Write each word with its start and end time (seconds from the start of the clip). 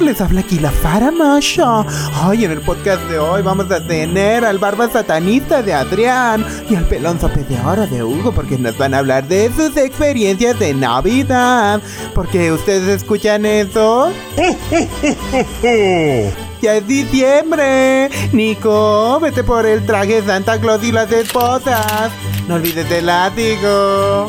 les 0.00 0.20
habla 0.20 0.40
aquí 0.40 0.58
la 0.58 0.70
Faramasha. 0.70 1.84
Ay, 2.14 2.44
en 2.44 2.52
el 2.52 2.60
podcast 2.60 3.02
de 3.04 3.18
hoy 3.18 3.42
vamos 3.42 3.70
a 3.70 3.86
tener 3.86 4.44
al 4.44 4.58
barba 4.58 4.88
satanista 4.88 5.62
de 5.62 5.74
Adrián 5.74 6.44
y 6.68 6.74
al 6.74 6.86
pelón 6.86 7.20
sope 7.20 7.44
de 7.44 7.60
oro 7.60 7.86
de 7.86 8.02
Hugo 8.02 8.32
porque 8.32 8.58
nos 8.58 8.76
van 8.78 8.94
a 8.94 8.98
hablar 8.98 9.28
de 9.28 9.50
sus 9.54 9.76
experiencias 9.76 10.58
de 10.58 10.74
Navidad. 10.74 11.80
Porque 12.14 12.52
ustedes 12.52 13.02
escuchan 13.02 13.46
eso. 13.46 14.12
Ya 16.62 16.74
es 16.74 16.86
diciembre. 16.86 18.10
Nico, 18.32 19.18
vete 19.18 19.42
por 19.42 19.64
el 19.64 19.86
traje 19.86 20.22
Santa 20.22 20.60
Claus 20.60 20.84
y 20.84 20.92
las 20.92 21.10
esposas. 21.10 22.10
No 22.48 22.56
olvides 22.56 22.90
el 22.90 23.06
látigo. 23.06 24.26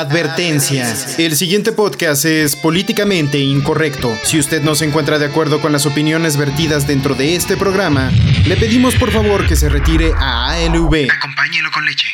Advertencia. 0.00 0.94
El 1.18 1.36
siguiente 1.36 1.72
podcast 1.72 2.24
es 2.24 2.54
políticamente 2.56 3.38
incorrecto. 3.38 4.12
Si 4.24 4.38
usted 4.38 4.62
no 4.62 4.74
se 4.74 4.84
encuentra 4.84 5.18
de 5.18 5.26
acuerdo 5.26 5.60
con 5.60 5.72
las 5.72 5.86
opiniones 5.86 6.36
vertidas 6.36 6.86
dentro 6.86 7.14
de 7.14 7.34
este 7.36 7.56
programa, 7.56 8.10
le 8.46 8.56
pedimos 8.56 8.94
por 8.96 9.10
favor 9.10 9.46
que 9.46 9.56
se 9.56 9.68
retire 9.68 10.12
a 10.18 10.50
ALV. 10.50 11.08
Acompáñelo 11.10 11.70
con 11.72 11.86
leche. 11.86 12.06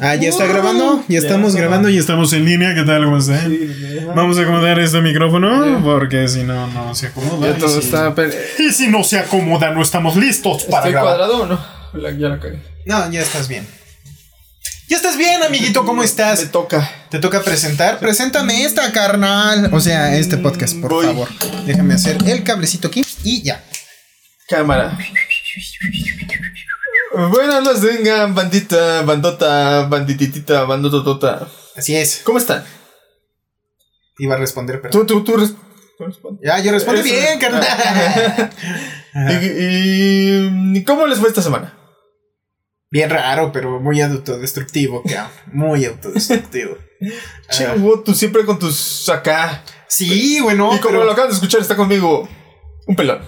Ah, 0.00 0.14
ya 0.16 0.28
está 0.28 0.46
grabando, 0.46 1.02
ya 1.08 1.18
estamos 1.18 1.54
grabando 1.56 1.88
y 1.88 1.96
estamos 1.96 2.32
en 2.32 2.44
línea. 2.44 2.74
¿Qué 2.74 2.82
tal? 2.82 3.04
¿Cómo? 3.04 3.18
Vamos 4.14 4.38
a 4.38 4.42
acomodar 4.42 4.78
este 4.80 5.00
micrófono 5.00 5.80
porque 5.82 6.28
si 6.28 6.42
no, 6.42 6.66
no 6.68 6.94
se 6.94 7.06
acomoda. 7.06 7.52
Ya 7.52 7.56
todo 7.58 7.78
y, 7.78 7.82
si, 7.82 7.86
está. 7.86 8.14
y 8.58 8.70
si 8.72 8.88
no 8.88 9.02
se 9.04 9.18
acomoda, 9.18 9.70
no 9.70 9.80
estamos 9.80 10.16
listos 10.16 10.64
para 10.64 10.78
¿Estoy 10.88 10.92
grabar. 10.92 11.16
cuadrado 11.16 11.42
o 11.42 11.46
no? 11.46 11.64
La- 11.94 12.10
ya 12.10 12.28
la 12.28 12.38
cagué. 12.40 12.58
No, 12.84 13.10
ya 13.10 13.20
estás 13.22 13.48
bien. 13.48 13.66
Ya 14.92 14.96
estás 14.98 15.16
bien, 15.16 15.42
amiguito, 15.42 15.86
¿cómo 15.86 16.02
estás? 16.02 16.50
toca. 16.50 16.86
Te 17.08 17.18
toca 17.18 17.40
presentar. 17.40 17.98
Preséntame 17.98 18.62
esta, 18.62 18.92
carnal. 18.92 19.70
O 19.72 19.80
sea, 19.80 20.14
este 20.18 20.36
podcast, 20.36 20.76
por 20.82 20.90
Voy. 20.90 21.06
favor. 21.06 21.28
Déjame 21.64 21.94
hacer 21.94 22.18
el 22.26 22.44
cablecito 22.44 22.88
aquí 22.88 23.02
y 23.24 23.40
ya. 23.42 23.64
Cámara. 24.50 24.98
Buenas 27.30 27.64
las 27.64 27.80
vengan, 27.80 28.34
bandita, 28.34 29.00
bandota, 29.00 29.86
bandititita, 29.86 30.64
bandototota. 30.64 31.48
Así 31.74 31.96
es. 31.96 32.20
¿Cómo 32.22 32.36
están? 32.36 32.62
Iba 34.18 34.34
a 34.34 34.38
responder, 34.38 34.82
pero. 34.82 34.90
Tú, 34.92 35.06
tú, 35.06 35.24
tú, 35.24 35.38
res- 35.38 35.54
tú 35.96 36.04
responde. 36.04 36.42
Ya, 36.46 36.58
yo 36.62 36.70
respondo 36.70 37.02
bien, 37.02 37.38
carnal. 37.38 37.64
¿Y, 39.14 39.46
y- 40.74 40.78
y 40.78 40.84
cómo 40.84 41.06
les 41.06 41.18
fue 41.18 41.30
esta 41.30 41.40
semana? 41.40 41.78
Bien 42.92 43.08
raro, 43.10 43.50
pero 43.52 43.80
muy 43.80 44.00
autodestructivo, 44.02 45.02
cabrón. 45.02 45.30
Muy 45.52 45.84
autodestructivo. 45.86 46.76
Che, 47.50 47.66
Ah. 47.66 47.74
Hugo, 47.76 48.00
tú 48.04 48.14
siempre 48.14 48.44
con 48.44 48.58
tus 48.60 49.08
acá. 49.08 49.64
Sí, 49.88 50.38
bueno, 50.40 50.66
y 50.74 50.78
como 50.78 50.92
pero- 50.92 51.04
lo 51.06 51.10
acaban 51.12 51.30
de 51.30 51.34
escuchar, 51.34 51.60
está 51.60 51.74
conmigo 51.74 52.28
un 52.86 52.94
pelón. 52.94 53.18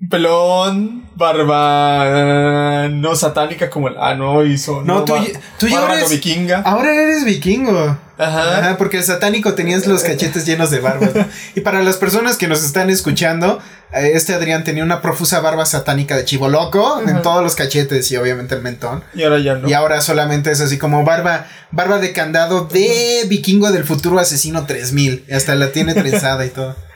Un 0.00 0.08
pelón, 0.08 1.10
barba 1.16 2.88
no 2.88 3.14
satánica 3.16 3.68
como 3.68 3.88
el 3.88 3.98
ano 3.98 4.44
hizo. 4.44 4.82
No, 4.82 5.04
tú, 5.04 5.12
ba- 5.14 5.24
tú 5.58 5.66
ya 5.68 5.84
eres. 5.92 6.04
no 6.04 6.08
vikinga. 6.08 6.60
Ahora 6.62 6.94
eres 6.94 7.24
vikingo. 7.24 7.98
Ajá. 8.18 8.58
Ajá, 8.58 8.76
porque 8.76 8.98
el 8.98 9.04
satánico 9.04 9.54
tenías 9.54 9.86
los 9.86 10.02
cachetes 10.02 10.44
llenos 10.44 10.70
de 10.70 10.80
barbas. 10.80 11.14
¿no? 11.14 11.26
Y 11.54 11.60
para 11.60 11.82
las 11.82 11.96
personas 11.96 12.36
que 12.36 12.48
nos 12.48 12.64
están 12.64 12.90
escuchando, 12.90 13.60
eh, 13.92 14.10
este 14.14 14.34
Adrián 14.34 14.64
tenía 14.64 14.82
una 14.82 15.00
profusa 15.00 15.40
barba 15.40 15.64
satánica 15.64 16.16
de 16.16 16.24
chivo 16.24 16.48
loco 16.48 17.00
en 17.06 17.22
todos 17.22 17.42
los 17.42 17.54
cachetes 17.54 18.10
y 18.10 18.16
obviamente 18.16 18.56
el 18.56 18.62
mentón. 18.62 19.04
Y 19.14 19.22
ahora 19.22 19.38
ya 19.38 19.54
no. 19.54 19.68
Y 19.68 19.72
ahora 19.72 20.00
solamente 20.00 20.50
es 20.50 20.60
así 20.60 20.78
como 20.78 21.04
barba, 21.04 21.46
barba 21.70 21.98
de 21.98 22.12
candado 22.12 22.64
de 22.66 23.24
vikingo 23.28 23.70
del 23.70 23.84
futuro 23.84 24.18
asesino 24.18 24.66
3000. 24.66 25.26
Hasta 25.32 25.54
la 25.54 25.70
tiene 25.72 25.94
trenzada 25.94 26.44
y 26.44 26.50
todo. 26.50 26.76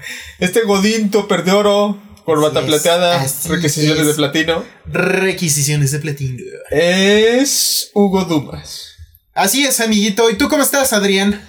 Este 0.41 0.63
Godín 0.63 1.13
topper 1.13 1.45
de 1.45 1.53
oro, 1.53 2.03
corbata 2.25 2.59
es, 2.59 2.67
plateada, 2.67 3.25
requisiciones 3.49 4.01
es. 4.01 4.07
de 4.09 4.15
platino. 4.15 4.65
Requisiciones 4.87 5.93
de 5.93 5.99
platino. 6.01 6.43
Es 6.73 7.91
Hugo 7.95 8.25
Dumas. 8.25 8.92
Así 9.35 9.65
es, 9.65 9.81
amiguito. 9.81 10.29
¿Y 10.31 10.37
tú 10.37 10.49
cómo 10.49 10.63
estás, 10.63 10.93
Adrián? 10.93 11.41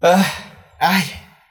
Ah, 0.00 0.26
Ay, 0.80 1.04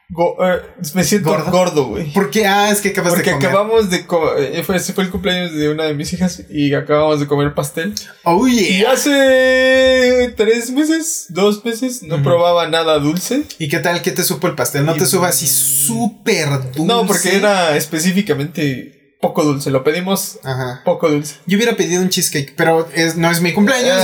go- 0.10 0.36
eh, 0.46 0.62
me 0.94 1.06
siento 1.06 1.30
¿Gordo? 1.30 1.52
gordo, 1.52 1.86
güey. 1.86 2.12
¿por 2.12 2.30
qué? 2.30 2.46
Ah, 2.46 2.70
es 2.70 2.82
que 2.82 2.90
acabas 2.90 3.14
Porque 3.14 3.30
de 3.30 3.36
comer. 3.38 3.48
acabamos 3.50 3.90
de 3.90 4.06
comer. 4.06 4.64
Fue, 4.66 4.76
ese 4.76 4.92
fue 4.92 5.06
el 5.06 5.10
cumpleaños 5.10 5.54
de 5.54 5.70
una 5.70 5.86
de 5.86 5.94
mis 5.94 6.12
hijas 6.12 6.44
y 6.50 6.74
acabamos 6.74 7.22
de 7.22 7.28
comer 7.28 7.54
pastel. 7.54 7.96
Oh, 8.26 8.46
Y 8.46 8.80
yeah. 8.80 8.92
hace 8.92 10.34
tres 10.36 10.70
meses, 10.72 11.28
dos 11.30 11.64
meses, 11.64 12.04
no 12.04 12.22
probaba 12.22 12.68
nada 12.68 13.00
dulce. 13.00 13.44
¿Y 13.58 13.70
qué 13.70 13.80
tal? 13.80 14.02
¿Qué 14.02 14.12
te 14.12 14.24
supo 14.26 14.48
el 14.48 14.56
pastel? 14.56 14.86
¿No 14.86 14.96
Y- 14.98 15.00
te 15.00 15.06
suba 15.06 15.30
así 15.30 15.48
súper 15.48 16.50
dulce? 16.74 16.84
No, 16.84 17.08
porque 17.08 17.38
era 17.38 17.78
específicamente 17.78 19.01
poco 19.22 19.44
dulce. 19.44 19.70
Lo 19.72 19.84
pedimos 19.84 20.40
Ajá. 20.44 20.82
poco 20.84 21.10
dulce. 21.10 21.36
Yo 21.46 21.58
hubiera 21.58 21.76
pedido 21.76 22.02
un 22.02 22.10
cheesecake, 22.10 22.54
pero 22.58 22.88
es, 22.94 23.16
no 23.18 23.30
es 23.32 23.42
mi 23.42 23.54
cumpleaños. 23.54 24.04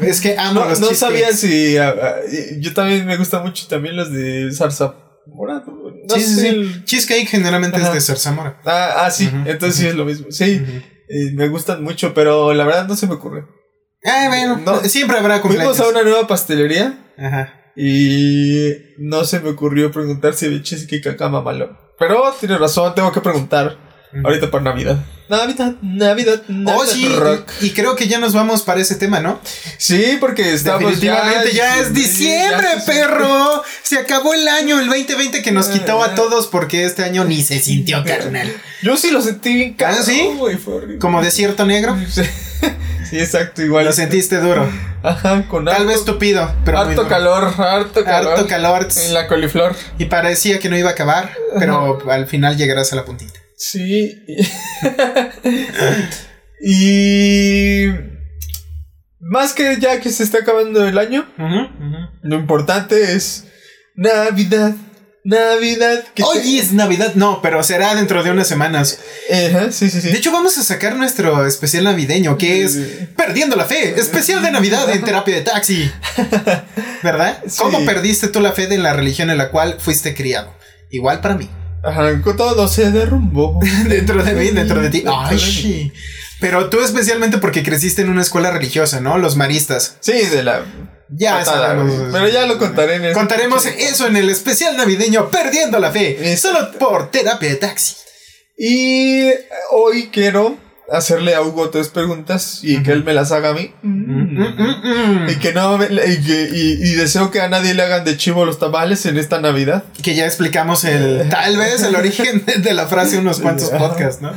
Es 0.00 0.20
que 0.20 0.36
amo 0.38 0.60
No, 0.60 0.70
los 0.70 0.80
no 0.80 0.88
cheesecakes. 0.88 0.98
sabía 0.98 1.32
si. 1.32 1.76
ah, 1.76 1.94
ah, 2.02 2.14
yo 2.58 2.72
también 2.74 3.06
me 3.06 3.16
gusta 3.16 3.40
mucho 3.40 3.66
también 3.68 3.96
los 3.96 4.10
de 4.12 4.50
zarza 4.52 4.94
morado. 5.26 5.64
No 6.08 6.14
sí, 6.16 6.22
sí, 6.22 6.40
sí. 6.40 6.46
el- 6.48 6.84
Cheesecake 6.84 7.28
generalmente 7.28 7.76
Ajá. 7.78 7.88
es 7.88 7.94
de 7.94 8.00
zarzamora. 8.00 8.60
Ah, 8.64 9.04
ah, 9.06 9.10
sí, 9.10 9.30
entonces 9.46 9.76
sí 9.80 9.86
es 9.86 9.94
lo 9.94 10.04
mismo. 10.04 10.26
Sí, 10.30 10.62
eh, 11.08 11.30
me 11.34 11.48
gustan 11.48 11.82
mucho, 11.82 12.12
pero 12.14 12.52
la 12.54 12.64
verdad 12.64 12.86
no 12.88 12.96
se 12.96 13.06
me 13.06 13.14
ocurre. 13.14 13.44
Ay, 14.04 14.28
bueno, 14.28 14.60
No. 14.64 14.80
siempre 14.84 15.16
habrá 15.18 15.40
cumpleaños. 15.40 15.76
Fuimos 15.78 15.94
a 15.94 15.98
una 15.98 16.06
nueva 16.08 16.26
pastelería 16.26 17.12
Ajá. 17.16 17.54
y 17.74 18.74
no 18.98 19.24
se 19.24 19.40
me 19.40 19.50
ocurrió 19.50 19.90
preguntar 19.90 20.34
si 20.34 20.46
había 20.46 20.62
cheesecake 20.62 21.06
acá 21.06 21.28
mamalón. 21.28 21.76
Pero 21.98 22.22
tienes 22.38 22.58
razón, 22.58 22.94
tengo 22.94 23.12
que 23.12 23.20
preguntar 23.20 23.78
Ahorita 24.22 24.50
por 24.50 24.62
Navidad. 24.62 24.98
Navidad, 25.28 25.72
Navidad, 25.80 26.42
Navidad. 26.48 26.76
Oh, 26.78 26.84
sí, 26.86 27.08
rock. 27.08 27.50
y, 27.62 27.66
y 27.66 27.70
creo 27.70 27.96
que 27.96 28.06
ya 28.06 28.18
nos 28.18 28.34
vamos 28.34 28.62
para 28.62 28.80
ese 28.80 28.94
tema, 28.96 29.20
¿no? 29.20 29.40
Sí, 29.78 30.18
porque 30.20 30.52
estamos 30.52 30.82
Definitivamente 31.00 31.52
ya, 31.54 31.78
es 31.78 31.94
diciembre, 31.94 32.66
ya 32.74 32.80
se- 32.80 32.92
perro. 32.92 33.62
Se 33.82 33.98
acabó 33.98 34.34
el 34.34 34.46
año, 34.46 34.78
el 34.80 34.86
2020 34.86 35.42
que 35.42 35.50
nos 35.50 35.68
quitó 35.68 36.04
Eh. 36.04 36.08
a 36.10 36.14
todos 36.14 36.46
porque 36.48 36.84
este 36.84 37.02
año 37.04 37.24
ni 37.24 37.42
se 37.42 37.58
sintió 37.58 38.04
carnal. 38.04 38.52
Yo 38.82 38.96
sí 38.98 39.10
lo 39.10 39.22
sentí 39.22 39.54
bien 39.54 39.72
caro, 39.74 39.96
¿Ah, 39.98 40.02
sí? 40.02 40.28
Como 41.00 41.22
desierto 41.22 41.64
negro. 41.64 41.96
Sí, 43.10 43.18
exacto, 43.20 43.60
igual. 43.62 43.84
Lo 43.84 43.92
sentiste 43.92 44.38
duro. 44.40 44.66
Ajá, 45.02 45.44
con 45.48 45.66
Tal 45.66 45.74
harto, 45.74 45.86
vez 45.88 46.04
tupido, 46.06 46.50
pero 46.64 46.78
harto 46.78 47.06
calor, 47.06 47.44
harto 47.58 48.02
calor. 48.02 48.32
Harto 48.32 48.46
calor. 48.48 48.88
En 48.96 49.14
la 49.14 49.26
coliflor. 49.28 49.76
Y 49.98 50.06
parecía 50.06 50.58
que 50.58 50.70
no 50.70 50.76
iba 50.78 50.88
a 50.88 50.92
acabar, 50.92 51.30
pero 51.58 52.00
al 52.10 52.26
final 52.26 52.56
llegarás 52.56 52.92
a 52.94 52.96
la 52.96 53.04
puntita. 53.04 53.38
Sí. 53.56 54.14
y. 56.60 57.86
Más 59.20 59.54
que 59.54 59.78
ya 59.80 60.00
que 60.00 60.10
se 60.10 60.22
está 60.22 60.38
acabando 60.38 60.86
el 60.86 60.98
año, 60.98 61.26
lo 62.22 62.36
importante 62.36 63.14
es 63.14 63.44
Navidad. 63.96 64.74
Navidad. 65.26 66.04
que 66.14 66.22
Hoy 66.22 66.58
es 66.58 66.72
Navidad, 66.74 67.14
no, 67.14 67.40
pero 67.40 67.62
será 67.62 67.94
dentro 67.94 68.22
de 68.22 68.30
unas 68.30 68.46
semanas. 68.46 68.98
te- 69.26 69.46
Ajá, 69.46 69.72
sí, 69.72 69.88
sí, 69.88 70.02
sí. 70.02 70.10
De 70.10 70.18
hecho, 70.18 70.30
vamos 70.30 70.58
a 70.58 70.62
sacar 70.62 70.96
nuestro 70.96 71.46
especial 71.46 71.84
navideño, 71.84 72.36
que 72.36 72.62
es. 72.64 72.76
Perdiendo 73.16 73.56
la 73.56 73.64
Fe, 73.64 73.98
especial 73.98 74.42
de 74.42 74.50
Navidad 74.50 74.90
en 74.90 75.02
terapia 75.02 75.36
de 75.36 75.40
taxi. 75.40 75.90
¿Verdad? 77.02 77.42
Sí. 77.48 77.56
¿Cómo 77.62 77.82
perdiste 77.86 78.28
tú 78.28 78.40
la 78.40 78.52
fe 78.52 78.66
de 78.66 78.76
la 78.78 78.92
religión 78.92 79.30
en 79.30 79.38
la 79.38 79.50
cual 79.50 79.76
fuiste 79.80 80.14
criado? 80.14 80.54
Igual 80.90 81.20
para 81.22 81.34
mí. 81.36 81.48
Ajá, 81.84 82.20
con 82.22 82.36
todo 82.36 82.66
se 82.68 82.90
derrumbó. 82.90 83.60
dentro 83.88 84.22
de 84.22 84.32
mí, 84.34 84.50
dentro 84.50 84.80
de 84.80 84.90
ti. 84.90 85.04
Ay, 85.06 85.38
sí. 85.38 85.92
Pero 86.40 86.68
tú 86.68 86.80
especialmente 86.80 87.38
porque 87.38 87.62
creciste 87.62 88.02
en 88.02 88.10
una 88.10 88.22
escuela 88.22 88.50
religiosa, 88.50 89.00
¿no? 89.00 89.18
Los 89.18 89.36
maristas. 89.36 89.96
Sí, 90.00 90.12
de 90.12 90.42
la. 90.42 90.64
Ya 91.10 91.38
patada, 91.38 91.68
sabemos. 91.68 92.08
Pero 92.12 92.28
ya 92.28 92.46
lo 92.46 92.58
contaré 92.58 92.96
en 92.96 93.04
el. 93.04 93.12
Contaremos 93.12 93.66
eso 93.66 94.06
en 94.06 94.16
el 94.16 94.30
especial 94.30 94.76
navideño 94.76 95.30
Perdiendo 95.30 95.78
la 95.78 95.90
Fe. 95.90 96.32
Exacto. 96.32 96.58
Solo 96.58 96.78
por 96.78 97.10
terapia 97.10 97.50
de 97.50 97.56
taxi. 97.56 97.94
Y 98.56 99.30
hoy 99.70 100.10
quiero 100.12 100.58
hacerle 100.90 101.34
a 101.34 101.42
Hugo 101.42 101.70
tres 101.70 101.88
preguntas 101.88 102.60
y 102.62 102.82
que 102.82 102.92
él 102.92 103.04
me 103.04 103.14
las 103.14 103.32
haga 103.32 103.50
a 103.50 103.54
mí. 103.54 103.72
Mm. 103.82 105.28
Y 105.30 105.36
que 105.36 105.52
no 105.52 105.78
me- 105.78 105.86
y, 105.86 106.22
que- 106.24 106.48
y- 106.52 106.90
y 106.90 106.94
deseo 106.94 107.30
que 107.30 107.40
a 107.40 107.48
nadie 107.48 107.74
le 107.74 107.82
hagan 107.82 108.04
de 108.04 108.16
chivo 108.16 108.44
los 108.44 108.58
tamales 108.58 109.06
en 109.06 109.16
esta 109.18 109.40
Navidad. 109.40 109.84
Que 110.02 110.14
ya 110.14 110.26
explicamos 110.26 110.84
el 110.84 111.28
tal 111.30 111.56
vez 111.56 111.82
el 111.82 111.96
origen 111.96 112.44
de 112.46 112.74
la 112.74 112.86
frase 112.86 113.18
unos 113.18 113.40
cuantos 113.40 113.70
podcasts, 113.70 114.20
¿no? 114.22 114.32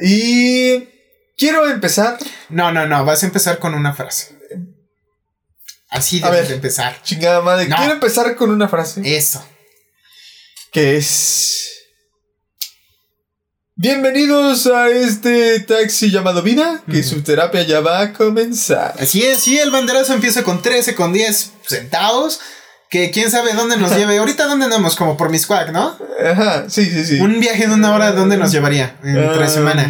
Y 0.00 0.88
quiero 1.36 1.68
empezar. 1.68 2.18
No, 2.48 2.70
no, 2.72 2.86
no, 2.86 3.04
vas 3.04 3.22
a 3.24 3.26
empezar 3.26 3.58
con 3.58 3.74
una 3.74 3.92
frase. 3.94 4.36
Así 5.90 6.20
ver. 6.20 6.46
de 6.46 6.54
empezar. 6.54 7.02
Chingada 7.02 7.40
madre. 7.40 7.66
No. 7.66 7.76
Quiero 7.76 7.92
empezar 7.94 8.36
con 8.36 8.50
una 8.50 8.68
frase 8.68 9.00
Eso. 9.16 9.42
que 10.70 10.96
es. 10.98 11.67
Bienvenidos 13.80 14.66
a 14.66 14.88
este 14.88 15.60
taxi 15.60 16.10
llamado 16.10 16.42
Vida, 16.42 16.82
que 16.90 17.04
su 17.04 17.22
terapia 17.22 17.62
ya 17.62 17.78
va 17.78 18.00
a 18.00 18.12
comenzar. 18.12 18.96
Así 18.98 19.22
es, 19.22 19.38
sí, 19.38 19.56
el 19.56 19.70
banderazo 19.70 20.14
empieza 20.14 20.42
con 20.42 20.60
13, 20.60 20.96
con 20.96 21.12
10 21.12 21.52
centavos. 21.64 22.40
Que 22.90 23.12
quién 23.12 23.30
sabe 23.30 23.52
dónde 23.52 23.76
nos 23.76 23.94
lleve. 23.94 24.18
Ahorita 24.18 24.46
dónde 24.46 24.64
andamos, 24.64 24.96
como 24.96 25.16
por 25.16 25.30
Miscuac, 25.30 25.70
¿no? 25.70 25.96
Ajá, 26.28 26.64
sí, 26.68 26.86
sí, 26.86 27.04
sí. 27.04 27.20
Un 27.20 27.38
viaje 27.38 27.68
de 27.68 27.74
una 27.74 27.94
hora, 27.94 28.10
¿dónde 28.10 28.36
nos 28.36 28.50
llevaría? 28.50 28.96
En 29.04 29.32
tres 29.32 29.52
semanas. 29.52 29.86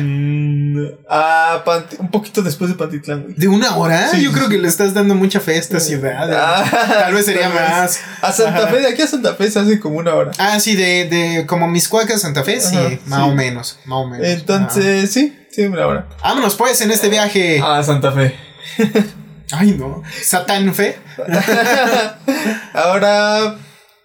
A 1.08 1.62
Panti- 1.64 1.96
un 1.98 2.10
poquito 2.10 2.42
después 2.42 2.70
de 2.70 2.76
Pantitlán, 2.76 3.22
güey. 3.22 3.34
¿De 3.36 3.48
una 3.48 3.76
hora? 3.76 4.08
Sí, 4.10 4.22
Yo 4.22 4.32
creo 4.32 4.48
que 4.48 4.58
le 4.58 4.68
estás 4.68 4.94
dando 4.94 5.14
mucha 5.14 5.40
fe 5.40 5.52
a 5.52 5.58
esta 5.58 5.80
ciudad. 5.80 6.32
Ah, 6.32 6.64
Tal 7.04 7.14
vez 7.14 7.26
sería 7.26 7.42
tal 7.48 7.52
vez. 7.52 7.70
más. 7.70 8.00
A 8.22 8.32
Santa 8.32 8.58
Ajá. 8.64 8.68
Fe, 8.68 8.80
de 8.80 8.88
aquí 8.88 9.02
a 9.02 9.06
Santa 9.06 9.34
Fe 9.34 9.50
se 9.50 9.58
hace 9.58 9.80
como 9.80 9.98
una 9.98 10.14
hora. 10.14 10.30
Ah, 10.38 10.58
sí, 10.60 10.76
de, 10.76 11.04
de 11.08 11.46
como 11.46 11.66
Miscuac 11.68 12.10
a 12.10 12.18
Santa 12.18 12.44
Fe, 12.44 12.60
sí, 12.60 12.76
Ajá, 12.76 12.88
más 13.06 13.24
sí. 13.24 13.30
o 13.30 13.34
menos, 13.34 13.78
más 13.84 13.98
o 13.98 14.06
menos. 14.08 14.26
Entonces, 14.26 15.10
sí, 15.12 15.36
sí, 15.50 15.62
una 15.66 15.86
hora. 15.86 16.08
Vámonos 16.22 16.54
pues 16.56 16.80
en 16.80 16.90
este 16.90 17.08
viaje. 17.08 17.60
A 17.64 17.82
Santa 17.82 18.12
Fe. 18.12 18.34
Ay, 19.52 19.72
no. 19.78 20.02
Satán 20.22 20.74
Fe. 20.74 20.98
Ahora 22.74 23.56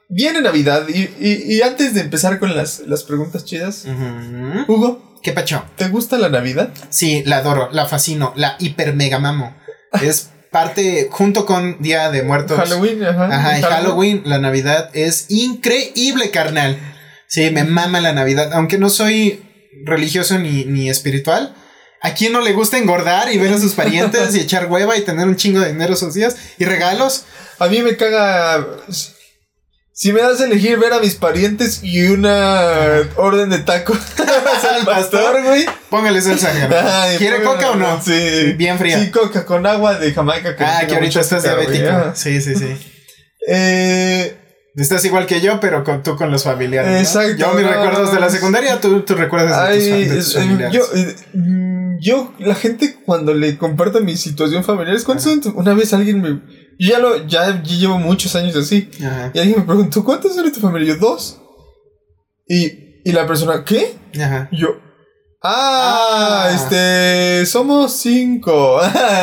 viene 0.09 0.41
Navidad 0.41 0.83
y, 0.87 1.01
y- 1.19 1.55
y 1.57 1.61
antes 1.61 1.93
de 1.93 2.01
empezar 2.01 2.39
con 2.39 2.55
las, 2.55 2.79
las 2.87 3.03
preguntas 3.03 3.45
chidas. 3.45 3.85
Hugo, 4.67 5.12
¿Qué 5.23 5.31
pacho? 5.31 5.63
¿te 5.77 5.87
gusta 5.87 6.17
la 6.17 6.27
Navidad? 6.27 6.69
Sí, 6.89 7.23
la 7.25 7.37
adoro, 7.37 7.69
la 7.71 7.85
fascino, 7.85 8.33
la 8.35 8.57
hiper 8.59 8.93
mega 8.93 9.19
mamo. 9.19 9.55
Es 10.01 10.31
parte, 10.51 11.07
junto 11.09 11.45
con 11.45 11.81
Día 11.81 12.11
de 12.11 12.23
Muertos. 12.23 12.57
Halloween, 12.57 13.03
ajá. 13.05 13.25
Ajá, 13.27 13.59
y 13.59 13.61
Halloween, 13.61 14.23
la 14.25 14.39
Navidad 14.39 14.89
es 14.93 15.27
increíble, 15.29 16.29
carnal. 16.29 16.77
Sí, 17.27 17.49
me 17.51 17.63
mama 17.63 18.01
la 18.01 18.11
Navidad. 18.11 18.51
Aunque 18.53 18.77
no 18.77 18.89
soy 18.89 19.41
religioso 19.85 20.37
ni, 20.39 20.65
ni 20.65 20.89
espiritual. 20.89 21.55
¿A 22.01 22.13
quién 22.13 22.33
no 22.33 22.41
le 22.41 22.51
gusta 22.51 22.77
engordar 22.77 23.31
y 23.31 23.37
ver 23.37 23.53
a 23.53 23.59
sus 23.59 23.73
parientes 23.73 24.35
y 24.35 24.39
echar 24.41 24.69
hueva 24.69 24.97
y 24.97 25.01
tener 25.01 25.25
un 25.25 25.37
chingo 25.37 25.61
de 25.61 25.71
dinero 25.71 25.93
esos 25.93 26.13
días? 26.13 26.35
¿Y 26.59 26.65
regalos? 26.65 27.23
A 27.59 27.67
mí 27.67 27.81
me 27.81 27.95
caga. 27.95 28.67
Si 29.95 30.11
me 30.11 30.21
das 30.21 30.41
a 30.41 30.45
elegir 30.45 30.79
ver 30.79 30.91
a 30.91 30.99
mis 30.99 31.13
parientes 31.15 31.81
y 31.83 32.07
una 32.07 33.03
orden 33.15 33.51
de 33.51 33.59
tacos 33.59 33.97
al 34.75 34.85
pastor, 34.85 35.43
güey. 35.43 35.65
Póngale 35.89 36.19
salsa. 36.21 36.51
Ay, 37.03 37.17
¿Quiere 37.17 37.43
coca 37.43 37.71
o 37.71 37.75
no? 37.75 38.01
Sí. 38.01 38.53
Bien 38.57 38.79
fría. 38.79 38.99
Sí, 38.99 39.11
coca 39.11 39.45
con 39.45 39.65
agua 39.67 39.99
de 39.99 40.11
Jamaica. 40.11 40.49
ah, 40.49 40.55
tenga 40.55 40.87
que 40.87 40.95
ahorita 40.95 41.19
estás 41.19 41.45
azúcar, 41.45 41.69
diabético. 41.69 42.11
Sí, 42.15 42.41
sí, 42.41 42.55
sí. 42.55 42.75
Eh, 43.47 44.39
Estás 44.75 45.05
igual 45.05 45.27
que 45.27 45.39
yo, 45.39 45.59
pero 45.59 45.83
con, 45.83 46.01
tú 46.01 46.15
con 46.15 46.31
los 46.31 46.43
familiares. 46.43 46.91
¿no? 46.91 46.97
Exacto, 46.97 47.37
Yo 47.37 47.53
mis 47.53 47.67
recuerdos 47.67 48.11
de 48.11 48.19
la 48.19 48.29
secundaria, 48.29 48.81
tú, 48.81 49.01
tú 49.01 49.13
recuerdas 49.13 49.69
de 49.69 49.75
tus, 49.75 49.83
ay, 49.85 50.05
de 50.05 50.15
tus 50.15 50.35
eh, 50.35 50.39
familiares. 50.39 50.73
yo, 50.73 50.83
eh, 50.95 51.15
mm, 51.33 51.97
yo, 51.99 52.33
la 52.39 52.55
gente 52.55 52.97
cuando 53.05 53.35
le 53.35 53.55
comparto 53.57 54.01
mi 54.01 54.17
situación 54.17 54.63
familiar, 54.63 54.95
es 54.95 55.03
cuando 55.03 55.23
una 55.53 55.75
vez 55.75 55.93
alguien 55.93 56.21
me. 56.21 56.41
Yo 56.79 56.89
ya 56.91 56.99
lo, 56.99 57.27
ya, 57.27 57.61
ya 57.63 57.75
llevo 57.75 57.97
muchos 57.99 58.35
años 58.35 58.55
así. 58.55 58.89
Ajá, 59.05 59.31
Y 59.33 59.39
alguien 59.39 59.59
me 59.59 59.65
preguntó, 59.65 60.03
¿cuántos 60.03 60.33
son 60.35 60.45
de 60.45 60.51
tu 60.51 60.59
familia? 60.59 60.93
Yo, 60.93 60.99
dos. 60.99 61.39
Y, 62.47 63.01
y 63.05 63.11
la 63.11 63.25
persona, 63.27 63.63
¿qué? 63.65 63.95
ajá. 64.21 64.49
Y 64.51 64.57
yo, 64.61 64.69
ah, 65.43 66.47
Ah. 66.47 66.51
este, 66.53 67.45
somos 67.45 67.93
cinco. 67.97 68.79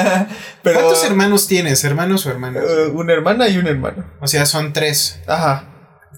Pero, 0.62 0.81
¿Cuántos 0.81 1.05
hermanos 1.05 1.47
tienes? 1.47 1.82
¿Hermanos 1.85 2.26
o 2.26 2.31
hermanas? 2.31 2.62
eh, 2.69 2.87
una 2.93 3.12
hermana 3.12 3.49
y 3.49 3.56
un 3.58 3.67
hermano. 3.67 4.05
o 4.20 4.26
sea, 4.26 4.47
son 4.47 4.73
tres. 4.73 5.19
Ajá. 5.26 5.67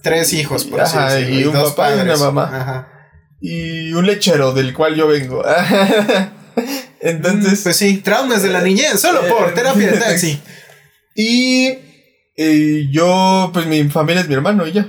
Tres 0.01 0.33
hijos, 0.33 0.65
por 0.65 0.81
así 0.81 0.97
Ajá, 0.97 1.13
decirlo. 1.13 1.39
y 1.39 1.43
un 1.45 1.53
papá 1.53 1.95
y 1.95 1.99
una 2.01 2.17
mamá. 2.17 2.43
Ajá. 2.61 2.87
Y 3.39 3.93
un 3.93 4.05
lechero 4.05 4.51
del 4.53 4.73
cual 4.73 4.95
yo 4.95 5.07
vengo. 5.07 5.43
Entonces, 7.01 7.61
Pues 7.63 7.75
sí, 7.77 7.97
traumas 7.97 8.43
de 8.43 8.49
la 8.49 8.61
niñez, 8.61 8.99
solo 8.99 9.21
por 9.27 9.53
terapia 9.53 9.91
de 9.91 9.97
taxi. 9.97 10.41
y 11.15 11.77
eh, 12.37 12.87
yo, 12.91 13.51
pues 13.53 13.65
mi 13.65 13.83
familia 13.89 14.21
es 14.21 14.27
mi 14.27 14.33
hermano 14.33 14.65
y 14.67 14.71
ya. 14.71 14.87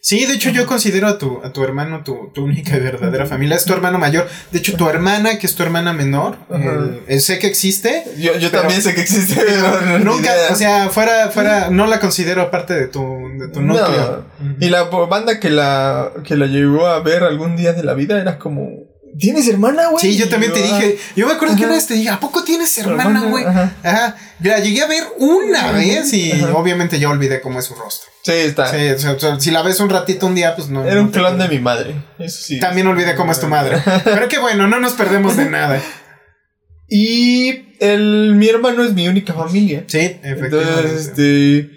Sí, 0.00 0.24
de 0.24 0.34
hecho 0.34 0.50
yo 0.50 0.66
considero 0.66 1.08
a 1.08 1.18
tu, 1.18 1.40
a 1.42 1.52
tu 1.52 1.64
hermano 1.64 2.04
tu, 2.04 2.30
tu 2.32 2.44
única 2.44 2.76
y 2.76 2.80
verdadera 2.80 3.26
familia. 3.26 3.56
Es 3.56 3.64
tu 3.64 3.72
hermano 3.72 3.98
mayor. 3.98 4.28
De 4.52 4.58
hecho, 4.60 4.76
tu 4.76 4.88
hermana, 4.88 5.38
que 5.38 5.46
es 5.48 5.56
tu 5.56 5.64
hermana 5.64 5.92
menor, 5.92 6.36
Ajá. 6.48 6.90
eh, 7.08 7.18
sé 7.18 7.40
que 7.40 7.48
existe. 7.48 8.04
Yo, 8.16 8.50
también 8.52 8.82
sé 8.82 8.94
que 8.94 9.00
existe. 9.00 9.34
pero 9.46 9.98
no, 9.98 10.14
Nunca, 10.14 10.30
o 10.50 10.54
sea, 10.54 10.90
fuera, 10.90 11.30
fuera, 11.30 11.70
no 11.70 11.86
la 11.88 11.98
considero 11.98 12.50
parte 12.52 12.74
de 12.74 12.86
tu, 12.86 13.00
de 13.38 13.48
tu 13.48 13.60
No. 13.62 13.74
núcleo. 13.74 14.26
Y 14.60 14.68
la 14.68 14.84
banda 14.84 15.40
que 15.40 15.50
la, 15.50 16.12
que 16.24 16.36
la 16.36 16.46
llegó 16.46 16.86
a 16.86 17.00
ver 17.00 17.24
algún 17.24 17.56
día 17.56 17.72
de 17.72 17.82
la 17.82 17.94
vida 17.94 18.20
era 18.20 18.38
como, 18.38 18.85
¿tienes 19.18 19.48
hermana, 19.48 19.88
güey? 19.88 20.00
Sí, 20.04 20.16
yo 20.16 20.28
también 20.28 20.52
te 20.52 20.62
dije. 20.62 20.98
Yo 21.14 21.26
me 21.26 21.32
acuerdo 21.32 21.56
que 21.56 21.64
una 21.64 21.74
vez 21.74 21.86
te 21.86 21.94
dije, 21.94 22.08
¿a 22.10 22.20
poco 22.20 22.44
tienes 22.44 22.76
hermana, 22.78 23.22
güey? 23.22 23.44
ajá. 23.44 23.76
Ajá. 23.82 24.16
La 24.42 24.58
llegué 24.58 24.82
a 24.82 24.86
ver 24.86 25.04
una 25.18 25.60
Ajá. 25.60 25.72
vez 25.72 26.12
y 26.12 26.32
Ajá. 26.32 26.54
obviamente 26.54 26.98
ya 26.98 27.08
olvidé 27.08 27.40
cómo 27.40 27.58
es 27.58 27.64
su 27.64 27.74
rostro. 27.74 28.10
Sí, 28.22 28.32
está. 28.32 28.70
Sí, 28.70 28.88
o 28.88 28.98
sea, 28.98 29.12
o 29.12 29.18
sea, 29.18 29.40
si 29.40 29.50
la 29.50 29.62
ves 29.62 29.80
un 29.80 29.88
ratito 29.88 30.26
un 30.26 30.34
día, 30.34 30.54
pues 30.56 30.68
no. 30.68 30.84
Era 30.84 30.96
no 30.96 31.02
un 31.02 31.10
clon 31.10 31.38
de 31.38 31.48
mi 31.48 31.58
madre. 31.58 31.94
Eso 32.18 32.38
sí. 32.42 32.58
También 32.58 32.86
olvidé 32.86 33.14
cómo 33.14 33.32
es 33.32 33.40
tu 33.40 33.46
madre. 33.46 33.82
Pero 34.04 34.28
qué 34.28 34.38
bueno, 34.38 34.66
no 34.66 34.80
nos 34.80 34.92
perdemos 34.92 35.36
de 35.36 35.46
nada. 35.48 35.80
Y 36.88 37.76
el, 37.80 38.34
mi 38.36 38.48
hermano 38.48 38.84
es 38.84 38.92
mi 38.92 39.08
única 39.08 39.32
familia. 39.34 39.84
Sí, 39.86 39.98
efectivamente. 39.98 40.56
Entonces, 40.56 41.06
este. 41.08 41.75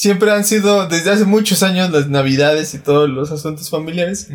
Siempre 0.00 0.30
han 0.30 0.44
sido, 0.46 0.88
desde 0.88 1.10
hace 1.10 1.26
muchos 1.26 1.62
años, 1.62 1.90
las 1.90 2.08
navidades 2.08 2.72
y 2.72 2.78
todos 2.78 3.06
los 3.06 3.30
asuntos 3.32 3.68
familiares 3.68 4.28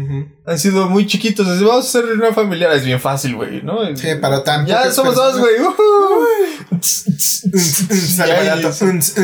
han 0.46 0.60
sido 0.60 0.88
muy 0.88 1.08
chiquitos. 1.08 1.48
Así, 1.48 1.64
vamos 1.64 1.86
a 1.86 1.88
hacer 1.88 2.06
una 2.14 2.32
familiar. 2.34 2.72
Es 2.72 2.86
bien 2.86 3.00
fácil, 3.00 3.36
güey, 3.36 3.64
¿no? 3.64 3.80
Sí, 3.96 4.10
para 4.22 4.44
tan 4.44 4.68
Ya 4.68 4.92
somos 4.92 5.16
dos, 5.16 5.40
güey. 5.40 5.56
Uns, 6.70 7.08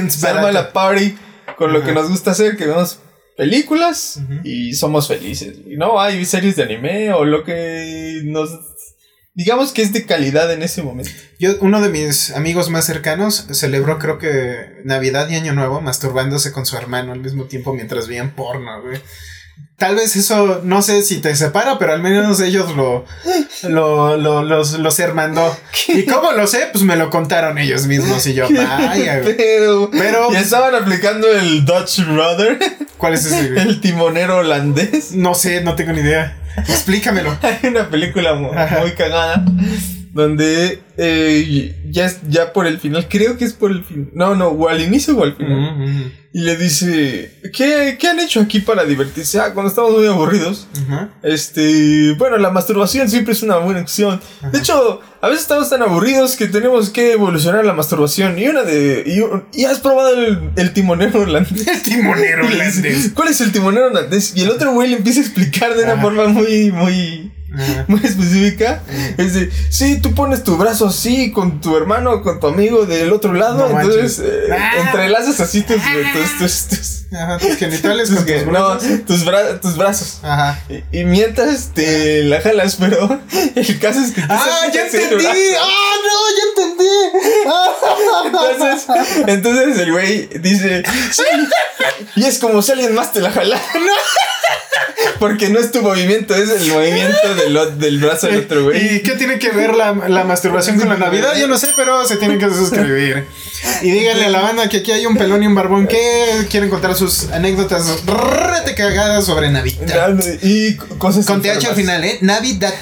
Se 0.10 0.28
arma 0.28 0.52
la 0.52 0.74
party 0.74 1.16
con 1.60 1.74
lo 1.74 1.84
que 1.84 1.92
nos 1.92 2.10
gusta 2.10 2.32
hacer, 2.32 2.58
que 2.58 2.66
vemos 2.66 2.98
películas 3.38 4.20
y 4.44 4.74
somos 4.74 5.08
felices. 5.08 5.60
Y 5.68 5.78
no 5.78 6.02
hay 6.02 6.26
series 6.26 6.56
de 6.56 6.64
anime 6.64 7.14
o 7.14 7.24
lo 7.24 7.44
que 7.44 8.22
nos 8.24 8.50
digamos 9.34 9.72
que 9.72 9.82
es 9.82 9.94
de 9.94 10.06
calidad 10.06 10.52
en 10.52 10.62
ese 10.64 10.84
momento. 10.84 11.12
Yo, 11.40 11.56
uno 11.62 11.82
de 11.82 11.90
mis 11.90 12.32
amigos 12.32 12.70
más 12.70 12.86
cercanos 12.86 13.48
celebró, 13.52 13.98
creo 14.00 14.18
que 14.18 14.82
Navidad 14.84 15.30
y 15.30 15.36
Año 15.36 15.54
Nuevo, 15.54 15.82
masturbándose 15.82 16.52
con 16.52 16.66
su 16.66 16.78
hermano 16.78 17.14
al 17.14 17.20
mismo 17.22 17.46
tiempo 17.46 17.74
mientras 17.74 18.08
veían 18.08 18.32
porno, 18.36 18.82
güey. 18.82 19.00
Tal 19.78 19.96
vez 19.96 20.16
eso, 20.16 20.62
no 20.64 20.84
sé 20.84 21.02
si 21.02 21.22
te 21.22 21.36
separa, 21.36 21.80
pero 21.80 21.94
al 21.94 22.02
menos 22.04 22.40
ellos 22.40 22.76
lo, 22.76 23.04
lo, 23.64 24.16
lo, 24.16 24.44
los, 24.44 24.74
los 24.74 25.00
hermandó. 25.00 25.58
¿Y 25.88 26.06
cómo 26.06 26.32
lo 26.34 26.46
sé? 26.46 26.70
Pues 26.72 26.84
me 26.84 26.96
lo 26.96 27.10
contaron 27.10 27.58
ellos 27.58 27.88
mismos 27.88 28.26
y 28.28 28.36
yo, 28.36 28.48
vaya, 28.50 29.20
güey. 29.22 29.36
Pero, 29.38 29.90
Pero- 29.92 30.32
y 30.34 30.36
estaban 30.36 30.76
aplicando 30.76 31.28
el 31.32 31.66
Dutch 31.66 32.06
Brother, 32.06 32.60
¿Cuál 32.98 33.16
es 33.16 33.26
ese, 33.26 33.50
güey? 33.54 33.68
el 33.68 33.82
timonero 33.82 34.38
holandés. 34.38 35.14
No 35.14 35.34
sé, 35.34 35.62
no 35.62 35.74
tengo 35.76 35.94
ni 35.94 36.02
idea. 36.02 36.38
Explícamelo. 36.58 37.38
Hay 37.42 37.70
una 37.70 37.90
película 37.90 38.34
mu- 38.36 38.52
muy, 38.82 38.92
cagada 38.92 39.44
donde 40.14 40.82
eh, 40.98 41.76
ya, 41.90 42.06
es- 42.06 42.22
ya 42.28 42.52
por 42.54 42.68
el 42.68 42.80
final, 42.80 43.08
creo 43.10 43.38
que 43.38 43.46
es 43.46 43.54
por 43.54 43.72
el 43.72 43.84
final. 43.84 44.10
No, 44.14 44.36
no, 44.36 44.48
o 44.50 44.68
al 44.68 44.82
inicio 44.82 45.18
o 45.18 45.24
al 45.24 45.36
final. 45.36 46.12
Y 46.34 46.40
le 46.44 46.56
dice, 46.56 47.40
¿qué, 47.54 47.98
¿qué 48.00 48.08
han 48.08 48.20
hecho 48.22 48.40
aquí 48.40 48.60
para 48.62 48.86
divertirse? 48.86 49.40
Ah, 49.42 49.54
cuando 49.54 49.70
estamos 49.70 49.92
muy 49.98 50.08
aburridos. 50.08 50.66
Este, 51.24 52.14
bueno, 52.18 52.38
la 52.38 52.52
masturbación 52.52 53.10
siempre 53.10 53.34
es 53.34 53.44
una 53.44 53.58
buena 53.58 53.82
opción. 53.82 54.22
De 54.52 54.60
hecho, 54.60 55.02
a 55.22 55.28
veces 55.28 55.42
estamos 55.44 55.70
tan 55.70 55.82
aburridos 55.82 56.36
que 56.38 56.48
tenemos 56.48 56.90
que 56.90 57.12
evolucionar 57.14 57.66
la 57.66 57.74
masturbación. 57.74 58.40
Y 58.40 58.48
una 58.48 58.64
de. 58.64 59.04
Y, 59.06 59.20
un- 59.20 59.44
¿y 59.54 59.66
has 59.66 59.80
probado 59.80 60.14
el, 60.16 60.52
el 60.56 60.74
timonero 60.74 61.20
holandés? 61.22 61.68
El 61.68 61.82
timonero 61.82 62.46
holandés. 62.48 63.12
¿Cuál 63.14 63.28
es 63.30 63.42
el 63.42 63.52
timonero 63.52 63.88
holandés? 63.88 64.34
Y 64.36 64.42
el 64.44 64.52
otro 64.52 64.72
güey 64.72 64.90
le 64.90 64.98
empieza 64.98 65.20
a 65.20 65.24
explicar 65.24 65.76
de 65.76 65.84
una 65.84 66.00
forma 66.02 66.28
muy, 66.28 66.72
muy, 66.72 67.32
Ajá. 67.54 67.86
muy 67.88 68.00
específica. 68.04 68.82
Es 69.18 69.34
de, 69.34 69.52
sí, 69.70 70.00
tú 70.02 70.14
pones 70.16 70.44
tu 70.44 70.58
brazo 70.58 70.88
así 70.88 71.32
con 71.32 71.60
tu 71.62 71.76
hermano 71.78 72.22
con 72.22 72.40
tu 72.40 72.48
amigo 72.48 72.86
del 72.86 73.12
otro 73.12 73.34
lado. 73.34 73.70
No 73.70 73.80
entonces, 73.82 74.20
eh, 74.24 74.48
Ah. 74.52 74.72
entrelazas 74.86 75.40
así 75.40 75.62
tus, 75.62 75.78
tus, 75.78 76.38
tus, 76.40 76.68
tus- 76.68 76.98
Ajá, 77.14 77.38
tus 77.40 77.58
genitales 77.58 78.08
tus- 78.08 78.20
con 78.20 78.26
tus 78.26 78.46
no, 78.46 78.52
brazos. 78.70 79.06
tus, 79.06 79.26
bra- 79.26 79.60
tus 79.60 79.76
brazos. 79.76 80.20
Ajá. 80.24 80.64
Y, 80.70 81.00
y 81.00 81.04
mientras 81.04 81.72
te 81.74 82.24
la 82.24 82.40
jalas, 82.40 82.78
pero 82.80 83.20
el 83.56 83.80
caso 83.80 84.00
es 84.00 84.12
que... 84.12 84.22
¡Ah, 84.30 84.62
ya 84.74 84.86
entendí! 84.86 85.26
¡Ah, 85.60 85.94
no, 86.06 86.20
ya 86.38 86.64
entendí! 86.64 86.92
Entonces, 88.58 88.86
entonces 89.28 89.78
el 89.80 89.92
güey 89.92 90.30
dice, 90.40 90.84
sí. 91.12 91.24
Y 92.16 92.24
es 92.26 92.40
como 92.40 92.62
si 92.62 92.72
alguien 92.72 92.94
más 92.96 93.12
te 93.12 93.20
la 93.22 93.32
jala. 93.32 93.62
Porque 95.20 95.50
no 95.50 95.60
es 95.60 95.72
tu 95.72 95.82
movimiento, 95.82 96.34
es 96.36 96.50
el 96.50 96.68
movimiento 96.72 97.36
del, 97.42 97.80
del 97.80 98.00
brazo 98.00 98.28
del 98.28 98.42
otro 98.42 98.64
güey. 98.66 98.96
¿Y 98.96 99.00
qué 99.02 99.12
tiene 99.12 99.40
que 99.40 99.50
ver 99.52 99.76
la, 99.76 99.94
la 99.94 100.24
masturbación 100.24 100.78
con 100.78 100.90
la 100.90 100.98
Navidad? 100.98 101.36
Yo 101.40 101.48
no 101.48 101.58
sé, 101.58 101.70
pero 101.76 102.06
se 102.06 102.18
tienen 102.18 102.40
que 102.40 102.50
suscribir. 102.50 103.26
Y 103.82 103.92
díganle 103.92 104.26
a 104.26 104.30
la 104.30 104.42
banda 104.42 104.70
que 104.70 104.78
aquí 104.78 104.92
hay 104.92 105.06
un 105.06 105.18
pelón 105.18 105.44
y 105.44 105.48
un 105.48 105.56
barbón 105.56 105.88
que 105.88 106.48
quieren 106.50 106.70
contar 106.70 106.96
sus 106.96 107.30
anécdotas 107.30 108.06
rete 108.06 108.76
cagadas 108.76 109.26
sobre 109.26 109.50
Navidad. 109.52 110.18
Y 110.42 110.76
cosas 110.76 111.26
Con 111.26 111.42
TH 111.42 111.66
al 111.68 111.76
final, 111.76 112.04
¿eh? 112.04 112.18
Navidad. 112.22 112.74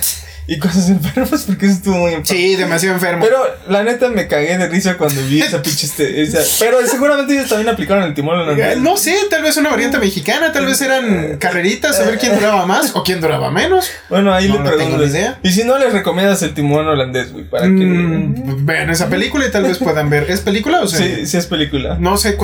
Y 0.50 0.58
cosas 0.58 0.90
enfermas 0.90 1.44
porque 1.46 1.66
eso 1.68 1.76
estuvo 1.76 1.96
muy 1.98 2.14
enfermo. 2.14 2.42
Sí, 2.42 2.56
demasiado 2.56 2.96
enfermo. 2.96 3.24
Pero 3.24 3.38
la 3.68 3.84
neta 3.84 4.10
me 4.10 4.28
cagué 4.28 4.58
de 4.58 4.68
risa 4.68 4.98
cuando 4.98 5.22
vi 5.28 5.42
esa 5.42 5.62
pinche 5.64 5.86
este, 5.86 6.22
esa- 6.22 6.40
Pero 6.60 6.78
seguramente 6.88 7.34
ellos 7.34 7.48
también 7.50 7.70
aplicaron 7.70 8.04
el 8.04 8.14
timón 8.14 8.40
Eh, 8.40 8.44
holandés. 8.44 8.78
No 8.80 8.98
sé, 8.98 9.16
tal 9.30 9.44
vez 9.44 9.56
una 9.58 9.70
variante 9.70 9.98
mexicana, 10.00 10.52
tal 10.52 10.66
vez 10.66 10.82
eran 10.82 11.38
carreritas 11.38 12.00
a 12.00 12.04
ver 12.06 12.18
quién 12.18 12.36
duraba 12.36 12.66
más 12.66 12.96
o 12.96 13.04
quién 13.04 13.22
duraba 13.22 13.52
menos. 13.52 13.90
Bueno, 14.10 14.34
ahí 14.34 14.48
No, 14.48 14.56
le 14.56 14.60
no 14.60 14.66
tengo 14.66 14.78
pregunto. 14.78 15.06
ni 15.06 15.12
idea. 15.12 15.40
Y 15.44 15.52
si 15.52 15.64
no, 15.64 15.78
les 15.78 15.94
recomiendas 15.94 16.42
el 16.42 16.54
timón 16.54 16.88
holandés, 16.88 17.32
güey, 17.32 17.46
para 17.46 17.64
que. 17.66 17.70
Mm, 17.70 18.66
vean 18.66 18.90
esa 18.90 19.08
película 19.10 19.46
y 19.46 19.52
tal 19.52 19.64
vez 19.64 19.78
puedan 19.78 20.10
ver. 20.10 20.30
¿Es 20.30 20.42
película 20.42 20.82
o 20.82 20.88
sea? 20.88 21.00
Sí, 21.00 21.26
sí 21.26 21.38
es 21.38 21.46
película. 21.46 21.98
No 22.00 22.18
sé 22.18 22.36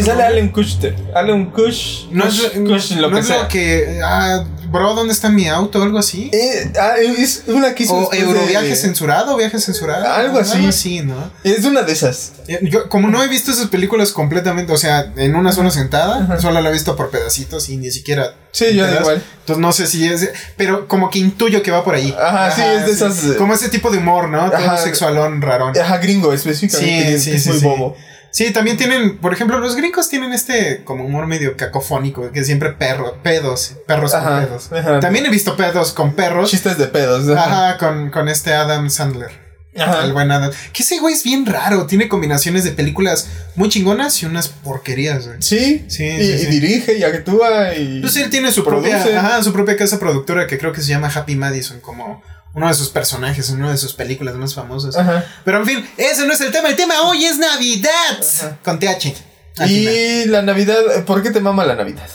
su 0.00 0.02
sale? 0.04 0.22
Alan 0.22 0.48
Kushter. 0.48 0.94
Alan 1.14 1.50
Kush. 1.50 2.06
No 2.10 2.24
es, 2.24 2.40
Kush, 2.40 2.92
lo 2.96 3.10
no 3.10 3.16
que 3.16 3.20
es 3.20 3.28
lo 3.28 3.48
que. 3.48 4.00
Ah, 4.04 4.44
bro, 4.70 4.94
¿dónde 4.94 5.12
está 5.12 5.28
mi 5.28 5.48
auto? 5.48 5.82
Algo 5.82 5.98
así. 5.98 6.30
Eh, 6.32 6.72
ah, 6.80 6.94
es 6.98 7.44
una 7.46 7.74
que 7.74 7.82
hizo 7.84 7.94
O 7.94 8.12
Euroviaje 8.14 8.68
de- 8.68 8.76
censurado, 8.76 9.36
viaje 9.36 9.58
censurado. 9.60 10.06
Algo 10.12 10.38
así. 10.38 10.56
Algo 10.56 10.68
así, 10.68 11.00
¿no? 11.00 11.30
Es 11.44 11.64
una 11.64 11.82
de 11.82 11.92
esas. 11.92 12.32
Eh, 12.48 12.60
Yo, 12.62 12.88
como 12.88 13.08
no 13.08 13.22
he 13.22 13.28
visto 13.28 13.50
esas 13.50 13.66
películas 13.66 14.12
completamente, 14.12 14.72
o 14.72 14.76
sea, 14.78 15.12
en 15.16 15.34
una 15.36 15.52
sola 15.52 15.70
sentada, 15.70 16.40
solo 16.40 16.60
la 16.60 16.68
he 16.68 16.72
visto 16.72 16.96
por 16.96 17.10
pedacitos 17.10 17.68
y 17.68 17.76
ni 17.76 17.90
siquiera. 17.90 18.34
Sí, 18.52 18.66
yo 18.74 18.84
enteras. 18.84 19.00
igual. 19.02 19.22
Entonces 19.40 19.60
no 19.60 19.72
sé 19.72 19.86
si 19.86 20.06
es. 20.06 20.28
Pero 20.56 20.88
como 20.88 21.10
que 21.10 21.18
intuyo 21.18 21.62
que 21.62 21.70
va 21.70 21.84
por 21.84 21.94
ahí. 21.94 22.14
Ajá, 22.20 22.50
sí, 22.50 22.62
es 22.62 22.86
de 22.86 22.92
esas, 22.92 23.36
Como 23.38 23.54
ese 23.54 23.68
tipo 23.68 23.90
de 23.90 23.98
humor, 23.98 24.28
¿no? 24.28 24.46
Todo 24.50 24.56
Ajá. 24.58 24.76
sexualón, 24.78 25.40
rarón. 25.42 25.76
Ajá, 25.78 25.98
gringo, 25.98 26.32
específicamente. 26.32 27.18
Sí, 27.18 27.30
sí, 27.30 27.36
es 27.36 27.42
sí, 27.44 27.48
muy 27.50 27.58
sí. 27.58 27.64
bobo. 27.64 27.96
Sí, 28.32 28.52
también 28.52 28.76
tienen, 28.76 29.18
por 29.18 29.32
ejemplo, 29.32 29.58
los 29.58 29.74
gringos 29.76 30.08
tienen 30.08 30.32
este 30.32 30.82
como 30.84 31.04
humor 31.04 31.26
medio 31.26 31.56
cacofónico, 31.56 32.30
que 32.30 32.44
siempre 32.44 32.72
perro, 32.72 33.18
pedos, 33.22 33.74
perros 33.86 34.14
Ajá, 34.14 34.36
con 34.40 34.46
pedos. 34.46 34.72
ajá. 34.72 35.00
También 35.00 35.26
he 35.26 35.30
visto 35.30 35.56
pedos 35.56 35.92
con 35.92 36.14
perros. 36.14 36.50
Chistes 36.50 36.78
de 36.78 36.86
pedos. 36.86 37.28
Ajá. 37.36 37.70
Ajá, 37.70 37.78
con, 37.78 38.10
con 38.10 38.28
este 38.28 38.52
Adam 38.54 38.88
Sandler. 38.88 39.50
Ajá. 39.76 40.04
El 40.04 40.12
buen 40.12 40.30
Adam. 40.32 40.50
Que 40.72 40.82
ese 40.82 40.98
güey 40.98 41.14
es 41.14 41.22
bien 41.22 41.46
raro. 41.46 41.86
Tiene 41.86 42.08
combinaciones 42.08 42.64
de 42.64 42.72
películas 42.72 43.28
muy 43.54 43.68
chingonas 43.68 44.20
y 44.22 44.26
unas 44.26 44.48
porquerías, 44.48 45.26
güey. 45.28 45.40
Sí, 45.42 45.84
Sí, 45.88 46.04
y, 46.06 46.24
sí, 46.24 46.32
y 46.32 46.38
sí. 46.38 46.46
dirige 46.46 46.98
y 46.98 47.04
actúa 47.04 47.74
y. 47.74 48.00
Pues 48.00 48.16
él 48.16 48.30
tiene 48.30 48.50
su 48.52 48.64
Produce. 48.64 48.90
propia, 48.96 49.20
ajá, 49.20 49.42
su 49.42 49.52
propia 49.52 49.76
casa 49.76 49.98
productora 50.00 50.46
que 50.46 50.58
creo 50.58 50.72
que 50.72 50.80
se 50.80 50.88
llama 50.88 51.08
Happy 51.14 51.36
Madison, 51.36 51.78
como 51.80 52.22
uno 52.54 52.68
de 52.68 52.74
sus 52.74 52.88
personajes 52.88 53.48
una 53.50 53.70
de 53.70 53.76
sus 53.76 53.94
películas 53.94 54.34
más 54.34 54.54
famosas. 54.54 54.96
Ajá. 54.96 55.24
Pero 55.44 55.58
en 55.58 55.66
fin, 55.66 55.90
ese 55.96 56.26
no 56.26 56.32
es 56.32 56.40
el 56.40 56.50
tema. 56.50 56.68
El 56.68 56.76
tema 56.76 57.02
hoy 57.02 57.24
es 57.24 57.38
Navidad. 57.38 58.20
Ajá. 58.38 58.58
Con 58.62 58.78
TH. 58.78 59.14
Final. 59.54 59.70
Y 59.70 60.24
la 60.26 60.42
Navidad, 60.42 61.04
¿por 61.06 61.22
qué 61.22 61.30
te 61.30 61.40
mama 61.40 61.64
la 61.64 61.74
Navidad? 61.76 62.08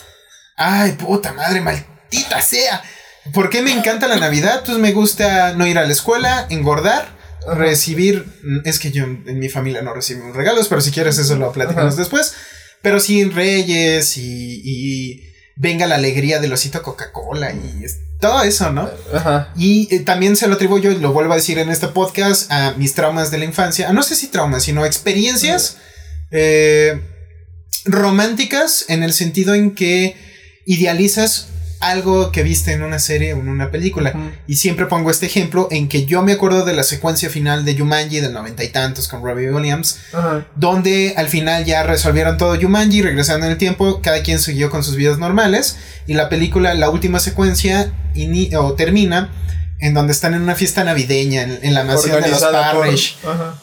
Ay, 0.58 0.94
puta 0.94 1.34
madre, 1.34 1.62
maldita 1.62 2.42
sea. 2.42 2.82
¿Por 3.34 3.50
qué 3.50 3.62
me 3.62 3.72
encanta 3.72 4.08
la 4.08 4.18
Navidad? 4.18 4.64
Pues 4.66 4.78
me 4.78 4.92
gusta 4.92 5.54
no 5.54 5.66
ir 5.68 5.78
a 5.78 5.86
la 5.86 5.92
escuela, 5.92 6.48
engordar, 6.50 7.08
Ajá. 7.46 7.56
recibir. 7.56 8.26
Es 8.64 8.80
que 8.80 8.92
yo 8.92 9.04
en 9.04 9.40
mi 9.40 9.50
familia 9.50 9.82
no 9.82 9.94
recibimos 9.94 10.36
regalos, 10.36 10.68
pero 10.68 10.82
si 10.82 10.92
quieres 10.92 11.18
eso 11.18 11.36
lo 11.36 11.52
platicamos 11.52 11.98
después. 11.98 12.34
Pero 12.82 13.00
sí, 13.00 13.24
Reyes 13.26 14.18
y, 14.18 14.62
y 14.64 15.24
venga 15.56 15.88
la 15.88 15.96
alegría 15.96 16.40
del 16.40 16.54
osito 16.54 16.82
Coca-Cola 16.84 17.52
y 17.52 17.84
todo 18.20 18.44
eso, 18.44 18.72
¿no? 18.72 18.90
Ajá. 19.14 19.52
Y 19.56 19.94
eh, 19.94 20.00
también 20.00 20.36
se 20.36 20.48
lo 20.48 20.56
atribuyo, 20.56 20.92
y 20.92 20.98
lo 20.98 21.14
vuelvo 21.14 21.34
a 21.34 21.38
decir 21.38 21.60
en 21.60 21.70
este 21.70 21.88
podcast, 21.88 22.52
a 22.52 22.74
mis 22.78 22.94
traumas 22.94 23.32
de 23.32 23.38
la 23.38 23.46
infancia. 23.46 23.92
No 23.94 24.04
sé 24.04 24.16
si 24.16 24.28
traumas, 24.28 24.64
sino 24.64 24.86
experiencias 24.86 25.78
eh, 26.32 27.02
románticas 27.86 28.86
en 28.88 29.04
el 29.04 29.14
sentido 29.14 29.54
en 29.54 29.76
que 29.76 30.16
idealizas 30.66 31.50
algo 31.90 32.32
que 32.32 32.44
viste 32.44 32.74
en 32.74 32.84
una 32.84 33.00
serie 33.00 33.34
o 33.34 33.40
en 33.40 33.50
una 33.50 33.72
película. 33.72 34.14
Y 34.48 34.56
siempre 34.56 34.86
pongo 34.86 35.12
este 35.12 35.26
ejemplo 35.26 35.68
en 35.72 35.88
que 35.88 36.06
yo 36.06 36.22
me 36.22 36.34
acuerdo 36.34 36.66
de 36.66 36.74
la 36.74 36.84
secuencia 36.84 37.30
final 37.30 37.66
de 37.66 37.78
Jumanji 37.78 38.20
del 38.20 38.34
noventa 38.34 38.64
y 38.64 38.70
tantos 38.70 39.08
con 39.08 39.24
Robbie 39.24 39.52
Williams, 39.52 40.00
donde 40.56 41.14
al 41.18 41.28
final 41.28 41.66
ya 41.66 41.84
resolvieron 41.84 42.38
todo 42.38 42.60
Jumanji, 42.60 43.02
regresando 43.02 43.46
en 43.46 43.54
el 43.54 43.58
tiempo, 43.58 44.02
cada 44.02 44.22
quien 44.22 44.40
siguió 44.40 44.70
con 44.70 44.84
sus 44.84 44.96
vidas 44.96 45.18
normales 45.18 45.78
y 46.08 46.14
la 46.14 46.30
película, 46.30 46.74
la 46.74 46.90
última 46.90 47.20
secuencia 47.20 47.94
o 48.58 48.74
termina 48.74 49.32
en 49.80 49.94
donde 49.94 50.14
están 50.14 50.34
en 50.34 50.42
una 50.42 50.56
fiesta 50.56 50.84
navideña 50.84 51.42
en, 51.44 51.60
en 51.62 51.74
la 51.74 51.84
mansión 51.84 52.22
de 52.22 52.30
los 52.30 52.42
Parrish. 52.42 53.18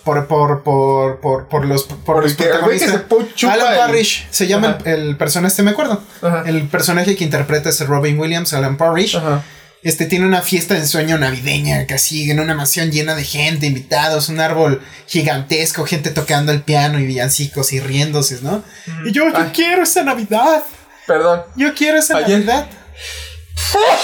Por, 0.04 0.26
por, 0.26 0.62
por, 0.62 1.20
por, 1.20 1.48
por 1.48 1.64
los, 1.64 1.84
por 1.84 2.22
los 2.22 2.34
protagonistas. 2.34 3.02
Alan 3.44 3.72
el- 3.72 3.78
Parrish 3.78 4.26
se 4.30 4.46
llama 4.46 4.78
el, 4.84 4.92
el 5.08 5.16
personaje, 5.16 5.48
este 5.52 5.62
me 5.62 5.70
acuerdo. 5.70 6.02
Ajá. 6.20 6.44
El 6.46 6.68
personaje 6.68 7.16
que 7.16 7.24
interpreta 7.24 7.70
es 7.70 7.80
Robin 7.86 8.18
Williams, 8.18 8.52
Alan 8.52 8.76
Parrish. 8.76 9.16
Ajá. 9.16 9.42
Este 9.82 10.06
tiene 10.06 10.26
una 10.26 10.42
fiesta 10.42 10.74
de 10.74 10.80
ensueño 10.80 11.18
navideña, 11.18 11.86
casi 11.88 12.30
en 12.30 12.38
una 12.38 12.54
mansión 12.54 12.92
llena 12.92 13.16
de 13.16 13.24
gente, 13.24 13.66
invitados, 13.66 14.28
un 14.28 14.38
árbol 14.38 14.80
gigantesco, 15.08 15.84
gente 15.86 16.10
tocando 16.10 16.52
el 16.52 16.62
piano 16.62 17.00
y 17.00 17.06
villancicos 17.06 17.72
y 17.72 17.80
riéndose, 17.80 18.38
¿no? 18.42 18.62
Y 19.04 19.10
yo, 19.10 19.24
yo 19.28 19.32
Ay. 19.36 19.50
quiero 19.52 19.82
esa 19.82 20.04
Navidad. 20.04 20.62
Perdón. 21.04 21.42
Yo 21.56 21.74
quiero 21.74 21.98
esa 21.98 22.18
Ayer- 22.18 22.44
Navidad. 22.44 22.66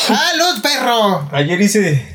¡Salud, 0.06 0.62
perro! 0.62 1.28
Ayer 1.32 1.60
hice. 1.60 2.06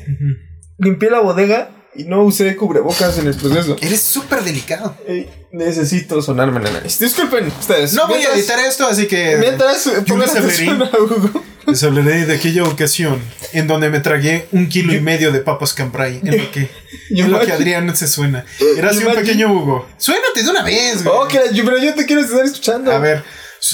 Limpié 0.78 1.10
la 1.10 1.20
bodega 1.20 1.70
y 1.94 2.04
no 2.04 2.22
usé 2.24 2.56
cubrebocas 2.56 3.18
en 3.18 3.28
el 3.28 3.34
proceso. 3.36 3.76
Eres 3.80 4.02
súper 4.02 4.42
delicado. 4.42 4.96
Ey, 5.06 5.28
necesito 5.52 6.20
sonarme 6.22 6.60
la 6.60 6.70
nariz. 6.72 6.98
Disculpen 6.98 7.46
ustedes. 7.46 7.92
No 7.94 8.08
voy 8.08 8.22
a 8.22 8.34
editar 8.34 8.58
esto, 8.60 8.86
así 8.86 9.06
que. 9.06 9.36
Mientras, 9.38 9.88
pongan 10.06 10.26
les 10.26 10.36
hablaré. 10.36 10.68
a 10.92 10.98
Hugo. 11.00 11.44
Les 11.66 11.82
hablaré 11.82 12.26
de 12.26 12.34
aquella 12.34 12.64
ocasión 12.64 13.22
en 13.52 13.66
donde 13.66 13.88
me 13.88 14.00
tragué 14.00 14.48
un 14.52 14.68
kilo 14.68 14.92
y 14.92 15.00
medio 15.00 15.32
de 15.32 15.40
papas 15.40 15.72
cambray. 15.72 16.20
En 16.24 16.36
lo 16.42 16.50
que, 16.50 16.68
Yo 17.10 17.24
en 17.26 17.30
lo 17.30 17.40
que 17.40 17.52
Adrián 17.52 17.94
se 17.96 18.06
suena. 18.08 18.44
Era 18.76 18.90
así 18.90 19.04
un 19.04 19.14
pequeño 19.14 19.52
Hugo. 19.52 19.86
Suénate 19.96 20.42
de 20.42 20.50
una 20.50 20.62
vez, 20.62 21.04
güey. 21.04 21.16
Oh, 21.16 21.28
que 21.28 21.38
la- 21.38 21.50
yo- 21.52 21.64
pero 21.64 21.78
yo 21.78 21.94
te 21.94 22.04
quiero 22.04 22.20
estar 22.22 22.44
escuchando. 22.44 22.90
A 22.92 22.98
ver, 22.98 23.22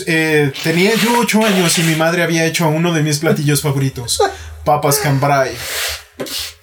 eh, 0.07 0.53
tenía 0.63 0.95
yo 0.95 1.19
ocho 1.19 1.45
años 1.45 1.79
y 1.79 1.83
mi 1.83 1.97
madre 1.97 2.23
había 2.23 2.45
hecho 2.45 2.69
uno 2.69 2.93
de 2.93 3.03
mis 3.03 3.19
platillos 3.19 3.63
favoritos, 3.63 4.21
papas 4.65 4.99
cambray. 4.99 5.53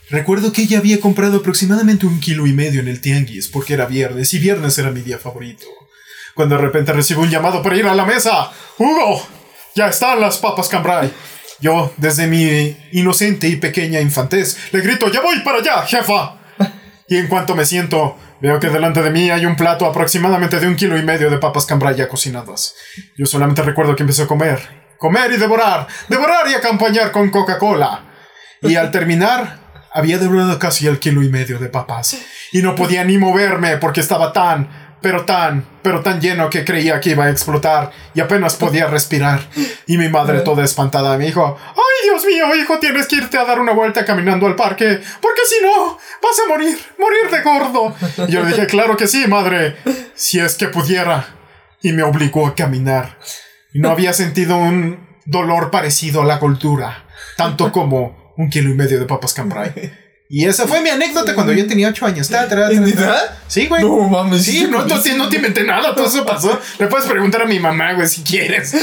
Recuerdo 0.09 0.53
que 0.53 0.61
ella 0.61 0.77
había 0.77 1.01
comprado 1.01 1.37
aproximadamente 1.37 2.05
un 2.05 2.19
kilo 2.19 2.47
y 2.47 2.53
medio 2.53 2.79
en 2.79 2.87
el 2.87 3.01
tianguis 3.01 3.47
porque 3.49 3.73
era 3.73 3.85
viernes 3.85 4.33
y 4.33 4.39
viernes 4.39 4.77
era 4.77 4.91
mi 4.91 5.01
día 5.01 5.17
favorito. 5.17 5.65
Cuando 6.33 6.55
de 6.55 6.61
repente 6.61 6.93
recibo 6.93 7.23
un 7.23 7.29
llamado 7.29 7.61
para 7.61 7.75
ir 7.75 7.85
a 7.87 7.95
la 7.95 8.05
mesa. 8.05 8.51
¡Hugo! 8.77 9.27
Ya 9.75 9.87
están 9.87 10.21
las 10.21 10.37
papas 10.37 10.69
cambray. 10.69 11.11
Yo, 11.59 11.93
desde 11.97 12.27
mi 12.27 12.77
inocente 12.91 13.47
y 13.47 13.55
pequeña 13.55 13.99
infantez, 13.99 14.57
le 14.71 14.81
grito, 14.81 15.11
¡Ya 15.11 15.21
voy 15.21 15.39
para 15.39 15.57
allá, 15.57 15.85
jefa! 15.85 16.35
Y 17.07 17.17
en 17.17 17.27
cuanto 17.27 17.55
me 17.55 17.65
siento, 17.65 18.17
veo 18.41 18.59
que 18.59 18.69
delante 18.69 19.01
de 19.01 19.11
mí 19.11 19.29
hay 19.29 19.45
un 19.45 19.55
plato 19.55 19.85
aproximadamente 19.85 20.59
de 20.59 20.67
un 20.67 20.75
kilo 20.75 20.97
y 20.97 21.03
medio 21.03 21.29
de 21.29 21.37
papas 21.37 21.65
cambray 21.65 22.05
cocinadas. 22.07 22.75
Yo 23.17 23.25
solamente 23.25 23.61
recuerdo 23.61 23.95
que 23.95 24.03
empecé 24.03 24.23
a 24.23 24.27
comer, 24.27 24.59
comer 24.97 25.31
y 25.31 25.37
devorar, 25.37 25.87
devorar 26.09 26.49
y 26.49 26.53
acompañar 26.53 27.11
con 27.11 27.29
Coca-Cola. 27.29 28.03
Y 28.61 28.75
al 28.75 28.91
terminar, 28.91 29.59
había 29.93 30.17
devorado 30.17 30.59
casi 30.59 30.87
el 30.87 30.99
kilo 30.99 31.23
y 31.23 31.29
medio 31.29 31.59
de 31.59 31.69
papas. 31.69 32.17
Y 32.51 32.61
no 32.61 32.75
podía 32.75 33.03
ni 33.03 33.17
moverme 33.17 33.77
porque 33.77 34.01
estaba 34.01 34.33
tan, 34.33 34.86
pero 35.01 35.25
tan, 35.25 35.65
pero 35.81 36.01
tan 36.01 36.19
lleno 36.19 36.49
que 36.49 36.65
creía 36.65 36.99
que 36.99 37.11
iba 37.11 37.25
a 37.25 37.29
explotar 37.29 37.91
y 38.13 38.19
apenas 38.19 38.55
podía 38.55 38.87
respirar. 38.87 39.41
Y 39.85 39.97
mi 39.97 40.09
madre 40.09 40.41
toda 40.41 40.63
espantada 40.63 41.17
me 41.17 41.25
dijo, 41.25 41.57
¡Ay, 41.59 42.09
Dios 42.09 42.25
mío, 42.25 42.55
hijo, 42.55 42.79
tienes 42.79 43.07
que 43.07 43.17
irte 43.17 43.37
a 43.37 43.45
dar 43.45 43.59
una 43.59 43.73
vuelta 43.73 44.05
caminando 44.05 44.47
al 44.47 44.55
parque, 44.55 44.99
porque 45.21 45.41
si 45.47 45.63
no, 45.63 45.97
vas 46.21 46.39
a 46.43 46.49
morir, 46.49 46.77
morir 46.97 47.29
de 47.31 47.41
gordo. 47.41 47.95
Y 48.27 48.31
yo 48.31 48.43
le 48.43 48.49
dije, 48.49 48.67
claro 48.67 48.97
que 48.97 49.07
sí, 49.07 49.27
madre, 49.27 49.77
si 50.15 50.39
es 50.39 50.55
que 50.55 50.67
pudiera. 50.67 51.35
Y 51.81 51.91
me 51.91 52.03
obligó 52.03 52.47
a 52.47 52.55
caminar. 52.55 53.19
No 53.73 53.91
había 53.91 54.11
sentido 54.13 54.57
un 54.57 55.07
dolor 55.25 55.69
parecido 55.69 56.23
a 56.23 56.25
la 56.25 56.39
cultura, 56.39 57.05
tanto 57.35 57.71
como 57.71 58.33
un 58.37 58.49
kilo 58.49 58.71
y 58.71 58.73
medio 58.73 58.99
de 58.99 59.05
papas 59.05 59.33
cambray. 59.33 60.06
Y 60.29 60.45
esa 60.45 60.67
fue 60.67 60.81
mi 60.81 60.89
anécdota 60.89 61.33
cuando 61.33 61.53
yo 61.53 61.65
tenía 61.67 61.87
ocho 61.89 62.05
años. 62.05 62.27
Ta, 62.27 62.47
tra, 62.49 62.67
tra, 62.67 62.75
tra. 62.75 62.79
¿Neta? 62.85 63.37
Sí, 63.47 63.67
güey. 63.67 63.81
No 63.81 64.09
mames. 64.09 64.43
Sí, 64.43 64.67
no, 64.69 64.85
no, 64.85 65.01
te- 65.01 65.13
no 65.15 65.29
te 65.29 65.37
inventé 65.37 65.63
nada, 65.63 65.95
todo 65.95 66.05
eso 66.05 66.25
pasó. 66.25 66.59
Le 66.79 66.87
puedes 66.87 67.07
preguntar 67.07 67.41
a 67.43 67.45
mi 67.45 67.59
mamá, 67.59 67.93
güey, 67.93 68.07
si 68.07 68.23
quieres. 68.23 68.73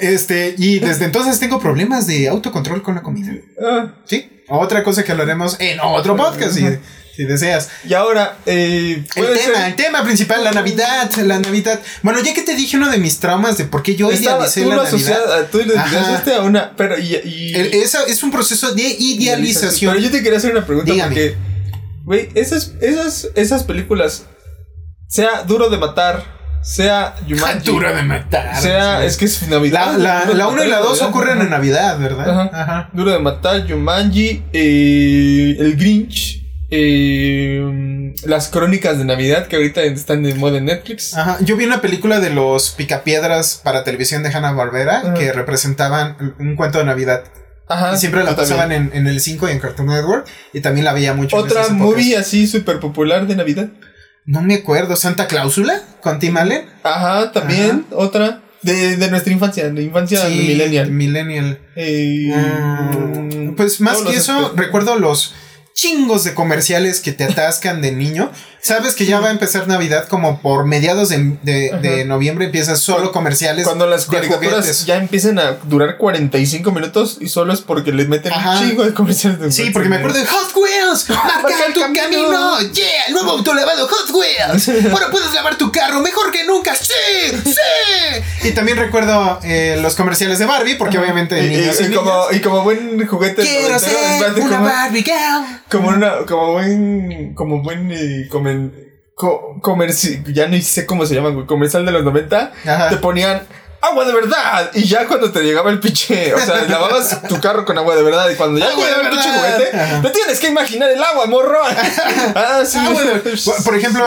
Este, 0.00 0.54
y 0.58 0.78
desde 0.78 1.06
entonces 1.06 1.38
tengo 1.40 1.58
problemas 1.60 2.06
de 2.06 2.28
autocontrol 2.28 2.82
con 2.82 2.94
la 2.94 3.02
comida. 3.02 3.32
Ah, 3.64 3.94
Sí. 4.04 4.28
Otra 4.48 4.82
cosa 4.84 5.02
que 5.04 5.12
hablaremos 5.12 5.56
en 5.60 5.80
otro 5.80 6.14
podcast. 6.16 6.58
Y 6.58 6.66
si 7.14 7.24
deseas. 7.24 7.68
Y 7.84 7.94
ahora, 7.94 8.38
eh, 8.46 9.04
el 9.16 9.26
tema, 9.38 9.66
el 9.66 9.76
tema 9.76 10.04
principal, 10.04 10.44
la 10.44 10.52
Navidad, 10.52 11.10
la 11.24 11.38
Navidad. 11.38 11.80
Bueno, 12.02 12.20
ya 12.22 12.32
que 12.32 12.42
te 12.42 12.54
dije 12.54 12.76
uno 12.76 12.90
de 12.90 12.98
mis 12.98 13.18
traumas 13.18 13.58
de 13.58 13.64
por 13.64 13.82
qué 13.82 13.94
yo 13.96 14.10
idealicé 14.10 14.64
la 14.64 14.76
Navidad. 14.76 15.48
Tú 15.50 15.58
le 15.58 15.64
idealizaste 15.64 16.34
a 16.34 16.40
una, 16.42 16.72
pero 16.76 16.98
y, 16.98 17.52
esa 17.72 18.04
es 18.04 18.22
un 18.22 18.30
proceso 18.30 18.74
de 18.74 18.82
idealización. 18.82 19.94
Pero 19.94 20.06
yo 20.06 20.10
te 20.10 20.22
quería 20.22 20.38
hacer 20.38 20.52
una 20.52 20.64
pregunta 20.64 20.92
porque, 21.04 21.36
güey, 22.04 22.30
esas, 22.34 22.72
esas, 22.80 23.28
esas 23.34 23.64
películas, 23.64 24.24
sea 25.08 25.42
duro 25.42 25.68
de 25.68 25.78
matar 25.78 26.42
sea 26.62 27.16
Jumanji. 27.28 27.66
Duro 27.70 27.94
de 27.94 28.02
matar. 28.02 28.56
Sea, 28.60 29.04
es 29.04 29.16
que 29.16 29.24
es 29.26 29.48
Navidad. 29.48 29.96
La 29.98 30.48
1 30.48 30.64
y 30.64 30.68
la 30.68 30.78
2 30.78 31.02
ocurren 31.02 31.40
en 31.40 31.50
Navidad, 31.50 31.98
¿verdad? 31.98 32.50
Ajá. 32.52 32.90
Duro 32.92 33.10
de 33.10 33.18
matar, 33.18 33.68
Jumanji, 33.68 34.44
eh, 34.52 35.56
el 35.58 35.76
Grinch. 35.76 36.41
Eh, 36.74 38.14
las 38.24 38.48
crónicas 38.48 38.96
de 38.96 39.04
Navidad 39.04 39.46
que 39.46 39.56
ahorita 39.56 39.82
están 39.82 40.22
de 40.22 40.34
moda 40.34 40.56
en 40.56 40.64
Netflix. 40.64 41.14
Ajá. 41.14 41.36
Yo 41.42 41.58
vi 41.58 41.66
una 41.66 41.82
película 41.82 42.18
de 42.18 42.30
los 42.30 42.70
picapiedras 42.70 43.60
para 43.62 43.84
televisión 43.84 44.22
de 44.22 44.30
Hanna 44.30 44.52
Barbera 44.52 45.12
que 45.14 45.32
representaban 45.32 46.34
un 46.38 46.56
cuento 46.56 46.78
de 46.78 46.84
Navidad. 46.86 47.24
Ajá, 47.68 47.94
y 47.94 47.98
siempre 47.98 48.24
la 48.24 48.34
pasaban 48.34 48.72
en, 48.72 48.90
en, 48.94 49.06
el 49.06 49.20
5 49.20 49.48
y 49.48 49.52
en 49.52 49.58
Cartoon 49.58 49.88
Network. 49.88 50.26
Y 50.54 50.60
también 50.60 50.86
la 50.86 50.94
veía 50.94 51.12
mucho. 51.12 51.36
Otra 51.36 51.68
movie 51.68 52.16
así 52.16 52.46
súper 52.46 52.80
popular 52.80 53.26
de 53.26 53.36
Navidad. 53.36 53.68
No 54.24 54.40
me 54.40 54.54
acuerdo, 54.54 54.96
Santa 54.96 55.26
Cláusula 55.26 55.82
con 56.00 56.18
Tim 56.18 56.38
Allen. 56.38 56.64
Ajá, 56.82 57.32
también, 57.32 57.84
otra. 57.90 58.40
De, 58.62 58.96
de, 58.96 59.10
nuestra 59.10 59.32
infancia, 59.32 59.68
de 59.68 59.82
infancia 59.82 60.24
millennial. 60.24 60.90
Millennial. 60.90 61.58
Eh, 61.74 62.32
mm, 62.32 63.56
pues 63.56 63.80
más 63.80 63.98
que 64.02 64.14
eso, 64.14 64.52
recuerdo 64.54 64.96
los 64.96 65.34
chingos 65.74 66.24
de 66.24 66.34
comerciales 66.34 67.00
que 67.00 67.12
te 67.12 67.24
atascan 67.24 67.80
de 67.80 67.92
niño. 67.92 68.30
Sabes 68.60 68.94
que 68.94 69.06
ya 69.06 69.18
va 69.18 69.26
a 69.26 69.30
empezar 69.32 69.66
Navidad 69.66 70.06
como 70.06 70.40
por 70.40 70.66
mediados 70.66 71.08
de, 71.08 71.36
de, 71.42 72.04
noviembre 72.04 72.44
empiezan 72.44 72.76
solo 72.76 73.10
comerciales. 73.10 73.64
Cuando 73.64 73.88
las 73.88 74.06
caricaturas 74.06 74.86
ya 74.86 74.98
empiezan 74.98 75.40
a 75.40 75.56
durar 75.64 75.96
45 75.96 76.70
minutos 76.70 77.18
y 77.20 77.28
solo 77.28 77.54
es 77.54 77.60
porque 77.60 77.90
les 77.90 78.06
meten 78.06 78.32
un 78.32 78.58
chingo 78.60 78.84
de 78.84 78.94
comerciales 78.94 79.40
de 79.40 79.50
Sí, 79.50 79.70
porque 79.70 79.88
me 79.88 79.96
acuerdo 79.96 80.20
de 80.20 80.26
Hot 80.26 80.54
Wheels. 80.54 81.08
Marca 81.42 81.72
tu 81.74 81.80
camino. 81.80 82.60
Yeah, 82.72 82.86
el 83.08 83.14
nuevo 83.14 83.32
auto 83.32 83.52
lavado 83.52 83.88
Hot 83.88 84.10
Wheels. 84.14 84.68
Ahora 84.92 85.10
puedes 85.10 85.34
lavar 85.34 85.56
tu 85.56 85.72
carro 85.72 86.00
mejor 86.00 86.30
que 86.30 86.44
nunca. 86.44 86.76
Sí, 86.76 86.92
sí. 87.44 88.48
Y 88.48 88.52
también 88.52 88.78
recuerdo 88.78 89.40
eh, 89.42 89.78
los 89.82 89.96
comerciales 89.96 90.38
de 90.38 90.46
Barbie 90.46 90.76
porque 90.76 90.98
obviamente 90.98 91.42
y, 91.42 91.84
y, 91.84 91.92
como, 91.92 92.26
y 92.30 92.40
como 92.40 92.62
buen 92.62 93.04
juguete. 93.08 93.42
Quiero 93.42 93.76
ser 93.80 93.96
una 94.40 94.60
Barbie 94.60 95.02
girl. 95.02 95.62
Como 95.72 95.88
una, 95.88 96.18
como 96.26 96.52
buen, 96.52 97.34
como 97.34 97.62
buen 97.62 97.90
eh, 97.90 98.28
comercial, 99.60 100.24
ya 100.32 100.46
no 100.46 100.60
sé 100.60 100.86
cómo 100.86 101.06
se 101.06 101.14
llama, 101.14 101.46
comercial 101.46 101.84
de 101.86 101.92
los 101.92 102.04
90, 102.04 102.52
te 102.90 102.96
ponían 102.98 103.42
agua 103.82 104.04
de 104.04 104.14
verdad. 104.14 104.70
Y 104.74 104.84
ya 104.84 105.06
cuando 105.06 105.30
te 105.30 105.42
llegaba 105.42 105.70
el 105.70 105.80
pinche, 105.80 106.32
o 106.32 106.38
sea, 106.38 106.62
lavabas 106.68 107.22
tu 107.28 107.40
carro 107.40 107.64
con 107.64 107.76
agua 107.76 107.96
de 107.96 108.02
verdad. 108.02 108.30
Y 108.30 108.36
cuando 108.36 108.58
ya 108.58 108.70
llegaba 108.70 109.02
el 109.02 109.10
pinche 109.10 109.28
juguete, 109.28 110.00
no 110.02 110.10
tienes 110.10 110.40
que 110.40 110.48
imaginar 110.48 110.90
el 110.90 111.02
agua, 111.02 111.26
morro. 111.26 111.58
ah, 112.34 112.62
sí. 112.64 112.78
Por 113.64 113.76
ejemplo, 113.76 114.04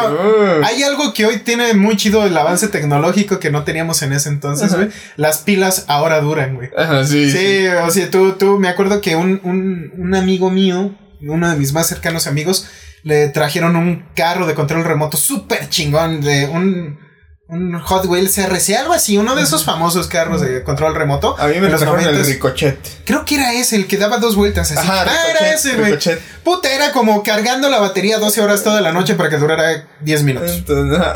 hay 0.63 0.81
algo 0.83 1.13
que 1.13 1.25
hoy 1.25 1.39
tiene 1.39 1.73
muy 1.73 1.97
chido 1.97 2.25
el 2.25 2.35
avance 2.37 2.69
tecnológico 2.69 3.39
que 3.39 3.51
no 3.51 3.63
teníamos 3.63 4.01
en 4.01 4.13
ese 4.13 4.29
entonces, 4.29 4.73
güey. 4.73 4.89
Las 5.17 5.39
pilas 5.39 5.85
ahora 5.87 6.21
duran, 6.21 6.55
güey. 6.55 6.69
sí, 7.05 7.29
sí. 7.29 7.67
o 7.67 7.89
sea, 7.89 8.09
tú, 8.09 8.33
tú, 8.33 8.57
me 8.59 8.69
acuerdo 8.69 9.01
que 9.01 9.15
un, 9.15 9.41
un, 9.43 9.91
un 9.97 10.15
amigo 10.15 10.49
mío, 10.49 10.95
uno 11.27 11.49
de 11.49 11.55
mis 11.55 11.73
más 11.73 11.87
cercanos 11.87 12.27
amigos, 12.27 12.67
le 13.03 13.29
trajeron 13.29 13.75
un 13.75 14.05
carro 14.15 14.47
de 14.47 14.55
control 14.55 14.83
remoto 14.83 15.17
súper 15.17 15.69
chingón, 15.69 16.21
de 16.21 16.47
un, 16.47 16.99
un 17.47 17.79
Hot 17.79 18.05
Wheels 18.05 18.35
RC, 18.37 18.75
algo 18.75 18.93
así, 18.93 19.17
uno 19.17 19.35
de 19.35 19.43
esos 19.43 19.63
famosos 19.63 20.07
carros 20.07 20.41
de 20.41 20.63
control 20.63 20.95
remoto. 20.95 21.35
A 21.37 21.47
mí 21.47 21.59
me 21.59 21.67
trajeron 21.67 21.99
el 22.01 22.25
Ricochet. 22.25 22.79
Creo 23.05 23.23
que 23.23 23.35
era 23.35 23.53
ese, 23.53 23.75
el 23.75 23.85
que 23.87 23.97
daba 23.97 24.17
dos 24.17 24.35
vueltas 24.35 24.71
así. 24.71 24.87
ah, 24.89 25.05
era 25.29 25.53
ese, 25.53 25.75
güey. 25.75 25.97
Puta, 26.43 26.73
era 26.73 26.91
como 26.91 27.21
cargando 27.21 27.69
la 27.69 27.79
batería 27.79 28.17
12 28.17 28.41
horas 28.41 28.63
toda 28.63 28.81
la 28.81 28.91
noche 28.91 29.13
para 29.13 29.29
que 29.29 29.37
durara 29.37 29.87
10 30.01 30.23
minutos. 30.23 30.63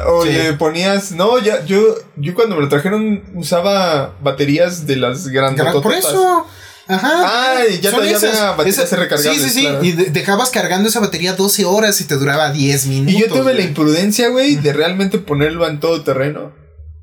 o 0.07 0.25
le 0.25 0.53
ponías, 0.53 1.11
no, 1.11 1.39
ya, 1.39 1.65
yo, 1.65 1.95
yo 2.15 2.35
cuando 2.35 2.55
me 2.55 2.61
lo 2.61 2.69
trajeron 2.69 3.23
usaba 3.33 4.15
baterías 4.21 4.85
de 4.85 4.97
las 4.97 5.27
grandes. 5.27 5.65
Por 5.81 5.93
eso. 5.93 6.45
Ajá. 6.89 7.51
Ay, 7.60 7.79
ya, 7.81 7.92
te, 7.92 8.09
ya 8.09 8.51
baterías 8.53 8.92
recargables. 8.92 9.44
Sí, 9.44 9.50
sí, 9.50 9.61
sí. 9.61 9.68
Y 9.83 9.92
dejabas 9.92 10.50
cargando 10.50 10.90
esa 10.90 11.00
batería 11.00 11.33
12 11.33 11.63
horas 11.66 12.01
y 12.01 12.05
te 12.05 12.16
duraba 12.16 12.51
10 12.51 12.87
minutos. 12.87 13.13
Y 13.13 13.20
yo 13.20 13.27
tuve 13.27 13.53
la 13.53 13.61
imprudencia, 13.61 14.29
güey, 14.29 14.55
de 14.55 14.74
realmente 14.74 15.20
ponerlo 15.20 15.68
en 15.68 15.79
todo 15.79 16.01
terreno. 16.03 16.51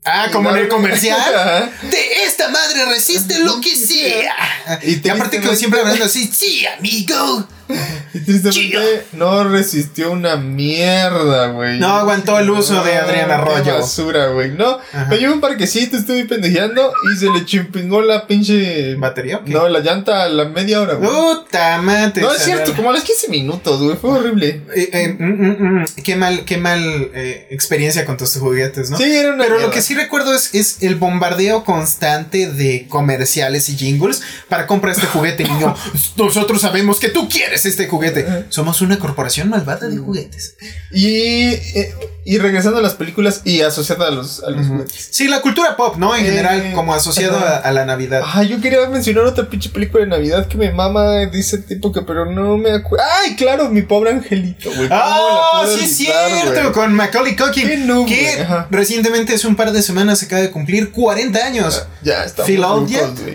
Ah, 0.05 0.29
como 0.33 0.51
en 0.51 0.57
el 0.57 0.69
comercial. 0.69 1.73
de 1.83 2.23
esta 2.25 2.49
madre 2.49 2.87
resiste 2.87 3.39
lo 3.39 3.61
que 3.61 3.77
sea. 3.77 4.81
Y, 4.83 5.09
aparte 5.09 5.41
que 5.41 5.55
siempre 5.55 5.81
hablando 5.81 6.05
así, 6.05 6.31
sí, 6.33 6.67
amigo. 6.67 7.47
Y 7.69 8.21
tristemente 8.25 9.07
no 9.13 9.45
resistió 9.45 10.13
una 10.13 10.37
mierda, 10.37 11.49
güey. 11.49 11.79
No 11.79 11.89
aguantó 11.89 12.39
el 12.39 12.51
uso 12.51 12.83
de 12.85 12.97
Adrián 12.97 13.31
Arroyo. 13.31 13.75
basura, 13.75 14.29
güey. 14.29 14.51
No, 14.53 14.79
me 15.09 15.19
llevo 15.19 15.35
un 15.35 15.41
parquecito, 15.41 15.97
estuve 15.97 16.25
pendejeando 16.25 16.93
y 17.13 17.17
se 17.17 17.31
le 17.31 17.45
chimpingó 17.45 18.03
la 18.03 18.27
pinche. 18.27 18.95
¿Batería? 18.97 19.43
No, 19.47 19.69
la 19.69 19.81
llanta 19.81 20.25
a 20.25 20.29
la 20.29 20.47
media 20.47 20.81
hora, 20.81 20.95
güey. 20.95 21.11
Puta 21.11 21.81
madre. 21.83 22.23
No, 22.23 22.33
es 22.33 22.43
cierto, 22.43 22.75
como 22.75 22.91
a 22.91 22.93
los 22.93 23.03
15 23.03 23.29
minutos, 23.29 23.83
güey. 23.83 23.97
Fue 23.97 24.11
horrible. 24.11 24.63
Eh, 24.75 24.91
eh, 24.93 25.17
mm, 25.19 25.25
mm, 25.25 25.81
mm, 25.81 25.85
qué 26.05 26.17
mal, 26.17 26.45
qué 26.45 26.57
mal 26.59 27.11
eh, 27.15 27.49
experiencia 27.51 28.05
con 28.05 28.17
tus 28.17 28.37
juguetes, 28.37 28.91
¿no? 28.91 28.97
Sí, 28.97 29.05
era 29.05 29.33
una 29.33 29.45
Pero 29.45 29.59
lo 29.59 29.71
que 29.71 29.83
sí 29.83 29.95
recuerdo 29.95 30.35
es, 30.35 30.55
es 30.55 30.83
el 30.83 30.95
bombardeo 30.97 31.65
constante 31.65 32.49
de 32.51 32.87
comerciales 32.89 33.69
y 33.69 33.77
jingles 33.77 34.23
para 34.49 34.67
comprar 34.67 34.95
este 34.95 35.07
juguete, 35.07 35.45
niño. 35.45 35.75
Nosotros 36.17 36.61
sabemos 36.61 37.01
que 37.01 37.09
tú 37.09 37.29
quieres 37.29 37.56
este 37.65 37.87
juguete. 37.87 38.45
Somos 38.49 38.83
una 38.83 38.99
corporación 38.99 39.49
malvada 39.49 39.89
de 39.89 39.97
juguetes. 39.97 40.57
Y, 40.93 41.07
eh, 41.07 41.95
y 42.25 42.39
regresando 42.39 42.79
a 42.79 42.83
las 42.83 42.95
películas 42.95 43.43
y 43.45 43.61
asociado 43.63 44.05
a 44.05 44.11
los, 44.11 44.43
a 44.43 44.51
los 44.51 44.67
juguetes. 44.67 45.09
Sí, 45.13 45.29
la 45.29 45.41
cultura 45.41 45.77
pop, 45.77 45.97
¿no? 45.97 46.15
En 46.17 46.25
general, 46.25 46.61
eh, 46.61 46.73
como 46.75 46.93
asociado 46.93 47.39
a, 47.39 47.71
la 47.71 47.85
Navidad. 47.85 48.23
Ah, 48.25 48.43
yo 48.43 48.61
quería 48.61 48.89
mencionar 48.89 49.25
otra 49.25 49.49
pinche 49.49 49.71
película 49.71 50.05
de 50.05 50.11
Navidad 50.11 50.49
que 50.49 50.59
mi 50.59 50.71
mamá 50.71 51.27
dice 51.27 51.59
tipo 51.59 51.93
que, 51.93 52.03
pero 52.03 52.27
no 52.27 52.57
me 52.57 52.73
acuerdo. 52.73 53.05
Ay, 53.23 53.37
claro, 53.37 53.69
mi 53.69 53.83
pobre 53.83 54.11
angelito, 54.11 54.71
güey. 54.75 54.89
Ah, 54.91 55.65
sí, 55.67 55.85
es 55.85 55.97
cierto, 55.97 56.73
con 56.73 56.93
Macaulay 56.93 57.37
Culkin. 57.37 58.07
que 58.07 58.47
recientemente, 58.71 59.35
hace 59.35 59.47
un 59.47 59.55
par 59.55 59.73
de 59.73 59.83
semanas, 59.83 60.19
se 60.19 60.27
acaba 60.27 60.43
de 60.43 60.51
cumplir 60.51 60.91
40 60.91 61.39
años. 61.45 61.85
Ah, 61.85 61.89
ya, 62.03 62.25
está. 62.25 62.45
Phil 62.45 62.61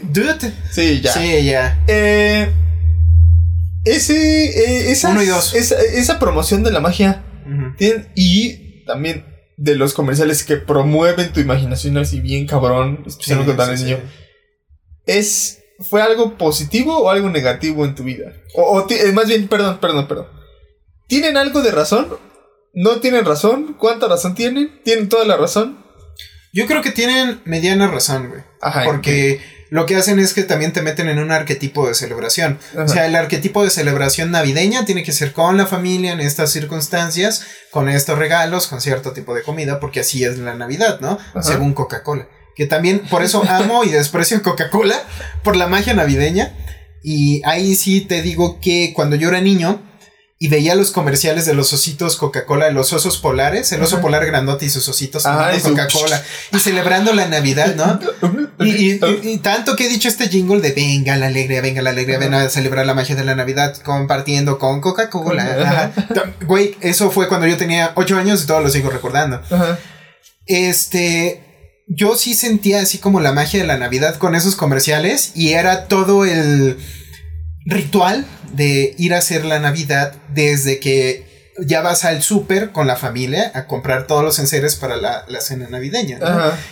Dude. 0.04 0.54
Sí, 0.70 1.02
ya. 1.02 1.14
Sí, 1.14 1.46
ya. 1.46 1.80
Eh. 1.88 2.52
Ese, 3.84 4.46
eh, 4.46 4.92
esa, 4.92 5.14
Esa, 5.24 6.20
promoción 6.20 6.64
de 6.64 6.72
la 6.72 6.80
magia 6.80 7.24
y 8.16 8.84
también 8.86 9.26
de 9.58 9.76
los 9.76 9.94
comerciales 9.94 10.44
que 10.44 10.58
promueven 10.58 11.34
tu 11.34 11.40
imaginación 11.40 11.98
así 11.98 12.20
bien 12.20 12.48
cabrón, 12.48 13.04
especialmente 13.06 13.56
con 13.56 13.76
niño, 13.76 14.00
es 15.06 15.62
fue 15.82 16.02
algo 16.02 16.38
positivo 16.38 16.98
o 16.98 17.10
algo 17.10 17.30
negativo 17.30 17.86
en 17.86 17.96
tu 17.96 18.04
vida. 18.04 18.34
O, 18.56 18.86
eh, 18.90 19.12
más 19.14 19.28
bien, 19.28 19.48
perdón, 19.48 19.80
perdón, 19.80 20.08
perdón. 20.08 20.28
¿Tienen 21.08 21.38
algo 21.38 21.62
de 21.62 21.72
razón? 21.72 22.08
¿No 22.74 23.00
tienen 23.00 23.26
razón? 23.26 23.76
¿Cuánta 23.78 24.08
razón 24.08 24.36
tienen? 24.36 24.80
¿Tienen 24.84 25.10
toda 25.10 25.26
la 25.26 25.38
razón? 25.38 25.84
Yo 26.54 26.68
creo 26.68 26.82
que 26.82 26.92
tienen 26.92 27.42
mediana 27.46 27.88
razón, 27.88 28.30
güey. 28.30 28.42
Ajá. 28.62 28.84
Porque 28.86 29.42
lo 29.72 29.86
que 29.86 29.96
hacen 29.96 30.20
es 30.20 30.34
que 30.34 30.44
también 30.44 30.74
te 30.74 30.82
meten 30.82 31.08
en 31.08 31.18
un 31.18 31.32
arquetipo 31.32 31.88
de 31.88 31.96
celebración. 31.96 32.60
O 32.78 32.90
sea, 32.90 33.06
el 33.06 33.16
arquetipo 33.16 33.64
de 33.64 33.70
celebración 33.70 34.30
navideña 34.30 34.84
tiene 34.84 35.02
que 35.02 35.14
ser 35.14 35.32
con 35.32 35.56
la 35.56 35.66
familia 35.66 36.12
en 36.12 36.20
estas 36.20 36.52
circunstancias, 36.52 37.46
con 37.72 37.88
estos 37.88 38.20
regalos, 38.20 38.68
con 38.68 38.82
cierto 38.82 39.14
tipo 39.14 39.34
de 39.34 39.44
comida, 39.44 39.80
porque 39.80 40.02
así 40.02 40.26
es 40.26 40.38
la 40.40 40.56
Navidad, 40.56 41.00
¿no? 41.00 41.18
Según 41.42 41.74
Coca-Cola. 41.74 42.28
Que 42.54 42.66
también, 42.66 43.00
por 43.10 43.24
eso 43.24 43.46
amo 43.48 43.86
y 43.86 43.90
desprecio 43.92 44.44
Coca-Cola, 44.44 45.02
por 45.42 45.56
la 45.56 45.68
magia 45.68 45.94
navideña. 45.94 46.54
Y 47.02 47.42
ahí 47.46 47.74
sí 47.76 48.02
te 48.02 48.22
digo 48.22 48.60
que 48.60 48.92
cuando 48.94 49.16
yo 49.16 49.30
era 49.30 49.40
niño, 49.40 49.82
y 50.44 50.48
veía 50.48 50.74
los 50.74 50.90
comerciales 50.90 51.46
de 51.46 51.54
los 51.54 51.72
ositos 51.72 52.16
Coca-Cola, 52.16 52.66
de 52.66 52.72
los 52.72 52.92
osos 52.94 53.20
polares, 53.20 53.72
el 53.74 53.84
oso 53.84 54.02
polar 54.02 54.26
grandote 54.26 54.66
y 54.66 54.70
sus 54.70 54.90
ositos 54.90 55.22
Coca-Cola, 55.22 56.24
y 56.52 56.58
celebrando 56.58 57.14
la 57.14 57.28
Navidad, 57.28 57.76
¿no? 57.76 58.00
y, 58.66 59.38
tanto 59.38 59.76
que 59.76 59.86
he 59.86 59.90
dicho 59.90 60.08
este 60.08 60.30
jingle 60.30 60.60
de 60.60 60.72
venga 60.72 61.16
la 61.16 61.28
alegría, 61.28 61.62
venga 61.62 61.84
la 61.84 61.92
alegría, 61.92 62.18
ven 62.18 62.34
a 62.34 62.50
celebrar 62.50 62.88
la 62.88 62.96
magia 62.96 63.16
de 63.16 63.24
la 63.24 63.36
Navidad 63.36 63.78
compartiendo 63.84 64.58
con 64.58 64.82
Coca-Cola. 64.82 65.94
Güey, 66.48 66.76
eso 66.82 67.12
fue 67.12 67.28
cuando 67.28 67.46
yo 67.46 67.56
tenía 67.56 67.92
ocho 67.94 68.18
años 68.18 68.44
y 68.44 68.48
todo 68.48 68.62
lo 68.62 68.70
sigo 68.72 68.90
recordando. 68.90 69.44
Este, 70.48 71.84
yo 71.88 72.16
sí 72.16 72.34
sentía 72.34 72.82
así 72.82 72.98
como 72.98 73.20
la 73.20 73.32
magia 73.32 73.60
de 73.60 73.68
la 73.68 73.78
Navidad 73.78 74.16
con 74.16 74.34
esos 74.34 74.56
comerciales 74.56 75.34
y 75.36 75.52
era 75.52 75.86
todo 75.86 76.26
el 76.26 76.80
ritual 77.68 78.26
de 78.54 78.96
ir 78.98 79.14
a 79.14 79.20
hacer 79.20 79.46
la 79.46 79.60
Navidad 79.60 80.14
desde 80.30 80.80
que 80.80 81.30
ya 81.60 81.82
vas 81.82 82.06
al 82.06 82.24
súper 82.24 82.72
con 82.72 82.88
la 82.88 82.96
familia 82.96 83.52
a 83.54 83.68
comprar 83.68 84.08
todos 84.08 84.24
los 84.24 84.40
enseres 84.40 84.76
para 84.76 84.96
la, 84.96 85.26
la 85.28 85.42
cena 85.42 85.68
navideña, 85.70 86.20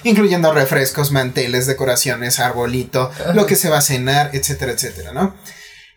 incluyendo 0.04 0.54
refrescos, 0.54 1.12
manteles, 1.12 1.68
decoraciones, 1.68 2.40
arbolito, 2.40 3.12
lo 3.34 3.46
que 3.46 3.56
se 3.56 3.70
va 3.70 3.80
a 3.80 3.82
cenar, 3.82 4.32
etcétera, 4.34 4.72
etcétera, 4.72 5.12
¿no? 5.12 5.36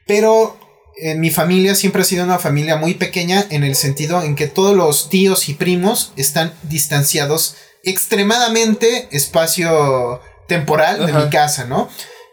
Pero 0.07 0.59
en 0.97 1.21
mi 1.21 1.31
familia 1.31 1.75
siempre 1.75 2.03
ha 2.03 2.05
sido 2.05 2.25
una 2.25 2.39
familia 2.39 2.77
muy 2.77 2.95
pequeña 2.95 3.45
en 3.51 3.65
el 3.65 3.77
sentido 3.77 4.23
en 4.23 4.37
que 4.37 4.47
todos 4.47 4.77
los 4.77 5.09
tíos 5.09 5.49
y 5.49 5.55
primos 5.55 6.13
están 6.17 6.53
distanciados 6.65 7.57
extremadamente 7.85 9.09
espacio 9.11 10.21
temporal 10.49 11.07
de 11.07 11.13
mi 11.13 11.31
casa, 11.31 11.65
¿no? 11.65 11.89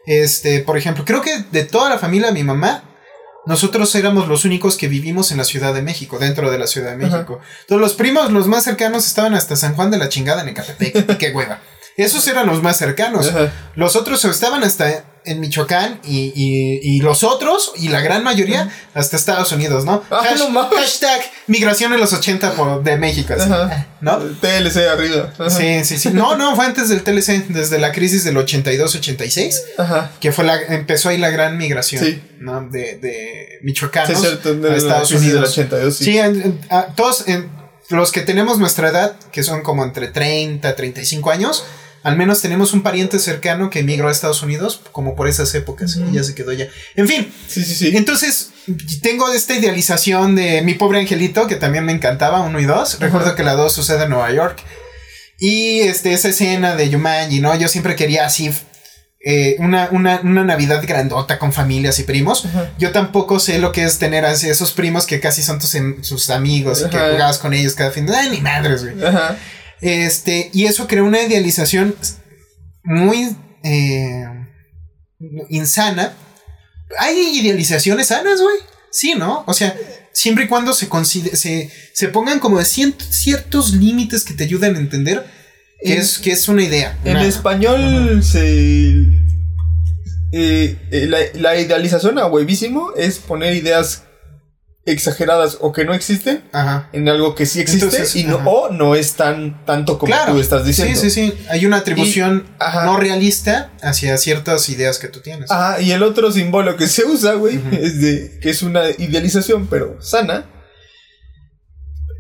Este, 0.05 0.59
por 0.61 0.77
ejemplo, 0.77 1.05
creo 1.05 1.21
que 1.21 1.43
de 1.51 1.63
toda 1.63 1.89
la 1.89 1.99
familia 1.99 2.27
de 2.27 2.33
mi 2.33 2.43
mamá, 2.43 2.88
nosotros 3.49 3.95
éramos 3.95 4.27
los 4.27 4.45
únicos 4.45 4.77
que 4.77 4.87
vivimos 4.87 5.31
en 5.31 5.39
la 5.39 5.43
Ciudad 5.43 5.73
de 5.73 5.81
México, 5.81 6.19
dentro 6.19 6.51
de 6.51 6.59
la 6.59 6.67
Ciudad 6.67 6.95
de 6.95 7.03
Ajá. 7.03 7.15
México. 7.15 7.39
Todos 7.67 7.81
los 7.81 7.93
primos, 7.93 8.31
los 8.31 8.47
más 8.47 8.63
cercanos, 8.63 9.07
estaban 9.07 9.33
hasta 9.33 9.55
San 9.55 9.73
Juan 9.73 9.89
de 9.89 9.97
la 9.97 10.07
chingada 10.07 10.43
en 10.43 10.49
Ecatepec. 10.49 11.17
qué 11.17 11.31
hueva. 11.31 11.59
Esos 11.97 12.27
eran 12.27 12.45
los 12.45 12.61
más 12.61 12.77
cercanos. 12.77 13.27
Ajá. 13.27 13.51
Los 13.73 13.95
otros 13.95 14.23
estaban 14.23 14.63
hasta 14.63 15.03
en 15.25 15.39
Michoacán 15.39 15.99
y, 16.03 16.31
y- 16.35 16.79
y 16.81 16.99
los 17.01 17.23
otros, 17.23 17.73
y 17.75 17.89
la 17.89 18.01
gran 18.01 18.23
mayoría, 18.23 18.69
hasta 18.93 19.15
Estados 19.17 19.51
Unidos, 19.51 19.85
¿no? 19.85 20.03
Ah, 20.09 20.23
no 20.51 20.69
hashtag 20.69 21.21
migración 21.47 21.93
en 21.93 21.99
los 21.99 22.13
80 22.13 22.53
por- 22.53 22.83
de 22.83 22.97
México. 22.97 23.33
así. 23.37 23.49
¿No? 24.01 24.17
TLC 24.17 24.87
arriba. 24.87 25.33
Sí, 25.49 25.83
sí, 25.83 25.97
sí. 25.99 26.09
No, 26.13 26.35
no, 26.35 26.55
fue 26.55 26.65
antes 26.65 26.89
del 26.89 27.03
TLC, 27.03 27.47
desde 27.49 27.79
la 27.79 27.91
crisis 27.91 28.23
del 28.23 28.37
82-86, 28.37 29.61
Ajá. 29.77 30.11
que 30.19 30.31
fue 30.31 30.45
la, 30.45 30.59
empezó 30.61 31.09
ahí 31.09 31.17
la 31.17 31.29
gran 31.29 31.57
migración, 31.57 32.03
Sí. 32.03 32.21
¿no? 32.39 32.61
De, 32.69 32.97
de 32.97 33.47
Sí, 33.59 33.65
michoacanos 33.65 34.19
cierto. 34.21 34.53
de 34.55 34.71
a 34.71 34.75
Estados 34.77 35.11
Unidos. 35.11 35.49
82, 35.51 35.95
sí. 35.97 36.05
Sí, 36.05 36.17
en- 36.17 36.41
en- 36.41 36.59
a- 36.69 36.87
todos, 36.95 37.27
en- 37.27 37.49
los 37.89 38.11
que 38.11 38.21
tenemos 38.21 38.59
nuestra 38.59 38.89
edad, 38.89 39.15
que 39.31 39.43
son 39.43 39.63
como 39.63 39.83
entre 39.83 40.07
30, 40.07 40.75
35 40.75 41.31
años, 41.31 41.63
al 42.09 42.17
menos 42.17 42.41
tenemos 42.41 42.73
un 42.73 42.83
pariente 42.83 43.19
cercano 43.19 43.69
que 43.69 43.79
emigró 43.79 44.09
a 44.09 44.11
Estados 44.11 44.41
Unidos, 44.43 44.81
como 44.91 45.15
por 45.15 45.27
esas 45.27 45.53
épocas, 45.55 45.95
y 45.95 46.13
ya 46.15 46.23
se 46.23 46.35
quedó 46.35 46.51
ya. 46.51 46.67
En 46.95 47.07
fin, 47.07 47.31
Sí, 47.47 47.63
sí, 47.63 47.75
sí. 47.75 47.95
entonces 47.97 48.49
tengo 49.01 49.31
esta 49.31 49.55
idealización 49.55 50.35
de 50.35 50.61
mi 50.61 50.73
pobre 50.73 50.99
angelito, 50.99 51.47
que 51.47 51.55
también 51.55 51.85
me 51.85 51.91
encantaba, 51.93 52.41
uno 52.41 52.59
y 52.59 52.65
dos. 52.65 52.99
Recuerdo 52.99 53.35
que 53.35 53.43
la 53.43 53.53
dos 53.55 53.73
sucede 53.73 54.03
en 54.03 54.09
Nueva 54.09 54.31
York. 54.31 54.61
Y 55.37 55.79
este, 55.81 56.11
esa 56.13 56.29
escena 56.29 56.75
de 56.75 56.89
Yumanji, 56.89 57.39
¿no? 57.39 57.55
Yo 57.55 57.69
siempre 57.69 57.95
quería 57.95 58.25
así. 58.25 58.51
eh, 59.21 59.55
una, 59.59 59.89
una, 59.91 60.21
una 60.23 60.43
Navidad 60.45 60.81
grandota 60.87 61.39
con 61.39 61.51
familias 61.53 61.99
y 61.99 62.03
primos. 62.03 62.45
Yo 62.77 62.91
tampoco 62.91 63.39
sé 63.39 63.59
lo 63.59 63.71
que 63.73 63.83
es 63.83 63.99
tener 63.99 64.25
así 64.25 64.49
esos 64.49 64.71
primos 64.71 65.05
que 65.05 65.19
casi 65.19 65.41
son 65.43 65.59
tus, 65.59 65.75
em- 65.75 66.01
sus 66.03 66.29
amigos 66.29 66.83
y 66.85 66.89
que 66.89 66.97
jugabas 66.97 67.37
con 67.37 67.53
ellos 67.53 67.73
cada 67.75 67.91
fin 67.91 68.05
de 68.05 68.15
¡Ay, 68.15 68.29
ni 68.29 68.39
madres, 68.41 68.83
güey! 68.83 69.05
Ajá. 69.05 69.37
Este, 69.81 70.49
y 70.53 70.65
eso 70.65 70.87
creó 70.87 71.05
una 71.05 71.21
idealización 71.21 71.95
muy 72.83 73.35
eh, 73.63 74.25
insana. 75.49 76.13
Hay 76.99 77.39
idealizaciones 77.39 78.07
sanas, 78.07 78.41
güey. 78.41 78.55
Sí, 78.91 79.13
¿no? 79.15 79.43
O 79.47 79.53
sea, 79.53 79.75
siempre 80.13 80.45
y 80.45 80.47
cuando 80.47 80.73
se, 80.73 80.87
se, 81.35 81.69
se 81.93 82.07
pongan 82.09 82.39
como 82.39 82.57
de 82.59 82.65
ciertos 82.65 83.73
límites 83.73 84.25
que 84.25 84.33
te 84.33 84.43
ayuden 84.45 84.75
a 84.75 84.79
entender 84.79 85.25
que, 85.81 85.93
En- 85.93 85.99
es, 85.99 86.17
que 86.19 86.31
es 86.31 86.47
una 86.47 86.63
idea. 86.63 86.97
En 87.05 87.17
español 87.17 88.23
se. 88.23 88.89
eh, 90.31 90.77
eh, 90.91 91.05
la, 91.07 91.19
la 91.35 91.59
idealización 91.59 92.17
a 92.19 92.25
huevísimo 92.27 92.93
es 92.97 93.19
poner 93.19 93.55
ideas 93.55 94.03
exageradas 94.91 95.57
o 95.61 95.71
que 95.71 95.85
no 95.85 95.93
existen 95.93 96.43
Ajá. 96.51 96.89
en 96.93 97.07
algo 97.09 97.35
que 97.35 97.45
sí 97.45 97.59
existe 97.59 97.85
Entonces, 97.85 98.15
y 98.15 98.23
no, 98.25 98.37
ajá. 98.37 98.49
o 98.49 98.69
no 98.71 98.95
es 98.95 99.13
tan 99.13 99.63
tanto 99.65 99.97
como 99.97 100.11
Claro. 100.11 100.33
tú 100.33 100.39
estás 100.39 100.65
diciendo. 100.65 100.99
Sí, 100.99 101.09
sí, 101.09 101.31
sí. 101.31 101.37
Hay 101.49 101.65
una 101.65 101.77
atribución 101.77 102.45
Y- 102.47 102.51
ajá. 102.59 102.85
no 102.85 102.97
realista 102.97 103.71
hacia 103.81 104.17
ciertas 104.17 104.67
ideas 104.69 104.99
que 104.99 105.07
tú 105.07 105.19
tienes. 105.21 105.49
Ajá, 105.51 105.81
y 105.81 105.91
el 105.91 106.03
otro 106.03 106.31
símbolo 106.31 106.75
que 106.77 106.87
se 106.87 107.05
usa, 107.05 107.33
güey, 107.33 107.59
es 107.71 108.01
de 108.01 108.39
que 108.41 108.49
es 108.49 108.61
una 108.61 108.89
idealización, 108.89 109.67
pero 109.67 109.97
sana. 110.01 110.45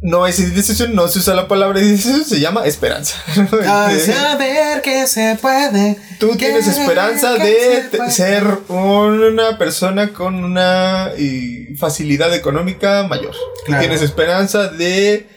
No 0.01 0.25
es 0.27 0.39
idealización, 0.39 0.95
no 0.95 1.09
se 1.09 1.19
usa 1.19 1.33
la 1.35 1.47
palabra 1.49 1.79
idealización, 1.81 2.23
se 2.23 2.39
llama 2.39 2.65
esperanza. 2.65 3.15
A 3.67 3.91
Este, 3.91 4.13
saber 4.13 4.81
que 4.81 5.05
se 5.07 5.37
puede. 5.41 5.97
Tú 6.19 6.35
tienes 6.37 6.67
esperanza 6.67 7.33
de 7.33 7.89
se 7.91 8.11
ser 8.11 8.43
una 8.69 9.57
persona 9.57 10.13
con 10.13 10.41
una 10.43 11.09
eh, 11.17 11.75
facilidad 11.77 12.33
económica 12.33 13.03
mayor. 13.09 13.33
Tú 13.33 13.65
Claro. 13.65 13.81
tienes 13.81 14.01
esperanza 14.01 14.67
de... 14.69 15.27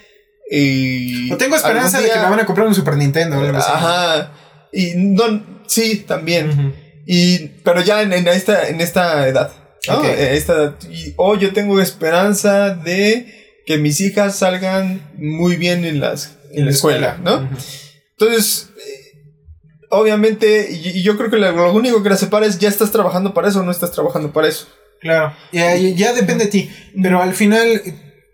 eh, 0.51 1.29
O 1.33 1.37
tengo 1.37 1.57
esperanza 1.57 2.01
de 2.01 2.09
que 2.11 2.19
me 2.19 2.31
van 2.31 2.41
a 2.41 2.47
comprar 2.47 2.67
un 2.69 2.75
Super 2.75 2.97
Nintendo. 2.97 3.39
o 3.39 3.41
algo 3.41 3.59
así. 3.59 3.71
Ajá. 3.73 4.33
Y 4.73 4.93
no, 4.95 5.45
sí, 5.67 6.05
también. 6.07 6.75
Y, 7.05 7.49
pero 7.65 7.81
ya 7.83 8.03
en, 8.03 8.13
en 8.13 8.29
esta, 8.29 8.69
en 8.69 8.81
esta 8.81 9.27
edad. 9.27 9.51
¿no? 9.89 9.99
Ok. 9.99 10.05
En 10.05 10.35
esta 10.35 10.53
edad. 10.55 10.75
Y, 10.89 11.15
o 11.17 11.35
yo 11.37 11.53
tengo 11.53 11.81
esperanza 11.81 12.71
de 12.71 13.42
que 13.67 13.79
mis 13.79 14.01
hijas 14.01 14.37
salgan 14.39 15.01
muy 15.17 15.57
bien 15.57 15.85
en, 15.85 16.01
las, 16.01 16.37
en 16.53 16.65
la 16.67 16.71
escuela, 16.73 17.19
¿no? 17.23 17.49
Entonces, 18.19 18.69
eh, 18.77 19.19
obviamente, 19.91 20.69
y, 20.71 20.89
y 20.99 21.03
yo 21.03 21.17
creo 21.17 21.31
que 21.31 21.37
lo, 21.37 21.53
lo 21.53 21.73
único 21.73 22.03
que 22.03 22.11
la 22.11 22.17
separa 22.17 22.47
es 22.47 22.59
ya 22.59 22.69
estás 22.69 22.91
trabajando 22.91 23.35
para 23.35 23.49
eso 23.49 23.61
o 23.61 23.63
no 23.63 23.71
estás 23.71 23.93
trabajando 23.93 24.33
para 24.33 24.49
eso. 24.49 24.67
Claro. 25.01 25.35
Ya, 25.53 25.77
ya- 25.77 26.13
depende 26.13 26.45
de 26.45 26.51
ti. 26.51 26.71
Pero 27.03 27.21
al 27.23 27.35
final, 27.35 27.83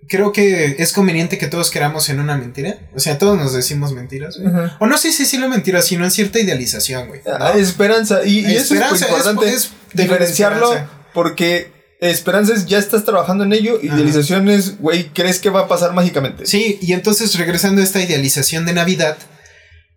creo 0.07 0.33
que 0.33 0.77
es 0.79 0.93
conveniente 0.93 1.39
que 1.39 1.47
todos 1.47 1.71
queramos 1.71 2.09
en 2.11 2.21
una 2.21 2.37
mentira. 2.37 2.79
O 2.95 3.01
sea, 3.01 3.17
todos 3.19 3.39
nos 3.39 3.55
decimos 3.55 3.93
mentiras. 3.93 4.39
güey. 4.39 4.53
O 4.79 4.87
no 4.87 4.99
sé 4.99 5.13
si 5.13 5.25
sí 5.25 5.39
la 5.39 5.49
mentira, 5.49 5.81
sino 5.81 6.05
en 6.05 6.11
cierta 6.11 6.39
idealización, 6.41 7.09
güey. 7.09 7.21
¿no? 7.25 7.33
Ah, 7.41 7.53
Esperanza. 7.57 8.21
Y, 8.25 8.41
y 8.41 8.55
eso 8.57 8.75
Esperanza, 8.75 8.95
es 8.97 9.01
es- 9.03 9.09
muy 9.09 9.19
importante 9.19 9.49
es 9.55 9.71
diferenciarlo 9.95 10.67
esperanza. 10.73 10.93
porque 11.15 11.78
esperanza 12.01 12.55
es 12.55 12.67
ya 12.67 12.79
estás 12.79 13.05
trabajando 13.05 13.45
en 13.45 13.53
ello. 13.53 13.79
Idealización 13.83 14.49
es, 14.49 14.79
güey, 14.79 15.09
crees 15.13 15.39
que 15.41 15.51
va 15.51 15.61
a 15.61 15.69
pasar 15.69 15.93
mágicamente. 15.95 16.47
Sí, 16.47 16.79
y 16.81 16.93
entonces 16.93 17.35
regresando 17.37 17.81
a 17.81 17.85
esta 17.85 18.01
idealización 18.03 18.67
de 18.67 18.73
Navidad, 18.73 19.17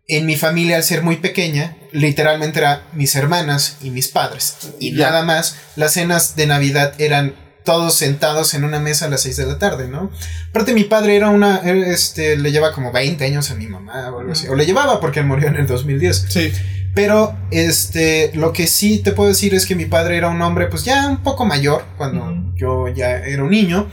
en 0.07 0.25
mi 0.25 0.35
familia 0.35 0.77
al 0.77 0.83
ser 0.83 1.03
muy 1.03 1.17
pequeña, 1.17 1.77
literalmente 1.91 2.59
era 2.59 2.83
mis 2.93 3.15
hermanas 3.15 3.77
y 3.81 3.91
mis 3.91 4.07
padres. 4.09 4.55
Y 4.79 4.95
Ya. 4.95 5.09
nada 5.09 5.23
más, 5.23 5.55
las 5.75 5.93
cenas 5.93 6.35
de 6.35 6.47
Navidad 6.47 6.93
eran 6.99 7.35
todos 7.63 7.93
sentados 7.93 8.55
en 8.55 8.63
una 8.63 8.79
mesa 8.79 9.05
a 9.05 9.09
las 9.09 9.21
6 9.21 9.37
de 9.37 9.45
la 9.45 9.59
tarde, 9.59 9.87
¿no? 9.87 10.11
Aparte 10.49 10.73
mi 10.73 10.83
padre 10.83 11.15
era 11.15 11.29
una, 11.29 11.57
este, 11.57 12.35
le 12.35 12.51
lleva 12.51 12.73
como 12.73 12.91
20 12.91 13.23
años 13.23 13.51
a 13.51 13.55
mi 13.55 13.67
mamá 13.67 14.09
o 14.11 14.19
algo 14.19 14.31
así. 14.31 14.47
O 14.47 14.55
le 14.55 14.65
llevaba 14.65 14.99
porque 14.99 15.19
él 15.19 15.27
murió 15.27 15.47
en 15.49 15.55
el 15.57 15.67
2010. 15.67 16.25
Sí. 16.27 16.51
Pero, 16.93 17.37
este, 17.51 18.31
lo 18.33 18.51
que 18.51 18.67
sí 18.67 18.99
te 18.99 19.11
puedo 19.11 19.29
decir 19.29 19.53
es 19.53 19.65
que 19.65 19.75
mi 19.75 19.85
padre 19.85 20.17
era 20.17 20.29
un 20.29 20.41
hombre, 20.41 20.67
pues 20.67 20.83
ya 20.83 21.07
un 21.07 21.23
poco 21.23 21.45
mayor, 21.45 21.85
cuando 21.97 22.53
yo 22.55 22.87
ya 22.89 23.17
era 23.17 23.43
un 23.43 23.51
niño. 23.51 23.89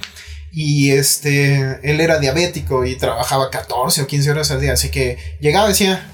Y 0.50 0.90
este, 0.90 1.78
él 1.82 2.00
era 2.00 2.18
diabético 2.18 2.84
y 2.84 2.96
trabajaba 2.96 3.50
14 3.50 4.02
o 4.02 4.06
15 4.06 4.30
horas 4.30 4.50
al 4.50 4.60
día. 4.60 4.72
Así 4.72 4.90
que 4.90 5.18
llegaba 5.40 5.66
y 5.66 5.72
decía, 5.72 6.10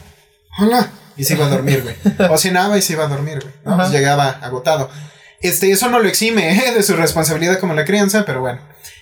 hola, 0.59 0.90
y 1.16 1.25
se 1.25 1.35
iba 1.35 1.47
a 1.47 1.49
dormir, 1.49 1.83
güey. 1.83 1.97
O 2.31 2.37
cenaba 2.37 2.77
y 2.77 2.83
se 2.83 2.94
iba 2.94 3.05
a 3.05 3.09
dormir, 3.09 3.40
güey. 3.40 3.55
¿no? 3.64 3.77
Pues 3.77 3.88
Ajá. 3.88 3.97
llegaba 3.97 4.29
agotado. 4.29 4.90
Este, 5.40 5.70
eso 5.70 5.88
no 5.88 6.01
lo 6.01 6.09
exime 6.09 6.57
¿eh? 6.68 6.75
de 6.75 6.83
su 6.83 6.97
responsabilidad 6.97 7.59
como 7.61 7.75
la 7.75 7.85
crianza, 7.85 8.25
pero 8.27 8.40
bueno. 8.40 8.61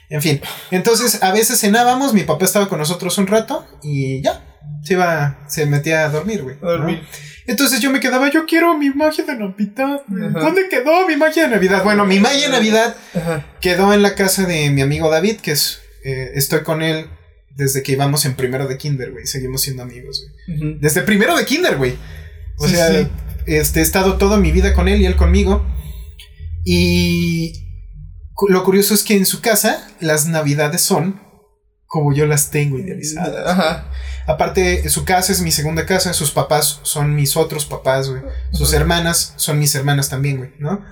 En 0.08 0.20
fin, 0.20 0.42
entonces 0.70 1.22
a 1.22 1.32
veces 1.32 1.58
cenábamos, 1.58 2.12
mi 2.12 2.24
papá 2.24 2.44
estaba 2.44 2.68
con 2.68 2.78
nosotros 2.78 3.16
un 3.16 3.26
rato 3.26 3.66
y 3.82 4.20
ya, 4.20 4.42
se 4.82 4.92
iba, 4.92 5.38
se 5.48 5.64
metía 5.64 6.04
a 6.04 6.10
dormir, 6.10 6.42
güey. 6.42 6.56
A 6.62 6.66
dormir. 6.66 7.00
¿no? 7.00 7.31
Entonces 7.46 7.80
yo 7.80 7.90
me 7.90 8.00
quedaba, 8.00 8.30
yo 8.30 8.46
quiero 8.46 8.76
mi 8.78 8.90
magia 8.90 9.24
de 9.24 9.36
Navidad. 9.36 10.02
Ajá. 10.06 10.40
¿Dónde 10.40 10.68
quedó 10.68 11.06
mi 11.08 11.16
magia 11.16 11.44
de 11.44 11.48
Navidad? 11.50 11.82
Bueno, 11.84 12.04
mi 12.06 12.20
magia 12.20 12.46
de 12.46 12.52
Navidad 12.52 12.96
Ajá. 13.14 13.46
quedó 13.60 13.92
en 13.92 14.02
la 14.02 14.14
casa 14.14 14.44
de 14.46 14.70
mi 14.70 14.80
amigo 14.82 15.10
David, 15.10 15.36
que 15.40 15.52
es, 15.52 15.80
eh, 16.04 16.30
estoy 16.34 16.62
con 16.62 16.82
él 16.82 17.06
desde 17.56 17.82
que 17.82 17.92
íbamos 17.92 18.24
en 18.24 18.34
primero 18.34 18.66
de 18.68 18.78
kinder, 18.78 19.10
güey. 19.12 19.26
Seguimos 19.26 19.62
siendo 19.62 19.82
amigos, 19.82 20.26
güey. 20.46 20.78
Desde 20.80 21.02
primero 21.02 21.36
de 21.36 21.44
kinder, 21.44 21.76
güey. 21.76 21.94
O 22.58 22.66
Sí, 22.68 22.74
sea, 22.76 22.90
sí. 22.92 23.08
este, 23.46 23.80
he 23.80 23.82
estado 23.82 24.16
toda 24.18 24.38
mi 24.38 24.52
vida 24.52 24.72
con 24.74 24.86
él 24.88 25.00
y 25.00 25.06
él 25.06 25.16
conmigo. 25.16 25.66
Y 26.64 27.52
lo 28.48 28.64
curioso 28.64 28.94
es 28.94 29.02
que 29.02 29.16
en 29.16 29.26
su 29.26 29.40
casa 29.40 29.88
las 30.00 30.26
navidades 30.26 30.80
son 30.80 31.20
como 31.92 32.14
yo 32.14 32.24
las 32.24 32.50
tengo 32.50 32.78
idealizadas. 32.78 33.46
Ajá. 33.46 33.90
Aparte, 34.26 34.88
su 34.88 35.04
casa 35.04 35.30
es 35.30 35.42
mi 35.42 35.52
segunda 35.52 35.84
casa, 35.84 36.14
sus 36.14 36.30
papás 36.30 36.80
son 36.84 37.14
mis 37.14 37.36
otros 37.36 37.66
papás, 37.66 38.08
güey. 38.08 38.22
Sus 38.50 38.72
hermanas 38.72 39.34
son 39.36 39.58
mis 39.58 39.74
hermanas 39.74 40.08
también, 40.08 40.38
güey, 40.38 40.52
¿no? 40.58 40.82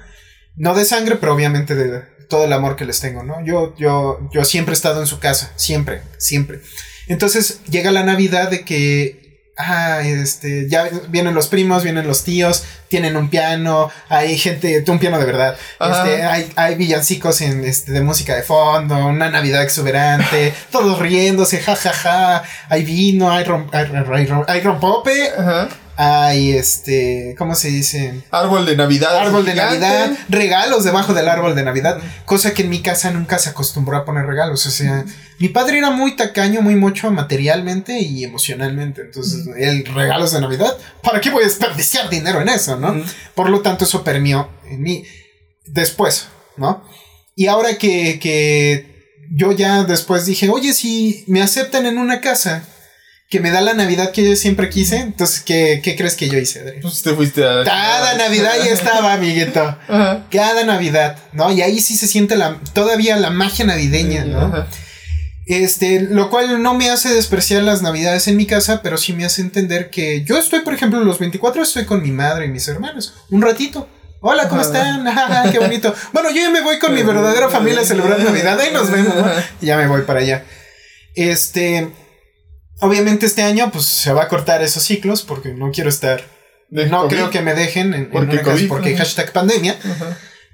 No 0.56 0.74
de 0.74 0.84
sangre, 0.84 1.16
pero 1.16 1.32
obviamente 1.34 1.74
de 1.74 2.02
todo 2.28 2.44
el 2.44 2.52
amor 2.52 2.76
que 2.76 2.84
les 2.84 3.00
tengo, 3.00 3.22
¿no? 3.22 3.42
Yo, 3.46 3.74
yo, 3.78 4.28
yo 4.30 4.44
siempre 4.44 4.72
he 4.72 4.76
estado 4.76 5.00
en 5.00 5.06
su 5.06 5.20
casa, 5.20 5.54
siempre, 5.56 6.02
siempre. 6.18 6.60
Entonces 7.08 7.62
llega 7.70 7.92
la 7.92 8.04
Navidad 8.04 8.50
de 8.50 8.66
que 8.66 9.29
ah, 9.60 10.00
este, 10.02 10.68
ya 10.68 10.88
vienen 11.08 11.34
los 11.34 11.48
primos, 11.48 11.82
vienen 11.84 12.06
los 12.06 12.24
tíos, 12.24 12.64
tienen 12.88 13.16
un 13.16 13.30
piano, 13.30 13.90
hay 14.08 14.36
gente, 14.38 14.84
un 14.88 14.98
piano 14.98 15.18
de 15.18 15.24
verdad, 15.24 15.56
este, 15.80 16.22
hay, 16.24 16.52
hay 16.56 16.74
villancicos 16.74 17.40
en, 17.40 17.64
este, 17.64 17.92
de 17.92 18.00
música 18.00 18.34
de 18.34 18.42
fondo, 18.42 18.96
una 19.06 19.30
Navidad 19.30 19.62
exuberante, 19.62 20.52
todos 20.70 20.98
riéndose, 20.98 21.58
jajaja, 21.60 21.92
ja, 21.92 22.42
ja, 22.42 22.42
hay 22.68 22.84
vino, 22.84 23.30
hay, 23.30 23.44
rom, 23.44 23.68
hay, 23.72 23.86
hay, 24.14 24.28
hay 24.48 24.60
rompope, 24.60 25.30
Ajá 25.38 25.68
hay 26.02 26.52
este, 26.52 27.34
¿cómo 27.36 27.54
se 27.54 27.68
dice? 27.68 28.22
Árbol 28.30 28.64
de 28.64 28.74
Navidad. 28.74 29.18
Árbol 29.18 29.44
de 29.44 29.54
Navidad, 29.54 30.10
regalos 30.30 30.84
debajo 30.84 31.12
del 31.12 31.28
árbol 31.28 31.54
de 31.54 31.62
Navidad, 31.62 32.00
cosa 32.24 32.54
que 32.54 32.62
en 32.62 32.70
mi 32.70 32.80
casa 32.80 33.10
nunca 33.10 33.38
se 33.38 33.50
acostumbró 33.50 33.98
a 33.98 34.06
poner 34.06 34.24
regalos, 34.24 34.64
o 34.64 34.70
sea, 34.70 35.04
mi 35.38 35.50
padre 35.50 35.76
era 35.76 35.90
muy 35.90 36.16
tacaño, 36.16 36.62
muy 36.62 36.74
mucho 36.74 37.10
materialmente 37.10 38.00
y 38.00 38.24
emocionalmente, 38.24 39.02
entonces, 39.02 39.46
el 39.58 39.84
regalos 39.84 40.32
de 40.32 40.40
Navidad, 40.40 40.74
¿para 41.02 41.20
qué 41.20 41.28
voy 41.28 41.42
a 41.42 41.46
desperdiciar 41.46 42.08
dinero 42.08 42.40
en 42.40 42.48
eso, 42.48 42.78
no? 42.78 43.04
Por 43.34 43.50
lo 43.50 43.60
tanto, 43.60 43.84
eso 43.84 44.02
permió 44.02 44.48
en 44.70 44.80
mí 44.80 45.04
después, 45.66 46.28
¿no? 46.56 46.82
Y 47.36 47.48
ahora 47.48 47.76
que, 47.76 48.18
que 48.18 49.26
yo 49.30 49.52
ya 49.52 49.84
después 49.84 50.24
dije, 50.24 50.48
oye, 50.48 50.72
si 50.72 51.24
me 51.26 51.42
aceptan 51.42 51.84
en 51.84 51.98
una 51.98 52.22
casa, 52.22 52.64
que 53.30 53.38
me 53.38 53.52
da 53.52 53.60
la 53.60 53.74
Navidad 53.74 54.10
que 54.10 54.28
yo 54.28 54.34
siempre 54.34 54.68
quise. 54.68 54.96
Entonces, 54.96 55.40
¿qué, 55.40 55.80
qué 55.84 55.94
crees 55.94 56.16
que 56.16 56.28
yo 56.28 56.36
hice, 56.36 56.60
Adri? 56.60 56.80
Pues 56.80 57.00
te 57.00 57.14
fuiste 57.14 57.44
a... 57.46 57.62
Cada 57.62 58.16
Navidad 58.16 58.54
ya 58.56 58.72
estaba, 58.72 59.12
amiguito. 59.14 59.78
Cada 60.30 60.64
Navidad, 60.64 61.16
¿no? 61.32 61.52
Y 61.52 61.62
ahí 61.62 61.78
sí 61.78 61.96
se 61.96 62.08
siente 62.08 62.36
la, 62.36 62.58
todavía 62.74 63.16
la 63.16 63.30
magia 63.30 63.64
navideña, 63.64 64.24
¿no? 64.24 64.66
Este, 65.46 66.00
lo 66.00 66.28
cual 66.28 66.60
no 66.60 66.74
me 66.74 66.90
hace 66.90 67.14
despreciar 67.14 67.62
las 67.62 67.82
navidades 67.82 68.26
en 68.26 68.36
mi 68.36 68.46
casa, 68.46 68.82
pero 68.82 68.98
sí 68.98 69.12
me 69.12 69.24
hace 69.24 69.42
entender 69.42 69.90
que 69.90 70.24
yo 70.24 70.36
estoy, 70.36 70.60
por 70.60 70.74
ejemplo, 70.74 70.98
los 71.00 71.20
24 71.20 71.62
estoy 71.62 71.84
con 71.84 72.02
mi 72.02 72.10
madre 72.10 72.46
y 72.46 72.48
mis 72.48 72.66
hermanos. 72.66 73.14
Un 73.30 73.42
ratito. 73.42 73.88
Hola, 74.20 74.48
¿cómo 74.48 74.60
están? 74.60 75.04
qué 75.52 75.60
bonito. 75.60 75.94
Bueno, 76.12 76.30
yo 76.30 76.42
ya 76.42 76.50
me 76.50 76.62
voy 76.62 76.80
con 76.80 76.92
mi 76.92 77.04
verdadera 77.04 77.48
familia 77.48 77.82
a 77.82 77.84
celebrar 77.84 78.18
Navidad. 78.18 78.58
Ahí 78.58 78.72
nos 78.72 78.90
vemos. 78.90 79.14
Ya 79.60 79.76
me 79.76 79.86
voy 79.86 80.02
para 80.02 80.18
allá. 80.18 80.44
Este, 81.14 81.90
obviamente 82.80 83.26
este 83.26 83.42
año 83.42 83.70
pues 83.70 83.86
se 83.86 84.12
va 84.12 84.24
a 84.24 84.28
cortar 84.28 84.62
esos 84.62 84.82
ciclos 84.82 85.22
porque 85.22 85.52
no 85.54 85.70
quiero 85.70 85.88
estar... 85.88 86.22
no 86.70 87.08
creo 87.08 87.30
que 87.30 87.40
me 87.40 87.54
dejen 87.54 87.94
en, 87.94 88.10
porque, 88.10 88.38
una 88.38 88.68
porque 88.68 88.96
hashtag 88.96 89.32
pandemia. 89.32 89.76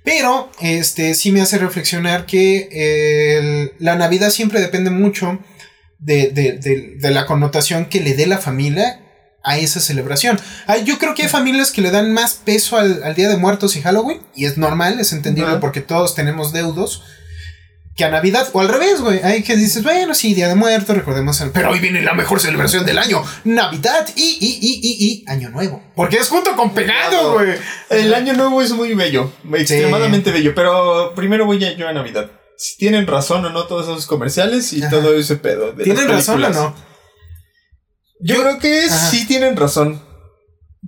Pero 0.04 0.52
este 0.60 1.14
sí 1.14 1.32
me 1.32 1.40
hace 1.40 1.58
reflexionar 1.58 2.26
que 2.26 3.72
la 3.78 3.96
Navidad 3.96 4.30
siempre 4.30 4.60
depende 4.60 4.90
mucho 4.90 5.40
de, 5.98 6.30
de, 6.30 7.10
la 7.10 7.26
connotación 7.26 7.86
que 7.86 8.00
le 8.00 8.14
dé 8.14 8.26
la 8.26 8.38
familia 8.38 9.00
a 9.42 9.58
esa 9.58 9.80
celebración. 9.80 10.38
yo 10.84 10.98
creo 10.98 11.14
que 11.14 11.24
hay 11.24 11.28
familias 11.28 11.70
que 11.70 11.80
le 11.80 11.90
dan 11.90 12.12
más 12.12 12.34
peso 12.34 12.76
al, 12.76 13.14
Día 13.14 13.28
de 13.28 13.36
Muertos 13.36 13.76
y 13.76 13.82
Halloween, 13.82 14.20
y 14.34 14.44
es 14.44 14.58
normal, 14.58 15.00
es 15.00 15.12
entendible 15.12 15.56
porque 15.60 15.80
todos 15.80 16.14
tenemos 16.14 16.52
deudos 16.52 17.02
que 17.96 18.04
a 18.04 18.10
Navidad, 18.10 18.48
o 18.52 18.60
al 18.60 18.68
revés, 18.68 19.00
güey. 19.00 19.20
Hay 19.22 19.42
que 19.42 19.56
dices, 19.56 19.82
bueno, 19.82 20.14
sí, 20.14 20.34
Día 20.34 20.48
de 20.48 20.54
Muertos, 20.54 20.94
recordemos, 20.94 21.42
pero 21.54 21.70
hoy 21.70 21.80
viene 21.80 22.02
la 22.02 22.12
mejor 22.12 22.40
celebración 22.40 22.84
del 22.84 22.98
año, 22.98 23.24
Navidad 23.44 24.06
y, 24.14 24.36
y, 24.38 24.58
y, 24.60 24.80
y, 24.82 25.06
y 25.06 25.24
Año 25.26 25.48
Nuevo. 25.48 25.82
Porque 25.94 26.18
es 26.18 26.28
junto 26.28 26.54
con 26.54 26.74
pegado, 26.74 27.32
güey. 27.32 27.54
El 27.88 28.12
Año 28.12 28.34
Nuevo 28.34 28.60
es 28.60 28.72
muy 28.72 28.94
bello, 28.94 29.32
extremadamente 29.54 30.30
bello, 30.30 30.54
pero 30.54 31.14
primero 31.16 31.46
voy 31.46 31.64
a 31.64 31.72
yo 31.74 31.88
a 31.88 31.92
Navidad. 31.94 32.30
Si 32.58 32.76
tienen 32.76 33.06
razón 33.06 33.44
o 33.46 33.50
no 33.50 33.66
todos 33.66 33.86
esos 33.88 34.06
comerciales 34.06 34.72
y 34.74 34.86
todo 34.88 35.14
ese 35.14 35.36
pedo. 35.36 35.72
¿Tienen 35.72 36.08
razón 36.08 36.44
o 36.44 36.48
no? 36.50 36.74
Yo, 38.20 38.42
creo 38.42 38.58
que 38.58 38.88
sí 38.88 39.26
tienen 39.26 39.56
razón. 39.56 40.02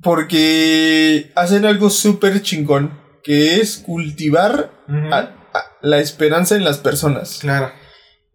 Porque 0.03 1.33
hacen 1.35 1.65
algo 1.65 1.91
súper 1.91 2.41
chingón, 2.43 3.01
que 3.23 3.61
es 3.61 3.79
cultivar 3.79 4.71
la 5.83 5.99
esperanza 5.99 6.57
en 6.57 6.65
las 6.65 6.79
personas. 6.79 7.39
Claro. 7.41 7.73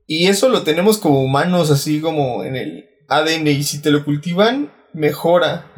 Y 0.07 0.27
eso 0.27 0.49
lo 0.49 0.63
tenemos 0.63 0.97
como 0.97 1.21
humanos, 1.21 1.71
así 1.71 2.01
como 2.01 2.43
en 2.43 2.55
el 2.55 2.89
ADN. 3.07 3.47
Y 3.47 3.63
si 3.63 3.81
te 3.81 3.91
lo 3.91 4.03
cultivan, 4.03 4.71
mejora. 4.93 5.71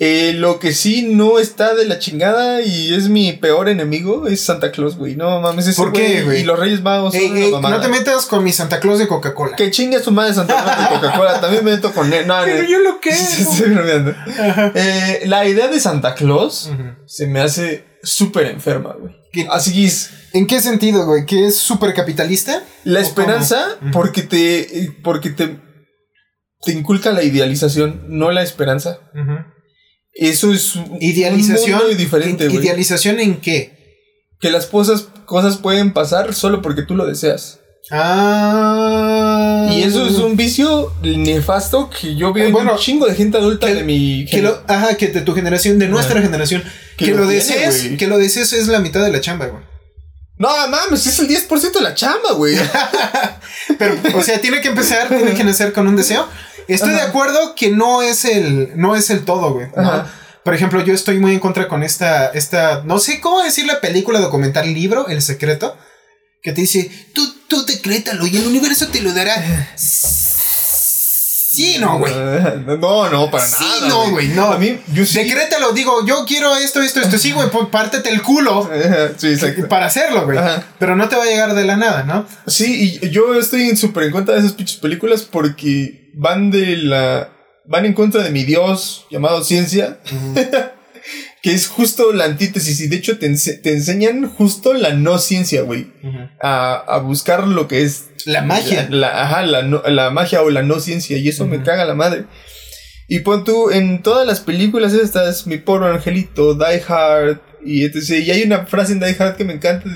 Eh, 0.00 0.32
lo 0.34 0.58
que 0.58 0.72
sí 0.72 1.02
no 1.14 1.38
está 1.38 1.72
de 1.74 1.84
la 1.84 2.00
chingada 2.00 2.62
y 2.62 2.92
es 2.92 3.08
mi 3.08 3.32
peor 3.32 3.68
enemigo 3.68 4.26
es 4.26 4.40
Santa 4.40 4.72
Claus, 4.72 4.96
güey. 4.96 5.14
No 5.14 5.40
mames, 5.40 5.68
ese 5.68 5.80
¿Por 5.80 5.92
qué, 5.92 6.22
güey? 6.22 6.40
Y 6.40 6.44
los 6.44 6.58
Reyes 6.58 6.82
Magos. 6.82 7.14
no 7.14 7.80
te 7.80 7.88
metas 7.88 8.26
con 8.26 8.42
mi 8.42 8.52
Santa 8.52 8.80
Claus 8.80 8.98
de 8.98 9.06
Coca-Cola. 9.06 9.54
Que 9.54 9.70
chingue 9.70 9.98
a 9.98 10.02
su 10.02 10.10
madre 10.10 10.34
Santa 10.34 10.62
Claus 10.64 10.90
de 10.90 10.96
Coca-Cola. 10.96 11.40
También 11.40 11.64
me 11.64 11.70
meto 11.72 11.92
con 11.92 12.12
él. 12.12 12.26
No, 12.26 12.34
Pero 12.44 12.64
yo 12.64 12.80
lo 12.80 13.00
que. 13.00 13.10
eh, 14.74 15.22
la 15.26 15.46
idea 15.46 15.68
de 15.68 15.78
Santa 15.78 16.14
Claus 16.14 16.70
se 17.06 17.28
me 17.28 17.40
hace 17.40 17.84
súper 18.02 18.46
enferma, 18.46 18.96
güey. 18.98 19.14
Así 19.48 19.84
es. 19.84 20.10
¿En 20.32 20.48
qué 20.48 20.60
sentido, 20.60 21.06
güey? 21.06 21.24
¿Que 21.24 21.46
es 21.46 21.56
súper 21.56 21.94
capitalista? 21.94 22.64
La 22.82 22.98
esperanza, 22.98 23.78
porque 23.92 24.22
te. 24.22 24.92
Porque 25.04 25.30
te. 25.30 25.62
Te 26.62 26.72
inculca 26.72 27.12
la 27.12 27.22
idealización, 27.22 28.04
no 28.08 28.30
la 28.30 28.42
esperanza. 28.42 28.98
Eso 30.14 30.52
es 30.52 30.74
idealización 31.00 31.82
muy 31.84 31.94
diferente, 31.96 32.46
güey. 32.48 32.58
¿Idealización 32.58 33.18
en 33.18 33.40
qué? 33.40 33.74
Que 34.40 34.50
las 34.50 34.66
cosas, 34.66 35.08
cosas 35.26 35.56
pueden 35.56 35.92
pasar 35.92 36.34
solo 36.34 36.62
porque 36.62 36.82
tú 36.82 36.94
lo 36.94 37.06
deseas. 37.06 37.60
Ah. 37.90 39.68
Y 39.70 39.82
eso 39.82 40.06
es 40.06 40.16
un 40.16 40.36
vicio 40.36 40.92
nefasto 41.02 41.90
que 41.90 42.14
yo 42.14 42.32
veo 42.32 42.50
bueno, 42.50 42.72
un 42.72 42.78
chingo 42.78 43.06
de 43.06 43.14
gente 43.14 43.36
adulta 43.36 43.66
de 43.66 43.82
mi 43.82 44.24
que 44.24 44.46
Ajá, 44.66 44.96
que 44.96 45.08
de 45.08 45.20
tu 45.20 45.34
generación, 45.34 45.78
de 45.78 45.88
nuestra 45.88 46.22
generación. 46.22 46.62
Que, 46.96 47.08
lo, 47.08 47.26
desees, 47.26 47.98
que 47.98 48.06
lo 48.06 48.18
desees 48.18 48.52
es 48.52 48.68
la 48.68 48.78
mitad 48.78 49.04
de 49.04 49.10
la 49.10 49.20
chamba, 49.20 49.46
güey. 49.46 49.62
No, 50.36 50.48
mames, 50.68 51.06
es 51.06 51.18
el 51.18 51.28
10% 51.28 51.72
de 51.72 51.80
la 51.80 51.94
chamba, 51.94 52.32
güey. 52.32 52.56
Pero, 53.78 53.96
o 54.14 54.22
sea, 54.22 54.40
tiene 54.40 54.60
que 54.60 54.68
empezar, 54.68 55.08
tiene 55.08 55.34
que 55.34 55.44
nacer 55.44 55.72
con 55.72 55.86
un 55.86 55.96
deseo. 55.96 56.26
Estoy 56.68 56.90
de 56.90 57.00
acuerdo 57.00 57.54
que 57.54 57.70
no 57.70 58.02
es 58.02 58.24
el, 58.24 58.72
no 58.76 58.96
es 58.96 59.10
el 59.10 59.24
todo, 59.24 59.52
güey. 59.52 59.68
Por 60.42 60.54
ejemplo, 60.54 60.84
yo 60.84 60.92
estoy 60.92 61.18
muy 61.18 61.32
en 61.32 61.40
contra 61.40 61.68
con 61.68 61.82
esta, 61.82 62.26
esta, 62.28 62.82
no 62.84 62.98
sé 62.98 63.20
cómo 63.20 63.42
decir 63.42 63.64
la 63.66 63.80
película, 63.80 64.20
documental, 64.20 64.72
libro, 64.72 65.08
El 65.08 65.22
Secreto, 65.22 65.76
que 66.42 66.52
te 66.52 66.60
dice, 66.60 66.90
tú, 67.14 67.22
tú 67.48 67.64
decrétalo 67.64 68.26
y 68.26 68.36
el 68.36 68.46
universo 68.46 68.88
te 68.88 69.00
lo 69.00 69.14
dará. 69.14 69.34
Sí, 71.54 71.76
no, 71.78 71.98
güey. 71.98 72.12
No, 72.66 73.08
no, 73.08 73.30
para 73.30 73.44
nada. 73.44 73.58
Sí, 73.58 73.84
no, 73.88 74.10
güey, 74.10 74.28
no. 74.28 74.52
A 74.52 74.58
mí, 74.58 74.78
yo 74.92 75.06
sí. 75.06 75.18
Decrétalo, 75.22 75.72
digo, 75.72 76.04
yo 76.04 76.24
quiero 76.26 76.56
esto, 76.56 76.82
esto, 76.82 77.00
esto. 77.00 77.16
Sí, 77.18 77.32
güey, 77.32 77.48
pues 77.50 77.68
pártete 77.68 78.10
el 78.10 78.22
culo. 78.22 78.68
sí, 79.16 79.28
exacto. 79.28 79.68
Para 79.68 79.86
hacerlo, 79.86 80.24
güey. 80.24 80.38
Pero 80.78 80.96
no 80.96 81.08
te 81.08 81.16
va 81.16 81.22
a 81.22 81.26
llegar 81.26 81.54
de 81.54 81.64
la 81.64 81.76
nada, 81.76 82.02
¿no? 82.02 82.26
Sí, 82.46 82.98
y 83.00 83.10
yo 83.10 83.38
estoy 83.38 83.76
súper 83.76 84.04
en 84.04 84.12
contra 84.12 84.34
de 84.34 84.40
esas 84.40 84.52
pinches 84.52 84.78
películas 84.78 85.22
porque 85.22 86.10
van 86.14 86.50
de 86.50 86.76
la. 86.76 87.28
van 87.66 87.86
en 87.86 87.92
contra 87.94 88.22
de 88.22 88.30
mi 88.30 88.44
Dios 88.44 89.06
llamado 89.10 89.44
ciencia. 89.44 89.98
que 91.44 91.52
es 91.52 91.68
justo 91.68 92.14
la 92.14 92.24
antítesis 92.24 92.80
y 92.80 92.88
de 92.88 92.96
hecho 92.96 93.18
te, 93.18 93.26
enseñan 93.26 94.30
justo 94.30 94.72
la 94.72 94.94
no 94.94 95.18
ciencia, 95.18 95.60
güey. 95.60 95.92
a, 96.40 97.02
buscar 97.04 97.46
lo 97.46 97.68
que 97.68 97.82
es... 97.82 98.06
La 98.24 98.40
magia. 98.40 98.88
La, 98.88 99.24
ajá, 99.24 99.42
la, 99.42 100.10
magia 100.10 100.40
o 100.40 100.48
la 100.48 100.62
no 100.62 100.80
ciencia 100.80 101.18
y 101.18 101.28
eso 101.28 101.46
me 101.46 101.62
caga 101.62 101.84
la 101.84 101.94
madre. 101.94 102.24
Y 103.08 103.18
pon 103.18 103.44
tú, 103.44 103.70
en 103.70 104.00
todas 104.00 104.26
las 104.26 104.40
películas 104.40 104.94
estas, 104.94 105.46
Mi 105.46 105.58
Pobre 105.58 105.90
Angelito, 105.90 106.54
Die 106.54 106.82
Hard 106.88 107.42
y 107.62 107.84
etc. 107.84 108.24
Y 108.24 108.30
hay 108.30 108.42
una 108.44 108.64
frase 108.64 108.94
en 108.94 109.00
Die 109.00 109.14
Hard 109.18 109.36
que 109.36 109.44
me 109.44 109.52
encanta, 109.52 109.86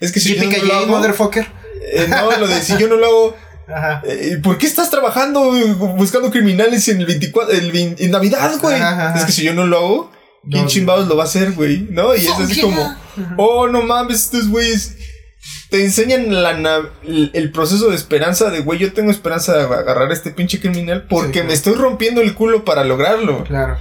es 0.00 0.12
que 0.12 0.18
si 0.18 0.34
yo 0.34 0.44
no 0.44 0.64
lo 0.64 0.74
hago, 0.76 0.86
motherfucker. 0.86 1.46
Eh, 1.92 2.06
no, 2.08 2.38
lo 2.38 2.48
de 2.48 2.62
si 2.62 2.74
yo 2.78 2.88
no 2.88 2.96
lo 2.96 3.06
hago... 3.06 3.36
Ajá. 3.68 4.02
Eh, 4.06 4.38
¿Por 4.42 4.56
qué 4.56 4.66
estás 4.66 4.88
trabajando 4.88 5.52
buscando 5.76 6.30
criminales 6.30 6.88
en 6.88 7.00
el 7.00 7.06
24 7.06 7.52
el, 7.52 7.96
en 7.98 8.10
Navidad, 8.10 8.58
güey? 8.62 8.80
Es 9.14 9.26
que 9.26 9.32
si 9.32 9.42
yo 9.42 9.52
no 9.52 9.66
lo 9.66 9.76
hago, 9.76 10.15
¿Quién 10.50 10.66
chimbados 10.66 11.08
lo 11.08 11.16
va 11.16 11.24
a 11.24 11.26
hacer, 11.26 11.52
güey? 11.52 11.88
¿No? 11.90 12.14
Y 12.14 12.20
es 12.20 12.30
así 12.30 12.60
como, 12.60 12.96
oh, 13.36 13.68
no 13.68 13.82
mames, 13.82 14.24
estos 14.26 14.48
güeyes 14.48 14.96
te 15.70 15.82
enseñan 15.82 16.32
el 17.04 17.52
proceso 17.52 17.90
de 17.90 17.96
esperanza 17.96 18.50
de, 18.50 18.60
güey, 18.60 18.78
yo 18.78 18.92
tengo 18.92 19.10
esperanza 19.10 19.56
de 19.56 19.62
agarrar 19.64 20.10
a 20.10 20.14
este 20.14 20.30
pinche 20.30 20.60
criminal 20.60 21.06
porque 21.08 21.42
me 21.42 21.52
estoy 21.52 21.74
rompiendo 21.74 22.20
el 22.20 22.34
culo 22.34 22.64
para 22.64 22.84
lograrlo. 22.84 23.44
Claro. 23.44 23.76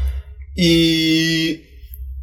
Y 0.56 1.65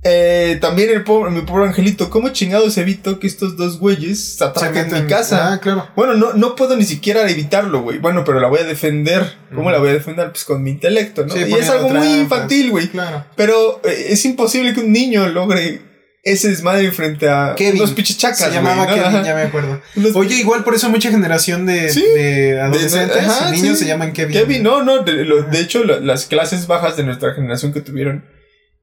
eh, 0.04 0.58
también 0.60 0.90
el 0.90 1.04
pobre, 1.04 1.30
mi 1.30 1.42
pobre 1.42 1.66
angelito, 1.68 2.10
¿cómo 2.10 2.30
chingados 2.30 2.76
evito 2.76 3.20
que 3.20 3.26
estos 3.28 3.56
dos 3.56 3.78
güeyes 3.78 4.40
ataquen 4.42 4.92
mi 4.92 5.06
casa? 5.08 5.52
Ah, 5.52 5.60
claro. 5.60 5.88
Bueno, 5.94 6.14
no, 6.14 6.32
no 6.32 6.56
puedo 6.56 6.76
ni 6.76 6.84
siquiera 6.84 7.28
evitarlo, 7.30 7.82
güey. 7.82 7.98
Bueno, 7.98 8.24
pero 8.24 8.40
la 8.40 8.48
voy 8.48 8.60
a 8.60 8.64
defender. 8.64 9.34
¿Cómo 9.54 9.70
la 9.70 9.78
voy 9.78 9.90
a 9.90 9.92
defender? 9.92 10.30
Pues 10.32 10.44
con 10.44 10.62
mi 10.62 10.70
intelecto, 10.70 11.24
¿no? 11.24 11.36
y 11.36 11.52
es 11.54 11.68
algo 11.70 11.88
muy 11.90 12.08
infantil, 12.14 12.70
güey. 12.70 12.88
Claro. 12.88 13.24
Pero 13.36 13.80
eh, 13.84 14.06
es 14.10 14.24
imposible 14.24 14.74
que 14.74 14.80
un 14.80 14.92
niño 14.92 15.28
logre 15.28 15.82
ese 16.24 16.48
desmadre 16.50 16.90
frente 16.92 17.28
a 17.28 17.54
Kevin. 17.56 17.80
unos 17.80 17.92
pinches 17.92 18.16
chacas. 18.16 18.38
Se 18.38 18.44
güey, 18.46 18.56
llamaba 18.56 18.86
¿no? 18.86 18.94
Kevin, 18.94 19.24
ya 19.24 19.34
me 19.34 19.42
acuerdo. 19.42 19.80
Oye, 20.14 20.36
igual 20.36 20.62
por 20.64 20.74
eso 20.74 20.88
mucha 20.88 21.10
generación 21.10 21.66
de, 21.66 21.88
Sí. 21.90 22.02
de 22.14 22.60
adolescentes, 22.60 23.18
ajá, 23.18 23.50
niños 23.50 23.78
sí. 23.78 23.84
se 23.84 23.88
llaman 23.90 24.12
Kevin. 24.12 24.32
Kevin, 24.36 24.62
no, 24.62 24.82
no. 24.84 25.02
De, 25.02 25.12
lo- 25.24 25.42
de 25.42 25.60
hecho, 25.60 25.82
la- 25.84 25.98
las 26.00 26.26
clases 26.26 26.66
bajas 26.68 26.96
de 26.96 27.02
nuestra 27.04 27.34
generación 27.34 27.72
que 27.72 27.80
tuvieron, 27.80 28.24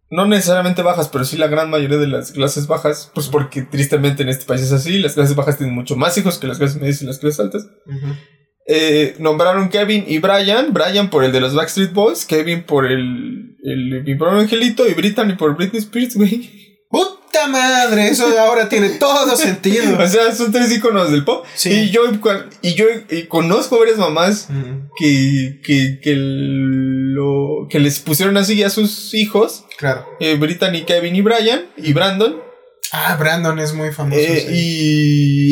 no 0.09 0.25
necesariamente 0.25 0.81
bajas, 0.81 1.09
pero 1.09 1.23
sí 1.23 1.37
la 1.37 1.47
gran 1.47 1.69
mayoría 1.69 1.97
de 1.97 2.07
las 2.07 2.31
clases 2.31 2.67
bajas, 2.67 3.11
pues 3.13 3.27
porque 3.27 3.61
tristemente 3.61 4.23
en 4.23 4.29
este 4.29 4.45
país 4.45 4.61
es 4.61 4.71
así, 4.71 4.97
las 4.97 5.13
clases 5.13 5.35
bajas 5.35 5.57
tienen 5.57 5.75
mucho 5.75 5.95
más 5.95 6.17
hijos 6.17 6.39
que 6.39 6.47
las 6.47 6.57
clases 6.57 6.81
medias 6.81 7.01
y 7.01 7.05
las 7.05 7.19
clases 7.19 7.39
altas. 7.39 7.67
Eh, 8.67 9.15
nombraron 9.19 9.69
Kevin 9.69 10.05
y 10.07 10.19
Brian, 10.19 10.73
Brian 10.73 11.09
por 11.09 11.23
el 11.23 11.31
de 11.31 11.41
los 11.41 11.55
Backstreet 11.55 11.93
Boys, 11.93 12.25
Kevin 12.25 12.63
por 12.63 12.85
el, 12.85 13.55
el 13.63 14.03
mi 14.03 14.15
pobre 14.15 14.41
angelito 14.41 14.87
y 14.87 14.93
Brittany 14.93 15.33
por 15.35 15.55
Britney 15.55 15.79
Spears, 15.79 16.15
güey. 16.15 16.59
¡Puta 16.89 17.47
madre! 17.47 18.07
Eso 18.07 18.27
ahora 18.39 18.67
tiene 18.67 18.89
todo 18.89 19.35
sentido. 19.35 19.97
O 19.99 20.07
sea, 20.07 20.31
son 20.33 20.51
tres 20.51 20.71
iconos 20.71 21.11
del 21.11 21.23
pop. 21.23 21.45
Sí. 21.53 21.71
Y 21.71 21.89
yo, 21.91 22.01
y 22.61 22.73
yo 22.73 22.85
y 23.09 23.23
conozco 23.23 23.79
varias 23.79 23.97
mamás 23.97 24.49
que, 24.97 25.61
que, 25.63 25.99
lo, 27.19 27.67
que 27.69 27.79
les 27.79 27.99
pusieron 27.99 28.37
así 28.37 28.63
a 28.63 28.69
sus 28.69 29.13
hijos, 29.13 29.65
Claro. 29.77 30.05
eh, 30.19 30.35
Brittany, 30.35 30.83
Kevin 30.85 31.15
y 31.15 31.21
Brian, 31.21 31.65
y 31.77 31.93
Brandon. 31.93 32.37
Ah, 32.91 33.15
Brandon 33.19 33.59
es 33.59 33.73
muy 33.73 33.91
famoso. 33.91 34.19
eh, 34.19 34.45
sí. 34.47 34.53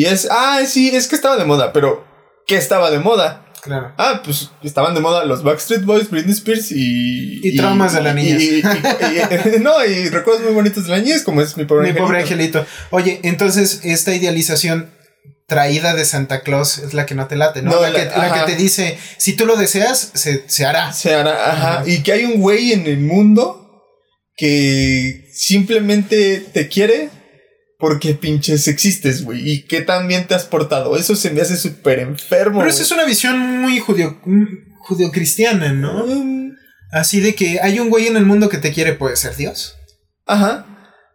Y 0.00 0.04
es, 0.06 0.26
ah, 0.30 0.60
sí, 0.66 0.90
es 0.94 1.06
que 1.08 1.14
estaba 1.16 1.36
de 1.36 1.44
moda, 1.44 1.72
pero 1.72 2.04
¿qué 2.46 2.56
estaba 2.56 2.90
de 2.90 2.98
moda? 2.98 3.44
Claro. 3.62 3.92
Ah, 3.98 4.22
pues 4.24 4.50
estaban 4.62 4.94
de 4.94 5.00
moda 5.00 5.24
los 5.24 5.42
Backstreet 5.42 5.84
Boys, 5.84 6.08
Britney 6.10 6.32
Spears 6.32 6.70
y... 6.72 7.40
Y 7.42 7.56
traumas 7.56 7.92
de 7.92 8.02
la 8.02 8.14
niñez. 8.14 8.40
y- 8.42 8.54
y- 8.56 9.56
y- 9.56 9.60
no, 9.60 9.84
y 9.84 10.08
recuerdos 10.08 10.44
muy 10.44 10.54
bonitos 10.54 10.84
de 10.84 10.90
la 10.90 10.98
niñez, 10.98 11.22
como 11.24 11.42
es 11.42 11.56
mi 11.56 11.64
pobre 11.64 11.92
Mi 11.92 11.98
pobre 11.98 12.20
angelito. 12.22 12.60
angelito. 12.60 12.86
Oye, 12.90 13.20
entonces 13.24 13.80
esta 13.84 14.14
idealización 14.14 14.90
traída 15.48 15.94
de 15.94 16.04
Santa 16.04 16.42
Claus 16.42 16.78
es 16.78 16.94
la 16.94 17.06
que 17.06 17.14
no 17.14 17.26
te 17.26 17.34
late, 17.34 17.62
¿no? 17.62 17.72
No, 17.72 17.80
la, 17.80 17.90
que, 17.90 18.04
la 18.04 18.32
que 18.32 18.52
te 18.52 18.56
dice, 18.56 18.98
si 19.16 19.32
tú 19.32 19.46
lo 19.46 19.56
deseas, 19.56 20.12
se, 20.14 20.44
se 20.46 20.66
hará. 20.66 20.92
Se 20.92 21.14
hará, 21.14 21.50
ajá. 21.50 21.78
Ajá. 21.78 21.88
Y 21.88 22.02
que 22.02 22.12
hay 22.12 22.24
un 22.24 22.40
güey 22.40 22.72
en 22.72 22.86
el 22.86 23.00
mundo 23.00 23.82
que 24.36 25.28
simplemente 25.32 26.40
te 26.52 26.68
quiere 26.68 27.08
porque 27.78 28.14
pinches 28.14 28.68
existes, 28.68 29.24
güey. 29.24 29.50
Y 29.50 29.66
que 29.66 29.80
también 29.80 30.26
te 30.26 30.34
has 30.34 30.44
portado. 30.44 30.96
Eso 30.96 31.16
se 31.16 31.30
me 31.30 31.40
hace 31.40 31.56
súper 31.56 32.00
enfermo. 32.00 32.58
Pero 32.58 32.70
esa 32.70 32.82
es 32.82 32.90
una 32.90 33.04
visión 33.04 33.38
muy 33.60 33.78
judío, 33.78 34.20
mm, 34.24 34.44
judio-cristiana, 34.82 35.72
¿no? 35.72 36.06
Mm, 36.06 36.48
Así 36.90 37.20
de 37.20 37.34
que 37.34 37.58
hay 37.60 37.80
un 37.80 37.90
güey 37.90 38.06
en 38.06 38.16
el 38.16 38.24
mundo 38.24 38.48
que 38.48 38.56
te 38.58 38.72
quiere, 38.72 38.94
puede 38.94 39.16
ser 39.16 39.36
Dios. 39.36 39.76
Ajá. 40.26 40.66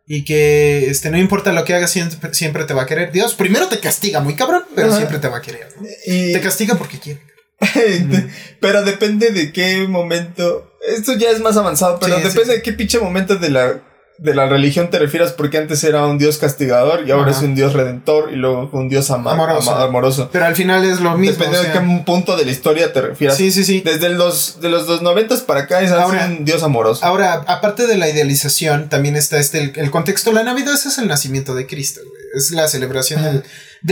Y 0.06 0.26
que 0.26 0.90
este, 0.90 1.10
no 1.10 1.18
importa 1.18 1.54
lo 1.54 1.64
que 1.64 1.74
hagas, 1.74 1.92
siempre, 1.92 2.34
siempre 2.34 2.66
te 2.66 2.74
va 2.74 2.84
a 2.84 2.86
querer. 2.86 3.12
Dios 3.12 3.36
primero 3.36 3.68
te 3.68 3.80
castiga 3.80 4.20
muy 4.20 4.36
cabrón, 4.36 4.64
pero 4.76 4.90
Ajá. 4.90 4.98
siempre 4.98 5.20
te 5.20 5.30
va 5.30 5.38
a 5.38 5.42
querer. 5.42 5.68
¿no? 5.80 5.88
Y, 6.06 6.34
Te 6.34 6.42
castiga 6.42 6.76
porque 6.76 7.00
quiere. 7.00 7.22
pero 8.60 8.84
depende 8.84 9.32
de 9.32 9.54
qué 9.54 9.88
momento. 9.88 10.74
Esto 10.86 11.14
ya 11.14 11.30
es 11.30 11.40
más 11.40 11.56
avanzado, 11.56 12.00
pero 12.00 12.16
Sí, 12.18 12.22
sí, 12.22 12.28
depende 12.28 12.54
sí. 12.54 12.58
de 12.58 12.62
qué 12.62 12.74
pinche 12.74 13.00
momento 13.00 13.38
de 13.38 13.50
la, 13.50 13.82
de 14.20 14.36
la 14.36 14.46
religión 14.48 14.90
te 14.90 15.00
refieras, 15.00 15.32
porque 15.34 15.58
antes 15.58 15.84
era 15.84 16.06
un 16.06 16.18
dios 16.20 16.38
castigador 16.38 17.06
y 17.08 17.12
ahora 17.12 17.32
Ajá. 17.32 17.40
es 17.40 17.44
un 17.44 17.56
dios 17.56 17.74
redentor 17.74 18.32
y 18.32 18.36
luego 18.36 18.70
un 18.72 18.88
dios 18.88 19.10
ama- 19.12 19.32
Amoroso. 19.34 19.72
ama- 19.72 19.84
amoroso. 19.84 20.30
Pero 20.32 20.46
al 20.46 20.56
final 20.56 20.86
es 20.86 21.02
lo 21.02 21.18
mismo. 21.18 21.34
Depende 21.38 21.58
o 21.58 21.62
de 21.64 21.72
sea, 21.72 21.82
qué 21.82 22.04
punto 22.06 22.38
de 22.38 22.46
la 22.46 22.52
historia 22.52 22.94
te 22.94 23.02
refieras. 23.02 23.36
sí, 23.38 23.52
sí, 23.52 23.64
sí. 23.66 23.82
Desde 23.84 24.10
los, 24.10 24.62
de 24.62 24.70
los 24.70 24.86
dos 24.88 25.02
noventas 25.02 25.42
para 25.42 25.62
acá 25.62 25.82
es 25.82 25.92
Ahora- 25.92 26.28
un 26.28 26.46
dios 26.46 26.62
amoroso. 26.64 27.04
Ahora, 27.04 27.44
aparte 27.48 27.88
de 27.88 27.98
la 27.98 28.08
idealización, 28.08 28.88
también 28.88 29.16
está 29.16 29.40
este 29.40 29.60
el, 29.60 29.74
el 29.76 29.90
contexto. 29.92 30.32
La 30.32 30.44
Navidad 30.44 30.74
es 30.76 30.98
el 31.00 31.08
nacimiento 31.08 31.56
de 31.56 31.66
Cristo, 31.66 32.02
güey. 32.08 32.22
Es 32.36 32.52
la 32.52 32.68
celebración 32.68 33.24
del, 33.24 33.34
del 33.34 33.44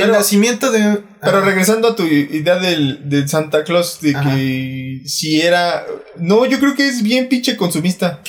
Pero- 0.06 0.14
nacimiento 0.14 0.72
de. 0.72 1.00
Pero 1.22 1.42
regresando 1.42 1.90
a 1.90 1.96
tu 1.96 2.04
idea 2.06 2.56
del, 2.58 3.10
del 3.10 3.28
Santa 3.28 3.64
Claus, 3.64 4.00
de 4.02 4.16
Ajá. 4.16 4.30
que 4.36 5.02
si 5.06 5.42
era... 5.42 5.86
No, 6.18 6.46
yo 6.46 6.60
creo 6.60 6.76
que 6.76 6.88
es 6.88 7.02
bien 7.04 7.28
pinche 7.28 7.56
consumista. 7.58 8.20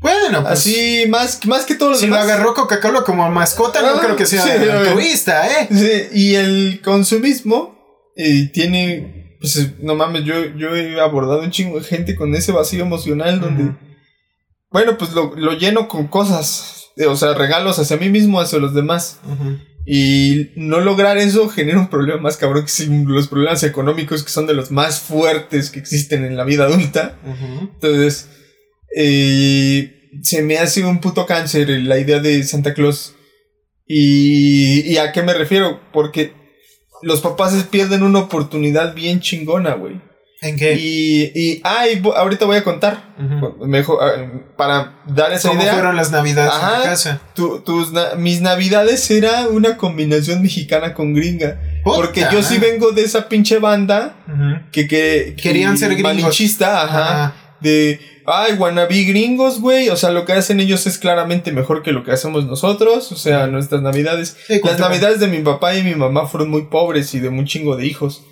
Bueno, 0.00 0.40
pues. 0.42 0.52
Así, 0.60 1.04
más, 1.08 1.44
más 1.46 1.66
que 1.66 1.74
todos 1.74 1.92
los 1.92 2.00
Si 2.00 2.06
lo 2.06 2.14
demás. 2.16 2.30
agarró 2.30 2.54
Coca-Cola 2.54 3.02
como 3.04 3.28
mascota, 3.30 3.82
no 3.82 3.88
Ah, 3.88 4.00
creo 4.02 4.16
que 4.16 4.24
sea 4.26 4.42
sí, 4.42 4.50
altruista, 4.50 5.46
¿eh? 5.46 5.68
Sí, 5.70 6.18
y 6.18 6.34
el 6.34 6.80
consumismo 6.82 7.78
eh, 8.16 8.50
tiene... 8.52 9.36
Pues 9.40 9.72
no 9.80 9.94
mames, 9.94 10.24
yo, 10.24 10.34
yo 10.56 10.74
he 10.76 11.00
abordado 11.00 11.40
un 11.42 11.50
chingo 11.50 11.78
de 11.78 11.84
gente 11.84 12.14
con 12.14 12.34
ese 12.34 12.52
vacío 12.52 12.82
emocional 12.82 13.40
donde... 13.40 13.72
Bueno, 14.70 14.96
pues 14.98 15.12
lo, 15.12 15.34
lo 15.36 15.52
lleno 15.54 15.88
con 15.88 16.08
cosas. 16.08 16.90
eh, 16.96 17.06
O 17.06 17.16
sea, 17.16 17.34
regalos 17.34 17.78
hacia 17.78 17.96
mí 17.96 18.08
mismo, 18.08 18.40
hacia 18.40 18.58
los 18.58 18.74
demás. 18.74 19.18
Y 19.86 20.50
no 20.56 20.80
lograr 20.80 21.16
eso 21.18 21.48
genera 21.48 21.78
un 21.80 21.88
problema 21.88 22.20
más 22.20 22.36
cabrón 22.36 22.64
que 22.64 22.70
sí, 22.70 22.86
los 23.06 23.28
problemas 23.28 23.62
económicos 23.64 24.22
que 24.22 24.30
son 24.30 24.46
de 24.46 24.52
los 24.54 24.70
más 24.70 25.00
fuertes 25.00 25.70
que 25.70 25.78
existen 25.78 26.24
en 26.24 26.36
la 26.36 26.44
vida 26.44 26.64
adulta. 26.66 27.16
Entonces, 27.60 28.28
eh, 28.96 30.10
se 30.22 30.42
me 30.42 30.58
hace 30.58 30.84
un 30.84 31.00
puto 31.00 31.26
cáncer 31.26 31.68
la 31.68 31.98
idea 31.98 32.18
de 32.20 32.42
Santa 32.42 32.74
Claus. 32.74 33.14
Y, 33.86 34.82
¿Y 34.92 34.98
a 34.98 35.12
qué 35.12 35.22
me 35.22 35.34
refiero? 35.34 35.80
Porque 35.92 36.32
los 37.02 37.20
papás 37.20 37.54
pierden 37.70 38.02
una 38.02 38.20
oportunidad 38.20 38.94
bien 38.94 39.20
chingona, 39.20 39.74
güey. 39.74 40.00
¿En 40.42 40.56
qué? 40.56 40.74
Y, 40.74 41.32
y, 41.34 41.60
ay, 41.64 42.00
vo- 42.00 42.14
ahorita 42.16 42.46
voy 42.46 42.56
a 42.56 42.64
contar. 42.64 43.14
Mejor, 43.66 43.98
ah, 44.02 44.54
para 44.56 45.02
dar 45.06 45.32
esa 45.32 45.48
¿Cómo 45.50 45.60
idea. 45.60 45.74
fueron 45.74 45.96
las 45.96 46.10
navidades 46.12 46.54
en 46.54 46.76
tu 46.78 46.82
casa? 46.84 47.20
Tu- 47.34 47.60
tus 47.60 47.92
na- 47.92 48.14
mis 48.16 48.40
navidades 48.40 49.10
era 49.10 49.48
una 49.48 49.76
combinación 49.76 50.40
mexicana 50.40 50.94
con 50.94 51.12
gringa. 51.12 51.60
Puta 51.84 51.96
Porque 51.96 52.26
yo 52.32 52.42
sí 52.42 52.56
vengo 52.58 52.92
de 52.92 53.02
esa 53.02 53.28
pinche 53.28 53.58
banda 53.58 54.16
que, 54.72 54.88
que, 54.88 55.34
que- 55.36 55.42
Querían 55.42 55.76
ser 55.76 55.90
gringos. 55.92 56.14
malinchista, 56.14 56.84
ajá, 56.84 57.24
Ajá. 57.24 57.34
De, 57.60 58.00
ay, 58.26 58.54
wannabe 58.54 59.02
gringos, 59.04 59.60
güey. 59.60 59.88
O 59.88 59.96
sea, 59.96 60.10
lo 60.10 60.24
que 60.24 60.32
hacen 60.32 60.60
ellos 60.60 60.86
es 60.86 60.98
claramente 60.98 61.52
mejor 61.52 61.82
que 61.82 61.92
lo 61.92 62.04
que 62.04 62.12
hacemos 62.12 62.44
nosotros. 62.46 63.10
O 63.12 63.16
sea, 63.16 63.46
nuestras 63.46 63.82
navidades. 63.82 64.36
Sí, 64.46 64.60
Las 64.64 64.78
navidades 64.78 65.20
de 65.20 65.26
mi 65.28 65.38
papá 65.40 65.74
y 65.76 65.82
mi 65.82 65.94
mamá 65.94 66.26
fueron 66.26 66.50
muy 66.50 66.62
pobres 66.66 67.14
y 67.14 67.20
de 67.20 67.28
un 67.28 67.44
chingo 67.46 67.76
de 67.76 67.86
hijos. 67.86 68.22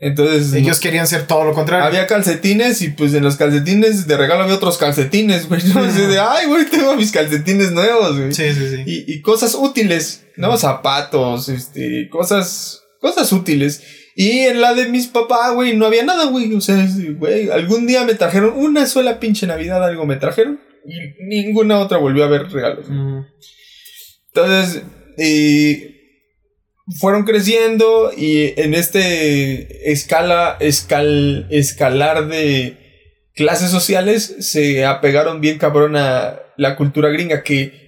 Entonces, 0.00 0.52
Ellos 0.52 0.80
querían 0.80 1.06
ser 1.06 1.26
todo 1.26 1.44
lo 1.44 1.54
contrario. 1.54 1.86
había 1.86 2.06
calcetines 2.06 2.82
y 2.82 2.88
pues 2.90 3.14
en 3.14 3.24
los 3.24 3.36
calcetines 3.36 4.06
de 4.06 4.16
regalo 4.16 4.42
había 4.44 4.54
otros 4.56 4.76
calcetines, 4.78 5.48
güey. 5.48 5.62
¿no? 5.74 5.82
Así 5.84 6.02
de, 6.02 6.18
ay, 6.18 6.46
güey, 6.46 6.66
tengo 6.68 6.94
mis 6.96 7.12
calcetines 7.12 7.72
nuevos, 7.72 8.16
güey. 8.18 8.32
Sí, 8.34 8.52
sí, 8.52 8.68
sí. 8.68 8.82
Y, 8.86 9.12
y 9.14 9.20
cosas 9.22 9.54
útiles, 9.54 10.24
¿no? 10.36 10.56
Zapatos, 10.56 11.48
este, 11.48 12.08
cosas, 12.10 12.82
cosas 13.00 13.32
útiles. 13.32 13.82
Y 14.16 14.40
en 14.40 14.60
la 14.60 14.74
de 14.74 14.88
mis 14.88 15.08
papás, 15.08 15.54
güey, 15.54 15.76
no 15.76 15.86
había 15.86 16.04
nada, 16.04 16.26
güey. 16.26 16.52
O 16.54 16.60
sea, 16.60 16.86
güey, 17.16 17.50
algún 17.50 17.86
día 17.86 18.04
me 18.04 18.14
trajeron 18.14 18.52
una 18.56 18.86
sola 18.86 19.18
pinche 19.18 19.46
Navidad, 19.46 19.84
algo 19.84 20.06
me 20.06 20.16
trajeron. 20.16 20.60
Y 20.86 21.24
ninguna 21.24 21.80
otra 21.80 21.98
volvió 21.98 22.24
a 22.24 22.28
ver 22.28 22.50
regalos. 22.50 22.86
Ujú. 22.88 23.24
Entonces, 24.32 24.82
eh, 25.18 25.94
fueron 26.98 27.24
creciendo 27.24 28.12
y 28.16 28.60
en 28.60 28.74
este 28.74 29.90
escala, 29.90 30.56
escal, 30.60 31.46
escalar 31.50 32.28
de 32.28 32.76
clases 33.34 33.70
sociales 33.70 34.36
se 34.40 34.84
apegaron 34.84 35.40
bien 35.40 35.58
cabrón 35.58 35.96
a 35.96 36.40
la 36.56 36.76
cultura 36.76 37.08
gringa 37.08 37.42
que 37.42 37.84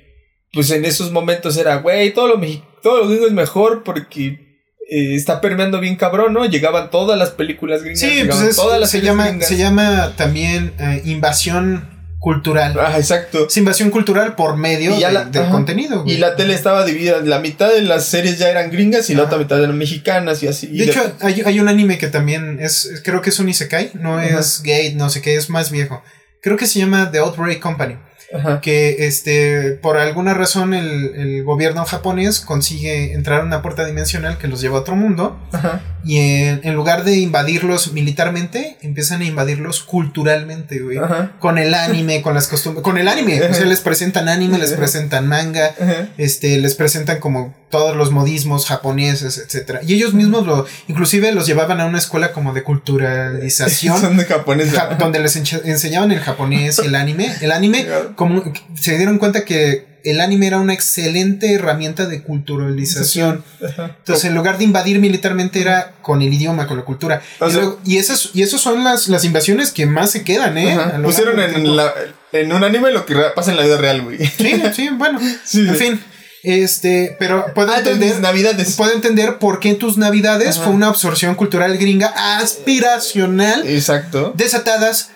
pues 0.53 0.71
en 0.71 0.85
esos 0.85 1.13
momentos 1.13 1.57
era, 1.59 1.77
güey, 1.77 2.15
todo 2.15 2.29
lo, 2.29 2.41
todo 2.83 2.99
lo 2.99 3.09
gringo 3.09 3.27
es 3.27 3.33
mejor 3.33 3.85
porque 3.85 4.46
eh, 4.89 5.15
está 5.15 5.41
permeando 5.41 5.81
bien 5.81 5.97
cabrón, 5.97 6.33
¿no? 6.33 6.45
Llegaban 6.47 6.91
todas 6.91 7.19
las 7.19 7.31
películas 7.31 7.83
gringas. 7.83 8.01
Sí, 8.01 8.23
pues 8.27 8.41
es- 8.43 8.57
todas 8.57 8.79
las 8.81 8.91
se, 8.91 9.01
llama, 9.01 9.27
gringas. 9.29 9.49
se 9.49 9.57
llama 9.57 10.13
también 10.17 10.73
eh, 10.79 11.03
invasión 11.05 11.89
cultural. 12.19 12.77
Ah, 12.81 12.95
exacto. 12.97 13.47
Es 13.47 13.57
invasión 13.57 13.91
cultural 13.91 14.35
por 14.35 14.57
medio 14.57 14.97
Y 14.97 15.01
ya 15.01 15.09
de- 15.09 15.15
la- 15.15 15.25
del 15.27 15.43
ajá. 15.43 15.53
contenido. 15.53 16.03
güey. 16.03 16.15
Y 16.17 16.19
la 16.19 16.35
tele 16.35 16.55
estaba 16.55 16.85
dividida. 16.85 17.21
La 17.21 17.39
mitad 17.39 17.69
de 17.73 17.83
las 17.83 18.05
series 18.07 18.39
ya 18.39 18.49
eran 18.49 18.71
gringas 18.71 19.11
y 19.11 19.15
la 19.15 19.25
otra 19.25 19.39
mitad 19.39 19.63
eran 19.63 19.77
mexicanas 19.79 20.43
y 20.43 20.49
así. 20.49 20.69
Y 20.73 20.79
De 20.79 20.85
hecho, 20.87 21.13
hay, 21.21 21.43
hay 21.45 21.61
un 21.61 21.69
anime 21.69 21.99
que 21.99 22.09
también 22.09 22.59
es, 22.61 23.01
creo 23.05 23.21
que 23.23 23.31
es 23.31 23.39
un 23.39 23.49
isekai, 23.49 23.91
no 23.95 24.19
Ajá. 24.19 24.41
es 24.41 24.63
gay, 24.63 24.95
no 24.95 25.09
sé 25.11 25.21
qué, 25.23 25.37
es 25.37 25.51
más 25.51 25.71
viejo. 25.71 26.03
Creo 26.43 26.57
que 26.57 26.67
se 26.67 26.79
llama 26.81 27.11
The 27.13 27.19
Outbreak 27.19 27.61
Company. 27.61 27.97
Ajá. 28.35 28.61
que 28.61 29.07
este 29.07 29.79
por 29.81 29.97
alguna 29.99 30.35
razón 30.35 30.75
el, 30.75 31.15
el 31.15 31.45
gobierno 31.45 31.85
japonés 31.85 32.41
consigue 32.41 33.13
entrar 33.13 33.41
a 33.41 33.45
una 33.45 33.63
puerta 33.63 33.85
dimensional 33.85 34.39
que 34.39 34.49
los 34.49 34.61
lleva 34.61 34.79
a 34.79 34.81
otro 34.81 34.97
mundo 34.97 35.39
Ajá. 35.53 35.81
y 36.05 36.19
en, 36.19 36.61
en 36.65 36.75
lugar 36.75 37.05
de 37.05 37.17
invadirlos 37.19 37.93
militarmente 37.93 38.77
empiezan 38.83 39.21
a 39.21 39.25
invadirlos 39.25 39.83
culturalmente 39.83 40.81
güey. 40.81 40.99
Con 41.39 41.59
el 41.59 41.75
anime 41.75 42.23
con 42.23 42.35
las 42.35 42.49
costumbres 42.49 42.83
con 42.83 42.99
el 42.99 43.09
anime 43.09 43.41
o 43.43 43.55
sea 43.55 43.65
les 43.67 43.81
presentan 43.81 44.29
anime 44.29 44.59
les 44.59 44.73
presentan 44.73 45.27
manga 45.29 45.75
este 46.17 46.59
les 46.59 46.75
presentan 46.75 47.19
como 47.21 47.55
todos 47.71 47.97
los 47.97 48.13
modismos 48.13 48.67
japoneses 48.67 49.39
etcétera 49.39 49.81
y 49.85 49.95
ellos 49.95 50.15
mismos 50.15 50.47
lo 50.47 50.67
inclusive 50.87 51.33
los 51.33 51.47
llevaban 51.47 51.81
a 51.81 51.87
una 51.87 51.99
escuela 51.99 52.33
como 52.33 52.53
de 52.55 52.63
culturalización 52.63 54.01
Son 54.01 54.17
de 54.17 54.25
japoneses. 54.25 54.75
ja- 54.75 54.95
donde 54.99 55.19
les 55.21 55.37
enseñaban 55.37 56.13
el 56.13 56.21
japonés 56.21 56.81
y 56.83 56.87
el 56.87 56.95
anime. 56.95 57.35
El 57.41 57.53
anime, 57.53 57.87
como 58.17 58.43
se 58.75 58.97
dieron 58.97 59.19
cuenta 59.19 59.45
que 59.45 59.97
el 60.05 60.21
anime 60.21 60.47
era 60.47 60.59
una 60.61 60.73
excelente 60.73 61.53
herramienta 61.53 62.07
de 62.07 62.23
culturalización. 62.23 63.43
Entonces, 63.61 64.25
en 64.27 64.37
lugar 64.37 64.57
de 64.57 64.63
invadir 64.63 65.01
militarmente, 65.01 65.61
era 65.61 65.95
con 66.01 66.23
el 66.23 66.33
idioma, 66.33 66.69
con 66.69 66.77
la 66.77 66.85
cultura. 66.85 67.23
O 67.41 67.49
y, 67.49 67.53
luego- 67.53 67.81
y 67.85 67.97
esas, 67.97 68.31
y 68.33 68.43
esos 68.43 68.61
son 68.61 68.85
las, 68.85 69.09
las 69.09 69.25
invasiones 69.25 69.73
que 69.73 69.85
más 69.87 70.11
se 70.13 70.23
quedan, 70.23 70.57
¿eh? 70.59 70.79
Pusieron 71.03 71.41
en, 71.41 71.75
la- 71.77 71.93
en 72.33 72.53
un 72.53 72.63
anime 72.63 72.93
lo 72.93 73.05
que 73.05 73.17
pasa 73.35 73.51
en 73.51 73.57
la 73.57 73.65
vida 73.65 73.79
real, 73.79 74.03
güey. 74.03 74.19
Sí, 74.25 74.63
sí, 74.75 74.89
bueno. 74.93 75.19
Sí, 75.45 75.61
en 75.67 75.75
sí. 75.77 75.85
fin. 75.85 76.01
Este, 76.49 77.17
pero 77.19 77.45
puedo 77.55 77.73
Ah, 77.73 77.79
entender. 77.79 78.21
navidades. 78.21 78.77
Puedo 78.77 78.93
entender 78.95 79.39
por 79.39 79.59
qué 79.59 79.71
en 79.71 79.79
tus 79.79 79.99
navidades 79.99 80.55
Ajá. 80.57 80.67
fue 80.67 80.75
una 80.75 80.87
absorción 80.87 81.35
cultural 81.35 81.77
gringa 81.77 82.13
aspiracional 82.39 83.67
Exacto. 83.67 84.33
desatadas 84.37 85.11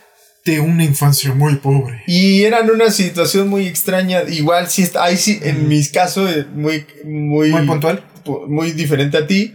de 0.44 0.58
una 0.58 0.82
infancia 0.82 1.32
muy 1.32 1.54
pobre. 1.56 2.02
Y 2.08 2.42
eran 2.42 2.68
una 2.68 2.90
situación 2.90 3.48
muy 3.48 3.68
extraña. 3.68 4.22
Igual, 4.28 4.68
sí, 4.68 4.82
está- 4.82 5.04
ahí 5.04 5.16
sí, 5.16 5.38
en 5.42 5.68
mis 5.68 5.92
casos, 5.92 6.28
eh, 6.34 6.46
muy, 6.52 6.84
muy, 7.04 7.50
Muy 7.52 7.64
puntual. 7.64 8.02
pu- 8.24 8.48
muy 8.48 8.72
diferente 8.72 9.16
a 9.18 9.26
ti. 9.28 9.54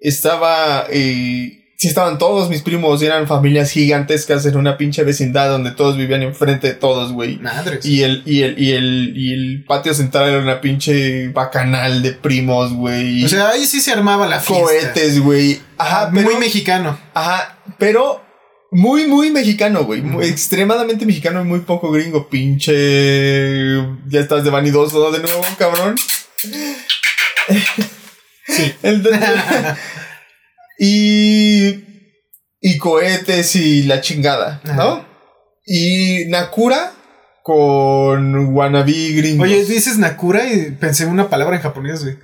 Estaba, 0.00 0.86
eh, 0.90 1.61
sí 1.76 1.88
estaban 1.88 2.16
todos 2.18 2.48
mis 2.48 2.62
primos, 2.62 3.02
eran 3.02 3.26
familias 3.26 3.70
gigantescas 3.72 4.46
en 4.46 4.56
una 4.56 4.76
pinche 4.76 5.02
vecindad 5.02 5.48
donde 5.50 5.72
todos 5.72 5.96
vivían 5.96 6.22
enfrente 6.22 6.68
de 6.68 6.74
todos, 6.74 7.12
güey. 7.12 7.38
Madres. 7.38 7.84
Y 7.84 8.02
el, 8.04 8.22
y 8.24 8.42
el, 8.42 8.58
y 8.58 8.72
el, 8.72 9.12
y 9.16 9.32
el 9.32 9.64
patio 9.66 9.92
central 9.92 10.28
era 10.28 10.38
una 10.38 10.60
pinche 10.60 11.28
bacanal 11.28 12.02
de 12.02 12.12
primos, 12.12 12.72
güey. 12.72 13.24
o 13.24 13.28
sea, 13.28 13.48
ahí 13.50 13.66
sí 13.66 13.80
se 13.80 13.90
armaba 13.92 14.26
la 14.28 14.38
fiesta. 14.40 14.64
cohetes, 14.64 15.20
güey. 15.20 15.60
Ajá, 15.78 16.10
pero, 16.14 16.30
muy 16.30 16.36
mexicano. 16.38 16.96
Ajá, 17.14 17.58
pero 17.78 18.22
muy, 18.70 19.06
muy 19.06 19.30
mexicano, 19.30 19.84
güey. 19.84 20.02
Muy- 20.02 20.26
Extremadamente 20.26 21.04
mexicano 21.04 21.40
y 21.42 21.44
muy 21.44 21.60
poco 21.60 21.90
gringo. 21.90 22.28
Pinche. 22.28 23.74
Ya 24.08 24.20
estás 24.20 24.44
de 24.44 24.50
vanidoso 24.50 25.10
de 25.10 25.18
nuevo, 25.18 25.42
cabrón. 25.58 25.96
Sí. 28.46 28.72
Entonces- 28.82 29.20
y. 30.78 31.90
Y 32.64 32.78
cohetes 32.78 33.56
y 33.56 33.82
la 33.82 34.00
chingada, 34.00 34.60
¿no? 34.64 35.04
Y 35.66 36.26
Nakura 36.26 36.92
con 37.42 38.54
wannabe 38.54 39.12
gringo. 39.14 39.42
Oye, 39.42 39.64
dices 39.64 39.98
Nakura 39.98 40.46
y 40.46 40.70
pensé 40.70 41.02
en 41.02 41.10
una 41.10 41.28
palabra 41.28 41.56
en 41.56 41.62
japonés, 41.62 42.04
güey. 42.04 42.16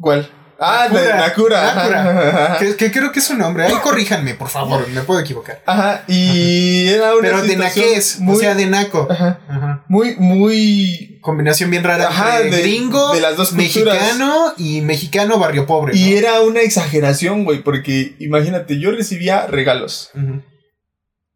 ¿cuál? 0.00 0.30
Ah, 0.64 0.88
de 0.88 0.94
Nakura. 0.94 1.16
Nakura. 1.16 1.74
Nakura. 1.74 2.28
Ajá. 2.46 2.58
Que, 2.62 2.76
que 2.76 2.90
creo 2.92 3.10
que 3.12 3.18
es 3.18 3.24
su 3.26 3.34
nombre. 3.36 3.64
Ahí 3.64 3.74
corríjanme, 3.82 4.34
por 4.34 4.48
favor. 4.48 4.86
Me 4.88 5.02
puedo 5.02 5.18
equivocar. 5.20 5.60
Ajá, 5.66 6.04
y 6.06 6.88
era 6.88 7.12
una 7.14 7.20
Pero 7.22 7.42
de 7.42 7.56
naqués, 7.56 8.20
muy, 8.20 8.36
o 8.36 8.38
sea, 8.38 8.54
de 8.54 8.66
naco. 8.66 9.06
ajá, 9.10 9.40
Ajá. 9.48 9.84
muy, 9.88 10.16
muy 10.16 11.18
Combinación 11.22 11.70
bien 11.70 11.84
rara 11.84 12.08
Ajá, 12.08 12.40
de- 12.40 12.50
gringo, 12.50 13.12
de 13.14 13.20
las 13.20 13.36
dos 13.36 13.50
culturas. 13.50 13.94
mexicano 13.96 14.52
y 14.56 14.80
mexicano 14.80 15.38
barrio 15.38 15.66
pobre. 15.66 15.96
Y 15.96 16.10
¿no? 16.10 16.16
era 16.18 16.40
una 16.40 16.60
exageración, 16.62 17.44
güey, 17.44 17.58
porque 17.62 18.16
imagínate, 18.18 18.78
yo 18.80 18.90
recibía 18.90 19.46
regalos. 19.46 20.10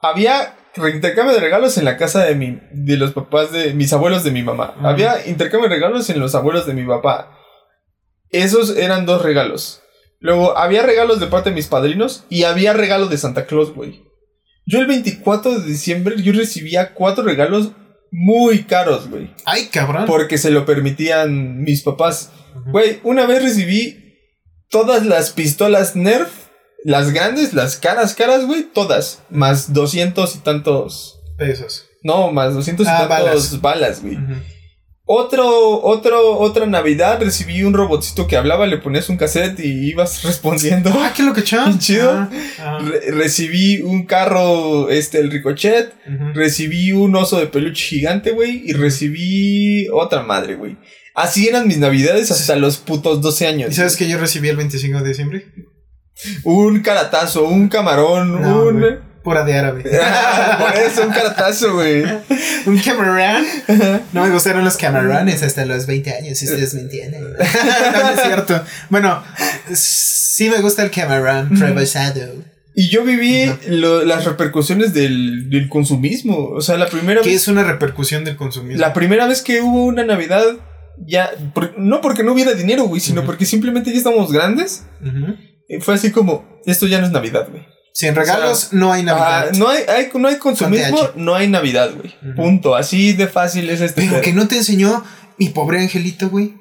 Había 0.01 0.55
intercambio 0.77 1.35
de 1.35 1.41
regalos 1.41 1.79
en 1.79 1.85
la 1.85 1.97
casa 1.97 2.25
de 2.25 2.35
mi, 2.35 2.61
de 2.73 2.97
los 2.97 3.13
papás 3.13 3.51
de 3.53 3.73
mis 3.75 3.93
abuelos 3.93 4.25
de 4.25 4.31
mi 4.31 4.43
mamá. 4.43 4.75
Había 4.83 5.27
intercambio 5.27 5.69
de 5.69 5.75
regalos 5.77 6.11
en 6.11 6.21
los 6.21 6.35
abuelos 6.35 6.67
de 6.67 6.75
mi 6.75 6.85
papá. 6.85 7.31
Esos 8.31 8.77
eran 8.77 9.07
dos 9.07 9.23
regalos. 9.23 9.81
Luego 10.21 10.57
había 10.59 10.83
regalos 10.83 11.21
de 11.21 11.27
parte 11.27 11.51
de 11.51 11.57
mis 11.57 11.67
padrinos 11.67 12.25
y 12.29 12.45
había 12.45 12.73
regalo 12.73 13.07
de 13.07 13.19
Santa 13.19 13.47
Claus, 13.47 13.73
güey. 13.75 14.03
Yo 14.67 14.81
el 14.81 14.87
24 14.87 15.61
de 15.61 15.67
diciembre 15.67 16.17
yo 16.23 16.33
recibía 16.33 16.95
cuatro 16.95 17.23
regalos 17.25 17.71
muy 18.11 18.65
caros, 18.65 19.09
güey. 19.09 19.31
Ay, 19.45 19.67
cabrón. 19.67 20.07
Porque 20.07 20.39
se 20.39 20.51
lo 20.51 20.65
permitían 20.67 21.63
mis 21.63 21.83
papás. 21.83 22.31
Güey, 22.73 23.01
una 23.05 23.27
vez 23.27 23.43
recibí 23.43 24.17
todas 24.71 25.05
las 25.07 25.31
pistolas 25.31 25.95
Nerf, 25.95 26.31
las 26.83 27.13
grandes, 27.13 27.53
las 27.53 27.77
caras, 27.77 28.15
caras, 28.15 28.47
güey, 28.47 28.65
todas. 28.65 29.23
Más 29.31 29.73
200 29.73 30.35
y 30.35 30.39
tantos. 30.39 31.21
Pesos. 31.37 31.85
No, 32.03 32.33
más 32.33 32.55
200 32.55 32.87
y 32.87 32.91
Ah, 32.91 33.07
tantos 33.09 33.61
balas. 33.61 34.03
güey. 34.03 34.17
Otro, 35.09 35.81
otro, 35.85 36.37
otra 36.39 36.67
Navidad 36.67 37.23
recibí 37.23 37.63
un 37.63 37.75
robotcito 37.75 38.27
que 38.27 38.37
hablaba, 38.37 38.67
le 38.67 38.79
ponías 38.79 39.09
un 39.09 39.17
cassette 39.17 39.61
y 39.61 39.91
ibas 39.91 40.23
respondiendo. 40.25 40.91
Ah, 40.93 41.13
qué 41.17 41.23
lo 41.23 41.33
que 41.33 41.45
chao. 41.45 41.65
Bien 41.67 41.79
chido. 41.79 42.11
Ah, 42.11 42.29
ah. 42.59 42.79
Re- 42.83 43.13
recibí 43.13 43.81
un 43.83 44.05
carro, 44.05 44.91
este, 44.91 45.19
el 45.21 45.31
Ricochet. 45.31 45.95
Recibí 46.35 46.91
un 46.91 47.15
oso 47.15 47.39
de 47.39 47.47
peluche 47.47 47.85
gigante, 47.87 48.33
güey. 48.33 48.63
Y 48.67 48.73
recibí 48.73 49.87
otra 49.93 50.23
madre, 50.25 50.57
güey. 50.57 50.77
Así 51.15 51.47
eran 51.47 51.69
mis 51.69 51.79
navidades 51.79 52.33
hasta 52.33 52.57
los 52.57 52.79
putos 52.79 53.21
12 53.23 53.47
años. 53.47 53.71
¿Y 53.71 53.75
sabes 53.75 53.97
que 53.97 54.09
yo 54.09 54.19
recibí 54.19 54.49
el 54.49 54.57
25 54.57 54.99
de 55.03 55.09
diciembre? 55.09 55.47
Un 56.45 56.81
caratazo, 56.81 57.45
un 57.45 57.69
camarón, 57.69 58.41
No, 58.43 58.65
un. 58.67 58.99
De 59.35 59.55
árabe. 59.55 59.83
Por 60.59 60.75
eso, 60.83 61.03
un 61.07 61.13
caratazo, 61.13 61.75
güey. 61.75 62.05
Un 62.67 62.79
camarón. 62.79 63.45
No 64.13 64.25
me 64.25 64.31
gustaron 64.31 64.65
los 64.65 64.77
camarones 64.77 65.43
hasta 65.43 65.65
los 65.67 65.87
20 65.87 66.13
años, 66.15 66.39
si 66.39 66.47
ustedes 66.47 66.75
me 66.75 66.81
entienden. 66.83 67.23
no, 67.33 68.03
no 68.03 68.09
es 68.11 68.21
cierto. 68.23 68.63
Bueno, 68.91 69.23
sí 69.75 70.49
me 70.51 70.61
gusta 70.61 70.83
el 70.83 70.91
camarón 70.91 71.59
rebozado. 71.61 72.21
Y 72.75 72.89
yo 72.89 73.05
viví 73.05 73.51
lo- 73.69 74.05
las 74.05 74.25
repercusiones 74.25 74.93
del, 74.93 75.49
del 75.49 75.69
consumismo. 75.69 76.49
O 76.51 76.61
sea, 76.61 76.77
la 76.77 76.89
primera 76.89 77.23
vez. 77.23 77.35
es 77.35 77.49
una 77.49 77.65
repercusión 77.65 78.25
del 78.25 78.37
consumismo. 78.37 78.81
La 78.81 78.93
primera 78.93 79.27
vez 79.27 79.43
que 79.43 79.61
hubo 79.63 79.85
una 79.85 80.05
Navidad. 80.05 80.45
Ya. 81.07 81.31
por- 81.55 81.79
no 81.79 82.01
porque 82.01 82.23
no 82.23 82.33
hubiera 82.33 82.53
dinero, 82.53 82.85
güey. 82.85 83.01
Sino 83.01 83.25
porque 83.25 83.47
simplemente 83.47 83.91
ya 83.93 83.99
estábamos 83.99 84.31
grandes. 84.33 84.85
Y 85.69 85.81
fue 85.81 85.95
así 85.95 86.11
como. 86.11 86.61
Esto 86.67 86.87
ya 86.87 86.99
no 87.01 87.07
es 87.07 87.13
Navidad, 87.13 87.49
güey. 87.51 87.65
Sin 87.99 88.15
regalos 88.15 88.51
O 88.51 88.55
sea, 88.71 88.79
no 88.79 88.93
hay 88.93 89.03
Navidad. 89.03 89.49
Ah, 89.49 89.53
no, 89.57 89.69
hay, 89.71 89.85
hay- 89.89 90.11
no 90.15 90.29
hay 90.29 90.37
consumismo, 90.37 90.99
no 91.15 91.35
hay 91.35 91.49
Navidad, 91.49 91.93
güey. 91.97 92.15
Punto. 92.35 92.75
Así 92.75 93.15
de 93.15 93.27
fácil 93.27 93.71
es 93.71 93.81
este. 93.81 94.03
Pero 94.03 94.13
pedo. 94.13 94.21
que 94.23 94.33
no 94.35 94.47
te 94.49 94.59
enseñó 94.59 95.03
mi 95.39 95.49
pobre 95.49 95.81
angelito, 95.81 96.29
güey. 96.29 96.55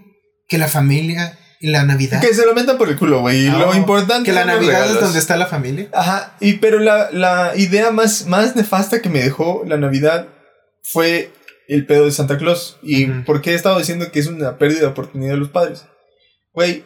Que 0.47 0.57
la 0.57 0.69
familia 0.69 1.37
y 1.59 1.67
la 1.71 1.83
Navidad. 1.83 2.21
Que 2.21 2.33
se 2.33 2.45
lo 2.45 2.53
metan 2.55 2.77
por 2.77 2.87
el 2.87 2.95
culo, 2.97 3.19
güey. 3.19 3.47
Lo 3.49 3.75
importante 3.75 4.23
que 4.23 4.31
la 4.31 4.45
Navidad 4.45 4.85
es 4.89 5.01
donde 5.01 5.19
está 5.19 5.35
la 5.35 5.47
familia. 5.47 5.89
Ajá. 5.93 6.37
Y 6.39 6.53
pero 6.53 6.79
la, 6.79 7.09
la 7.11 7.51
idea 7.57 7.91
más, 7.91 8.27
más 8.27 8.55
nefasta 8.55 9.01
que 9.01 9.09
me 9.09 9.21
dejó 9.21 9.63
la 9.67 9.75
Navidad 9.75 10.29
fue 10.83 11.33
el 11.67 11.85
pedo 11.85 12.05
de 12.05 12.11
Santa 12.11 12.37
Claus. 12.37 12.77
Y 12.81 13.09
Ujú. 13.09 13.25
por 13.25 13.41
qué 13.41 13.51
he 13.51 13.55
estado 13.55 13.77
diciendo 13.77 14.09
que 14.09 14.19
es 14.19 14.27
una 14.27 14.57
pérdida 14.57 14.79
de 14.81 14.85
oportunidad 14.87 15.33
de 15.33 15.39
los 15.39 15.49
padres. 15.49 15.83
Güey. 16.53 16.85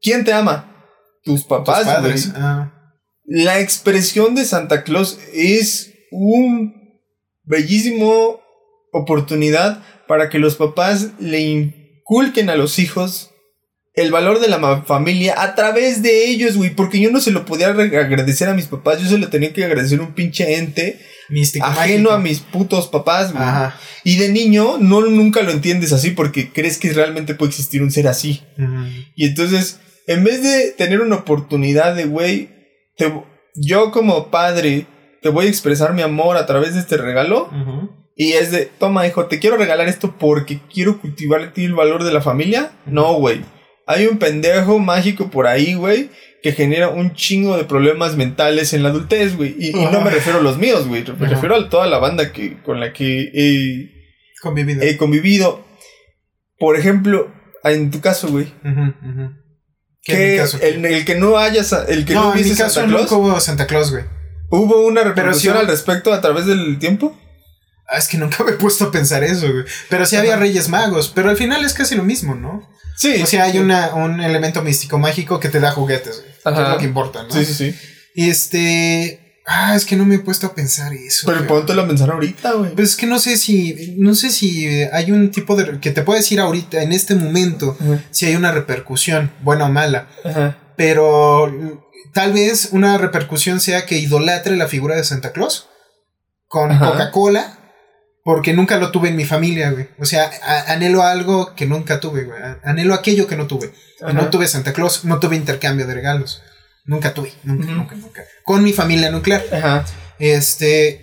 ¿Quién 0.00 0.22
te 0.24 0.32
ama? 0.32 0.70
Tus 1.24 1.40
Tus 1.40 1.44
papás, 1.48 1.84
padres. 1.84 2.30
güey. 2.30 2.42
Ah. 2.44 2.70
La 3.26 3.60
expresión 3.60 4.34
de 4.34 4.44
Santa 4.44 4.84
Claus 4.84 5.18
es 5.32 5.92
un 6.10 7.00
bellísimo 7.44 8.40
oportunidad 8.92 9.82
para 10.06 10.28
que 10.28 10.38
los 10.38 10.56
papás 10.56 11.10
le 11.18 11.40
inculquen 11.40 12.50
a 12.50 12.56
los 12.56 12.78
hijos 12.78 13.30
el 13.94 14.10
valor 14.10 14.40
de 14.40 14.48
la 14.48 14.82
familia 14.82 15.34
a 15.40 15.54
través 15.54 16.02
de 16.02 16.26
ellos, 16.26 16.56
güey, 16.56 16.70
porque 16.70 16.98
yo 16.98 17.10
no 17.10 17.20
se 17.20 17.30
lo 17.30 17.44
podía 17.44 17.68
agradecer 17.68 18.48
a 18.48 18.54
mis 18.54 18.66
papás, 18.66 19.00
yo 19.00 19.08
se 19.08 19.18
lo 19.18 19.28
tenía 19.28 19.52
que 19.52 19.64
agradecer 19.64 20.00
a 20.00 20.02
un 20.02 20.14
pinche 20.14 20.56
ente 20.56 21.00
Místico. 21.28 21.64
ajeno 21.64 22.10
mágico. 22.10 22.12
a 22.12 22.18
mis 22.18 22.40
putos 22.40 22.88
papás, 22.88 23.32
güey. 23.32 23.44
Ajá. 23.44 23.78
Y 24.02 24.16
de 24.16 24.30
niño 24.30 24.78
no 24.78 25.00
nunca 25.02 25.42
lo 25.42 25.52
entiendes 25.52 25.92
así 25.92 26.10
porque 26.10 26.50
crees 26.50 26.78
que 26.78 26.92
realmente 26.92 27.34
puede 27.34 27.50
existir 27.50 27.82
un 27.82 27.92
ser 27.92 28.08
así. 28.08 28.42
Y 29.14 29.26
entonces, 29.26 29.78
en 30.08 30.24
vez 30.24 30.42
de 30.42 30.72
tener 30.72 31.00
una 31.00 31.16
oportunidad 31.16 31.94
de, 31.94 32.04
güey, 32.04 32.50
te- 32.96 33.24
yo 33.56 33.90
como 33.90 34.28
padre 34.30 34.86
te 35.22 35.28
voy 35.28 35.46
a 35.46 35.48
expresar 35.48 35.94
mi 35.94 36.02
amor 36.02 36.36
a 36.36 36.46
través 36.46 36.74
de 36.74 36.80
este 36.80 36.96
regalo. 36.96 37.48
Y 38.16 38.32
es 38.32 38.52
de, 38.52 38.66
toma 38.78 39.06
hijo, 39.06 39.26
te 39.26 39.40
quiero 39.40 39.56
regalar 39.56 39.88
esto 39.88 40.14
porque 40.18 40.60
quiero 40.72 41.00
cultivar 41.00 41.40
en 41.40 41.52
ti 41.52 41.64
el 41.64 41.74
valor 41.74 42.04
de 42.04 42.12
la 42.12 42.20
familia. 42.20 42.72
No, 42.86 43.14
güey. 43.14 43.40
Hay 43.86 44.06
un 44.06 44.18
pendejo 44.18 44.78
mágico 44.78 45.30
por 45.30 45.46
ahí, 45.46 45.74
güey, 45.74 46.10
que 46.42 46.52
genera 46.52 46.88
un 46.88 47.14
chingo 47.14 47.56
de 47.56 47.64
problemas 47.64 48.16
mentales 48.16 48.72
en 48.72 48.82
la 48.82 48.90
adultez, 48.90 49.36
güey. 49.36 49.54
Y, 49.58 49.70
y 49.70 49.84
no 49.90 50.00
me 50.00 50.10
refiero 50.10 50.38
a 50.38 50.42
los 50.42 50.58
míos, 50.58 50.86
güey. 50.86 51.04
Me 51.18 51.26
refiero 51.28 51.56
a 51.56 51.68
toda 51.68 51.86
la 51.86 51.98
banda 51.98 52.32
que, 52.32 52.62
con 52.62 52.78
la 52.80 52.92
que 52.92 53.30
he, 53.34 53.90
Convivido. 54.42 54.82
he 54.82 54.96
convivido. 54.96 55.64
Por 56.58 56.76
ejemplo, 56.76 57.32
en 57.64 57.90
tu 57.90 58.00
caso, 58.00 58.28
güey. 58.28 58.44
Ujú, 58.64 58.80
ujú. 59.10 59.30
¿Qué 59.30 59.32
en 59.32 59.93
que 60.04 60.40
el, 60.62 60.84
el 60.84 61.04
que 61.04 61.14
no 61.14 61.38
haya 61.38 61.62
el 61.88 62.04
que 62.04 62.14
no, 62.14 62.34
no, 62.34 62.36
en 62.36 62.48
mi 62.48 62.54
caso 62.54 62.74
Santa 62.74 62.88
Claus 62.88 63.02
nunca 63.02 63.16
hubo 63.16 63.40
Santa 63.40 63.66
Claus, 63.66 63.90
güey. 63.90 64.04
hubo 64.50 64.86
una 64.86 65.02
repercusión 65.02 65.54
sí- 65.54 65.60
al 65.60 65.66
respecto 65.66 66.12
a 66.12 66.20
través 66.20 66.46
del 66.46 66.78
tiempo 66.78 67.18
Ah, 67.86 67.98
es 67.98 68.08
que 68.08 68.16
nunca 68.16 68.42
me 68.44 68.52
he 68.52 68.54
puesto 68.54 68.86
a 68.86 68.90
pensar 68.90 69.22
eso, 69.24 69.46
güey. 69.52 69.64
Pero 69.90 70.06
sí 70.06 70.16
había. 70.16 70.36
Reyes 70.36 70.70
Magos. 70.70 71.12
Pero 71.14 71.28
al 71.28 71.36
final 71.36 71.62
es 71.66 71.74
casi 71.74 71.94
lo 71.94 72.02
mismo, 72.02 72.34
¿no? 72.34 72.66
sí 72.96 73.20
O 73.22 73.26
sea, 73.26 73.44
hay 73.44 73.58
una, 73.58 73.94
un 73.94 74.22
elemento 74.22 74.62
místico 74.62 74.98
mágico 74.98 75.38
que 75.38 75.50
te 75.50 75.60
da 75.60 75.70
juguetes, 75.70 76.20
güey. 76.22 76.32
Que 76.32 76.48
Ajá. 76.48 76.62
Es 76.62 76.68
lo 76.70 76.78
que 76.78 76.84
importa, 76.86 77.22
¿no? 77.24 77.30
sí 77.30 77.44
sí 77.44 77.52
sí 77.54 77.76
Y 78.14 78.30
este. 78.30 79.23
Ah, 79.46 79.74
es 79.76 79.84
que 79.84 79.96
no 79.96 80.06
me 80.06 80.14
he 80.14 80.18
puesto 80.20 80.46
a 80.46 80.54
pensar 80.54 80.94
eso. 80.94 81.26
Pero 81.26 81.46
póntelo 81.46 81.82
a 81.82 81.86
pensar 81.86 82.10
ahorita, 82.10 82.52
güey. 82.52 82.74
Pues 82.74 82.90
es 82.90 82.96
que 82.96 83.06
no 83.06 83.18
sé 83.18 83.36
si, 83.36 83.94
no 83.98 84.14
sé 84.14 84.30
si 84.30 84.66
hay 84.66 85.12
un 85.12 85.30
tipo 85.30 85.54
de, 85.54 85.80
que 85.80 85.90
te 85.90 86.02
puedo 86.02 86.18
decir 86.18 86.40
ahorita, 86.40 86.82
en 86.82 86.92
este 86.92 87.14
momento, 87.14 87.76
si 88.10 88.26
hay 88.26 88.36
una 88.36 88.52
repercusión, 88.52 89.32
buena 89.42 89.66
o 89.66 89.68
mala. 89.68 90.08
Pero 90.76 91.80
tal 92.14 92.32
vez 92.32 92.70
una 92.72 92.96
repercusión 92.96 93.60
sea 93.60 93.84
que 93.84 93.98
idolatre 93.98 94.56
la 94.56 94.66
figura 94.66 94.96
de 94.96 95.04
Santa 95.04 95.32
Claus 95.32 95.68
con. 96.48 96.76
Coca-Cola, 96.78 97.58
porque 98.24 98.54
nunca 98.54 98.78
lo 98.78 98.90
tuve 98.92 99.10
en 99.10 99.16
mi 99.16 99.26
familia, 99.26 99.70
güey. 99.72 99.88
O 99.98 100.06
sea, 100.06 100.30
anhelo 100.68 101.02
algo 101.02 101.54
que 101.54 101.66
nunca 101.66 102.00
tuve, 102.00 102.24
güey. 102.24 102.38
Anhelo 102.62 102.94
aquello 102.94 103.26
que 103.26 103.36
no 103.36 103.46
tuve. 103.46 103.74
No 104.00 104.30
tuve 104.30 104.48
Santa 104.48 104.72
Claus, 104.72 105.04
no 105.04 105.20
tuve 105.20 105.36
intercambio 105.36 105.86
de 105.86 105.94
regalos. 105.94 106.42
Nunca 106.84 107.14
tuve, 107.14 107.32
nunca, 107.44 107.66
nunca, 107.72 107.94
nunca. 107.96 108.22
Con 108.44 108.62
mi 108.62 108.72
familia 108.72 109.10
nuclear. 109.10 109.42
Ajá. 109.52 109.84
Este. 110.18 111.00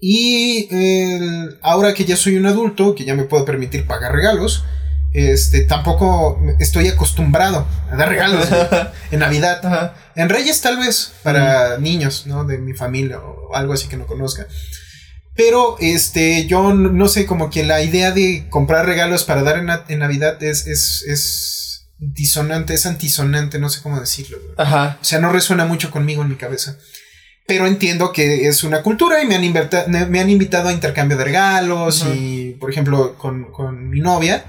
Y 0.00 0.68
el- 0.74 1.58
ahora 1.62 1.94
que 1.94 2.04
ya 2.04 2.16
soy 2.16 2.36
un 2.36 2.46
adulto, 2.46 2.94
que 2.94 3.04
ya 3.04 3.14
me 3.14 3.24
puedo 3.24 3.44
permitir 3.44 3.86
pagar 3.86 4.12
regalos, 4.12 4.64
este, 5.12 5.62
tampoco 5.62 6.38
estoy 6.60 6.88
acostumbrado 6.88 7.66
a 7.90 7.96
dar 7.96 8.08
regalos 8.08 8.46
en 9.10 9.18
Navidad. 9.20 9.64
Ajá. 9.64 9.94
En 10.14 10.28
Reyes 10.28 10.60
tal 10.60 10.76
vez, 10.78 11.12
para 11.22 11.78
niños, 11.78 12.26
¿no? 12.26 12.44
De 12.44 12.58
mi 12.58 12.74
familia 12.74 13.18
o 13.20 13.54
algo 13.54 13.72
así 13.72 13.88
que 13.88 13.96
no 13.96 14.06
conozca. 14.06 14.46
Pero, 15.36 15.76
este, 15.80 16.46
yo 16.46 16.74
no 16.74 17.08
sé, 17.08 17.26
como 17.26 17.50
que 17.50 17.64
la 17.64 17.82
idea 17.82 18.12
de 18.12 18.46
comprar 18.50 18.86
regalos 18.86 19.24
para 19.24 19.42
dar 19.42 19.58
en, 19.58 19.68
en 19.88 19.98
Navidad 19.98 20.40
es, 20.42 20.66
es, 20.68 21.02
es 21.08 21.63
disonante, 22.12 22.74
es 22.74 22.86
antisonante, 22.86 23.58
no 23.58 23.68
sé 23.70 23.80
cómo 23.82 23.98
decirlo. 24.00 24.38
güey. 24.40 24.54
Ajá. 24.58 24.98
O 25.00 25.04
sea, 25.04 25.18
no 25.20 25.32
resuena 25.32 25.64
mucho 25.64 25.90
conmigo 25.90 26.22
en 26.22 26.28
mi 26.28 26.36
cabeza. 26.36 26.76
Pero 27.46 27.66
entiendo 27.66 28.10
que 28.12 28.46
es 28.48 28.64
una 28.64 28.82
cultura 28.82 29.22
y 29.22 29.26
me 29.26 29.34
han, 29.36 30.10
me 30.10 30.20
han 30.20 30.30
invitado 30.30 30.68
a 30.68 30.72
intercambio 30.72 31.18
de 31.18 31.24
regalos 31.24 32.04
y, 32.14 32.56
por 32.58 32.70
ejemplo, 32.70 33.16
con, 33.18 33.52
con 33.52 33.90
mi 33.90 34.00
novia, 34.00 34.44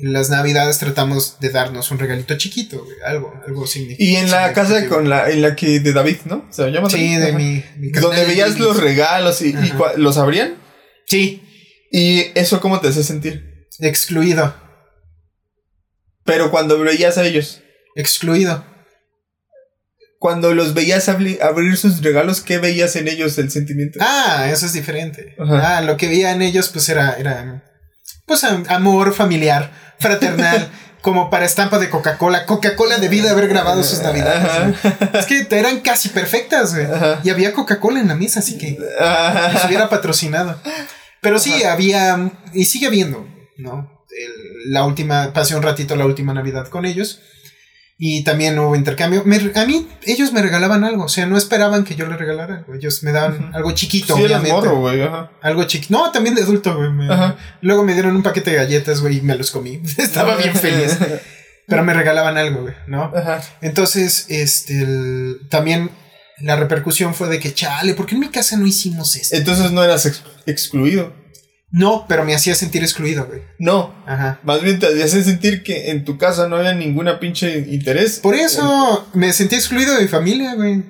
en 0.00 0.12
las 0.12 0.28
navidades 0.28 0.78
tratamos 0.78 1.38
de 1.38 1.50
darnos 1.50 1.92
un 1.92 2.00
regalito 2.00 2.36
chiquito, 2.36 2.82
güey, 2.84 2.96
algo, 3.06 3.32
algo 3.46 3.64
significativo. 3.68 4.10
Y 4.10 4.16
en 4.16 4.30
la 4.32 4.52
casa 4.52 4.88
con 4.88 5.08
la, 5.08 5.30
en 5.30 5.40
la 5.40 5.54
que 5.54 5.78
de 5.78 5.92
David, 5.92 6.16
¿no? 6.24 6.44
Se 6.50 6.68
llama 6.68 6.90
Sí, 6.90 7.16
David? 7.16 7.24
de 7.26 7.32
mi... 7.32 7.64
mi 7.78 7.88
Donde 7.92 8.24
veías 8.24 8.58
los 8.58 8.76
regalos 8.80 9.40
y, 9.42 9.50
y 9.50 9.72
los 9.98 10.18
abrían. 10.18 10.56
Sí, 11.06 11.42
Y 11.92 12.24
eso 12.34 12.60
cómo 12.60 12.80
te 12.80 12.88
hace 12.88 13.04
sentir. 13.04 13.68
excluido, 13.78 14.52
Pero 16.24 16.50
cuando 16.50 16.78
veías 16.78 17.18
a 17.18 17.24
ellos, 17.24 17.60
excluido. 17.96 18.64
cuando 20.18 20.54
los 20.54 20.72
veías 20.74 21.08
abri- 21.08 21.40
abrir 21.42 21.76
sus 21.76 22.00
regalos, 22.00 22.40
¿qué 22.42 22.58
veías 22.58 22.94
en 22.96 23.08
ellos 23.08 23.36
el 23.38 23.50
sentimiento? 23.50 23.98
Ah, 24.00 24.48
eso 24.52 24.66
es 24.66 24.72
diferente. 24.72 25.34
Ajá. 25.38 25.78
Ah, 25.78 25.80
lo 25.80 25.96
que 25.96 26.06
veía 26.06 26.30
en 26.30 26.42
ellos, 26.42 26.68
pues 26.68 26.88
era, 26.88 27.14
era 27.14 27.64
pues 28.26 28.44
am- 28.44 28.64
amor 28.68 29.14
familiar, 29.14 29.72
fraternal, 29.98 30.70
como 31.02 31.28
para 31.28 31.44
estampa 31.44 31.80
de 31.80 31.90
Coca-Cola. 31.90 32.46
Coca-Cola 32.46 32.98
debía 32.98 33.24
de 33.24 33.30
haber 33.30 33.48
grabado 33.48 33.82
sus 33.82 34.00
navidades. 34.00 34.76
Es 35.14 35.26
que 35.26 35.44
eran 35.50 35.80
casi 35.80 36.10
perfectas, 36.10 36.72
güey. 36.72 36.86
Y 37.24 37.30
había 37.30 37.52
Coca-Cola 37.52 37.98
en 37.98 38.06
la 38.06 38.14
mesa, 38.14 38.38
así 38.38 38.56
que 38.58 38.78
nos 39.52 39.64
hubiera 39.64 39.88
patrocinado. 39.88 40.56
Pero 41.20 41.40
sí, 41.40 41.64
había, 41.64 42.30
y 42.52 42.64
sigue 42.66 42.86
habiendo, 42.86 43.26
¿no? 43.56 44.01
El- 44.18 44.72
la 44.72 44.84
última, 44.84 45.32
pasé 45.32 45.56
un 45.56 45.62
ratito 45.62 45.96
la 45.96 46.06
última 46.06 46.34
Navidad 46.34 46.68
con 46.68 46.84
ellos. 46.86 47.20
Y 48.04 48.24
también 48.24 48.58
hubo 48.58 48.74
intercambio. 48.74 49.22
Me- 49.24 49.52
a 49.54 49.64
mí, 49.64 49.86
ellos 50.06 50.32
me 50.32 50.42
regalaban 50.42 50.82
algo. 50.82 51.04
O 51.04 51.08
sea, 51.08 51.26
no 51.26 51.36
esperaban 51.36 51.84
que 51.84 51.94
yo 51.94 52.06
les 52.06 52.18
regalara 52.18 52.56
algo. 52.56 52.74
Ellos 52.74 53.02
me 53.04 53.12
daban 53.12 53.54
algo 53.54 53.70
chiquito, 53.72 54.16
Sí, 54.16 54.24
obviamente. 54.24 54.52
morro, 54.52 54.80
güey. 54.80 55.02
Ajá. 55.02 55.30
Algo 55.40 55.62
chiquito. 55.64 55.92
No, 55.96 56.10
también 56.10 56.34
de 56.34 56.42
adulto, 56.42 56.74
güey. 56.76 56.90
me-. 56.90 57.08
Luego 57.60 57.84
me 57.84 57.92
dieron 57.94 58.16
un 58.16 58.22
paquete 58.24 58.50
de 58.50 58.56
galletas, 58.56 59.00
güey, 59.02 59.18
y 59.18 59.20
me 59.20 59.36
los 59.36 59.50
comí. 59.52 59.80
Estaba 59.98 60.36
bien 60.36 60.54
feliz. 60.54 60.98
Pero 61.68 61.84
me 61.84 61.94
regalaban 61.94 62.36
algo, 62.36 62.62
güey, 62.62 62.74
¿no? 62.88 63.12
Ajá. 63.14 63.40
Entonces, 63.60 64.26
este, 64.28 64.82
el- 64.82 65.40
también 65.48 65.90
la 66.40 66.56
repercusión 66.56 67.14
fue 67.14 67.28
de 67.28 67.38
que, 67.38 67.54
chale, 67.54 67.94
¿por 67.94 68.06
qué 68.06 68.14
en 68.16 68.20
mi 68.22 68.28
casa 68.30 68.56
no 68.56 68.66
hicimos 68.66 69.14
esto? 69.14 69.36
Entonces 69.36 69.70
no 69.70 69.84
eras 69.84 70.06
ex- 70.06 70.24
excluido. 70.46 71.14
No, 71.72 72.04
pero 72.06 72.22
me 72.24 72.34
hacía 72.34 72.54
sentir 72.54 72.82
excluido, 72.82 73.24
güey. 73.26 73.40
No. 73.58 73.94
Ajá. 74.06 74.38
Más 74.44 74.60
bien 74.62 74.78
te 74.78 74.86
hacían 75.02 75.24
sentir 75.24 75.62
que 75.62 75.90
en 75.90 76.04
tu 76.04 76.18
casa 76.18 76.46
no 76.46 76.56
había 76.56 76.74
ninguna 76.74 77.18
pinche 77.18 77.60
interés. 77.70 78.20
Por 78.20 78.34
eso 78.34 79.08
me 79.14 79.32
sentí 79.32 79.54
excluido 79.56 79.94
de 79.94 80.02
mi 80.02 80.08
familia, 80.08 80.54
güey. 80.54 80.84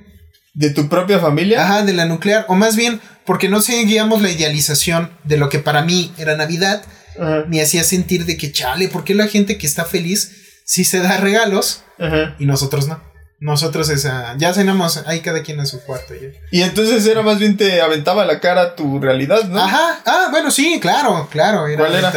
De 0.54 0.70
tu 0.70 0.88
propia 0.88 1.20
familia. 1.20 1.62
Ajá, 1.64 1.82
de 1.84 1.92
la 1.92 2.04
nuclear. 2.04 2.46
O 2.48 2.56
más 2.56 2.74
bien, 2.74 3.00
porque 3.24 3.48
no 3.48 3.60
seguíamos 3.62 4.22
la 4.22 4.30
idealización 4.30 5.12
de 5.22 5.36
lo 5.36 5.48
que 5.48 5.60
para 5.60 5.82
mí 5.82 6.12
era 6.18 6.36
Navidad, 6.36 6.82
Ajá. 7.16 7.44
me 7.48 7.62
hacía 7.62 7.84
sentir 7.84 8.24
de 8.26 8.36
que, 8.36 8.50
chale, 8.50 8.88
¿por 8.88 9.04
qué 9.04 9.14
la 9.14 9.28
gente 9.28 9.58
que 9.58 9.68
está 9.68 9.84
feliz 9.84 10.32
sí 10.66 10.84
se 10.84 10.98
da 10.98 11.16
regalos 11.18 11.84
Ajá. 12.00 12.34
y 12.40 12.46
nosotros 12.46 12.88
no? 12.88 13.00
Nosotros 13.44 13.88
esa, 13.88 14.36
ya 14.38 14.54
cenamos 14.54 14.98
ahí 15.06 15.18
cada 15.20 15.42
quien 15.42 15.58
en 15.58 15.66
su 15.66 15.82
cuarto. 15.82 16.14
ya. 16.14 16.28
Y 16.52 16.62
entonces 16.62 17.04
era 17.06 17.22
más 17.22 17.40
bien 17.40 17.56
te 17.56 17.80
aventaba 17.80 18.22
a 18.22 18.26
la 18.26 18.38
cara 18.38 18.76
tu 18.76 19.00
realidad, 19.00 19.48
¿no? 19.48 19.58
Ajá, 19.60 20.00
ah, 20.06 20.28
bueno, 20.30 20.52
sí, 20.52 20.78
claro, 20.80 21.28
claro. 21.28 21.66
Era 21.66 21.78
¿Cuál 21.78 21.96
era? 21.96 22.12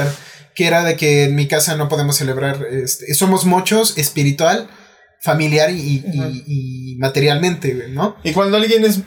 Que 0.53 0.67
era 0.67 0.83
de 0.83 0.95
que 0.95 1.23
en 1.23 1.33
mi 1.35 1.47
casa 1.47 1.75
no 1.77 1.89
podemos 1.89 2.15
celebrar, 2.15 2.63
este, 2.71 3.11
somos 3.15 3.45
muchos 3.45 3.97
espiritual, 3.97 4.69
familiar 5.19 5.71
y, 5.71 5.79
y- 5.79 6.03
y- 6.13 6.43
y 6.93 6.95
materialmente, 6.97 7.87
¿no? 7.89 8.17
Y 8.23 8.31
cuando 8.31 8.57
alguien 8.57 8.85
es, 8.85 8.99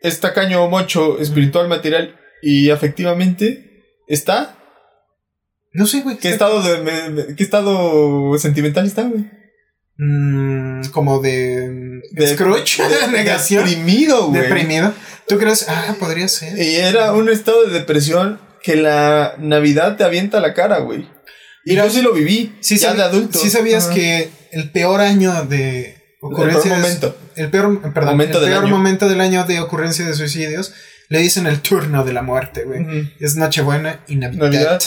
es 0.00 0.20
tacaño 0.20 0.62
o 0.62 0.70
mocho, 0.70 1.18
espiritual, 1.18 1.66
material 1.66 2.14
y 2.40 2.70
afectivamente, 2.70 3.82
¿está? 4.06 4.56
No 5.72 5.86
sé, 5.88 6.02
güey. 6.02 6.18
¿Qué 6.18 6.28
estado, 6.30 6.62
de, 6.62 6.78
me- 6.82 7.08
me- 7.10 7.34
¿qué 7.34 7.42
estado 7.42 8.38
sentimental 8.38 8.86
está, 8.86 9.02
güey? 9.02 9.28
Mm, 9.96 10.86
como 10.90 11.20
de, 11.20 12.00
De- 12.10 12.26
Scrooge, 12.34 12.82
de- 12.88 13.08
negación, 13.12 13.64
Deprimido, 13.64 14.28
güey. 14.28 14.42
deprimido. 14.42 14.92
¿Tú 15.28 15.38
crees? 15.38 15.66
Ah, 15.68 15.94
podría 15.98 16.28
ser. 16.28 16.58
Y 16.58 16.76
era 16.76 17.12
un 17.12 17.28
estado 17.30 17.64
de 17.66 17.72
depresión 17.72 18.40
que 18.62 18.76
la 18.76 19.34
Navidad 19.38 19.96
te 19.96 20.04
avienta 20.04 20.38
a 20.38 20.40
la 20.40 20.52
cara, 20.54 20.78
güey. 20.78 21.08
Y 21.64 21.70
Mira, 21.70 21.84
yo 21.86 21.90
sí 21.90 22.02
lo 22.02 22.12
viví, 22.12 22.54
Sí, 22.60 22.76
ya 22.76 22.92
de 22.94 23.02
adulto. 23.02 23.38
sí 23.38 23.48
sabías 23.50 23.86
Ajá. 23.86 23.94
que 23.94 24.30
el 24.52 24.70
peor 24.70 25.00
año 25.00 25.44
de 25.44 25.96
ocurrencias. 26.20 26.64
El 26.64 26.70
peor 26.70 26.82
momento. 26.82 27.16
El 27.36 27.50
peor, 27.50 27.92
perdón, 27.94 28.10
Momento 28.12 28.38
el 28.38 28.44
del 28.44 28.52
peor 28.52 28.64
año. 28.64 28.76
momento 28.76 29.08
del 29.08 29.20
año 29.20 29.44
de 29.44 29.60
ocurrencia 29.60 30.04
de 30.04 30.14
suicidios 30.14 30.74
le 31.08 31.18
dicen 31.20 31.46
el 31.46 31.60
turno 31.60 32.04
de 32.04 32.12
la 32.12 32.22
muerte, 32.22 32.64
güey. 32.64 33.10
Es 33.20 33.36
Nochebuena 33.36 34.00
y 34.08 34.16
Navidad. 34.16 34.80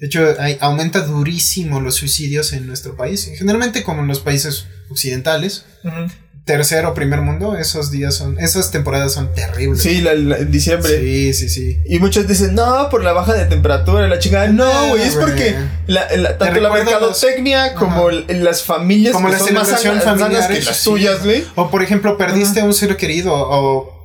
De 0.00 0.06
hecho, 0.06 0.24
hay- 0.38 0.56
aumenta 0.60 1.00
durísimo 1.00 1.80
los 1.80 1.96
suicidios 1.96 2.52
en 2.52 2.66
nuestro 2.68 2.96
país. 2.96 3.28
Generalmente, 3.36 3.82
como 3.82 4.02
en 4.02 4.08
los 4.08 4.20
países 4.20 4.66
occidentales, 4.90 5.64
Ujú. 5.82 6.06
tercer 6.44 6.86
o 6.86 6.94
primer 6.94 7.20
mundo, 7.20 7.58
esos 7.58 7.90
días 7.90 8.14
son, 8.14 8.38
esas 8.38 8.70
temporadas 8.70 9.12
son 9.12 9.34
terribles. 9.34 9.82
Sí, 9.82 10.00
la, 10.00 10.14
la- 10.14 10.38
en 10.38 10.50
diciembre. 10.52 10.98
sí, 11.00 11.34
sí. 11.34 11.48
sí. 11.48 11.78
Y 11.86 11.98
muchos 11.98 12.26
dicen, 12.28 12.54
no, 12.54 12.88
por 12.90 13.02
la 13.02 13.12
baja 13.12 13.34
de 13.34 13.44
temperatura, 13.46 14.06
la 14.08 14.18
chingada. 14.20 14.46
No, 14.46 14.88
güey, 14.90 15.02
es 15.02 15.14
porque 15.16 15.56
la, 15.88 16.06
tanto 16.38 16.60
la 16.60 16.70
mercadotecnia 16.72 17.74
como 17.74 18.08
Ajá. 18.08 18.18
l- 18.28 18.38
las 18.40 18.62
familias 18.62 19.12
Como 19.12 19.26
que 19.26 19.32
la 19.32 19.38
son 19.40 19.54
más 19.54 19.68
sanas, 19.68 20.46
que 20.46 20.62
las 20.62 20.76
sí. 20.78 20.84
tuyas, 20.88 21.24
güey. 21.24 21.44
O 21.56 21.70
por 21.70 21.82
ejemplo, 21.82 22.16
perdiste 22.16 22.60
a 22.60 22.64
un 22.64 22.72
ser 22.72 22.96
querido. 22.96 23.34
O 23.34 23.97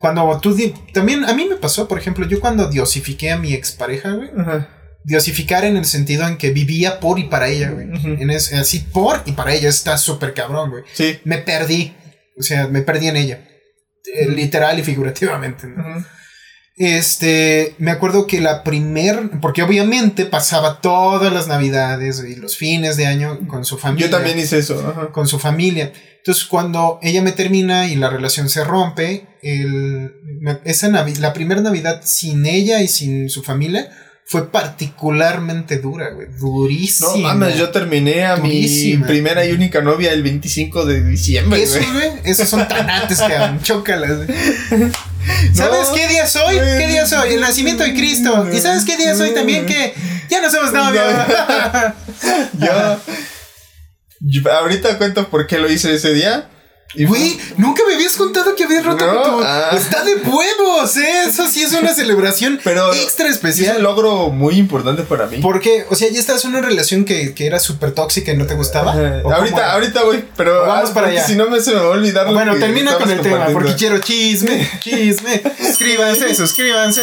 cuando 0.00 0.40
tú. 0.40 0.56
También 0.94 1.24
a 1.26 1.34
mí 1.34 1.44
me 1.48 1.56
pasó, 1.56 1.86
por 1.86 1.98
ejemplo, 1.98 2.26
yo 2.26 2.40
cuando 2.40 2.68
diosifiqué 2.70 3.30
a 3.30 3.38
mi 3.38 3.52
expareja, 3.52 4.12
güey. 4.12 4.30
Ajá. 4.36 4.68
Diosificar 5.04 5.64
en 5.64 5.76
el 5.76 5.84
sentido 5.84 6.26
en 6.26 6.36
que 6.38 6.50
vivía 6.50 6.98
por 7.00 7.18
y 7.18 7.24
para 7.24 7.48
ella, 7.48 7.70
güey. 7.70 7.86
En 8.20 8.30
ese- 8.30 8.56
así, 8.56 8.80
por 8.80 9.22
y 9.26 9.32
para 9.32 9.52
ella. 9.52 9.68
Está 9.68 9.96
súper 9.98 10.32
cabrón, 10.34 10.70
güey. 10.70 10.84
Sí. 10.94 11.20
Me 11.24 11.38
perdí. 11.38 11.94
O 12.38 12.42
sea, 12.42 12.66
me 12.66 12.80
perdí 12.82 13.08
en 13.08 13.16
ella. 13.16 13.46
Eh. 14.14 14.26
Literal 14.28 14.78
y 14.78 14.82
figurativamente. 14.82 15.66
¿no? 15.66 16.04
Este, 16.82 17.74
me 17.76 17.90
acuerdo 17.90 18.26
que 18.26 18.40
la 18.40 18.64
primer, 18.64 19.28
porque 19.42 19.62
obviamente 19.62 20.24
pasaba 20.24 20.80
todas 20.80 21.30
las 21.30 21.46
navidades 21.46 22.24
y 22.26 22.36
los 22.36 22.56
fines 22.56 22.96
de 22.96 23.04
año 23.06 23.38
con 23.48 23.66
su 23.66 23.76
familia. 23.76 24.06
Yo 24.06 24.10
también 24.16 24.38
hice 24.38 24.58
eso. 24.60 24.82
Ajá. 24.88 25.12
Con 25.12 25.26
su 25.28 25.38
familia. 25.38 25.92
Entonces, 26.16 26.44
cuando 26.46 26.98
ella 27.02 27.20
me 27.20 27.32
termina 27.32 27.86
y 27.86 27.96
la 27.96 28.08
relación 28.08 28.48
se 28.48 28.64
rompe, 28.64 29.26
el, 29.42 30.10
esa 30.64 30.88
Navi- 30.88 31.18
la 31.18 31.34
primera 31.34 31.60
Navidad 31.60 32.00
sin 32.02 32.46
ella 32.46 32.80
y 32.80 32.88
sin 32.88 33.28
su 33.28 33.42
familia 33.42 33.90
fue 34.24 34.50
particularmente 34.50 35.78
dura, 35.80 36.10
güey. 36.14 36.28
No 36.28 36.38
Durísima. 36.38 37.34
mames, 37.34 37.56
yo 37.58 37.68
terminé 37.70 38.24
a 38.24 38.36
Durísima. 38.36 39.00
mi 39.00 39.06
primera 39.12 39.44
y 39.44 39.52
única 39.52 39.82
novia 39.82 40.12
el 40.12 40.22
25 40.22 40.86
de 40.86 41.04
diciembre, 41.04 41.62
Esos, 41.62 41.84
güey. 41.92 42.08
esos 42.24 42.48
son 42.48 42.66
tanates 42.68 43.20
que 43.20 43.32
dan, 43.34 43.60
chócalas. 43.62 44.26
güey. 44.26 44.38
¿Sabes 45.54 45.88
No. 45.88 45.94
qué 45.94 46.08
día 46.08 46.26
soy? 46.26 46.56
¿Qué 46.56 46.86
día 46.88 47.06
soy? 47.06 47.34
El 47.34 47.40
nacimiento 47.40 47.82
de 47.82 47.94
Cristo. 47.94 48.48
¿Y 48.52 48.58
sabes 48.60 48.84
qué 48.84 48.96
día 48.96 49.14
soy 49.14 49.32
también? 49.34 49.66
Que 49.66 49.94
ya 50.28 50.40
no 50.40 50.50
somos 50.50 50.72
novios. 50.72 51.04
Yo, 52.58 53.00
yo- 54.20 54.52
ahorita 54.60 54.98
cuento 54.98 55.28
por 55.30 55.46
qué 55.46 55.58
lo 55.58 55.70
hice 55.70 55.94
ese 55.94 56.12
día, 56.12 56.48
Güey, 56.94 57.38
nunca 57.56 57.82
me 57.86 57.94
habías 57.94 58.16
contado 58.16 58.56
que 58.56 58.64
habías 58.64 58.84
roto 58.84 59.06
No, 59.06 59.22
con 59.22 59.30
tu. 59.38 59.44
ah. 59.46 59.70
Está 59.72 60.02
de 60.04 60.14
huevos, 60.16 60.96
¿eh? 60.96 61.22
Eso 61.28 61.48
sí 61.48 61.62
es 61.62 61.72
una 61.72 61.94
celebración 61.94 62.58
Pero 62.64 62.92
extra 62.92 63.26
Es 63.28 63.30
un 63.42 63.48
especial. 63.48 63.82
logro 63.82 64.30
muy 64.30 64.56
importante 64.56 65.02
para 65.04 65.26
mí. 65.26 65.38
Porque, 65.40 65.86
o 65.88 65.94
sea, 65.94 66.08
ya 66.10 66.18
estás 66.18 66.44
en 66.44 66.50
una 66.50 66.62
relación 66.62 67.04
que, 67.04 67.32
que 67.34 67.46
era 67.46 67.60
súper 67.60 67.92
tóxica 67.92 68.32
y 68.32 68.36
no 68.36 68.46
te 68.46 68.54
gustaba. 68.54 68.90
Ajá. 68.92 69.18
¿O 69.20 69.22
cómo 69.22 69.34
Ahorita, 69.36 69.72
ahorita 69.72 70.02
voy, 70.04 70.24
pero 70.36 70.66
Vamos 70.66 70.90
ah, 70.90 70.94
para 70.94 71.06
allá. 71.08 71.24
Si 71.24 71.36
no 71.36 71.48
me 71.48 71.60
se 71.60 71.70
me 71.72 71.80
va 71.80 71.86
a 71.86 71.90
olvidar. 71.90 72.26
lo 72.26 72.32
Bueno, 72.32 72.54
que 72.54 72.60
termina 72.60 72.96
con 72.96 73.10
el 73.10 73.20
tema 73.20 73.46
porque 73.52 73.74
quiero 73.76 73.98
chisme, 74.00 74.68
chisme. 74.80 75.42
Suscríbanse, 75.64 76.34
suscríbanse. 76.34 77.02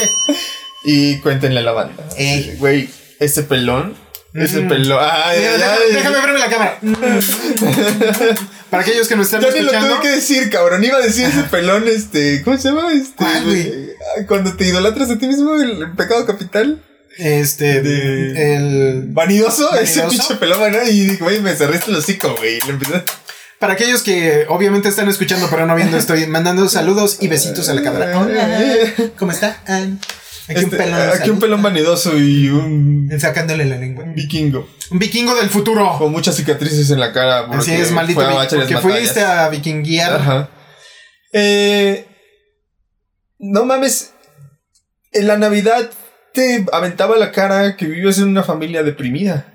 Y 0.84 1.20
cuéntenle 1.20 1.62
a 1.62 1.64
la 1.64 1.72
banda. 1.72 2.04
Ey. 2.18 2.56
Güey, 2.60 2.90
ese 3.20 3.44
pelón. 3.44 3.96
Ese 4.34 4.62
Mm. 4.62 4.68
pelón. 4.70 5.00
Ay, 5.02 5.40
Mira, 5.40 5.52
ay, 5.52 5.58
déjame, 5.58 5.78
ay. 5.88 5.94
déjame 5.94 6.18
verme 6.20 6.40
la 6.40 6.50
cámara. 6.50 6.80
Para 8.70 8.84
aquellos 8.84 9.08
que 9.08 9.16
nos 9.16 9.26
están 9.28 9.42
Ya 9.42 9.48
ni 9.52 9.60
lo 9.62 9.72
escuchando. 9.72 9.96
tuve 9.96 10.02
que 10.02 10.16
decir, 10.16 10.50
cabrón. 10.50 10.84
Iba 10.84 10.98
a 10.98 11.02
decir 11.02 11.26
ese 11.26 11.44
pelón, 11.44 11.88
este. 11.88 12.42
¿Cómo 12.44 12.58
se 12.58 12.70
llama? 12.70 12.92
Este. 12.92 13.96
Cuando 14.28 14.56
te 14.56 14.66
idolatras 14.66 15.10
a 15.10 15.18
ti 15.18 15.28
mismo, 15.28 15.56
el, 15.56 15.82
el 15.84 15.92
pecado 15.96 16.26
capital. 16.26 16.84
Este, 17.18 17.82
De- 17.82 18.56
el. 18.56 19.04
Vanidoso, 19.08 19.74
ese 19.76 20.02
¿Vanidoso? 20.02 20.28
pinche 20.28 20.40
pelón, 20.40 20.72
¿no? 20.72 20.84
Y 20.88 21.16
güey, 21.16 21.40
me 21.40 21.56
cerraste 21.56 21.90
el 21.92 21.98
hocico, 21.98 22.36
güey. 22.38 22.58
Y 22.58 22.62
le 22.62 22.70
empecé. 22.72 23.04
Para 23.60 23.74
aquellos 23.74 24.04
que 24.04 24.46
obviamente 24.50 24.88
están 24.90 25.08
escuchando 25.10 25.48
pero 25.50 25.66
no 25.66 25.76
viendo, 25.76 25.98
estoy 25.98 26.28
mandando 26.28 26.70
saludos 26.70 27.18
y 27.22 27.28
besitos 27.28 27.68
a 27.70 27.74
la 27.74 27.82
cámara. 27.82 28.20
Hola, 28.20 28.48
¿cómo 29.18 29.32
está? 29.32 29.64
Aquí 30.50 30.60
un 30.60 30.64
Este, 30.66 30.78
pelón. 30.78 31.00
aquí 31.02 31.14
un 31.16 31.20
salud. 31.20 31.40
pelón 31.40 31.62
vanidoso 31.62 32.18
y 32.18 32.50
un, 32.50 33.10
Sacándole 33.20 33.66
la 33.66 33.78
lengua. 33.78 34.04
un 34.06 34.16
vikingo. 34.16 34.68
Un 34.92 35.00
vikingo 35.00 35.36
del 35.36 35.50
futuro. 35.50 35.98
Con 35.98 36.12
muchas 36.12 36.36
cicatrices 36.36 36.90
en 36.92 37.00
la 37.00 37.12
cara. 37.12 37.48
Así 37.52 37.74
es, 37.74 37.92
maldito. 37.92 38.22
fue 38.22 38.34
a 38.34 38.48
Porque 38.48 38.78
fuiste 38.78 39.22
a 39.22 39.50
vikinguear. 39.50 40.14
Ajá. 40.14 40.50
Eh, 41.34 42.06
no 43.40 43.66
mames. 43.66 44.14
En 45.12 45.28
la 45.28 45.38
Navidad 45.38 45.90
te 46.34 46.66
aventaba 46.72 47.18
la 47.18 47.32
cara 47.32 47.76
que 47.76 47.86
vives 47.86 48.18
en 48.20 48.30
una 48.30 48.44
familia 48.44 48.84
deprimida. 48.84 49.54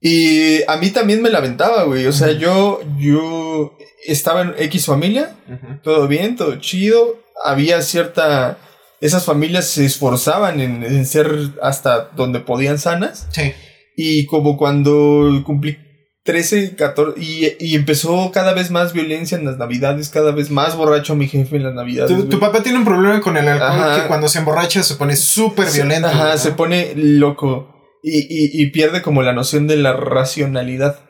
Y 0.00 0.62
a 0.68 0.76
mí 0.76 0.90
también 0.90 1.22
me 1.22 1.30
la 1.30 1.38
aventaba, 1.38 1.84
güey. 1.84 2.06
O 2.06 2.12
sea, 2.12 2.30
yo, 2.32 2.82
yo 2.98 3.76
estaba 4.06 4.42
en 4.42 4.54
X 4.58 4.84
familia, 4.86 5.34
todo 5.82 6.06
bien, 6.08 6.36
todo 6.36 6.56
chido. 6.60 7.22
Había 7.42 7.80
cierta. 7.82 8.58
Esas 9.04 9.24
familias 9.24 9.66
se 9.66 9.84
esforzaban 9.84 10.60
en, 10.60 10.82
en 10.82 11.04
ser 11.04 11.50
hasta 11.60 12.10
donde 12.16 12.40
podían 12.40 12.78
sanas. 12.78 13.28
Sí. 13.32 13.52
Y 13.96 14.26
como 14.26 14.56
cuando 14.56 15.42
cumplí 15.44 15.76
13, 16.24 16.74
14, 16.74 17.20
y, 17.20 17.52
y 17.60 17.74
empezó 17.74 18.30
cada 18.32 18.54
vez 18.54 18.70
más 18.70 18.94
violencia 18.94 19.36
en 19.36 19.44
las 19.44 19.58
navidades, 19.58 20.08
cada 20.08 20.32
vez 20.32 20.50
más 20.50 20.74
borracho 20.74 21.14
mi 21.14 21.28
jefe 21.28 21.56
en 21.56 21.64
las 21.64 21.74
navidades. 21.74 22.30
Tu, 22.30 22.40
papá 22.40 22.62
tiene 22.62 22.78
un 22.78 22.84
problema 22.86 23.20
con 23.20 23.36
el 23.36 23.46
alcohol 23.46 23.70
Ajá. 23.70 24.00
que 24.00 24.08
cuando 24.08 24.28
se 24.28 24.38
emborracha 24.38 24.82
se 24.82 24.94
pone 24.94 25.16
súper 25.16 25.70
violento. 25.70 26.08
Ajá, 26.08 26.30
¿no? 26.32 26.38
se 26.38 26.52
pone 26.52 26.94
loco. 26.96 27.73
Y, 28.06 28.18
y, 28.28 28.62
y 28.62 28.66
pierde 28.70 29.00
como 29.00 29.22
la 29.22 29.32
noción 29.32 29.66
de 29.66 29.78
la 29.78 29.94
racionalidad. 29.94 31.00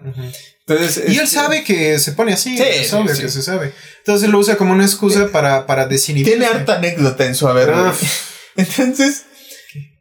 Entonces, 0.66 0.98
Y 1.08 1.16
él 1.18 1.24
este, 1.24 1.26
sabe 1.36 1.64
que 1.64 1.98
se 1.98 2.12
pone 2.12 2.32
así, 2.34 2.56
Sí, 2.56 2.62
es 2.62 2.88
sí, 2.90 2.94
obvio 2.94 3.12
sí. 3.14 3.22
que 3.22 3.28
se 3.30 3.42
sabe. 3.42 3.72
Entonces 3.98 4.28
lo 4.28 4.38
usa 4.38 4.56
como 4.56 4.72
una 4.72 4.84
excusa 4.84 5.28
para, 5.32 5.66
para 5.66 5.86
desinhibirse. 5.86 6.30
Tiene 6.38 6.46
harta 6.46 6.76
anécdota 6.76 7.26
en 7.26 7.34
su 7.34 7.48
haber. 7.48 7.72
Entonces, 8.56 9.24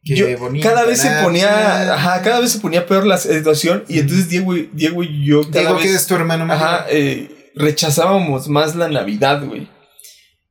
Qué 0.06 0.16
yo- 0.16 0.38
bonita 0.38 0.70
cada 0.70 0.86
vez 0.86 1.00
se 1.00 1.10
ponía, 1.24 1.94
ajá, 1.96 2.22
cada 2.22 2.40
vez 2.42 2.52
se 2.52 2.60
ponía 2.60 2.86
peor 2.86 3.08
la 3.08 3.18
situación. 3.18 3.86
Y 3.88 4.00
entonces 4.00 4.30
Diego, 4.30 4.56
y- 4.56 4.70
Diego 4.74 5.02
y 5.04 5.26
yo 5.26 5.42
cada 5.44 5.62
Diego, 5.62 5.74
vez- 5.76 5.84
que 5.84 5.94
es 5.96 6.06
tu 6.06 6.14
hermano. 6.16 6.52
Ajá, 6.54 6.86
eh, 6.90 7.52
rechazábamos 7.56 8.48
más 8.50 8.76
la 8.76 8.88
Navidad, 8.90 9.44
güey. 9.46 9.68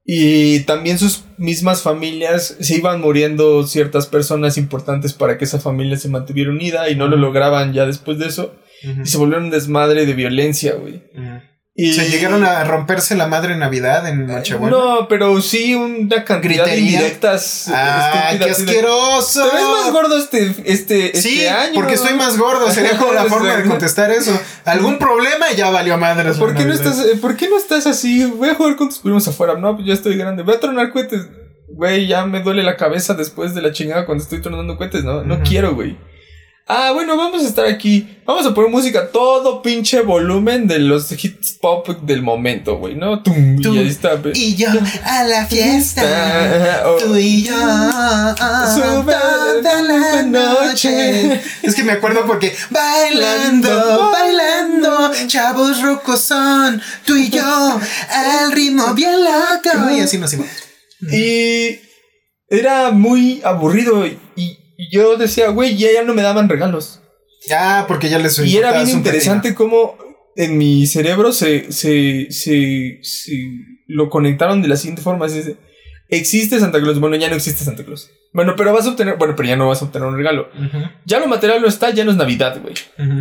Y 0.05 0.61
también 0.61 0.99
sus 0.99 1.25
mismas 1.39 1.83
familias 1.83 2.57
se 2.61 2.77
iban 2.77 3.01
muriendo 3.01 3.65
ciertas 3.67 4.07
personas 4.07 4.59
importantes 4.59 5.13
para 5.13 5.39
que 5.39 5.45
esa 5.45 5.61
familia 5.61 5.97
se 5.97 6.09
mantuviera 6.09 6.51
unida 6.51 6.91
y 6.91 6.97
no 6.97 7.07
lo 7.07 7.17
lograban 7.17 7.73
ya 7.73 7.87
después 7.87 8.19
de 8.19 8.27
eso. 8.27 8.57
Y 8.83 9.07
se 9.07 9.19
volvieron 9.19 9.45
un 9.45 9.51
desmadre 9.51 10.07
de 10.07 10.15
violencia, 10.15 10.75
güey. 10.75 11.05
Y 11.75 11.95
Se 11.95 12.11
llegaron 12.11 12.45
a 12.45 12.65
romperse 12.65 13.17
la 13.17 13.29
madre 13.29 13.55
en 13.55 13.61
Navidad 13.61 14.07
en 14.07 14.27
Nochebuena. 14.27 14.77
No, 14.77 15.09
pero 15.09 15.41
sí 15.41 15.75
una 15.75 16.23
cantidad 16.23 16.67
de 16.67 16.79
indirectas. 16.79 17.71
¡Ah, 17.73 18.33
qué 18.39 18.51
asqueroso! 18.51 19.49
Te 19.49 19.57
ves 19.57 19.65
más 19.65 19.91
gordo 19.91 20.19
este, 20.19 20.55
este, 20.67 21.19
Sí, 21.19 21.39
este 21.41 21.49
año. 21.49 21.75
porque 21.75 21.95
estoy 21.95 22.13
más 22.13 22.37
gordo. 22.37 22.71
Sería 22.71 22.99
como 22.99 23.15
la 23.15 23.25
forma 23.29 23.57
de 23.57 23.67
contestar 23.67 24.11
eso. 24.11 24.39
¿Algún 24.67 24.99
problema? 24.99 25.47
Ya 25.57 25.71
valió 25.71 25.97
madres. 25.97 26.37
¿Por 26.37 26.55
qué, 26.55 26.67
no 26.67 26.75
estás, 26.75 26.99
eh, 27.01 27.17
¿Por 27.19 27.37
qué 27.37 27.49
no 27.49 27.57
estás 27.57 27.87
así? 27.87 28.27
Voy 28.27 28.51
a 28.51 28.55
jugar 28.55 28.77
con 28.77 28.91
tus 28.91 28.99
primos 28.99 29.27
afuera. 29.27 29.55
No, 29.55 29.75
pues 29.75 29.87
ya 29.89 29.95
estoy 29.95 30.19
grande. 30.19 30.43
Voy 30.43 30.57
a 30.57 30.61
tronar 30.61 30.93
cohetes. 30.93 31.23
Güey, 31.69 32.07
ya 32.07 32.27
me 32.27 32.43
duele 32.43 32.63
la 32.65 32.77
cabeza 32.77 33.15
después 33.15 33.55
de 33.55 33.63
la 33.63 33.73
chingada 33.73 34.05
cuando 34.05 34.23
estoy 34.23 34.43
tronando 34.43 34.77
cohetes. 34.77 35.05
No, 35.05 35.23
no 35.25 35.41
quiero, 35.43 35.75
güey. 35.75 35.97
Ah, 36.67 36.93
bueno, 36.93 37.17
vamos 37.17 37.43
a 37.43 37.49
estar 37.49 37.67
aquí. 37.67 38.19
Vamos 38.25 38.47
a 38.47 38.55
poner 38.55 38.71
música 38.71 39.11
todo 39.11 39.63
pinche 39.63 40.01
volumen 40.01 40.69
de 40.69 40.79
los 40.79 41.11
hits 41.13 41.59
pop 41.61 41.89
del 42.03 42.23
momento, 42.23 42.77
güey, 42.77 42.95
¿no? 42.95 43.21
Tum, 43.21 43.61
Tú 43.61 43.75
y 43.75 43.79
ahí 43.79 43.89
está. 43.89 44.21
Y 44.33 44.55
yo 44.55 44.69
a 45.05 45.25
la 45.25 45.47
fiesta. 45.47 46.85
Oh. 46.87 46.97
Tú 46.99 47.17
y 47.17 47.43
yo. 47.43 47.53
Sube 47.53 49.13
toda 49.63 49.83
la 49.83 50.23
noche. 50.23 51.41
Es 51.63 51.75
que 51.75 51.83
me 51.83 51.93
acuerdo 51.93 52.25
porque 52.27 52.55
bailando, 52.71 54.13
bailando, 54.13 55.11
chavos 55.27 55.83
rocosón, 55.83 56.81
tú 57.05 57.17
y 57.17 57.29
yo, 57.29 57.81
al 58.09 58.53
ritmo 58.53 58.95
bien 58.95 59.17
loco. 59.23 59.91
Y 59.91 60.01
así 60.01 60.17
nos 60.17 60.33
íbamos. 60.33 60.53
Y 61.11 61.81
era 62.49 62.93
muy 62.93 63.43
aburrido. 63.45 64.07
Y, 64.07 64.62
y 64.83 64.91
yo 64.91 65.17
decía, 65.17 65.49
güey, 65.49 65.77
ya, 65.77 65.93
ya 65.93 66.03
no 66.03 66.15
me 66.15 66.23
daban 66.23 66.49
regalos. 66.49 67.01
Ya, 67.47 67.85
porque 67.87 68.09
ya 68.09 68.19
les 68.19 68.39
Y 68.39 68.57
era 68.57 68.73
bien 68.73 68.89
interesante 68.89 69.55
cómo 69.55 69.97
en 70.37 70.59
mi 70.59 70.87
cerebro 70.87 71.33
se, 71.33 71.71
se, 71.73 72.27
se, 72.31 72.99
se 73.03 73.33
lo 73.87 74.11
conectaron 74.11 74.63
de 74.63 74.69
la 74.69 74.77
siguiente 74.77 75.03
forma. 75.03 75.27
Es 75.27 75.35
decir, 75.35 75.57
existe 76.17 76.61
Santa 76.61 76.81
Claus. 76.81 77.01
Bueno, 77.01 77.17
ya 77.17 77.29
no 77.29 77.37
existe 77.37 77.65
Santa 77.65 77.85
Claus. 77.85 78.11
Bueno, 78.33 78.55
pero 78.57 78.73
vas 78.73 78.87
a 78.87 78.91
obtener. 78.91 79.17
Bueno, 79.17 79.35
pero 79.37 79.49
ya 79.49 79.57
no 79.57 79.69
vas 79.69 79.83
a 79.83 79.87
obtener 79.87 80.09
un 80.09 80.17
regalo. 80.17 80.49
Ya 81.05 81.19
lo 81.19 81.27
material 81.27 81.61
no 81.61 81.69
está, 81.69 81.91
ya 81.91 82.05
no 82.05 82.11
es 82.11 82.17
Navidad, 82.17 82.61
güey. 82.63 82.75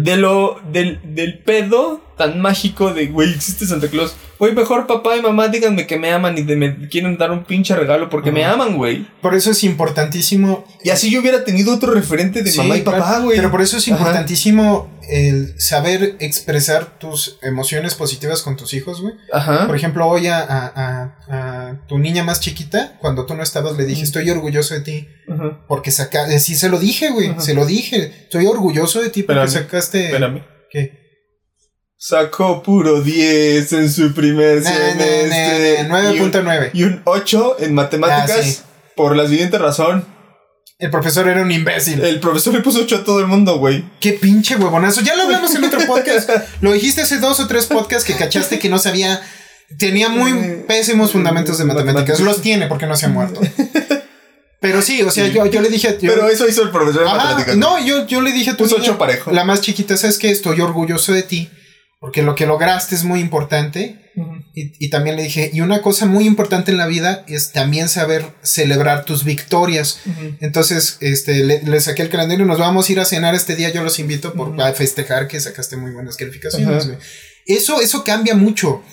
De 0.03 0.17
lo. 0.17 0.59
Del, 0.71 0.99
del 1.03 1.39
pedo 1.39 2.01
tan 2.21 2.39
mágico 2.39 2.93
de, 2.93 3.07
güey, 3.07 3.33
existe 3.33 3.65
Santa 3.65 3.87
Claus. 3.87 4.15
Güey, 4.37 4.53
mejor 4.53 4.85
papá 4.85 5.17
y 5.17 5.23
mamá 5.23 5.47
díganme 5.47 5.87
que 5.87 5.97
me 5.97 6.11
aman 6.11 6.37
y 6.37 6.43
de 6.43 6.55
me 6.55 6.87
quieren 6.87 7.17
dar 7.17 7.31
un 7.31 7.45
pinche 7.45 7.75
regalo 7.75 8.09
porque 8.09 8.31
me 8.31 8.45
aman, 8.45 8.77
güey. 8.77 9.07
Por 9.21 9.33
eso 9.33 9.49
es 9.51 9.63
importantísimo 9.63 10.63
Y 10.83 10.89
así 10.91 11.09
yo 11.09 11.19
hubiera 11.21 11.43
tenido 11.43 11.73
otro 11.73 11.91
referente 11.93 12.43
de 12.43 12.51
Sí, 12.51 12.59
mamá 12.59 12.77
y 12.77 12.81
papá, 12.81 13.19
güey. 13.19 13.37
Pero 13.37 13.49
por 13.49 13.61
eso 13.61 13.77
es 13.77 13.87
importantísimo 13.87 14.87
el 15.11 15.59
saber 15.59 16.15
expresar 16.19 16.97
tus 16.97 17.37
emociones 17.41 17.95
positivas 17.95 18.41
con 18.43 18.55
tus 18.55 18.73
hijos, 18.73 19.01
güey. 19.01 19.13
Ajá. 19.33 19.67
Por 19.67 19.75
ejemplo, 19.75 20.07
hoy 20.07 20.27
a, 20.27 20.39
a- 20.39 20.71
a- 20.75 21.17
a 21.69 21.87
tu 21.87 21.99
niña 21.99 22.23
más 22.23 22.39
chiquita, 22.39 22.97
cuando 22.99 23.25
tú 23.25 23.35
no 23.35 23.43
estabas, 23.43 23.75
le 23.77 23.85
dije, 23.85 24.03
estoy 24.03 24.29
orgulloso 24.29 24.73
de 24.73 24.81
ti. 24.81 25.07
Ajá. 25.29 25.65
Porque 25.67 25.91
sacaste, 25.91 26.39
sí 26.39 26.55
se 26.55 26.69
lo 26.69 26.79
dije, 26.79 27.09
güey, 27.11 27.29
Ajá. 27.31 27.41
se 27.41 27.53
lo 27.53 27.65
dije. 27.65 28.13
Estoy 28.23 28.45
orgulloso 28.45 29.01
de 29.01 29.09
ti 29.09 29.23
porque 29.23 29.43
Espérame, 29.43 29.65
sacaste... 29.65 30.05
Espérame. 30.05 30.45
¿Qué? 30.71 31.01
Sacó 31.97 32.63
puro 32.63 33.01
10 33.01 33.73
en 33.73 33.89
su 33.91 34.13
primer 34.13 34.63
semestre. 34.63 35.83
na, 35.83 36.01
na, 36.01 36.13
y 36.15 36.19
un- 36.19 36.31
9.9. 36.31 36.69
Y 36.73 36.83
un 36.83 37.01
8 37.05 37.57
en 37.59 37.73
matemáticas. 37.75 38.37
Ah, 38.39 38.43
sí. 38.43 38.57
Por 38.95 39.15
la 39.15 39.27
siguiente 39.27 39.57
razón. 39.57 40.05
El 40.81 40.89
profesor 40.89 41.27
era 41.29 41.41
un 41.43 41.51
imbécil. 41.51 42.03
El 42.03 42.19
profesor 42.19 42.53
le 42.55 42.61
puso 42.61 42.79
8 42.81 42.95
a 42.97 43.03
todo 43.03 43.19
el 43.19 43.27
mundo, 43.27 43.57
güey. 43.59 43.85
Qué 43.99 44.13
pinche 44.13 44.55
huevonazo. 44.55 45.01
Ya 45.01 45.15
lo 45.15 45.23
hablamos 45.23 45.53
en 45.55 45.63
otro 45.63 45.79
podcast. 45.87 46.29
Lo 46.59 46.71
dijiste 46.73 47.01
hace 47.01 47.19
dos 47.19 47.39
o 47.39 47.47
tres 47.47 47.67
podcasts 47.67 48.03
que 48.03 48.15
cachaste 48.15 48.57
que 48.57 48.67
no 48.67 48.79
sabía. 48.79 49.21
Tenía 49.77 50.09
muy 50.09 50.33
pésimos 50.67 51.11
fundamentos 51.11 51.57
de 51.59 51.65
matemáticas. 51.65 52.19
Los 52.19 52.41
tiene 52.41 52.65
porque 52.67 52.87
no 52.87 52.95
se 52.95 53.05
ha 53.05 53.09
muerto. 53.09 53.39
Pero 54.59 54.81
sí, 54.81 55.01
o 55.03 55.11
sea, 55.11 55.27
yo, 55.27 55.45
yo 55.45 55.61
le 55.61 55.69
dije 55.69 55.87
a 55.87 55.91
yo- 55.99 56.11
Pero 56.13 56.27
eso 56.29 56.47
hizo 56.47 56.63
el 56.63 56.71
profesor 56.71 57.03
de 57.03 57.07
Ajá, 57.09 57.17
matemáticas. 57.17 57.57
no, 57.57 57.83
yo, 57.85 58.05
yo 58.07 58.21
le 58.21 58.31
dije 58.31 58.49
a 58.49 58.57
tu 58.57 58.63
Puso 58.63 58.77
niña, 58.77 58.89
ocho 58.89 58.97
parejo. 58.97 59.31
La 59.31 59.43
más 59.43 59.61
chiquita, 59.61 59.97
¿sabes 59.97 60.17
qué? 60.17 60.29
Estoy 60.31 60.61
orgulloso 60.61 61.13
de 61.13 61.23
ti. 61.23 61.49
Porque 61.99 62.23
lo 62.23 62.33
que 62.35 62.47
lograste 62.47 62.95
es 62.95 63.03
muy 63.03 63.19
importante. 63.19 64.00
Y, 64.53 64.73
y 64.85 64.89
también 64.89 65.15
le 65.15 65.23
dije, 65.23 65.49
y 65.53 65.61
una 65.61 65.81
cosa 65.81 66.05
muy 66.05 66.25
importante 66.27 66.71
en 66.71 66.77
la 66.77 66.85
vida 66.87 67.23
es 67.27 67.51
también 67.53 67.87
saber 67.87 68.25
celebrar 68.43 69.05
tus 69.05 69.23
victorias. 69.23 69.99
Ujú. 70.05 70.35
Entonces, 70.41 70.97
este, 70.99 71.43
le, 71.45 71.61
le 71.63 71.79
saqué 71.79 72.01
el 72.01 72.09
calendario, 72.09 72.45
nos 72.45 72.59
vamos 72.59 72.89
a 72.89 72.91
ir 72.91 72.99
a 72.99 73.05
cenar 73.05 73.33
este 73.33 73.55
día, 73.55 73.69
yo 73.69 73.81
los 73.83 73.97
invito 73.99 74.33
por 74.33 74.49
Ujú. 74.49 74.61
a 74.61 74.73
festejar 74.73 75.27
que 75.29 75.39
sacaste 75.39 75.77
muy 75.77 75.91
buenas 75.91 76.17
calificaciones, 76.17 76.83
Ajá. 76.83 76.85
güey. 76.87 76.97
Eso, 77.45 77.81
eso 77.81 78.03
cambia 78.03 78.35
mucho. 78.35 78.83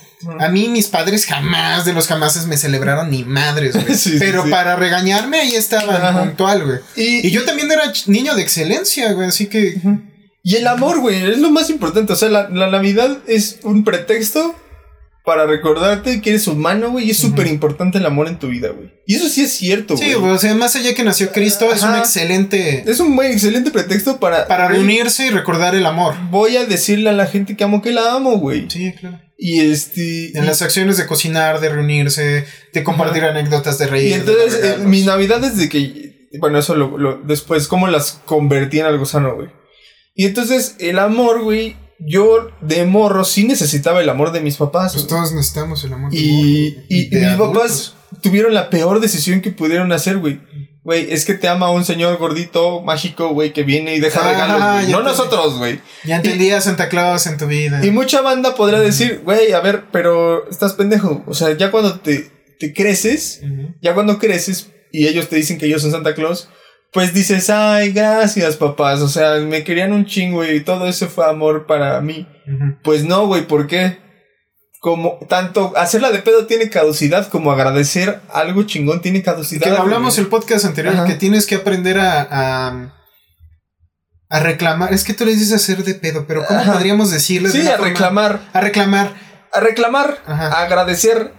A 0.40 0.48
mí 0.48 0.68
mis 0.68 0.86
padres 0.88 1.26
jamás 1.26 1.84
de 1.84 1.92
los 1.92 2.06
jamases 2.08 2.46
me 2.46 2.56
celebraron 2.56 3.10
ni 3.10 3.24
madres, 3.24 3.74
güey. 3.74 3.94
Sí, 3.96 4.16
Pero 4.18 4.44
sí. 4.44 4.50
para 4.50 4.74
regañarme 4.76 5.38
ahí 5.40 5.54
estaban 5.54 6.16
puntual, 6.28 6.64
güey. 6.64 6.78
Y, 6.96 7.26
Y 7.26 7.30
yo 7.30 7.44
también 7.44 7.70
era 7.70 7.92
niño 8.06 8.34
de 8.34 8.42
excelencia, 8.42 9.12
güey, 9.12 9.28
así 9.28 9.46
que... 9.46 9.76
y 10.42 10.54
el 10.56 10.66
amor, 10.66 11.00
güey, 11.00 11.30
es 11.32 11.38
lo 11.38 11.50
más 11.50 11.68
importante. 11.70 12.12
O 12.12 12.16
sea, 12.16 12.28
la, 12.30 12.48
la 12.48 12.68
Navidad 12.70 13.18
es 13.28 13.58
un 13.64 13.84
pretexto 13.84 14.56
para 15.28 15.44
recordarte 15.44 16.22
que 16.22 16.30
eres 16.30 16.46
humano, 16.46 16.90
güey. 16.90 17.06
Y 17.08 17.10
es 17.10 17.18
súper 17.18 17.46
importante 17.48 17.98
el 17.98 18.06
amor 18.06 18.28
en 18.28 18.38
tu 18.38 18.48
vida, 18.48 18.70
güey. 18.70 18.90
Y 19.06 19.16
eso 19.16 19.28
sí 19.28 19.42
es 19.42 19.52
cierto, 19.52 19.94
güey. 19.94 20.08
Sí, 20.08 20.14
o 20.14 20.38
sea, 20.38 20.54
más 20.54 20.74
allá 20.74 20.94
que 20.94 21.04
nació 21.04 21.30
Cristo, 21.32 21.70
es 21.70 21.82
un 21.82 21.94
excelente. 21.96 22.82
Es 22.90 22.98
un 22.98 23.14
buen, 23.14 23.30
excelente 23.30 23.70
pretexto 23.70 24.18
para... 24.18 24.46
Para 24.46 24.68
güey, 24.68 24.78
reunirse 24.78 25.26
y 25.26 25.28
recordar 25.30 25.74
el 25.74 25.84
amor. 25.84 26.14
Voy 26.30 26.56
a 26.56 26.64
decirle 26.64 27.10
a 27.10 27.12
la 27.12 27.26
gente 27.26 27.56
que 27.58 27.64
amo 27.64 27.82
que 27.82 27.90
la 27.92 28.14
amo, 28.14 28.38
güey. 28.38 28.70
Sí, 28.70 28.90
claro. 28.98 29.20
Y 29.36 29.60
este... 29.60 30.36
En 30.38 30.44
y- 30.44 30.46
las 30.46 30.62
acciones 30.62 30.96
de 30.96 31.06
cocinar, 31.06 31.60
de 31.60 31.68
reunirse, 31.68 32.46
de 32.72 32.84
compartir 32.84 33.22
anécdotas, 33.24 33.76
de 33.76 33.86
reír. 33.86 34.06
Y 34.06 34.10
de 34.12 34.14
entonces, 34.16 34.52
dar 34.52 34.60
eh, 34.60 34.62
regalos. 34.72 34.86
mi 34.86 35.02
Navidad 35.02 35.40
desde 35.40 35.68
que. 35.68 36.28
Bueno, 36.40 36.58
eso 36.58 36.74
lo, 36.74 36.96
lo- 36.96 37.20
después, 37.22 37.68
cómo 37.68 37.86
las 37.86 38.20
convertí 38.24 38.78
en 38.80 38.86
algo 38.86 39.04
sano, 39.04 39.34
güey. 39.34 39.48
Y 40.14 40.24
entonces, 40.24 40.76
el 40.78 40.98
amor, 40.98 41.42
güey. 41.42 41.76
Yo 42.00 42.48
de 42.60 42.84
morro 42.84 43.24
sí 43.24 43.44
necesitaba 43.44 44.00
el 44.00 44.08
amor 44.08 44.32
de 44.32 44.40
mis 44.40 44.56
papás. 44.56 44.92
Pues 44.94 45.06
todos 45.06 45.32
necesitamos 45.32 45.82
el 45.84 45.92
amor. 45.92 46.10
y, 46.14 46.70
del 46.72 46.84
y, 46.88 47.00
y 47.06 47.08
de 47.10 47.20
mis 47.20 47.28
adultos. 47.30 47.56
papás 47.56 47.94
tuvieron 48.22 48.54
la 48.54 48.70
peor 48.70 49.00
decisión 49.00 49.40
que 49.40 49.50
pudieron 49.50 49.90
hacer, 49.92 50.18
güey. 50.18 50.40
Güey, 50.84 51.12
es 51.12 51.26
que 51.26 51.34
te 51.34 51.48
ama 51.48 51.70
un 51.70 51.84
señor 51.84 52.16
gordito, 52.16 52.80
mágico, 52.82 53.28
güey, 53.34 53.52
que 53.52 53.62
viene 53.62 53.94
y 53.96 54.00
deja 54.00 54.20
Ah, 54.22 54.32
regalos, 54.32 54.88
No 54.88 55.02
nosotros, 55.02 55.58
güey. 55.58 55.80
Ya 56.04 56.16
entendí 56.16 56.50
a 56.50 56.60
Santa 56.62 56.88
Claus 56.88 57.26
en 57.26 57.36
tu 57.36 57.46
vida. 57.46 57.84
Y 57.84 57.90
mucha 57.90 58.22
banda 58.22 58.54
podrá 58.54 58.80
decir, 58.80 59.20
güey, 59.24 59.52
a 59.52 59.60
ver, 59.60 59.84
pero 59.92 60.48
estás 60.48 60.72
pendejo. 60.74 61.24
O 61.26 61.34
sea, 61.34 61.54
ya 61.58 61.70
cuando 61.70 62.00
te, 62.00 62.30
te 62.58 62.72
creces, 62.72 63.42
ya 63.82 63.92
cuando 63.92 64.18
creces 64.18 64.68
y 64.90 65.08
ellos 65.08 65.28
te 65.28 65.36
dicen 65.36 65.58
que 65.58 65.66
ellos 65.66 65.82
son 65.82 65.90
Santa 65.90 66.14
Claus, 66.14 66.48
pues 66.92 67.12
dices, 67.14 67.50
ay, 67.50 67.92
gracias, 67.92 68.56
papás. 68.56 69.00
O 69.00 69.08
sea, 69.08 69.36
me 69.40 69.64
querían 69.64 69.92
un 69.92 70.06
chingo 70.06 70.44
y 70.44 70.60
todo 70.60 70.86
eso 70.88 71.08
fue 71.08 71.26
amor 71.28 71.66
para 71.66 72.00
mí. 72.00 72.26
Pues 72.82 73.04
no, 73.04 73.26
güey, 73.26 73.46
¿por 73.46 73.66
qué? 73.66 73.98
Como 74.80 75.18
tanto 75.28 75.72
hacerla 75.76 76.10
de 76.12 76.20
pedo 76.20 76.46
tiene 76.46 76.70
caducidad 76.70 77.26
como 77.28 77.50
agradecer 77.52 78.20
algo 78.32 78.62
chingón 78.62 79.02
tiene 79.02 79.22
caducidad. 79.22 79.64
Que 79.64 79.76
hablamos 79.76 80.14
güey. 80.14 80.24
el 80.24 80.30
podcast 80.30 80.64
anterior, 80.64 80.94
Ajá. 80.94 81.04
que 81.04 81.14
tienes 81.14 81.46
que 81.46 81.56
aprender 81.56 81.98
a, 81.98 82.22
a, 82.30 82.94
a 84.30 84.40
reclamar. 84.40 84.92
Es 84.94 85.02
que 85.04 85.14
tú 85.14 85.24
le 85.24 85.32
dices 85.32 85.52
hacer 85.52 85.82
de 85.84 85.94
pedo, 85.94 86.26
pero 86.28 86.44
¿cómo 86.46 86.60
Ajá. 86.60 86.74
podríamos 86.74 87.10
decirle? 87.10 87.48
de 87.50 87.60
Sí, 87.60 87.66
a 87.68 87.72
forma- 87.72 87.86
reclamar. 87.88 88.40
A 88.52 88.60
reclamar 88.60 89.14
A 89.52 89.60
reclamar, 89.60 90.18
Ajá. 90.26 90.46
a 90.48 90.62
agradecer 90.62 91.32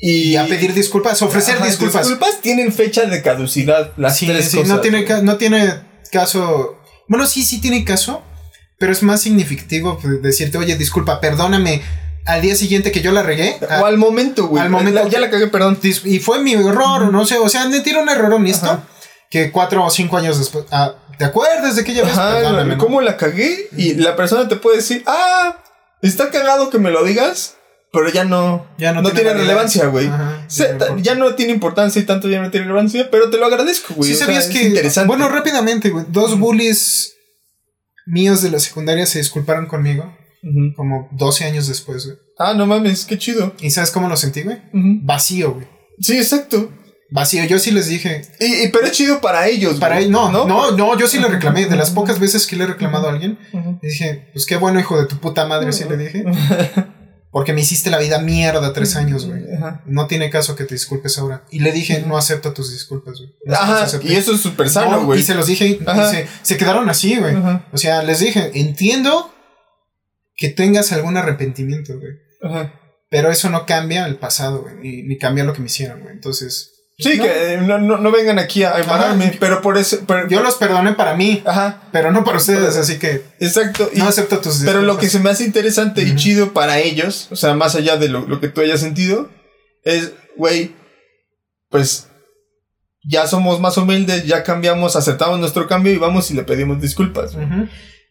y, 0.00 0.30
y 0.30 0.36
a 0.36 0.46
pedir 0.46 0.74
disculpas, 0.74 1.20
ofrecer 1.22 1.56
Ajá, 1.56 1.66
disculpas. 1.66 2.02
Disculpas 2.08 2.40
tienen 2.40 2.72
fecha 2.72 3.04
de 3.06 3.20
caducidad. 3.22 3.92
Las 3.96 4.16
Sí, 4.18 4.26
tres 4.26 4.48
sí, 4.50 4.56
cosas. 4.58 4.68
no 4.68 4.80
tiene, 4.80 5.04
no 5.22 5.36
tiene 5.36 5.74
caso. 6.12 6.78
Bueno, 7.08 7.26
sí, 7.26 7.42
sí 7.44 7.60
tiene 7.60 7.84
caso, 7.84 8.22
pero 8.78 8.92
es 8.92 9.02
más 9.02 9.20
significativo 9.22 9.98
decirte, 10.22 10.58
oye, 10.58 10.76
disculpa, 10.76 11.20
perdóname 11.20 11.82
al 12.26 12.42
día 12.42 12.54
siguiente 12.54 12.92
que 12.92 13.00
yo 13.00 13.10
la 13.12 13.22
regué. 13.22 13.56
ah, 13.68 13.80
O 13.82 13.86
al 13.86 13.96
momento, 13.96 14.46
güey. 14.48 14.62
Al 14.62 14.70
momento. 14.70 15.02
La- 15.02 15.08
ya 15.08 15.18
la 15.18 15.30
cagué, 15.30 15.46
perdón. 15.48 15.78
y 15.82 16.18
fue 16.18 16.40
mi 16.42 16.52
error, 16.52 17.02
o 17.04 17.10
no 17.10 17.24
sé, 17.24 17.38
o 17.38 17.48
sea, 17.48 17.66
me 17.68 17.80
tiro 17.80 18.02
un 18.02 18.08
error 18.08 18.32
honesto 18.34 18.66
Ajá. 18.66 18.82
que 19.30 19.50
cuatro 19.50 19.84
o 19.84 19.90
cinco 19.90 20.16
años 20.18 20.38
después. 20.38 20.64
ah, 20.70 20.94
¿Te 21.18 21.24
acuerdas 21.24 21.74
de 21.74 21.82
aquella 21.82 22.04
vez? 22.04 22.12
Ajá. 22.16 22.76
¿cómo 22.78 23.00
la 23.00 23.16
cagué? 23.16 23.68
Y 23.76 23.94
la 23.94 24.14
persona 24.14 24.46
te 24.46 24.54
puede 24.56 24.76
decir, 24.76 25.02
ah, 25.06 25.56
está 26.02 26.30
cagado 26.30 26.70
que 26.70 26.78
me 26.78 26.90
lo 26.92 27.02
digas, 27.02 27.54
pero 27.92 28.10
ya 28.10 28.24
no, 28.24 28.66
Ya 28.78 28.92
no 28.92 29.02
no, 29.02 29.10
tiene 29.10 29.32
relevancia, 29.32 29.86
güey. 29.86 30.10
Ya 31.02 31.14
no 31.14 31.34
tiene 31.34 31.52
importancia 31.52 32.00
y 32.00 32.04
tanto 32.04 32.28
ya 32.28 32.40
no 32.42 32.50
tiene 32.50 32.66
relevancia, 32.66 33.10
pero 33.10 33.30
te 33.30 33.38
lo 33.38 33.46
agradezco, 33.46 33.94
güey. 33.94 34.08
Sí, 34.10 34.14
o 34.14 34.18
sea, 34.18 34.26
sabías 34.26 34.48
es 34.48 34.50
que. 34.52 34.62
interesante. 34.64 35.06
Bueno, 35.08 35.28
rápidamente, 35.28 35.90
güey. 35.90 36.04
Dos 36.08 36.38
bullies 36.38 37.14
míos 38.06 38.42
de 38.42 38.50
la 38.50 38.58
secundaria 38.58 39.06
se 39.06 39.18
disculparon 39.18 39.66
conmigo. 39.66 40.14
Como 40.76 41.08
12 41.12 41.44
años 41.44 41.66
después, 41.66 42.04
güey. 42.06 42.16
Ah, 42.38 42.54
no 42.54 42.66
mames, 42.66 43.04
qué 43.04 43.18
chido. 43.18 43.54
¿Y 43.60 43.70
sabes 43.70 43.90
cómo 43.90 44.08
lo 44.08 44.16
sentí, 44.16 44.42
güey? 44.42 44.58
Vacío, 44.72 45.54
güey. 45.54 45.66
Sí, 46.00 46.16
exacto. 46.16 46.70
Vacío. 47.10 47.44
Yo 47.46 47.58
sí 47.58 47.70
les 47.72 47.88
dije. 47.88 48.22
Y, 48.38 48.64
y- 48.64 48.68
pero 48.68 48.86
es 48.86 48.92
chido 48.92 49.20
para 49.20 49.48
ellos, 49.48 49.80
Para 49.80 49.94
güey, 49.96 50.06
él, 50.06 50.12
no, 50.12 50.30
no, 50.30 50.46
no, 50.76 50.98
yo 50.98 51.08
sí 51.08 51.18
le 51.18 51.26
reclamé. 51.26 51.66
De 51.66 51.74
las 51.76 51.90
pocas 51.90 52.20
veces 52.20 52.46
que 52.46 52.54
le 52.54 52.64
he 52.64 52.66
reclamado 52.68 53.08
a 53.08 53.12
alguien, 53.12 53.38
dije, 53.82 54.28
pues 54.32 54.46
qué 54.46 54.56
bueno, 54.56 54.78
hijo 54.78 54.98
de 55.00 55.06
tu 55.06 55.16
puta 55.18 55.46
madre, 55.46 55.72
sí 55.72 55.84
le 55.88 55.96
dije. 55.96 56.24
Porque 57.30 57.52
me 57.52 57.60
hiciste 57.60 57.90
la 57.90 57.98
vida 57.98 58.20
mierda 58.20 58.72
tres 58.72 58.96
años, 58.96 59.26
güey. 59.26 59.42
No 59.84 60.06
tiene 60.06 60.30
caso 60.30 60.56
que 60.56 60.64
te 60.64 60.74
disculpes 60.74 61.18
ahora. 61.18 61.44
Y 61.50 61.60
le 61.60 61.72
dije, 61.72 62.02
no 62.06 62.16
acepto 62.16 62.52
tus 62.54 62.70
disculpas, 62.72 63.18
güey. 63.18 63.34
No 63.44 63.54
Ajá, 63.54 63.86
y 64.02 64.14
eso 64.14 64.34
es 64.34 64.40
súper 64.40 64.70
sano, 64.70 64.92
No, 64.92 65.04
güey. 65.04 65.20
y 65.20 65.22
se 65.22 65.34
los 65.34 65.46
dije 65.46 65.66
y 65.66 65.78
se, 66.10 66.26
se 66.42 66.56
quedaron 66.56 66.88
así, 66.88 67.16
güey. 67.16 67.34
O 67.72 67.76
sea, 67.76 68.02
les 68.02 68.20
dije, 68.20 68.50
entiendo 68.54 69.30
que 70.36 70.48
tengas 70.48 70.92
algún 70.92 71.16
arrepentimiento, 71.16 71.98
güey. 71.98 72.12
Ajá. 72.42 72.72
Pero 73.10 73.30
eso 73.30 73.50
no 73.50 73.66
cambia 73.66 74.06
el 74.06 74.16
pasado, 74.16 74.62
güey. 74.62 74.76
Ni, 74.76 75.02
ni 75.02 75.18
cambia 75.18 75.44
lo 75.44 75.52
que 75.52 75.60
me 75.60 75.66
hicieron, 75.66 76.00
güey. 76.00 76.14
Entonces. 76.14 76.77
Sí, 77.00 77.16
no. 77.16 77.22
que 77.24 77.52
eh, 77.54 77.58
no, 77.58 77.78
no, 77.78 77.96
no 77.98 78.10
vengan 78.10 78.40
aquí 78.40 78.64
a 78.64 78.78
embarrarme, 78.80 79.26
Ajá. 79.26 79.36
pero 79.38 79.62
por 79.62 79.78
eso. 79.78 79.98
pero- 80.06 80.28
Yo 80.28 80.42
los 80.42 80.56
perdoné 80.56 80.94
para 80.94 81.14
mí, 81.14 81.42
Ajá, 81.46 81.82
pero 81.92 82.10
no 82.10 82.24
para 82.24 82.38
ustedes, 82.38 82.76
así 82.76 82.98
que 82.98 83.22
exacto. 83.38 83.88
y- 83.94 83.98
no 84.00 84.08
acepto 84.08 84.38
tus 84.40 84.62
pero 84.64 84.82
lo 84.82 84.98
que 84.98 85.08
se 85.08 85.20
me 85.20 85.30
hace 85.30 85.44
interesante 85.44 86.02
y 86.02 86.16
chido 86.16 86.52
para 86.52 86.80
ellos, 86.80 87.28
o 87.30 87.36
sea, 87.36 87.54
más 87.54 87.76
allá 87.76 87.96
de 87.98 88.08
lo, 88.08 88.26
lo 88.26 88.40
que 88.40 88.48
tú 88.48 88.60
hayas 88.62 88.80
sentido, 88.80 89.30
es, 89.84 90.12
güey, 90.36 90.74
pues 91.70 92.08
ya 93.04 93.28
somos 93.28 93.60
más 93.60 93.76
humildes, 93.76 94.26
ya 94.26 94.42
cambiamos, 94.42 94.96
aceptamos 94.96 95.38
nuestro 95.38 95.68
cambio 95.68 95.92
y 95.92 95.98
vamos 95.98 96.30
y 96.32 96.34
le 96.34 96.42
pedimos 96.42 96.80
disculpas. 96.80 97.34
Ujú. 97.34 97.68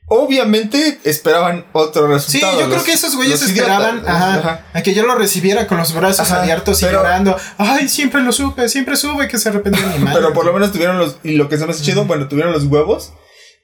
Obviamente 0.10 1.00
esperaban 1.04 1.66
otro 1.74 2.08
Sí, 2.20 2.40
resultado. 2.40 2.60
yo 2.62 2.70
creo 2.70 2.84
que 2.84 2.94
esos 2.94 3.16
güeyes 3.16 3.42
esperaban 3.42 3.96
idiotas. 3.98 4.16
ajá, 4.16 4.36
Ajá. 4.40 4.66
a 4.74 4.82
que 4.82 4.94
yo 4.94 5.06
lo 5.06 5.16
recibiera 5.16 5.68
con 5.68 5.78
los 5.78 5.94
brazos 5.94 6.32
Ajá, 6.32 6.42
abiertos 6.44 6.82
y 6.82 6.86
pero- 6.86 7.00
llorando. 7.00 7.36
Ay, 7.58 7.90
siempre 7.90 8.22
lo 8.22 8.32
supe, 8.32 8.70
siempre 8.70 8.96
supe 8.96 9.28
que 9.28 9.38
se 9.38 9.50
arrepentía 9.50 9.86
de 9.86 10.00
mi 10.00 10.00
madre. 10.06 10.20
Pero 10.22 10.34
por 10.34 10.46
lo 10.46 10.54
menos 10.54 10.72
tuvieron 10.72 10.98
los, 10.98 11.18
y 11.24 11.34
lo 11.34 11.50
que 11.50 11.58
se 11.58 11.66
me 11.66 11.72
hace 11.72 11.84
chido, 11.84 12.06
bueno, 12.06 12.28
tuvieron 12.30 12.54
los 12.54 12.64
huevos 12.64 13.12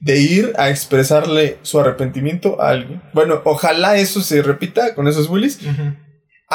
de 0.00 0.18
ir 0.18 0.52
a 0.58 0.68
expresarle 0.68 1.56
su 1.62 1.80
arrepentimiento 1.80 2.60
a 2.60 2.68
alguien. 2.70 3.02
Bueno, 3.14 3.40
ojalá 3.44 3.96
eso 3.96 4.20
se 4.20 4.42
repita 4.42 4.94
con 4.94 5.08
esos 5.08 5.28
bullies. 5.28 5.60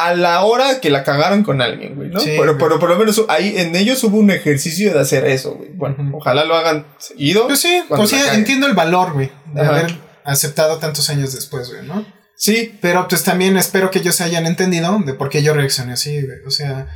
A 0.06 0.16
la 0.16 0.44
hora 0.44 0.80
que 0.82 0.90
la 0.90 1.04
cagaron 1.04 1.44
con 1.44 1.62
alguien, 1.62 1.96
güey, 1.96 2.10
¿no? 2.10 2.20
Sí, 2.20 2.32
pero, 2.38 2.54
güey. 2.54 2.58
pero 2.58 2.80
por 2.80 2.90
lo 2.90 2.98
menos 2.98 3.24
ahí 3.30 3.54
en 3.58 3.76
ellos 3.76 4.04
hubo 4.04 4.18
un 4.18 4.32
ejercicio 4.32 4.94
de 4.94 5.00
hacer 5.00 5.26
eso, 5.26 5.54
güey. 5.56 5.70
Bueno, 5.74 5.98
ojalá 6.14 6.46
lo 6.46 6.56
hagan 6.56 6.86
seguido. 6.98 7.48
Pues 7.48 7.60
sí, 7.60 7.82
o 7.90 8.08
sea, 8.08 8.34
entiendo 8.36 8.68
el 8.68 8.74
valor, 8.74 9.14
güey, 9.14 9.32
de 9.54 9.62
Ajá. 9.62 9.70
haber 9.72 9.96
aceptado 10.26 10.78
tantos 10.78 11.10
años 11.10 11.34
después, 11.34 11.70
güey, 11.70 11.86
¿no? 11.86 12.06
Sí, 12.36 12.78
Pero 12.82 13.08
pues 13.10 13.24
también 13.24 13.58
espero 13.58 13.92
que 13.92 14.00
ellos 14.00 14.22
hayan 14.22 14.46
entendido 14.46 14.98
de 15.06 15.14
por 15.14 15.30
qué 15.30 15.44
yo 15.44 15.54
reaccioné 15.54 15.94
así, 15.94 16.22
güey. 16.22 16.38
O 16.48 16.52
sea, 16.52 16.88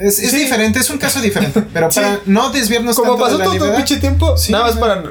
es, 0.00 0.18
es 0.18 0.30
Sí. 0.30 0.38
diferente, 0.38 0.78
es 0.78 0.88
un 0.88 0.96
caso 0.98 1.20
diferente. 1.20 1.62
Pero 1.72 1.90
Sí. 1.92 2.00
para 2.00 2.20
no 2.24 2.50
desviarnos 2.50 2.96
como 2.96 3.10
tanto 3.16 3.24
pasó 3.24 3.38
de 3.38 3.44
la 3.44 3.58
todo 3.58 3.68
el 3.70 3.76
pinche 3.76 3.96
tiempo, 3.98 4.36
Sí, 4.38 4.50
nada 4.52 4.64
más 4.64 4.76
para 4.76 5.02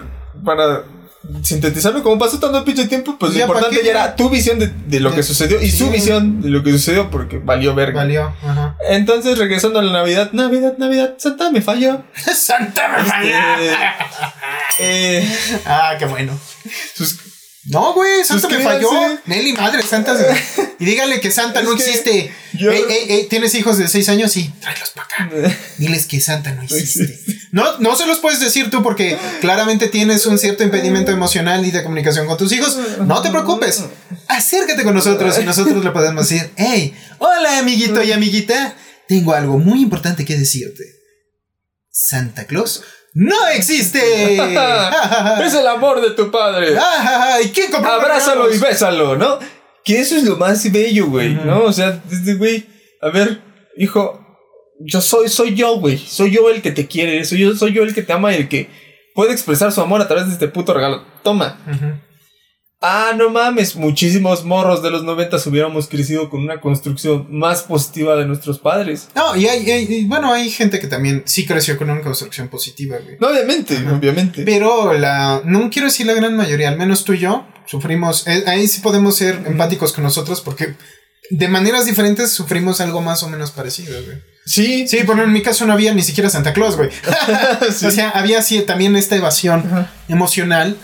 sintetizarlo, 1.44 2.02
como 2.02 2.18
pasó 2.18 2.40
el 2.58 2.64
pinche 2.64 2.88
tiempo, 2.88 3.18
pues 3.20 3.34
lo 3.34 3.40
¿para 3.48 3.60
importante 3.60 3.84
ya 3.86 3.92
era 3.92 4.16
tu 4.16 4.30
visión 4.30 4.58
de, 4.60 4.68
de 4.68 5.00
lo 5.00 5.10
De- 5.10 5.18
que 5.18 5.24
sucedió 5.24 5.62
y 5.62 5.70
sí, 5.70 5.78
su 5.80 5.90
visión 5.90 6.42
de 6.42 6.50
lo 6.50 6.64
que 6.64 6.72
sucedió 6.72 7.10
porque 7.10 7.40
valió 7.40 7.76
verga. 7.76 8.02
valió. 8.02 8.34
Ajá. 8.42 8.78
Entonces, 8.90 9.38
regresando 9.38 9.80
a 9.80 9.82
la 9.84 9.92
Navidad, 9.92 10.32
Navidad, 10.32 10.78
Navidad, 10.78 11.16
Santa 11.18 11.52
me 11.52 11.62
falló. 11.62 12.02
¡Santa 12.16 12.88
me 12.98 13.04
falló! 13.04 13.30
Eh, 13.30 13.74
eh, 14.80 15.30
Ah, 15.66 15.96
qué 16.00 16.06
bueno. 16.06 16.38
pues, 16.98 17.18
No, 17.70 17.94
güey, 17.94 18.24
Santa 18.26 18.48
me 18.50 18.56
Suscríbanse. 18.56 18.86
falló. 18.86 19.20
Nelly, 19.26 19.54
madre, 19.54 19.82
Santa. 19.84 20.18
se- 20.18 20.76
Y 20.80 20.86
dígale 20.86 21.22
que 21.22 21.30
Santa 21.32 21.60
Es 21.60 21.66
no 21.68 21.76
que 21.76 21.84
existe. 21.84 22.32
yo- 22.54 22.72
Ey, 22.72 22.84
ey, 22.90 23.06
ey, 23.12 23.28
¿tienes 23.28 23.54
hijos 23.56 23.78
de 23.78 23.88
6 23.88 24.10
años? 24.10 24.32
Sí, 24.32 24.52
tráelos 24.60 24.90
para 24.92 25.08
acá. 25.08 25.56
Diles 25.78 26.06
que 26.08 26.20
Santa 26.20 26.52
no 26.54 26.64
existe. 26.64 27.20
No, 27.52 27.78
no 27.80 27.96
se 27.96 28.06
los 28.06 28.20
puedes 28.20 28.40
decir 28.40 28.70
tú 28.70 28.82
porque 28.84 29.18
claramente 29.42 29.88
tienes 29.88 30.26
un 30.26 30.38
cierto 30.40 30.64
impedimento 30.64 31.12
emocional 31.12 31.66
y 31.66 31.72
de 31.72 31.84
comunicación 31.84 32.28
con 32.28 32.38
tus 32.38 32.52
hijos. 32.52 32.78
No 33.06 33.22
te 33.22 33.30
preocupes. 33.30 33.84
Acércate 34.28 34.84
con 34.84 34.94
nosotros 34.96 35.38
y 35.42 35.46
nosotros 35.46 35.84
le 35.84 35.92
podemos 35.92 36.28
decir, 36.30 36.50
hey, 36.58 36.96
hola 37.20 37.60
amiguito 37.60 38.02
y 38.04 38.12
amiguita. 38.12 38.76
Tengo 39.08 39.34
algo 39.34 39.58
muy 39.58 39.82
importante 39.82 40.26
que 40.26 40.38
decirte. 40.38 40.84
Santa 41.92 42.46
Claus 42.46 42.84
no 43.14 43.48
existe. 43.54 44.00
es 45.46 45.54
el 45.54 45.68
amor 45.68 46.02
de 46.02 46.12
tu 46.12 46.30
padre. 46.32 46.78
¿Y 47.44 47.50
quién 47.50 47.72
compró 47.72 47.94
los 47.94 48.04
Abrázalo 48.04 48.54
y 48.54 48.58
bésalo, 48.58 49.16
¿no? 49.16 49.40
Que 49.84 50.00
eso 50.00 50.16
es 50.16 50.24
lo 50.24 50.38
más 50.38 50.72
bello, 50.72 51.08
güey. 51.08 51.34
¿no? 51.34 51.64
O 51.64 51.74
sea, 51.74 52.02
desde, 52.10 52.36
güey, 52.36 52.66
a 53.02 53.10
ver, 53.10 53.42
hijo, 53.78 54.20
yo 54.80 55.02
soy, 55.02 55.30
soy 55.30 55.56
yo, 55.56 55.78
güey. 55.80 55.98
Soy 55.98 56.32
yo 56.32 56.50
el 56.50 56.62
que 56.62 56.72
te 56.72 56.88
quiere, 56.88 57.24
soy 57.26 57.40
yo, 57.40 57.56
soy 57.56 57.74
yo 57.74 57.84
el 57.84 57.94
que 57.94 58.04
te 58.04 58.14
ama 58.14 58.34
y 58.34 58.38
el 58.38 58.50
que 58.50 58.70
puede 59.16 59.32
expresar 59.32 59.72
su 59.72 59.82
amor 59.82 60.02
a 60.02 60.08
través 60.08 60.28
de 60.28 60.34
este 60.34 60.48
puto 60.48 60.74
regalo. 60.74 61.04
Toma. 61.24 61.60
Ujú. 61.68 62.09
Ah, 62.82 63.12
no 63.18 63.30
mames, 63.30 63.76
muchísimos 63.76 64.46
morros 64.46 64.82
de 64.82 64.90
los 64.90 65.04
90 65.04 65.36
hubiéramos 65.48 65.90
crecido 65.90 66.30
con 66.30 66.40
una 66.42 66.62
construcción 66.62 67.28
más 67.30 67.64
positiva 67.64 68.16
de 68.16 68.26
nuestros 68.26 68.60
padres. 68.60 69.10
No, 69.16 69.36
y 69.36 69.48
hay, 69.48 69.70
hay- 69.70 69.86
y 69.90 70.06
bueno, 70.06 70.32
hay 70.34 70.50
gente 70.50 70.80
que 70.80 70.88
también 70.88 71.24
sí 71.26 71.46
creció 71.46 71.78
con 71.78 71.90
una 71.90 72.00
construcción 72.02 72.48
positiva, 72.48 72.98
güey. 73.04 73.18
No, 73.20 73.28
obviamente, 73.28 73.76
Ajá. 73.76 73.96
obviamente. 73.96 74.44
Pero 74.44 74.94
la. 74.94 75.42
No 75.44 75.70
quiero 75.70 75.88
decir 75.90 76.06
la 76.06 76.14
gran 76.14 76.38
mayoría, 76.38 76.70
al 76.70 76.78
menos 76.78 77.04
tú 77.04 77.12
y 77.14 77.20
yo 77.20 77.46
sufrimos. 77.66 78.26
eh, 78.28 78.44
ahí 78.48 78.66
sí 78.68 78.80
podemos 78.80 79.16
ser 79.18 79.42
empáticos 79.46 79.92
con 79.92 80.06
nosotros 80.06 80.40
porque 80.40 80.76
de 81.32 81.48
maneras 81.50 81.86
diferentes 81.86 82.32
sufrimos 82.32 82.80
algo 82.80 83.02
más 83.02 83.24
o 83.24 83.30
menos 83.30 83.52
parecido, 83.52 84.02
güey. 84.06 84.18
Sí. 84.46 84.88
Sí, 84.88 85.00
pero 85.06 85.22
en 85.24 85.34
mi 85.34 85.42
caso 85.42 85.66
no 85.66 85.74
había 85.74 85.94
ni 85.94 86.02
siquiera 86.02 86.30
Santa 86.30 86.54
Claus, 86.54 86.78
güey. 86.78 86.90
Sí. 87.74 87.86
O 87.88 87.92
sea, 87.92 88.10
había 88.12 88.42
sí, 88.42 88.62
también 88.62 88.96
esta 88.96 89.18
evasión 89.18 89.60
Ajá. 89.66 89.92
emocional 90.08 90.78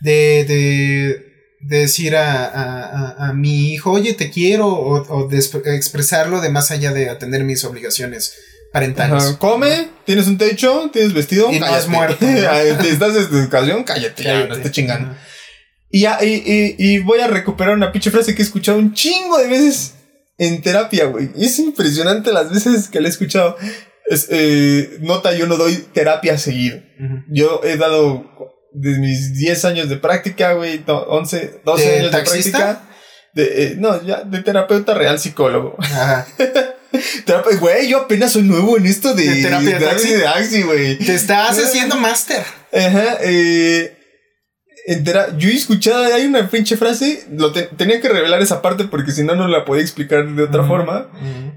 de, 0.00 0.44
de 0.48 1.31
decir 1.62 2.16
a, 2.16 2.44
a- 2.44 2.82
a- 2.84 3.28
a 3.28 3.32
mi 3.32 3.72
hijo, 3.72 3.92
oye, 3.92 4.14
te 4.14 4.30
quiero, 4.30 4.66
o, 4.68 5.02
o 5.24 5.28
de 5.28 5.38
expresarlo 5.38 6.40
de 6.40 6.50
más 6.50 6.70
allá 6.70 6.92
de 6.92 7.08
atender 7.08 7.44
mis 7.44 7.64
obligaciones 7.64 8.34
parentales. 8.72 9.24
Ajá, 9.24 9.38
Come, 9.38 9.88
tienes 10.04 10.26
un 10.26 10.38
techo, 10.38 10.90
tienes 10.92 11.12
vestido. 11.12 11.50
Y 11.52 11.60
no 11.60 11.66
cállate. 11.66 11.78
has 11.78 11.88
muerto, 11.88 12.26
¿no? 12.26 12.28
Estás 12.86 13.16
en 13.16 13.36
educación, 13.38 13.84
cállate, 13.84 14.22
ya, 14.24 14.46
no 14.46 14.54
estés 14.54 14.72
chingando. 14.72 15.10
Ajá. 15.10 15.18
Y, 15.90 16.00
ya, 16.00 16.18
y, 16.24 16.34
y- 16.46 16.74
y 16.78 16.98
voy 17.00 17.20
a 17.20 17.26
recuperar 17.28 17.74
una 17.74 17.92
pinche 17.92 18.10
frase 18.10 18.34
que 18.34 18.42
he 18.42 18.44
escuchado 18.44 18.78
un 18.78 18.94
chingo 18.94 19.36
de 19.38 19.46
veces 19.48 19.94
en 20.38 20.62
terapia, 20.62 21.04
güey. 21.04 21.28
Es 21.36 21.58
impresionante 21.58 22.32
las 22.32 22.50
veces 22.50 22.88
que 22.88 23.00
la 23.00 23.08
he 23.08 23.10
escuchado. 23.10 23.56
Es, 24.06 24.26
eh, 24.30 24.96
nota, 25.00 25.32
yo 25.36 25.46
no 25.46 25.56
doy 25.56 25.76
terapia 25.92 26.38
seguido. 26.38 26.78
Ujú. 26.98 27.16
Yo 27.28 27.60
he 27.62 27.76
dado 27.76 28.24
de 28.74 28.98
mis 28.98 29.34
10 29.34 29.64
años 29.64 29.88
de 29.88 29.96
práctica, 29.96 30.52
güey, 30.54 30.82
no, 30.86 30.98
11, 30.98 31.60
12 31.64 31.84
¿De 31.84 31.98
años 31.98 32.10
taxista? 32.10 32.58
de 32.58 32.64
práctica. 32.64 32.88
De, 33.34 33.64
eh, 33.64 33.74
no, 33.78 34.02
ya, 34.02 34.22
de 34.24 34.42
terapeuta 34.42 34.94
real 34.94 35.18
psicólogo. 35.18 35.76
Ajá. 35.78 36.26
Güey, 37.58 37.88
yo 37.88 38.02
apenas 38.02 38.32
soy 38.32 38.42
nuevo 38.42 38.76
en 38.76 38.84
esto 38.84 39.14
de, 39.14 39.24
¿De 39.24 39.42
terapia 39.42 39.78
de 39.78 39.86
taxi? 39.86 40.08
de 40.12 40.20
taxi, 40.20 40.62
güey. 40.62 40.98
Te 40.98 41.14
estás 41.14 41.58
haciendo 41.58 41.96
máster. 41.96 42.42
Ajá, 42.72 43.16
eh. 43.22 43.96
Entera- 44.86 45.36
yo 45.38 45.48
he 45.48 45.54
escuchado, 45.54 46.02
hay 46.12 46.26
una 46.26 46.48
pinche 46.50 46.76
frase, 46.76 47.24
lo 47.36 47.52
te- 47.52 47.68
tenía 47.76 48.00
que 48.00 48.08
revelar 48.08 48.42
esa 48.42 48.62
parte 48.62 48.84
porque 48.84 49.12
si 49.12 49.22
no, 49.22 49.34
no 49.36 49.46
la 49.48 49.64
podía 49.64 49.82
explicar 49.82 50.26
de 50.34 50.42
otra 50.42 50.64
forma. 50.64 51.08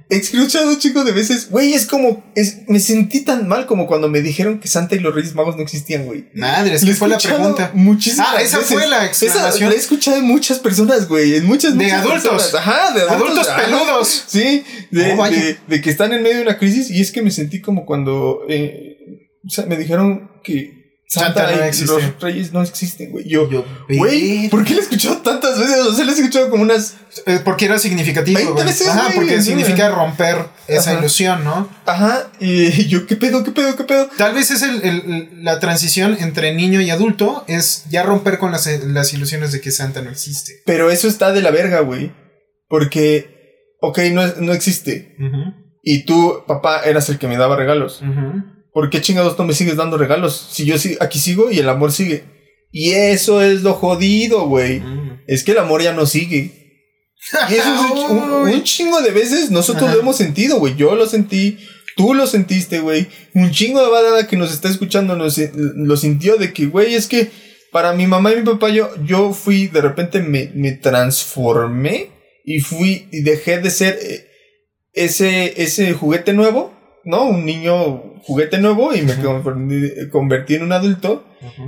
He 0.10 0.18
escuchado 0.18 0.68
un 0.70 0.78
chico 0.78 1.04
de 1.04 1.12
veces, 1.12 1.50
güey, 1.50 1.74
es 1.74 1.88
como, 1.88 2.24
es, 2.36 2.60
me 2.68 2.80
sentí 2.80 3.22
tan 3.26 3.48
mal 3.48 3.66
como 3.66 3.88
cuando 3.88 4.08
me 4.10 4.22
dijeron 4.22 4.60
que 4.60 4.68
Santa 4.68 4.96
y 4.96 5.00
los 5.00 5.16
Reyes 5.16 5.34
Magos 5.34 5.56
no 5.56 5.64
existían, 5.64 6.06
güey. 6.06 6.30
Madre, 6.36 6.76
es 6.76 6.84
Lo 6.84 6.88
que 6.88 6.92
he 6.92 6.96
fue 6.96 7.08
la 7.08 7.18
pregunta. 7.18 7.72
Muchísimas 7.74 8.28
Ah, 8.36 8.42
esa 8.42 8.60
veces. 8.60 8.74
fue 8.74 8.88
la 8.88 9.06
Esa 9.06 9.26
exclamación. 9.26 9.70
la 9.70 9.76
he 9.76 9.80
escuchado 9.80 10.18
en 10.18 10.26
muchas 10.26 10.60
personas, 10.60 11.08
güey. 11.08 11.36
En 11.36 11.46
muchas, 11.46 11.76
De 11.78 11.84
muchas 11.86 12.02
adultos. 12.02 12.24
personas. 12.44 12.56
Ajá, 12.56 12.94
de 12.94 13.02
adultos. 13.02 13.22
Adultos 13.30 13.48
ajá. 13.50 13.66
peludos. 13.66 14.24
Sí, 14.28 14.64
de, 14.92 15.14
Oh, 15.18 15.30
de- 15.30 15.58
de 15.68 15.82
que 15.82 15.90
están 15.90 16.14
en 16.14 16.22
medio 16.22 16.36
de 16.38 16.42
una 16.44 16.58
crisis 16.60 16.92
y 16.92 17.02
es 17.02 17.12
que 17.12 17.22
me 17.24 17.32
sentí 17.32 17.60
como 17.62 17.86
cuando 17.86 18.42
eh, 18.48 18.98
o 19.44 19.50
sea, 19.50 19.66
me 19.66 19.78
dijeron 19.78 20.30
que 20.44 20.85
Santa, 21.08 21.42
Santa 21.48 21.56
no 21.58 21.64
existe. 21.64 21.94
los 21.94 22.20
Reyes 22.22 22.52
no 22.52 22.62
existen, 22.64 23.12
güey. 23.12 23.28
Yo, 23.30 23.48
güey, 23.88 24.50
¿por 24.50 24.64
qué 24.66 24.74
lo 24.74 24.80
he 24.80 24.84
escuchado 24.84 25.18
tantas 25.18 25.60
veces? 25.60 25.78
O 25.82 25.94
sea, 25.94 26.04
lo 26.04 26.12
he 26.12 26.16
escuchado 26.16 26.50
como 26.50 26.64
unas... 26.64 26.96
Eh, 27.28 27.40
Porque 27.46 27.66
era 27.66 27.78
significativo, 27.80 28.38
20 28.38 28.54
güey. 28.54 28.66
veces, 28.66 28.88
Ajá, 28.88 29.04
güey, 29.06 29.16
porque 29.16 29.42
significa 29.42 29.90
romper 29.90 30.38
esa 30.68 30.94
ilusión, 30.96 31.44
¿no? 31.44 31.70
Ajá, 31.86 32.32
y 32.40 32.88
yo, 32.88 33.06
¿qué 33.08 33.16
pedo, 33.16 33.44
qué 33.44 33.52
pedo, 33.52 33.76
qué 33.78 33.84
pedo? 33.86 34.10
Tal 34.18 34.34
vez 34.34 34.52
es 34.52 34.64
el, 34.64 34.82
el- 34.84 35.44
la 35.44 35.60
transición 35.60 36.18
entre 36.20 36.54
niño 36.56 36.82
y 36.82 36.90
adulto, 36.90 37.46
es 37.48 37.86
ya 37.90 38.04
romper 38.04 38.38
con 38.40 38.52
las, 38.52 38.68
las 38.86 39.14
ilusiones 39.14 39.52
de 39.52 39.62
que 39.62 39.72
Santa 39.72 40.02
no 40.02 40.10
existe. 40.10 40.54
Pero 40.66 40.90
eso 40.92 41.08
está 41.08 41.32
de 41.32 41.42
la 41.42 41.52
verga, 41.52 41.82
güey. 41.82 42.12
Porque, 42.68 43.76
ok, 43.80 44.00
no, 44.12 44.26
no 44.42 44.54
existe. 44.54 45.16
Y 45.84 46.04
tú, 46.06 46.44
papá, 46.48 46.82
eras 46.84 47.08
el 47.10 47.20
que 47.20 47.28
me 47.28 47.38
daba 47.38 47.56
regalos. 47.56 48.02
¿Por 48.76 48.90
qué 48.90 49.00
chingados 49.02 49.40
no 49.40 49.46
me 49.46 49.54
sigues 49.54 49.78
dando 49.78 49.98
regalos? 49.98 50.50
Si 50.52 50.66
yo 50.66 50.78
sí, 50.78 50.98
aquí 51.00 51.18
sigo 51.18 51.50
y 51.50 51.60
el 51.60 51.70
amor 51.70 51.94
sigue. 51.94 52.26
Y 52.74 52.92
eso 52.92 53.42
es 53.42 53.62
lo 53.64 53.74
jodido, 53.74 54.48
güey. 54.50 54.84
Es 55.28 55.46
que 55.46 55.54
el 55.54 55.60
amor 55.60 55.82
ya 55.82 55.94
no 55.94 56.06
sigue. 56.06 56.52
Y 57.50 57.54
eso 57.56 57.74
es 57.74 58.10
un, 58.12 58.18
un- 58.20 58.34
un 58.54 58.64
chingo 58.64 59.02
de 59.02 59.12
veces 59.12 59.50
nosotros 59.50 59.86
Ajá. 59.86 59.94
lo 59.96 60.02
hemos 60.02 60.18
sentido, 60.18 60.60
güey. 60.60 60.76
Yo 60.76 60.94
lo 60.96 61.08
sentí, 61.08 61.58
tú 61.96 62.14
lo 62.14 62.28
sentiste, 62.28 62.80
güey. 62.80 63.08
Un 63.34 63.50
chingo 63.52 63.82
de 63.82 63.90
badada 63.90 64.28
que 64.28 64.36
nos 64.36 64.52
está 64.54 64.68
escuchando 64.68 65.16
nos, 65.16 65.40
lo 65.56 65.96
sintió 65.96 66.36
de 66.36 66.52
que, 66.52 66.66
güey, 66.66 66.96
es 66.96 67.08
que 67.08 67.32
para 67.72 67.94
mi 67.94 68.08
mamá 68.08 68.34
y 68.34 68.38
mi 68.38 68.44
papá 68.44 68.70
yo, 68.72 68.90
yo 69.06 69.32
fui, 69.34 69.68
de 69.68 69.80
repente 69.82 70.20
me, 70.22 70.52
me 70.54 70.74
transformé 70.74 72.10
y 72.44 72.60
fui 72.60 73.08
y 73.12 73.22
dejé 73.22 73.60
de 73.60 73.70
ser 73.72 73.98
eh, 74.02 74.28
ese, 74.94 75.62
ese 75.62 75.94
juguete 75.94 76.34
nuevo, 76.34 76.74
¿no? 77.06 77.24
Un 77.26 77.46
niño 77.46 78.15
juguete 78.26 78.58
nuevo 78.58 78.94
y 78.96 79.02
me 79.04 79.14
convertí- 79.18 80.10
convertí 80.10 80.56
en 80.56 80.64
un 80.64 80.72
adulto. 80.72 81.26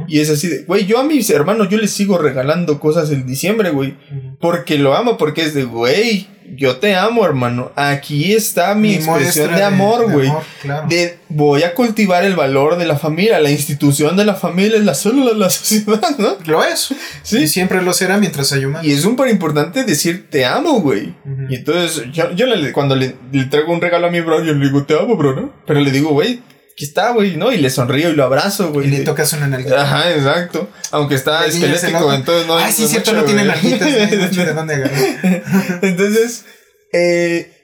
Y 0.08 0.22
es 0.22 0.30
así 0.32 0.48
de, 0.48 0.64
güey, 0.64 0.88
yo 0.88 0.98
a 1.00 1.04
mis 1.04 1.30
hermanos 1.30 1.70
yo 1.70 1.78
les 1.78 1.92
sigo 1.92 2.18
regalando 2.18 2.80
cosas 2.80 3.12
en 3.12 3.28
diciembre, 3.28 3.70
güey. 3.70 3.96
Porque 4.40 4.78
lo 4.80 4.96
amo, 4.96 5.18
porque 5.18 5.44
es 5.44 5.54
de, 5.54 5.66
güey, 5.66 6.26
yo 6.56 6.78
te 6.78 6.96
amo, 6.96 7.24
hermano. 7.26 7.72
Aquí 7.76 8.34
está 8.34 8.74
mi, 8.74 8.96
expresión 8.96 9.50
muestra 9.50 9.56
de 9.58 9.64
amor, 9.64 10.12
güey. 10.12 10.30
amor, 10.30 10.44
claro. 10.64 10.88
De 10.88 11.20
voy 11.30 11.62
a 11.62 11.76
cultivar 11.76 12.24
el 12.26 12.36
valor 12.36 12.78
de 12.78 12.88
la 12.88 12.98
familia, 12.98 13.38
la 13.40 13.52
institución 13.52 14.16
de 14.18 14.26
la 14.26 14.34
familia 14.34 14.78
es 14.78 14.86
la 14.86 14.96
célula 14.96 15.34
de 15.34 15.38
la 15.38 15.50
sociedad, 15.52 16.18
¿no? 16.18 16.38
Lo 16.46 16.64
es. 16.64 16.96
Sí. 17.22 17.44
Y 17.44 17.48
siempre 17.48 17.82
lo 17.84 17.94
será 17.94 18.18
mientras 18.18 18.52
hay 18.54 18.66
humanos. 18.66 18.88
Y 18.88 18.94
es 18.94 19.02
súper 19.02 19.28
importante 19.30 19.84
decir 19.84 20.28
te 20.32 20.44
amo, 20.46 20.82
güey. 20.82 21.14
Ujú. 21.24 21.52
Y 21.52 21.56
entonces, 21.56 22.06
yo, 22.12 22.32
yo 22.32 22.48
le- 22.48 22.72
cuando 22.72 22.96
le, 22.96 23.14
le 23.32 23.44
traigo 23.46 23.72
un 23.74 23.82
regalo 23.82 24.08
a 24.08 24.10
mi 24.10 24.22
bro, 24.22 24.44
yo 24.44 24.54
le 24.54 24.66
digo, 24.66 24.84
te 24.86 24.96
amo, 24.96 25.16
bro, 25.18 25.36
¿no? 25.36 25.54
Pero 25.68 25.82
le 25.82 25.92
digo, 25.92 26.10
güey, 26.12 26.40
aquí 26.78 26.86
está, 26.86 27.10
güey, 27.10 27.38
¿no? 27.38 27.52
Y 27.52 27.58
le 27.58 27.72
sonrío 27.72 28.12
y 28.12 28.16
lo 28.16 28.24
abrazo, 28.24 28.72
güey. 28.72 28.88
Y 28.88 28.92
le 28.92 29.00
tocas 29.00 29.34
una 29.34 29.48
nalguita. 29.48 29.82
Ajá, 29.82 30.12
exacto. 30.12 30.70
Aunque 30.92 31.16
está 31.16 31.42
Le 31.42 31.48
esquelético, 31.48 32.14
entonces 32.14 32.46
no. 32.46 32.56
Ay, 32.56 32.72
sí, 32.72 32.84
no 32.84 32.88
cierto, 32.88 33.14
mucho, 33.14 33.22
no 33.22 33.26
tiene 33.26 33.46
nalguitas. 33.46 33.90
no 33.90 33.98
hay 33.98 34.18
mucho 34.28 34.46
de 34.46 34.54
dónde 34.54 34.76
agarrar. 34.76 35.80
Entonces, 35.82 36.46
eh, 36.94 37.57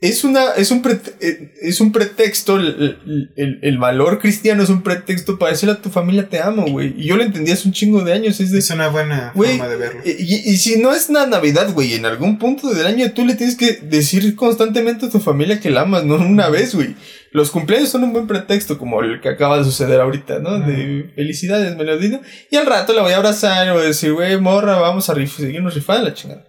es 0.00 0.22
una, 0.22 0.52
es 0.56 0.70
un, 0.70 0.80
prete- 0.82 1.14
eh, 1.20 1.52
es 1.60 1.80
un 1.80 1.90
pretexto, 1.90 2.56
el, 2.56 3.32
el- 3.36 3.58
el 3.62 3.78
valor 3.78 4.20
cristiano 4.20 4.62
es 4.62 4.68
un 4.68 4.82
pretexto 4.82 5.38
para 5.38 5.50
decirle 5.52 5.72
a 5.74 5.82
tu 5.82 5.90
familia 5.90 6.28
te 6.28 6.38
amo, 6.40 6.66
güey. 6.66 6.94
Y 6.96 7.06
yo 7.06 7.16
lo 7.16 7.24
entendí 7.24 7.50
hace 7.50 7.66
un 7.66 7.74
chingo 7.74 8.04
de 8.04 8.12
años, 8.12 8.38
es 8.38 8.52
de, 8.52 8.58
Es 8.60 8.70
una 8.70 8.88
buena 8.88 9.32
forma 9.34 9.68
de 9.68 9.76
verlo. 9.76 10.00
y, 10.04 10.10
y- 10.10 10.42
y 10.52 10.56
si 10.58 10.78
no 10.80 10.92
es 10.94 11.08
una 11.08 11.26
Navidad, 11.26 11.72
güey, 11.72 11.94
en 11.94 12.06
algún 12.06 12.38
punto 12.38 12.72
del 12.72 12.86
año 12.86 13.10
tú 13.12 13.24
le 13.26 13.34
tienes 13.34 13.56
que 13.56 13.72
decir 13.82 14.36
constantemente 14.36 15.06
a 15.06 15.10
tu 15.10 15.18
familia 15.18 15.58
que 15.60 15.70
la 15.70 15.80
amas, 15.80 16.04
no 16.04 16.14
una 16.14 16.48
vez, 16.48 16.74
güey. 16.74 16.94
Los 17.32 17.50
cumpleaños 17.50 17.90
son 17.90 18.04
un 18.04 18.12
buen 18.12 18.26
pretexto, 18.26 18.78
como 18.78 19.02
el 19.02 19.20
que 19.20 19.28
acaba 19.28 19.58
de 19.58 19.64
suceder 19.64 20.00
ahorita, 20.00 20.38
¿no? 20.38 20.60
De 20.60 21.10
felicidades, 21.14 21.76
melodía. 21.76 22.20
Y 22.50 22.56
al 22.56 22.64
rato 22.66 22.92
la 22.94 23.02
voy 23.02 23.12
a 23.12 23.16
abrazar 23.16 23.66
y 23.66 23.70
voy 23.70 23.82
a 23.82 23.86
decir, 23.86 24.12
güey, 24.14 24.40
morra, 24.40 24.78
vamos 24.78 25.10
a 25.10 25.14
rif 25.14 25.36
seguirnos 25.36 25.74
rifando 25.74 26.08
la 26.08 26.14
chingada. 26.14 26.46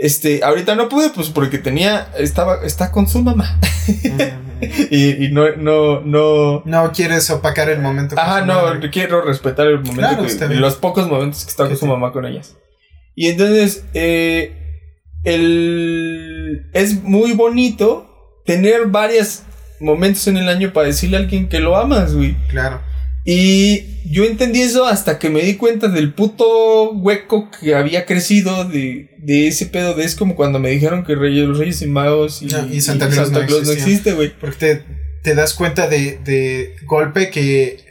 Este, 0.00 0.44
ahorita 0.44 0.76
no 0.76 0.88
pude, 0.88 1.10
pues 1.10 1.28
porque 1.28 1.58
tenía, 1.58 2.08
estaba, 2.16 2.64
está 2.64 2.92
con 2.92 3.08
su 3.08 3.20
mamá. 3.20 3.58
y, 4.90 5.24
y 5.26 5.32
no, 5.32 5.56
no, 5.56 6.00
no. 6.02 6.62
No 6.64 6.92
quieres 6.92 7.28
opacar 7.30 7.68
el 7.68 7.80
momento. 7.80 8.14
Ajá, 8.16 8.42
no, 8.42 8.62
madre. 8.62 8.90
quiero 8.90 9.22
respetar 9.22 9.66
el 9.66 9.80
momento, 9.80 10.00
Claro, 10.00 10.24
que- 10.24 10.54
los 10.54 10.76
pocos 10.76 11.08
momentos 11.08 11.44
que 11.44 11.50
está 11.50 11.66
con 11.66 11.76
su 11.76 11.86
mamá 11.86 12.12
con 12.12 12.24
ellas. 12.26 12.56
Y 13.16 13.26
entonces, 13.26 13.84
eh, 13.92 14.86
el, 15.24 16.70
es 16.72 17.02
muy 17.02 17.32
bonito 17.32 18.08
tener 18.46 18.86
varios 18.86 19.42
momentos 19.80 20.26
en 20.28 20.36
el 20.36 20.48
año 20.48 20.72
para 20.72 20.86
decirle 20.86 21.16
a 21.16 21.20
alguien 21.20 21.48
que 21.48 21.58
lo 21.58 21.76
amas, 21.76 22.14
güey. 22.14 22.36
Claro. 22.48 22.80
Y 23.24 24.10
yo 24.10 24.24
entendí 24.24 24.62
eso 24.62 24.86
hasta 24.86 25.18
que 25.18 25.28
me 25.28 25.42
di 25.42 25.56
cuenta 25.56 25.88
del 25.88 26.14
puto 26.14 26.92
hueco 26.92 27.50
que 27.50 27.74
había 27.74 28.06
crecido 28.06 28.64
de, 28.64 29.10
de 29.18 29.48
ese 29.48 29.66
pedo 29.66 29.94
de 29.94 30.04
es 30.04 30.14
como 30.14 30.34
cuando 30.34 30.58
me 30.58 30.70
dijeron 30.70 31.04
que 31.04 31.14
Reyes, 31.14 31.46
los 31.46 31.58
Reyes 31.58 31.82
y 31.82 31.86
Magos 31.86 32.40
y, 32.42 32.46
No, 32.46 32.66
y 32.66 32.80
Santa 32.80 33.08
Claus 33.08 33.30
no 33.30 33.40
existían. 33.40 33.76
existe, 33.76 34.12
güey. 34.14 34.32
Porque 34.38 34.56
te, 34.56 34.84
te 35.22 35.34
das 35.34 35.52
cuenta 35.52 35.88
de, 35.88 36.18
de 36.24 36.74
golpe 36.86 37.28
que 37.30 37.84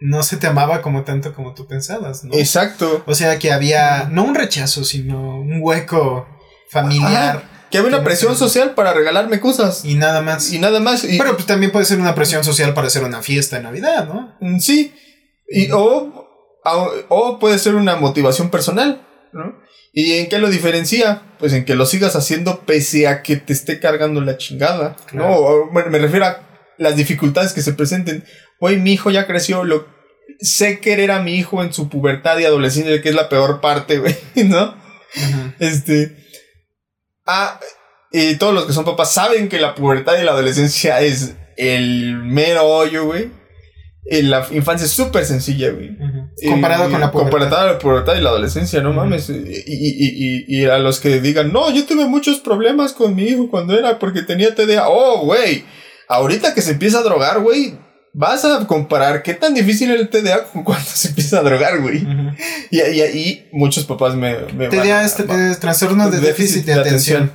no 0.00 0.22
se 0.22 0.36
te 0.36 0.48
amaba 0.48 0.82
como 0.82 1.04
tanto 1.04 1.32
como 1.32 1.54
tú 1.54 1.66
pensabas, 1.66 2.24
¿no? 2.24 2.34
Exacto. 2.34 3.04
O 3.06 3.14
sea 3.14 3.38
que 3.38 3.52
había 3.52 4.08
no 4.10 4.24
un 4.24 4.34
rechazo, 4.34 4.84
sino 4.84 5.38
un 5.40 5.60
hueco 5.62 6.26
familiar 6.68 7.51
Que 7.72 7.78
había 7.78 7.88
una 7.88 8.04
presión 8.04 8.36
social 8.36 8.74
para 8.74 8.92
regalarme 8.92 9.40
cosas. 9.40 9.84
y 9.84 9.94
nada 9.94 10.20
más. 10.22 10.52
Y 10.52 10.58
nada 10.58 10.78
más. 10.78 11.04
Y, 11.04 11.18
Pero 11.18 11.34
pues 11.34 11.46
también 11.46 11.72
puede 11.72 11.86
ser 11.86 11.98
una 11.98 12.14
presión 12.14 12.44
social 12.44 12.74
para 12.74 12.86
hacer 12.86 13.02
una 13.02 13.22
fiesta 13.22 13.56
de 13.56 13.62
Navidad, 13.62 14.06
¿no? 14.06 14.36
Mm, 14.40 14.58
Sí. 14.60 14.94
Y, 15.48 15.70
o, 15.72 16.28
o, 17.08 17.38
puede 17.38 17.58
ser 17.58 17.74
una 17.74 17.96
motivación 17.96 18.50
personal, 18.50 19.06
¿no? 19.32 19.60
¿Y 19.92 20.12
en 20.12 20.28
qué 20.28 20.38
lo 20.38 20.48
diferencia? 20.48 21.22
Pues 21.38 21.52
en 21.52 21.64
que 21.64 21.74
lo 21.74 21.84
sigas 21.84 22.16
haciendo 22.16 22.60
pese 22.60 23.06
a 23.08 23.22
que 23.22 23.36
te 23.36 23.52
esté 23.52 23.78
cargando 23.80 24.20
la 24.22 24.38
chingada, 24.38 24.96
¿no? 25.12 25.26
O, 25.28 25.70
me, 25.72 25.84
me 25.84 25.98
refiero 25.98 26.24
a 26.26 26.40
las 26.78 26.96
dificultades 26.96 27.52
que 27.52 27.60
se 27.60 27.74
presenten. 27.74 28.24
Hoy 28.60 28.76
mi 28.78 28.92
hijo 28.92 29.10
ya 29.10 29.26
creció, 29.26 29.64
lo 29.64 29.86
sé 30.40 30.80
querer 30.80 31.10
a 31.10 31.20
mi 31.22 31.34
hijo 31.34 31.62
en 31.62 31.72
su 31.72 31.88
pubertad 31.90 32.38
y 32.38 32.44
adolescencia, 32.44 33.02
que 33.02 33.08
es 33.10 33.14
la 33.14 33.28
peor 33.28 33.60
parte, 33.60 33.98
güey, 33.98 34.16
¿no? 34.44 34.74
Este. 35.58 36.21
Ah, 37.26 37.60
y 38.10 38.36
todos 38.36 38.54
los 38.54 38.66
que 38.66 38.72
son 38.72 38.84
papás 38.84 39.14
saben 39.14 39.48
que 39.48 39.58
la 39.58 39.74
pubertad 39.74 40.20
y 40.20 40.24
la 40.24 40.32
adolescencia 40.32 41.00
es 41.00 41.34
el 41.56 42.16
mero 42.16 42.64
hoyo, 42.64 43.06
güey. 43.06 43.30
la 44.04 44.46
infancia 44.50 44.84
es 44.84 44.92
súper 44.92 45.24
sencilla, 45.24 45.70
güey. 45.70 45.96
Comparado 46.48 46.90
con 46.90 47.00
la 47.00 47.10
pubertad. 47.10 47.30
Comparado 47.30 47.66
con 47.66 47.72
la 47.72 47.78
pubertad 47.78 48.16
y 48.16 48.20
la 48.20 48.30
adolescencia, 48.30 48.80
no 48.82 48.92
mames. 48.92 49.30
Y, 49.30 49.32
y, 49.32 49.64
y, 49.66 50.44
y, 50.46 50.64
a 50.66 50.78
los 50.78 51.00
que 51.00 51.20
digan, 51.20 51.52
no, 51.52 51.70
yo 51.70 51.86
tuve 51.86 52.06
muchos 52.06 52.40
problemas 52.40 52.92
con 52.92 53.14
mi 53.14 53.24
hijo 53.24 53.48
cuando 53.48 53.78
era 53.78 53.98
porque 53.98 54.22
tenía 54.22 54.54
TDA. 54.54 54.88
Oh, 54.88 55.24
güey. 55.24 55.64
Ahorita 56.08 56.52
que 56.52 56.60
se 56.60 56.72
empieza 56.72 56.98
a 56.98 57.02
drogar, 57.02 57.40
güey, 57.40 57.78
vas 58.14 58.44
a 58.44 58.66
comparar 58.66 59.22
qué 59.22 59.32
tan 59.34 59.54
difícil 59.54 59.90
es 59.90 60.00
el 60.00 60.08
TDA 60.10 60.44
con 60.44 60.64
cuando 60.64 60.84
se 60.86 61.08
empieza 61.08 61.38
a 61.38 61.42
drogar, 61.42 61.80
güey. 61.80 62.06
y, 62.70 62.80
ahí 62.80 63.48
muchos 63.52 63.84
papás 63.84 64.14
me... 64.14 64.36
me 64.54 64.68
TDA 64.68 65.04
es, 65.04 65.16
trastorno 65.60 66.10
de, 66.10 66.20
déficit, 66.20 66.64
de, 66.66 66.74
atención. 66.74 67.32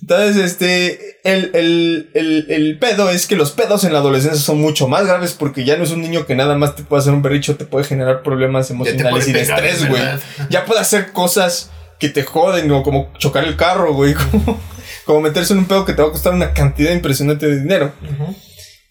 Entonces, 0.00 0.36
este, 0.36 1.18
el, 1.24 1.50
el, 1.54 2.10
el, 2.14 2.46
el, 2.48 2.78
pedo 2.78 3.10
es 3.10 3.26
que 3.26 3.36
los 3.36 3.52
pedos 3.52 3.84
en 3.84 3.92
la 3.92 3.98
adolescencia 3.98 4.40
son 4.40 4.60
mucho 4.60 4.88
más 4.88 5.06
graves 5.06 5.34
porque 5.34 5.64
ya 5.64 5.76
no 5.76 5.84
es 5.84 5.90
un 5.90 6.00
niño 6.00 6.26
que 6.26 6.34
nada 6.34 6.56
más 6.56 6.76
te 6.76 6.82
puede 6.82 7.00
hacer 7.00 7.12
un 7.12 7.22
berricho, 7.22 7.56
te 7.56 7.66
puede 7.66 7.84
generar 7.84 8.22
problemas 8.22 8.70
emocionales 8.70 9.28
y 9.28 9.32
de 9.32 9.42
estrés, 9.42 9.88
güey. 9.88 10.02
Ya 10.48 10.64
puede 10.64 10.80
hacer 10.80 11.12
cosas 11.12 11.70
que 11.98 12.08
te 12.08 12.22
joden, 12.22 12.70
o 12.70 12.82
como 12.82 13.12
chocar 13.18 13.44
el 13.44 13.56
carro, 13.56 13.94
güey. 13.94 14.14
Como, 14.30 14.60
como 15.04 15.20
meterse 15.20 15.52
en 15.52 15.60
un 15.60 15.66
pedo 15.66 15.84
que 15.84 15.92
te 15.92 16.02
va 16.02 16.08
a 16.08 16.10
costar 16.10 16.32
una 16.32 16.52
cantidad 16.52 16.92
impresionante 16.92 17.46
de 17.46 17.60
dinero. 17.60 17.92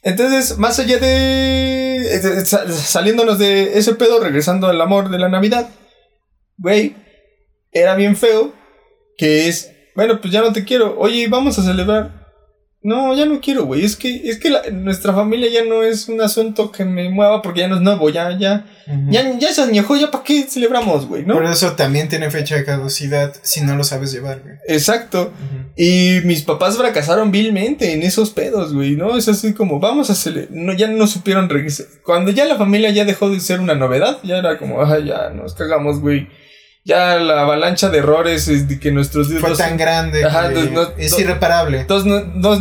Entonces, 0.05 0.59
más 0.59 0.77
allá 0.77 0.99
de. 0.99 2.45
saliéndonos 2.69 3.39
de 3.39 3.79
ese 3.79 3.95
pedo, 3.95 4.19
regresando 4.19 4.67
al 4.67 4.79
amor 4.79 5.09
de 5.09 5.17
la 5.17 5.29
Navidad, 5.29 5.67
güey, 6.57 6.95
era 7.71 7.95
bien 7.95 8.15
feo 8.15 8.53
que 9.17 9.47
es. 9.47 9.71
Bueno, 9.95 10.21
pues 10.21 10.31
ya 10.31 10.41
no 10.41 10.53
te 10.53 10.63
quiero. 10.63 10.95
Oye, 10.99 11.27
vamos 11.27 11.57
a 11.57 11.63
celebrar. 11.63 12.24
No, 12.85 13.15
ya 13.15 13.25
no 13.25 13.41
quiero, 13.41 13.65
güey. 13.65 13.83
Es 13.83 13.95
que, 13.95 14.29
es 14.29 14.37
que 14.37 14.51
nuestra 14.71 15.11
familia 15.11 15.49
ya 15.49 15.65
no 15.65 15.81
es 15.81 16.07
un 16.07 16.21
asunto 16.21 16.71
que 16.71 16.85
me 16.85 17.09
mueva 17.09 17.41
porque 17.41 17.61
ya 17.61 17.67
no 17.67 17.77
es 17.77 17.81
nuevo, 17.81 18.11
ya, 18.11 18.37
ya. 18.37 18.67
Ya, 19.09 19.39
ya 19.39 19.51
se 19.51 19.63
añejó, 19.63 19.95
ya 19.95 20.11
para 20.11 20.23
qué 20.23 20.43
celebramos, 20.43 21.07
güey, 21.07 21.25
¿no? 21.25 21.33
Por 21.33 21.45
eso 21.45 21.71
también 21.71 22.09
tiene 22.09 22.29
fecha 22.29 22.55
de 22.55 22.63
caducidad 22.63 23.33
si 23.41 23.61
no 23.61 23.75
lo 23.75 23.83
sabes 23.83 24.11
llevar, 24.11 24.41
güey. 24.43 24.57
Exacto. 24.67 25.33
Y 25.75 26.19
mis 26.25 26.43
papás 26.43 26.77
fracasaron 26.77 27.31
vilmente 27.31 27.91
en 27.91 28.03
esos 28.03 28.29
pedos, 28.29 28.71
güey, 28.71 28.95
¿no? 28.95 29.17
Es 29.17 29.27
así 29.29 29.55
como, 29.55 29.79
vamos 29.79 30.11
a 30.11 30.13
celebrar. 30.13 30.51
No, 30.51 30.71
ya 30.73 30.87
no 30.87 31.07
supieron 31.07 31.49
regresar. 31.49 31.87
Cuando 32.03 32.29
ya 32.29 32.45
la 32.45 32.55
familia 32.55 32.91
ya 32.91 33.03
dejó 33.03 33.31
de 33.31 33.39
ser 33.39 33.61
una 33.61 33.73
novedad, 33.73 34.19
ya 34.21 34.37
era 34.37 34.59
como, 34.59 34.83
ah, 34.83 34.99
ya 34.99 35.31
nos 35.31 35.55
cagamos, 35.55 36.01
güey 36.01 36.27
ya 36.85 37.17
la 37.17 37.41
avalancha 37.41 37.89
de 37.89 37.97
errores 37.97 38.67
de 38.67 38.79
que 38.79 38.91
nuestros 38.91 39.27
fue 39.39 39.55
tan 39.57 39.75
grande 39.75 40.23
es 40.97 41.19
irreparable. 41.19 41.87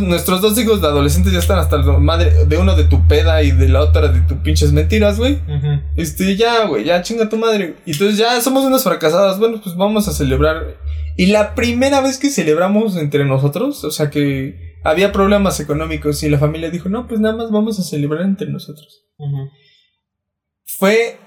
nuestros 0.01 0.41
dos 0.41 0.57
hijos 0.57 0.81
de 0.81 0.87
adolescentes 0.87 1.31
ya 1.31 1.37
están 1.37 1.59
hasta 1.59 1.77
la 1.77 1.99
madre 1.99 2.45
de 2.45 2.57
uno 2.57 2.75
de 2.75 2.85
tu 2.85 3.07
peda 3.07 3.43
y 3.43 3.51
de 3.51 3.69
la 3.69 3.81
otra 3.81 4.07
de 4.07 4.21
tu 4.21 4.41
pinches 4.41 4.73
mentiras 4.73 5.19
güey. 5.19 5.39
Este 5.95 6.35
ya 6.35 6.65
güey 6.65 6.85
ya 6.85 7.03
chinga 7.03 7.29
tu 7.29 7.37
madre. 7.37 7.75
Y 7.85 7.91
entonces 7.91 8.17
ya 8.17 8.41
somos 8.41 8.65
unas 8.65 8.83
fracasadas 8.83 9.37
bueno 9.37 9.61
pues 9.63 9.75
vamos 9.75 10.07
a 10.07 10.11
celebrar. 10.11 10.75
Y 11.15 11.27
la 11.27 11.53
primera 11.53 12.01
vez 12.01 12.17
que 12.17 12.31
celebramos 12.31 12.97
entre 12.97 13.25
nosotros 13.25 13.83
o 13.83 13.91
sea 13.91 14.09
que 14.09 14.75
había 14.83 15.11
problemas 15.11 15.59
económicos 15.59 16.23
y 16.23 16.29
la 16.29 16.39
familia 16.39 16.71
dijo 16.71 16.89
no 16.89 17.07
pues 17.07 17.19
nada 17.19 17.35
más 17.35 17.51
vamos 17.51 17.79
a 17.79 17.83
celebrar 17.83 18.23
entre 18.23 18.49
nosotros 18.49 19.03
fue 20.65 21.17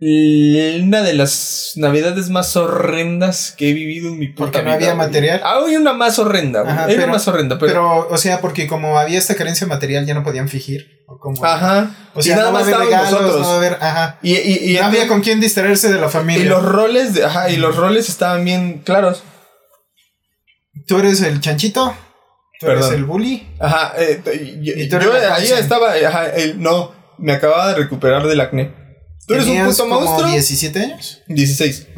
una 0.00 1.02
de 1.02 1.12
las 1.12 1.72
navidades 1.74 2.30
más 2.30 2.56
horrendas 2.56 3.52
que 3.56 3.70
he 3.70 3.72
vivido 3.72 4.08
en 4.10 4.18
mi 4.18 4.28
puta 4.28 4.44
Porque 4.44 4.62
no 4.62 4.70
había 4.70 4.94
material. 4.94 5.40
Ah, 5.42 5.60
hay 5.66 5.74
una 5.74 5.92
más 5.92 6.20
horrenda, 6.20 6.86
pero, 6.86 7.08
más 7.08 7.26
horrenda, 7.26 7.58
pero... 7.58 8.06
o 8.08 8.16
sea, 8.16 8.40
porque 8.40 8.68
como 8.68 8.98
había 8.98 9.18
esta 9.18 9.34
carencia 9.34 9.66
material, 9.66 10.06
ya 10.06 10.14
no 10.14 10.22
podían 10.22 10.48
fingir. 10.48 11.04
ajá. 11.42 11.90
O 12.14 12.22
sea, 12.22 12.36
nada 12.36 12.52
más 12.52 12.66
regalos, 12.66 13.10
nosotros. 13.10 13.40
no 13.40 13.86
ajá. 13.86 14.18
Y, 14.22 14.36
y, 14.36 14.78
no 14.78 14.86
había 14.86 15.08
con 15.08 15.20
quién 15.20 15.40
distraerse 15.40 15.92
de 15.92 16.00
la 16.00 16.08
familia. 16.08 16.44
Y 16.44 16.48
los 16.48 16.64
roles, 16.64 17.14
de, 17.14 17.24
ajá, 17.24 17.50
y 17.50 17.56
los 17.56 17.74
roles 17.74 18.08
estaban 18.08 18.44
bien 18.44 18.82
claros. 18.84 19.24
Tú 20.86 21.00
eres 21.00 21.22
el 21.22 21.40
chanchito. 21.40 21.92
Tú 22.60 22.68
eres 22.68 22.90
el 22.90 23.04
bully. 23.04 23.48
Ajá. 23.58 23.94
Eh, 23.98 24.20
y 24.62 24.88
yo 24.88 24.98
ahí 25.32 25.46
estaba, 25.46 25.92
ajá, 25.92 26.26
el, 26.30 26.60
no, 26.60 26.92
me 27.18 27.32
acababa 27.32 27.68
de 27.70 27.74
recuperar 27.74 28.26
del 28.28 28.40
acné. 28.40 28.77
¿Tú 29.28 29.34
eres 29.34 29.46
un 29.46 29.66
puto 29.66 29.86
monstruo? 29.86 30.30
17 30.30 30.78
años? 30.80 31.22
16. 31.28 31.88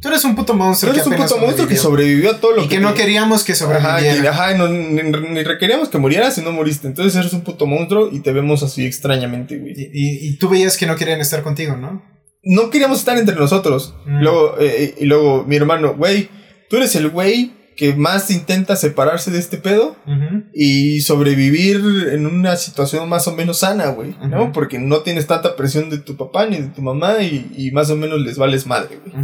Tú 0.00 0.08
eres 0.08 0.24
un 0.24 0.36
puto 0.36 0.54
monstruo. 0.54 0.92
Tú 0.92 1.00
eres 1.00 1.06
un 1.08 1.16
puto 1.16 1.38
monstruo 1.38 1.66
que 1.66 1.76
sobrevivió 1.76 2.30
a 2.30 2.40
todo 2.40 2.52
lo 2.52 2.62
y 2.62 2.68
que, 2.68 2.78
no 2.78 2.94
queríamos 2.94 3.42
que 3.42 3.56
sobreviviera. 3.56 4.30
Ajá, 4.30 4.54
no, 4.54 4.68
ni, 4.68 5.42
requeríamos 5.42 5.88
que 5.88 5.98
murieras 5.98 6.38
y 6.38 6.42
no 6.42 6.52
moriste. 6.52 6.86
Entonces 6.86 7.16
eres 7.16 7.32
un 7.32 7.40
puto 7.40 7.66
monstruo 7.66 8.08
y 8.12 8.20
te 8.20 8.32
vemos 8.32 8.62
así 8.62 8.86
extrañamente, 8.86 9.58
güey. 9.58 9.74
Y, 9.76 10.36
tú 10.36 10.48
veías 10.48 10.76
que 10.76 10.86
no 10.86 10.94
querían 10.94 11.20
estar 11.20 11.42
contigo, 11.42 11.76
¿no? 11.76 12.00
No 12.44 12.70
queríamos 12.70 13.00
estar 13.00 13.18
entre 13.18 13.34
nosotros. 13.34 13.96
Mm. 14.06 14.22
Luego, 14.22 14.54
eh, 14.60 14.94
y 15.00 15.04
luego 15.06 15.44
mi 15.44 15.56
hermano, 15.56 15.96
güey, 15.96 16.28
tú 16.70 16.76
eres 16.76 16.94
el 16.94 17.08
güey 17.08 17.57
que 17.78 17.94
más 17.94 18.28
intenta 18.32 18.74
separarse 18.74 19.30
de 19.30 19.38
este 19.38 19.56
pedo 19.56 19.96
y 20.52 21.00
sobrevivir 21.00 21.76
en 22.10 22.26
una 22.26 22.56
situación 22.56 23.08
más 23.08 23.28
o 23.28 23.36
menos 23.36 23.60
sana, 23.60 23.90
güey, 23.90 24.16
¿no? 24.28 24.52
Porque 24.52 24.80
no 24.80 24.98
tienes 25.02 25.28
tanta 25.28 25.54
presión 25.54 25.88
de 25.88 25.98
tu 25.98 26.16
papá 26.16 26.46
ni 26.46 26.56
de 26.56 26.68
tu 26.68 26.82
mamá 26.82 27.22
y, 27.22 27.70
más 27.72 27.88
o 27.90 27.96
menos 27.96 28.20
les 28.20 28.36
vales 28.36 28.66
madre, 28.66 28.98
güey. 29.00 29.14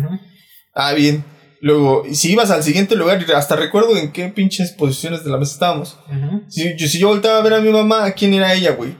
Ah, 0.72 0.92
bien. 0.92 1.24
Luego, 1.60 2.04
si 2.12 2.30
ibas 2.30 2.52
al 2.52 2.62
siguiente 2.62 2.94
lugar, 2.94 3.24
hasta 3.34 3.56
recuerdo 3.56 3.96
en 3.96 4.12
qué 4.12 4.28
pinches 4.28 4.70
posiciones 4.70 5.24
de 5.24 5.30
la 5.30 5.38
mesa 5.38 5.54
estábamos. 5.54 5.98
si, 6.46 6.76
yo, 6.76 6.86
si 6.86 7.00
yo 7.00 7.08
voltaba 7.08 7.38
a 7.38 7.42
ver 7.42 7.54
a 7.54 7.60
mi 7.60 7.70
mamá, 7.70 8.12
¿quién 8.12 8.34
era 8.34 8.54
ella, 8.54 8.70
güey? 8.70 8.96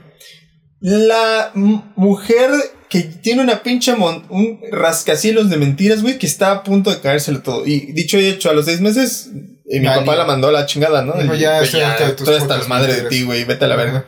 La 0.81 1.51
mujer 1.55 2.51
que 2.89 3.01
tiene 3.01 3.41
una 3.41 3.63
pinche 3.63 3.93
un 3.93 4.59
rascacielos 4.71 5.49
de 5.49 5.57
mentiras, 5.57 6.01
güey, 6.01 6.17
que 6.17 6.27
está 6.27 6.51
a 6.51 6.63
punto 6.63 6.89
de 6.89 6.99
caérselo 6.99 7.41
todo. 7.41 7.65
Y 7.65 7.91
dicho 7.93 8.19
y 8.19 8.25
hecho, 8.25 8.49
a 8.49 8.53
los 8.53 8.65
seis 8.65 8.81
meses, 8.81 9.29
eh, 9.69 9.79
mi 9.79 9.87
papá 9.87 10.15
la 10.15 10.25
mandó 10.25 10.49
a 10.49 10.51
la 10.51 10.65
chingada, 10.65 11.01
¿no? 11.01 11.13
Dijo, 11.13 11.35
ya, 11.35 11.63
ya 11.63 12.15
toda 12.15 12.37
esta 12.37 12.57
madre 12.67 13.01
de 13.01 13.09
ti, 13.09 13.23
güey, 13.23 13.43
vete 13.43 13.65
a 13.65 13.67
la 13.67 13.75
verga. 13.75 14.05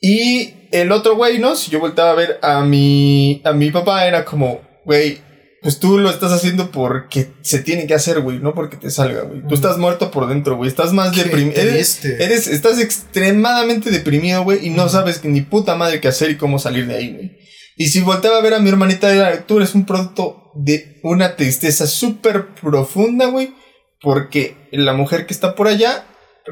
Y 0.00 0.54
el 0.72 0.92
otro 0.92 1.16
güey, 1.16 1.38
¿no? 1.38 1.56
Si 1.56 1.70
yo 1.70 1.80
voltaba 1.80 2.12
a 2.12 2.14
ver 2.14 2.38
a 2.42 2.62
mi, 2.62 3.42
a 3.44 3.52
mi 3.52 3.70
papá, 3.70 4.06
era 4.06 4.24
como, 4.24 4.60
güey, 4.84 5.20
pues 5.60 5.80
tú 5.80 5.98
lo 5.98 6.08
estás 6.08 6.30
haciendo 6.32 6.70
porque 6.70 7.32
se 7.42 7.58
tiene 7.58 7.86
que 7.86 7.94
hacer, 7.94 8.20
güey, 8.20 8.38
no 8.38 8.54
porque 8.54 8.76
te 8.76 8.90
salga, 8.90 9.22
güey. 9.22 9.42
Tú 9.46 9.54
estás 9.54 9.76
muerto 9.76 10.10
por 10.10 10.28
dentro, 10.28 10.56
güey. 10.56 10.68
Estás 10.68 10.92
más 10.92 11.14
deprimido. 11.16 11.60
Eres, 11.60 12.04
eres, 12.04 12.46
estás 12.46 12.78
extremadamente 12.78 13.90
deprimido, 13.90 14.44
güey, 14.44 14.66
y 14.66 14.70
no 14.70 14.88
sabes 14.88 15.24
ni 15.24 15.40
puta 15.40 15.74
madre 15.74 16.00
qué 16.00 16.08
hacer 16.08 16.30
y 16.30 16.36
cómo 16.36 16.58
salir 16.58 16.86
de 16.86 16.94
ahí, 16.94 17.12
güey. 17.12 17.47
Y 17.80 17.86
si 17.86 18.00
volteaba 18.00 18.38
a 18.38 18.42
ver 18.42 18.54
a 18.54 18.58
mi 18.58 18.68
hermanita, 18.68 19.14
era, 19.14 19.46
tú 19.46 19.58
eres 19.58 19.76
un 19.76 19.86
producto 19.86 20.50
de 20.56 20.98
una 21.04 21.36
tristeza 21.36 21.86
súper 21.86 22.48
profunda, 22.48 23.26
güey. 23.26 23.54
Porque 24.00 24.56
la 24.72 24.94
mujer 24.94 25.26
que 25.26 25.32
está 25.32 25.54
por 25.54 25.68
allá 25.68 26.04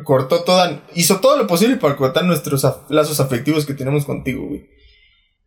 cortó 0.04 0.44
toda, 0.44 0.86
hizo 0.94 1.18
todo 1.18 1.36
lo 1.36 1.48
posible 1.48 1.76
para 1.76 1.96
cortar 1.96 2.24
nuestros 2.24 2.64
lazos 2.90 3.18
afectivos 3.18 3.66
que 3.66 3.74
tenemos 3.74 4.04
contigo, 4.04 4.46
güey. 4.46 4.68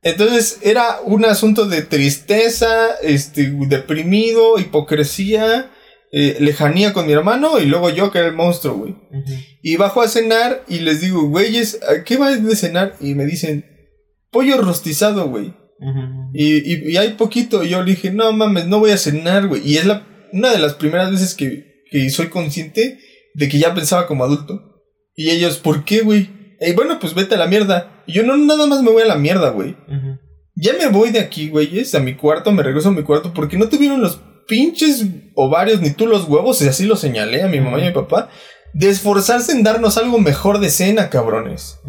Entonces 0.02 0.60
era 0.64 1.00
un 1.06 1.24
asunto 1.24 1.66
de 1.66 1.82
tristeza, 1.82 2.96
este, 3.02 3.50
deprimido, 3.68 4.60
hipocresía, 4.60 5.72
eh, 6.12 6.38
lejanía 6.42 6.92
con 6.92 7.08
mi 7.08 7.14
hermano 7.14 7.58
y 7.60 7.68
luego 7.68 7.90
yo 7.90 8.12
que 8.12 8.20
era 8.20 8.28
el 8.28 8.36
monstruo, 8.36 8.76
güey. 8.76 8.96
Y 9.62 9.78
bajo 9.78 10.02
a 10.02 10.10
cenar 10.10 10.66
y 10.68 10.80
les 10.80 11.00
digo, 11.00 11.24
güeyes, 11.24 11.80
¿qué 12.06 12.18
vais 12.18 12.44
de 12.44 12.56
cenar? 12.58 12.96
Y 13.00 13.14
me 13.16 13.26
dicen, 13.26 13.66
pollo 14.30 14.58
rostizado, 14.58 15.30
güey 15.30 15.54
y, 16.34 16.92
y, 16.92 16.98
hay 16.98 17.14
poquito. 17.14 17.64
Y 17.64 17.70
yo 17.70 17.82
le 17.82 17.92
dije, 17.92 18.12
no 18.12 18.32
mames, 18.34 18.68
no 18.68 18.80
voy 18.80 18.92
a 18.92 18.98
cenar, 18.98 19.48
güey. 19.48 19.62
Y 19.66 19.78
es 19.78 19.86
la, 19.86 20.06
una 20.34 20.52
de 20.52 20.60
las 20.60 20.74
primeras 20.74 21.12
veces 21.12 21.36
que, 21.36 21.84
que 21.90 22.10
soy 22.10 22.28
consciente 22.28 23.00
de 23.34 23.50
que 23.50 23.60
ya 23.60 23.74
pensaba 23.74 24.08
como 24.08 24.24
adulto. 24.24 24.84
Y 25.16 25.30
ellos, 25.30 25.58
¿por 25.58 25.86
qué, 25.86 26.02
güey? 26.02 26.30
Y 26.62 26.74
bueno, 26.74 27.00
pues 27.00 27.14
vete 27.14 27.36
a 27.36 27.40
la 27.40 27.48
mierda. 27.48 28.04
Y 28.06 28.14
yo 28.14 28.24
no, 28.24 28.38
nada 28.38 28.68
más 28.68 28.82
me 28.82 28.92
voy 28.92 29.04
a 29.04 29.08
la 29.08 29.16
mierda, 29.16 29.50
güey. 29.50 29.76
Ya 30.56 30.74
me 30.74 30.88
voy 30.88 31.12
de 31.12 31.20
aquí, 31.20 31.50
güeyes, 31.50 31.96
a 31.96 32.00
mi 32.00 32.16
cuarto, 32.16 32.52
me 32.52 32.64
regreso 32.64 32.90
a 32.90 32.94
mi 32.94 33.04
cuarto 33.04 33.34
porque 33.34 33.58
no 33.58 33.70
tuvieron 33.70 34.02
los 34.02 34.20
pinches 34.50 35.06
ovarios 35.36 35.80
ni 35.80 35.92
tú 35.92 36.08
los 36.08 36.28
huevos, 36.28 36.62
y 36.62 36.68
así 36.68 36.86
lo 36.86 36.98
señalé 36.98 37.44
a 37.44 37.48
mi 37.48 37.62
mamá 37.62 37.80
y 37.80 37.84
a 37.84 37.88
mi 37.88 37.94
papá, 37.94 38.30
de 38.74 38.90
esforzarse 38.90 39.52
en 39.52 39.64
darnos 39.64 39.98
algo 39.98 40.20
mejor 40.20 40.60
de 40.60 40.70
cena, 40.70 41.10
cabrones. 41.10 41.80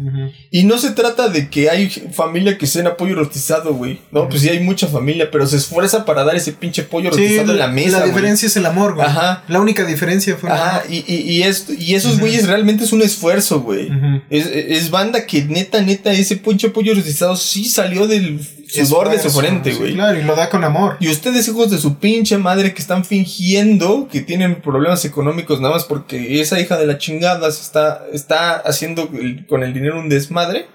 Y 0.49 0.63
no 0.63 0.77
se 0.77 0.91
trata 0.91 1.29
de 1.29 1.49
que 1.49 1.69
hay 1.69 1.89
familia 1.89 2.57
que 2.57 2.67
cena 2.67 2.97
pollo 2.97 3.15
rostizado, 3.15 3.73
güey. 3.73 3.99
No, 4.11 4.27
pues 4.27 4.41
sí 4.41 4.49
hay 4.49 4.59
mucha 4.59 4.87
familia, 4.87 5.29
pero 5.31 5.45
se 5.45 5.57
esfuerza 5.57 6.05
para 6.05 6.23
dar 6.23 6.35
ese 6.35 6.53
pinche 6.53 6.83
pollo 6.83 7.09
rostizado 7.09 7.51
en 7.51 7.59
la 7.59 7.67
mesa. 7.67 7.99
La 7.99 8.05
diferencia 8.05 8.47
es 8.47 8.57
el 8.57 8.65
amor, 8.65 8.95
güey. 8.95 9.07
Ajá. 9.07 9.43
La 9.47 9.59
única 9.59 9.85
diferencia 9.85 10.35
fue. 10.35 10.49
Ajá. 10.49 10.83
Y, 10.89 11.03
y, 11.07 11.21
y, 11.31 11.43
esto, 11.43 11.73
y 11.73 11.95
esos 11.95 12.19
güeyes 12.19 12.47
realmente 12.47 12.83
es 12.83 12.91
un 12.91 13.01
esfuerzo, 13.01 13.61
güey. 13.61 13.89
es, 14.29 14.47
es, 14.47 14.89
banda 14.89 15.25
que 15.25 15.43
neta, 15.43 15.81
neta, 15.81 16.11
ese 16.11 16.37
pinche 16.37 16.69
pollo 16.69 16.93
rostizado 16.93 17.35
sí 17.35 17.65
salió 17.65 18.07
del 18.07 18.39
sudor 18.71 19.09
de 19.09 19.19
su 19.19 19.29
frente, 19.29 19.73
güey. 19.73 19.93
claro, 19.93 20.19
y 20.19 20.23
lo 20.23 20.35
da 20.35 20.49
con 20.49 20.63
amor. 20.63 20.97
Y 20.99 21.09
ustedes, 21.09 21.47
hijos 21.47 21.69
de 21.69 21.77
su 21.77 21.97
pinche 21.99 22.37
madre, 22.37 22.73
que 22.73 22.81
están 22.81 23.05
fingiendo 23.05 24.07
que 24.11 24.21
tienen 24.21 24.61
problemas 24.61 25.05
económicos 25.05 25.59
nada 25.61 25.75
más 25.75 25.85
porque 25.85 26.41
esa 26.41 26.59
hija 26.59 26.77
de 26.77 26.87
la 26.87 26.97
chingada 26.97 27.51
se 27.51 27.61
está, 27.61 28.05
está 28.13 28.55
haciendo 28.55 29.09
con 29.47 29.63
el 29.63 29.73
dinero 29.73 29.99
un 29.99 30.09
desmadre. 30.09 30.67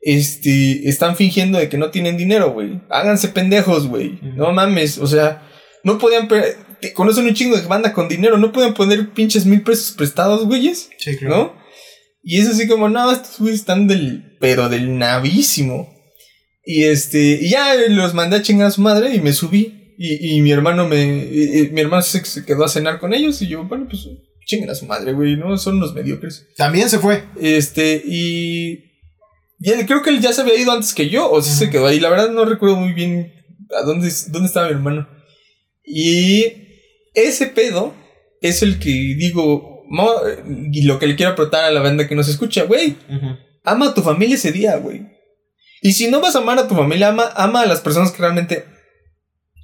este, 0.00 0.88
están 0.88 1.16
fingiendo 1.16 1.58
de 1.58 1.68
que 1.68 1.78
no 1.78 1.90
tienen 1.90 2.16
dinero, 2.16 2.52
güey. 2.52 2.80
Háganse 2.90 3.28
pendejos, 3.28 3.86
güey. 3.88 4.18
No 4.36 4.52
mames, 4.52 4.98
o 4.98 5.06
sea, 5.06 5.42
no 5.84 5.98
podían... 5.98 6.28
Conocen 6.94 7.26
un 7.26 7.34
chingo 7.34 7.56
de 7.56 7.66
banda 7.66 7.92
con 7.92 8.06
dinero, 8.06 8.38
no 8.38 8.52
pueden 8.52 8.72
poner 8.72 9.10
pinches 9.10 9.44
mil 9.44 9.62
pesos 9.62 9.96
prestados, 9.96 10.44
güeyes. 10.46 10.90
Sí, 10.98 11.16
claro. 11.16 11.36
¿No? 11.36 11.58
Y 12.22 12.40
es 12.40 12.48
así 12.48 12.68
como, 12.68 12.88
no, 12.88 13.10
estos 13.10 13.38
güeyes 13.38 13.60
están 13.60 13.88
del, 13.88 14.36
pero 14.38 14.68
del 14.68 14.98
navísimo. 14.98 15.97
Y 16.70 16.84
este, 16.84 17.38
y 17.40 17.48
ya 17.48 17.74
los 17.88 18.12
mandé 18.12 18.36
a 18.36 18.42
chingar 18.42 18.66
a 18.66 18.70
su 18.70 18.82
madre 18.82 19.14
y 19.14 19.22
me 19.22 19.32
subí. 19.32 19.94
Y, 19.96 20.36
y 20.36 20.42
mi 20.42 20.50
hermano 20.52 20.86
me, 20.86 21.26
mi 21.72 21.80
hermano 21.80 22.02
se, 22.02 22.22
quedó 22.44 22.62
a 22.62 22.68
cenar 22.68 23.00
con 23.00 23.14
ellos 23.14 23.40
y 23.40 23.48
yo, 23.48 23.64
bueno, 23.64 23.86
pues 23.88 24.06
chinguen 24.44 24.68
a 24.68 24.74
su 24.74 24.84
madre, 24.84 25.14
güey, 25.14 25.38
¿no? 25.38 25.56
Son 25.56 25.78
unos 25.78 25.94
mediocres. 25.94 26.46
También 26.58 26.90
se 26.90 26.98
fue. 26.98 27.24
Este, 27.40 28.02
y 28.04 28.84
y 29.60 29.70
él, 29.70 29.86
creo 29.86 30.02
que 30.02 30.10
él 30.10 30.20
ya 30.20 30.34
se 30.34 30.42
había 30.42 30.60
ido 30.60 30.70
antes 30.70 30.92
que 30.92 31.08
yo, 31.08 31.30
o 31.30 31.40
si 31.40 31.54
se 31.54 31.70
quedó 31.70 31.86
ahí. 31.86 32.00
La 32.00 32.10
verdad 32.10 32.30
no 32.30 32.44
recuerdo 32.44 32.76
muy 32.76 32.92
bien 32.92 33.32
a 33.74 33.82
dónde, 33.82 34.12
dónde 34.28 34.48
estaba 34.48 34.66
mi 34.66 34.74
hermano. 34.74 35.08
Y 35.82 36.44
ese 37.14 37.46
pedo 37.46 37.94
es 38.42 38.62
el 38.62 38.78
que 38.78 38.90
digo, 38.90 39.86
y 40.70 40.82
lo 40.82 40.98
que 40.98 41.06
le 41.06 41.16
quiero 41.16 41.32
apretar 41.32 41.64
a 41.64 41.70
la 41.70 41.80
banda 41.80 42.06
que 42.06 42.14
nos 42.14 42.28
escucha, 42.28 42.64
güey. 42.64 42.96
Ama 43.64 43.86
a 43.88 43.94
tu 43.94 44.02
familia 44.02 44.34
ese 44.34 44.52
día, 44.52 44.76
güey. 44.76 45.16
Y 45.80 45.92
si 45.92 46.10
no 46.10 46.20
vas 46.20 46.36
a 46.36 46.40
amar 46.40 46.58
a 46.58 46.68
tu 46.68 46.74
familia, 46.74 47.08
ama, 47.08 47.30
ama 47.36 47.62
a 47.62 47.66
las 47.66 47.80
personas 47.80 48.12
que 48.12 48.18
realmente 48.18 48.64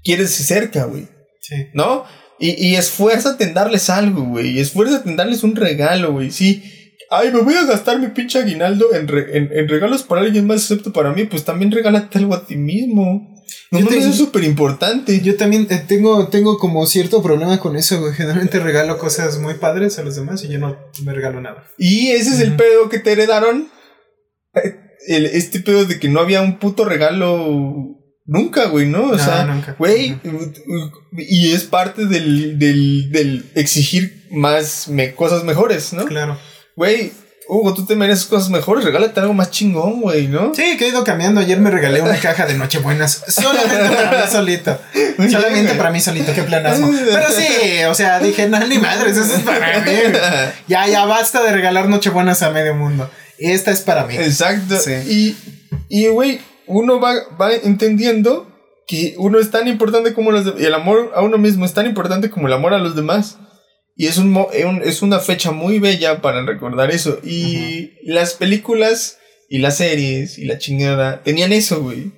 quieres 0.02 0.30
cerca, 0.30 0.84
güey. 0.84 1.08
Sí. 1.40 1.68
¿No? 1.74 2.04
Y, 2.38 2.68
y 2.68 2.76
esfuérzate 2.76 3.44
en 3.44 3.54
darles 3.54 3.90
algo, 3.90 4.24
güey. 4.24 4.58
Esfuérzate 4.58 5.08
en 5.08 5.16
darles 5.16 5.42
un 5.42 5.56
regalo, 5.56 6.12
güey. 6.12 6.30
Sí 6.30 6.62
ay, 7.10 7.32
me 7.32 7.40
voy 7.40 7.54
a 7.54 7.64
gastar 7.64 7.98
mi 7.98 8.08
pinche 8.08 8.38
aguinaldo 8.38 8.94
en, 8.94 9.08
en, 9.10 9.68
regalos 9.68 10.02
para 10.02 10.22
alguien 10.22 10.46
más 10.46 10.62
excepto 10.62 10.92
para 10.92 11.12
mí, 11.12 11.24
pues 11.24 11.44
también 11.44 11.70
regálate 11.70 12.18
algo 12.18 12.34
a 12.34 12.46
ti 12.46 12.56
mismo. 12.56 13.30
No 13.70 13.78
eso 13.78 14.08
es 14.08 14.16
súper 14.16 14.44
importante. 14.44 15.20
Yo 15.20 15.36
también 15.36 15.66
eh, 15.70 15.82
tengo, 15.86 16.28
tengo 16.28 16.58
como 16.58 16.86
cierto 16.86 17.22
problema 17.22 17.58
con 17.58 17.76
eso, 17.76 18.00
güey. 18.00 18.14
Generalmente 18.14 18.58
regalo 18.58 18.98
cosas 18.98 19.38
muy 19.38 19.54
padres 19.54 19.98
a 19.98 20.02
los 20.02 20.16
demás 20.16 20.44
y 20.44 20.48
yo 20.48 20.58
no 20.58 20.76
me 21.04 21.12
regalo 21.12 21.40
nada. 21.40 21.64
Y 21.76 22.08
ese 22.10 22.30
es 22.30 22.40
el 22.40 22.56
pedo 22.56 22.88
que 22.88 22.98
te 22.98 23.12
heredaron. 23.12 23.68
Eh, 24.54 24.76
el, 25.06 25.26
este 25.26 25.60
pedo 25.60 25.84
de 25.84 25.98
que 25.98 26.08
no 26.08 26.20
había 26.20 26.42
un 26.42 26.58
puto 26.58 26.84
regalo 26.84 27.94
Nunca, 28.26 28.66
güey, 28.66 28.86
¿no? 28.86 29.10
O 29.10 29.18
sea, 29.18 29.76
güey, 29.78 30.18
y 31.12 31.52
es 31.52 31.64
parte 31.64 32.06
del, 32.06 32.58
del, 32.58 33.12
del 33.12 33.50
exigir 33.54 34.26
más 34.30 34.88
me, 34.88 35.14
cosas 35.14 35.44
mejores, 35.44 35.92
¿no? 35.92 36.06
Claro. 36.06 36.38
Güey, 36.74 37.12
Hugo, 37.48 37.74
tú 37.74 37.84
te 37.84 37.94
mereces 37.94 38.24
cosas 38.24 38.48
mejores, 38.48 38.82
regálate 38.82 39.20
algo 39.20 39.34
más 39.34 39.50
chingón, 39.50 40.00
güey, 40.00 40.28
¿no? 40.28 40.54
Sí, 40.54 40.78
que 40.78 40.86
he 40.86 40.88
ido 40.88 41.04
cambiando. 41.04 41.42
Ayer 41.42 41.60
me 41.60 41.70
regalé 41.70 42.00
una 42.00 42.16
caja 42.16 42.46
de 42.46 42.54
Nochebuenas. 42.54 43.24
Solamente 43.28 43.94
para 43.94 44.10
mí 44.10 44.26
solito. 44.32 44.80
Solamente 45.30 45.74
para 45.74 45.90
mí 45.90 46.00
solito, 46.00 46.32
qué 46.32 46.44
planasmo. 46.44 46.90
Pero 47.06 47.30
sí, 47.30 47.84
o 47.84 47.94
sea, 47.94 48.20
dije, 48.20 48.48
no, 48.48 48.58
ni 48.66 48.78
madres, 48.78 49.18
eso 49.18 49.34
es 49.34 49.42
para 49.42 49.80
mí. 49.80 49.92
Ya, 50.66 50.86
ya 50.86 51.04
basta 51.04 51.42
de 51.42 51.52
regalar 51.52 51.90
Nochebuenas 51.90 52.42
a 52.42 52.50
medio 52.50 52.74
mundo. 52.74 53.10
Esta 53.38 53.70
es 53.70 53.80
para 53.80 54.06
mí. 54.06 54.16
Exacto. 54.16 54.76
Y, 55.08 55.36
y, 55.88 56.06
güey, 56.08 56.40
uno 56.66 57.00
va, 57.00 57.14
va 57.40 57.54
entendiendo 57.54 58.50
que 58.86 59.14
uno 59.18 59.38
es 59.38 59.50
tan 59.50 59.68
importante 59.68 60.14
como 60.14 60.30
los 60.32 60.44
demás. 60.44 60.60
Y 60.60 60.66
el 60.66 60.74
amor 60.74 61.12
a 61.14 61.22
uno 61.22 61.38
mismo 61.38 61.64
es 61.64 61.74
tan 61.74 61.86
importante 61.86 62.30
como 62.30 62.46
el 62.46 62.52
amor 62.52 62.74
a 62.74 62.78
los 62.78 62.94
demás. 62.94 63.38
Y 63.96 64.08
es, 64.08 64.18
un, 64.18 64.36
es 64.84 65.02
una 65.02 65.20
fecha 65.20 65.52
muy 65.52 65.78
bella 65.78 66.20
para 66.20 66.44
recordar 66.44 66.90
eso. 66.90 67.20
Y 67.22 67.92
las 68.04 68.34
películas 68.34 69.18
y 69.48 69.58
las 69.58 69.76
series 69.76 70.38
y 70.38 70.46
la 70.46 70.58
chingada 70.58 71.22
tenían 71.22 71.52
eso, 71.52 71.80
güey. 71.80 72.12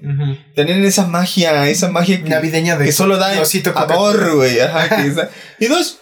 Tenían 0.54 0.84
esa 0.84 1.06
magia, 1.06 1.68
esa 1.68 1.90
magia 1.90 2.18
navideña 2.24 2.78
de 2.78 2.86
que 2.86 2.92
solo 2.92 3.18
da 3.18 3.42
amor, 3.74 4.36
güey. 4.36 4.56
y 5.60 5.66
dos, 5.66 5.98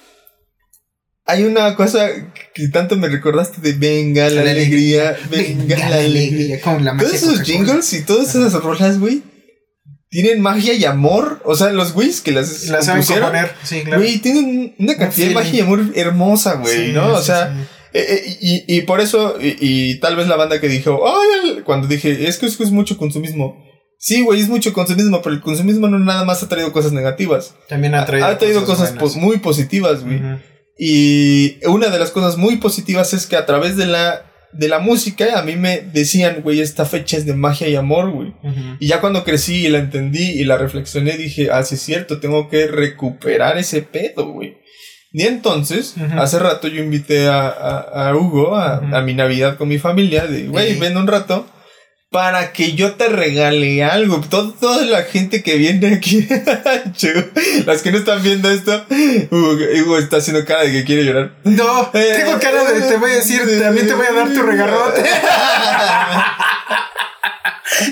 hay 1.27 1.43
una 1.45 1.75
cosa 1.75 2.09
que 2.55 2.69
tanto 2.69 2.97
me 2.97 3.09
recordaste 3.09 3.61
de 3.61 3.73
venga 3.73 4.31
la, 4.31 4.43
alegría, 4.43 5.17
venga, 5.29 5.77
la, 5.77 5.97
alegría. 5.97 6.61
Con 6.61 6.85
la 6.85 6.97
Todos 6.97 7.15
esos 7.15 7.43
jingles 7.43 7.93
y 7.93 8.03
todas 8.03 8.35
esas 8.35 8.53
rolas, 8.55 8.99
güey 8.99 9.23
tienen 10.15 10.41
magia 10.41 10.75
y 10.75 10.85
amor. 10.85 11.43
O 11.45 11.57
sea, 11.57 11.73
los 11.73 11.93
güeyes 11.93 12.21
que 12.21 12.31
las, 12.31 12.69
las 12.69 12.87
saben 12.87 13.03
componer. 13.03 13.51
Sí, 13.65 13.83
claro. 13.83 14.01
Güey, 14.01 14.19
tienen 14.19 14.77
una 14.79 14.97
cantidad 14.97 15.27
de 15.27 15.35
magia 15.35 15.59
y 15.59 15.61
amor 15.61 15.81
hermosa, 15.97 16.55
güey, 16.55 16.93
¿no? 16.93 17.15
o 17.15 17.21
sea, 17.21 17.53
eh, 17.93 18.07
eh, 18.09 18.39
y, 18.41 18.77
y, 18.77 18.83
por 18.83 19.01
eso, 19.01 19.37
y, 19.41 19.99
tal 19.99 20.15
vez 20.15 20.29
la 20.29 20.37
banda 20.37 20.61
que 20.61 20.69
dijo, 20.69 21.03
ay, 21.05 21.63
cuando 21.65 21.89
dije, 21.89 22.29
es 22.29 22.39
que 22.39 22.47
es, 22.47 22.71
mucho 22.71 22.97
consumismo. 22.97 23.57
Sí, 23.99 24.23
güey, 24.23 24.41
es 24.41 24.49
mucho 24.49 24.73
consumismo, 24.73 25.21
pero 25.21 25.35
el 25.35 25.41
consumismo 25.41 25.89
no 25.89 25.99
nada 25.99 26.25
más 26.25 26.45
ha 26.45 26.49
traído 26.49 26.73
cosas 26.73 26.93
negativas. 26.93 27.57
También 27.69 27.97
ha 27.97 28.07
traído, 28.07 28.29
ha, 28.29 28.39
traído 28.39 28.65
cosas, 28.65 28.95
muy 29.17 29.39
positivas, 29.39 30.05
güey. 30.05 30.21
Y 30.79 31.65
una 31.67 31.89
de 31.89 31.99
las 31.99 32.11
cosas 32.11 32.37
muy 32.37 32.57
positivas 32.57 33.15
es 33.15 33.27
que 33.27 33.37
a 33.37 33.47
través 33.47 33.77
de 33.77 33.87
la 33.87 34.31
de 34.57 34.69
la 34.69 34.79
música, 34.79 35.39
a 35.39 35.43
mí 35.43 35.57
me 35.57 35.81
decían, 35.81 36.41
güey, 36.43 36.61
esta 36.61 36.85
fecha 36.85 37.17
es 37.17 37.27
de 37.27 37.35
magia 37.35 37.69
y 37.69 37.75
amor, 37.75 38.11
güey. 38.11 38.35
Y 38.79 38.87
ya 38.87 39.01
cuando 39.01 39.25
crecí 39.25 39.67
y 39.67 39.69
la 39.69 39.79
entendí 39.79 40.23
y 40.23 40.45
la 40.45 40.57
reflexioné, 40.57 41.17
dije, 41.17 41.51
ah, 41.51 41.63
sí 41.65 41.75
es 41.75 41.83
cierto, 41.83 42.21
tengo 42.21 42.49
que 42.49 42.67
recuperar 42.69 43.59
ese 43.59 43.83
pedo, 43.83 44.29
güey. 44.29 44.59
Y 45.13 45.23
entonces, 45.23 45.95
hace 46.19 46.39
rato 46.39 46.69
yo 46.69 46.83
invité 46.83 47.29
a, 47.29 47.49
a, 47.49 48.17
Hugo 48.17 48.57
a, 48.57 48.77
a, 48.97 49.01
mi 49.03 49.15
Navidad 49.15 49.57
con 49.57 49.69
mi 49.69 49.79
familia, 49.79 50.27
de, 50.27 50.47
güey, 50.47 50.79
ven 50.79 50.97
un 50.97 51.07
rato 51.07 51.47
para 52.15 52.53
que 52.53 52.75
yo 52.75 52.93
te 52.93 53.09
regale 53.09 53.83
algo. 53.83 54.21
toda 54.21 54.85
la 54.85 55.03
gente 55.03 55.43
que 55.43 55.57
viene 55.57 55.97
aquí, 55.97 56.25
las 57.67 57.83
que 57.83 57.91
no 57.91 57.99
están 57.99 58.23
viendo 58.23 58.49
esto, 58.53 58.87
Hugo, 59.33 59.99
está 59.99 60.19
haciendo 60.19 60.45
cara 60.45 60.63
de 60.63 60.71
que 60.71 60.85
quiere 60.85 61.05
llorar. 61.05 61.33
No, 61.43 61.91
tengo 61.91 62.39
cara 62.39 62.71
de 62.71 62.83
te 62.83 62.99
voy 62.99 63.11
a 63.11 63.15
decir, 63.15 63.41
también 63.61 63.89
te 63.89 63.95
voy 63.95 64.07
a 64.07 64.13
dar 64.13 64.33
tu 64.33 64.43
regalote. 64.43 65.03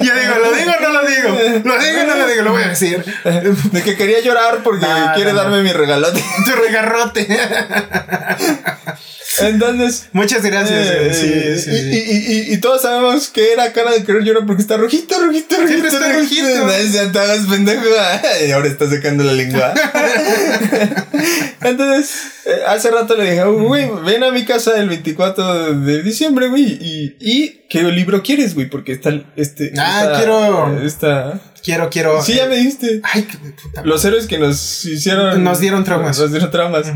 Yo 0.00 0.14
digo, 0.14 0.34
¿lo 0.40 0.52
digo 0.52 0.70
o 0.70 0.80
no 0.80 0.90
lo 0.90 1.04
digo? 1.04 1.28
¿Lo 1.64 1.78
digo 1.80 2.02
o 2.02 2.06
no 2.06 2.14
lo 2.14 2.28
digo? 2.28 2.42
Lo 2.42 2.52
voy 2.52 2.62
a 2.62 2.68
decir. 2.68 3.04
De 3.24 3.82
que 3.82 3.96
quería 3.96 4.20
llorar 4.20 4.60
porque 4.62 4.86
quiere 5.16 5.32
darme 5.32 5.64
mi 5.64 5.72
regalote. 5.72 6.22
Tu 6.44 6.52
regarrote. 6.52 7.26
Entonces. 9.40 10.08
Muchas 10.12 10.42
gracias. 10.42 10.88
Eh, 10.90 11.14
sí, 11.14 11.64
sí, 11.64 11.70
y, 11.70 11.96
y, 11.96 12.50
y, 12.50 12.54
y, 12.54 12.56
todos 12.58 12.82
sabemos 12.82 13.28
que 13.28 13.52
era 13.52 13.72
cara 13.72 13.92
de 13.92 14.04
querer 14.04 14.22
llorar 14.22 14.44
porque 14.46 14.62
está 14.62 14.76
rojito, 14.76 15.18
rojito, 15.18 15.56
rojito. 15.56 15.86
Está 15.86 16.12
rojito. 16.12 16.66
No, 16.66 17.12
te 17.12 17.18
hagas 17.18 17.46
pendejo. 17.46 17.82
Y 18.46 18.50
ahora 18.50 18.68
está 18.68 18.88
secando 18.88 19.24
la 19.24 19.32
lengua. 19.32 19.72
Entonces, 21.62 22.14
eh, 22.44 22.62
hace 22.66 22.90
rato 22.90 23.16
le 23.16 23.30
dije, 23.30 23.44
güey, 23.44 23.88
ven 24.04 24.24
a 24.24 24.30
mi 24.30 24.44
casa 24.44 24.76
el 24.78 24.88
24 24.88 25.80
de 25.80 26.02
diciembre, 26.02 26.48
güey. 26.48 26.64
Y, 26.64 27.16
y 27.20 27.62
¿qué 27.68 27.82
libro 27.84 28.22
quieres, 28.22 28.54
güey? 28.54 28.68
Porque 28.68 28.92
está 28.92 29.12
este. 29.36 29.72
Ah, 29.78 30.14
quiero. 30.16 30.82
Está. 30.82 31.40
Quiero, 31.62 31.88
quiero. 31.90 32.22
Sí, 32.22 32.34
ya 32.34 32.46
me 32.46 32.56
diste. 32.56 33.00
Ay, 33.04 33.22
qué 33.22 33.38
puta. 33.38 33.82
Los 33.84 34.04
héroes 34.04 34.26
que 34.26 34.38
nos 34.38 34.84
hicieron. 34.84 35.42
Nos 35.44 35.60
dieron 35.60 35.84
traumas. 35.84 36.18
Nos 36.18 36.30
dieron 36.30 36.50
traumas. 36.50 36.86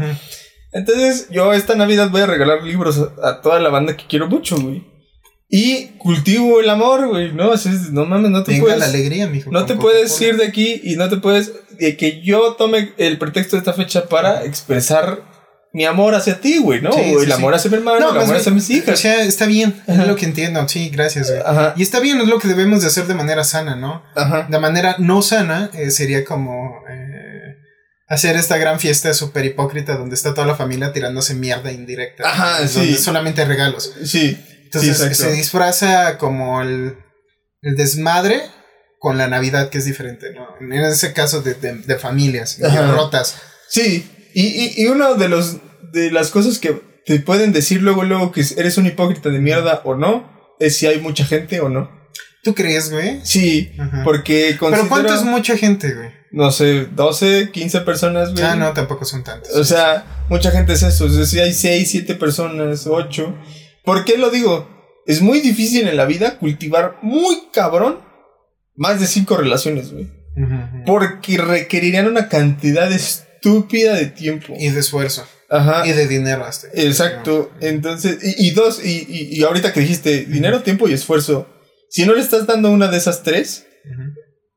Entonces, 0.76 1.28
yo 1.30 1.54
esta 1.54 1.74
Navidad 1.74 2.10
voy 2.10 2.20
a 2.20 2.26
regalar 2.26 2.62
libros 2.62 3.00
a, 3.22 3.40
toda 3.40 3.60
la 3.60 3.70
banda 3.70 3.96
que 3.96 4.04
quiero 4.06 4.28
mucho, 4.28 4.56
güey. 4.60 4.84
Y 5.48 5.86
cultivo 5.98 6.60
el 6.60 6.68
amor, 6.68 7.08
güey, 7.08 7.32
¿no? 7.32 7.52
Así 7.52 7.70
es, 7.70 7.92
no 7.92 8.04
mames, 8.04 8.30
no 8.30 8.42
te 8.42 8.52
Venga 8.52 8.64
puedes. 8.64 8.80
la 8.80 8.86
alegría, 8.86 9.26
mijo. 9.26 9.50
No 9.50 9.64
te 9.64 9.76
puedes 9.76 10.20
ir 10.20 10.36
de 10.36 10.44
aquí 10.44 10.82
y 10.84 10.96
no 10.96 11.08
te 11.08 11.16
puedes. 11.16 11.52
De 11.78 11.96
que 11.96 12.20
yo 12.20 12.56
tome 12.58 12.92
el 12.98 13.16
pretexto 13.16 13.56
de 13.56 13.60
esta 13.60 13.72
fecha 13.72 14.06
para 14.06 14.44
expresar 14.44 15.22
mi 15.72 15.84
amor 15.86 16.14
hacia 16.14 16.40
ti, 16.40 16.58
güey, 16.58 16.82
¿no? 16.82 16.90
o 16.90 17.22
el 17.22 17.32
amor 17.32 17.54
hacia 17.54 17.70
mi 17.70 17.78
hermano, 17.78 18.10
el 18.10 18.18
amor 18.18 18.36
hacia 18.36 18.52
mis 18.52 18.68
hijas. 18.68 18.94
O 18.94 18.96
sea, 18.96 19.22
está 19.22 19.46
bien, 19.46 19.82
es 19.86 20.06
lo 20.06 20.16
que 20.16 20.26
entiendo, 20.26 20.66
sí, 20.68 20.90
gracias, 20.90 21.30
güey. 21.30 21.42
Ajá. 21.44 21.74
Y 21.76 21.82
está 21.82 22.00
bien, 22.00 22.20
es 22.20 22.28
lo 22.28 22.38
que 22.38 22.48
debemos 22.48 22.82
de 22.82 22.88
hacer 22.88 23.06
de 23.06 23.14
manera 23.14 23.44
sana, 23.44 23.76
¿no? 23.76 24.02
Ajá. 24.14 24.46
De 24.50 24.58
manera 24.58 24.96
no 24.98 25.22
sana 25.22 25.70
eh, 25.74 25.90
sería 25.90 26.24
como. 26.24 26.82
Eh, 26.90 27.15
hacer 28.08 28.36
esta 28.36 28.56
gran 28.56 28.78
fiesta 28.78 29.12
súper 29.14 29.44
hipócrita 29.44 29.96
donde 29.96 30.14
está 30.14 30.34
toda 30.34 30.46
la 30.46 30.54
familia 30.54 30.92
tirándose 30.92 31.34
mierda 31.34 31.72
indirecta. 31.72 32.28
Ajá, 32.28 32.66
sí. 32.68 32.78
Donde 32.78 32.98
solamente 32.98 33.44
regalos. 33.44 33.92
Sí. 34.04 34.38
Entonces 34.64 35.16
se 35.16 35.32
disfraza 35.32 36.18
como 36.18 36.60
el, 36.62 36.96
el, 37.62 37.76
desmadre 37.76 38.42
con 38.98 39.16
la 39.16 39.28
Navidad, 39.28 39.70
que 39.70 39.78
es 39.78 39.84
diferente, 39.84 40.32
¿no? 40.32 40.46
En 40.60 40.72
ese 40.72 41.12
caso 41.12 41.40
de, 41.40 41.54
de, 41.54 41.98
familias 41.98 42.58
rotas. 42.90 43.36
Sí. 43.68 44.10
Y, 44.34 44.46
y, 44.46 44.82
y 44.82 44.86
uno 44.88 45.14
de 45.14 45.28
los 45.28 45.58
de 45.92 46.10
las 46.10 46.30
cosas 46.30 46.58
que 46.58 46.80
te 47.06 47.20
pueden 47.20 47.52
decir 47.52 47.82
luego, 47.82 48.02
luego 48.02 48.32
que 48.32 48.44
eres 48.56 48.76
un 48.78 48.86
hipócrita 48.86 49.30
de 49.30 49.38
mierda 49.38 49.80
o 49.84 49.94
no, 49.94 50.54
es 50.58 50.76
si 50.76 50.86
hay 50.86 51.00
mucha 51.00 51.24
gente 51.24 51.60
o 51.60 51.68
no. 51.68 51.90
¿Tú 52.46 52.54
crees, 52.54 52.90
güey? 52.90 53.20
Sí, 53.24 53.72
porque 54.04 54.56
considero... 54.58 54.88
Pero 54.88 54.88
¿cuánto 54.88 55.14
es 55.14 55.22
mucha 55.22 55.56
gente, 55.56 55.92
güey? 55.92 56.08
no 56.32 56.50
sé, 56.50 56.86
12, 56.94 57.50
15 57.50 57.80
personas, 57.80 58.32
güey. 58.32 58.44
Ah, 58.44 58.56
no, 58.56 58.72
tampoco 58.72 59.04
son 59.04 59.24
tantos. 59.24 59.54
O 59.54 59.64
sea, 59.64 60.24
mucha 60.28 60.50
gente 60.50 60.72
es 60.74 60.82
eso. 60.82 61.06
O 61.06 61.08
sea, 61.08 61.24
si 61.24 61.38
hay 61.38 61.52
6, 61.52 61.90
7 61.90 62.14
personas, 62.14 62.86
8. 62.86 63.34
¿Por 63.84 64.04
qué 64.04 64.18
lo 64.18 64.30
digo? 64.30 64.76
es 65.06 65.22
muy 65.22 65.40
difícil 65.40 65.86
en 65.88 65.96
la 65.96 66.04
vida 66.04 66.38
cultivar 66.38 66.98
muy 67.00 67.36
cabrón 67.52 68.00
más 68.74 69.00
de 69.00 69.06
cinco 69.06 69.36
relaciones, 69.36 69.92
güey. 69.92 70.10
Porque 70.84 71.38
requerirían 71.38 72.06
una 72.06 72.28
cantidad 72.28 72.92
estúpida 72.92 73.94
de 73.94 74.06
tiempo. 74.06 74.54
Y 74.58 74.68
de 74.68 74.80
esfuerzo. 74.80 75.26
Ajá. 75.48 75.86
Y 75.86 75.92
de 75.92 76.06
dinero 76.06 76.44
hasta. 76.44 76.68
Exacto. 76.74 77.50
Entonces, 77.60 78.18
y, 78.22 78.48
y 78.48 78.50
dos, 78.50 78.84
y, 78.84 79.06
y, 79.08 79.38
y 79.38 79.44
ahorita 79.44 79.72
que 79.72 79.80
dijiste 79.80 80.26
dinero, 80.26 80.62
tiempo 80.62 80.88
y 80.88 80.92
esfuerzo. 80.92 81.48
Si 81.90 82.04
no 82.04 82.14
le 82.14 82.20
estás 82.20 82.46
dando 82.46 82.70
una 82.70 82.88
de 82.88 82.96
esas 82.98 83.22
tres, 83.22 83.66
Ujú. 83.84 84.02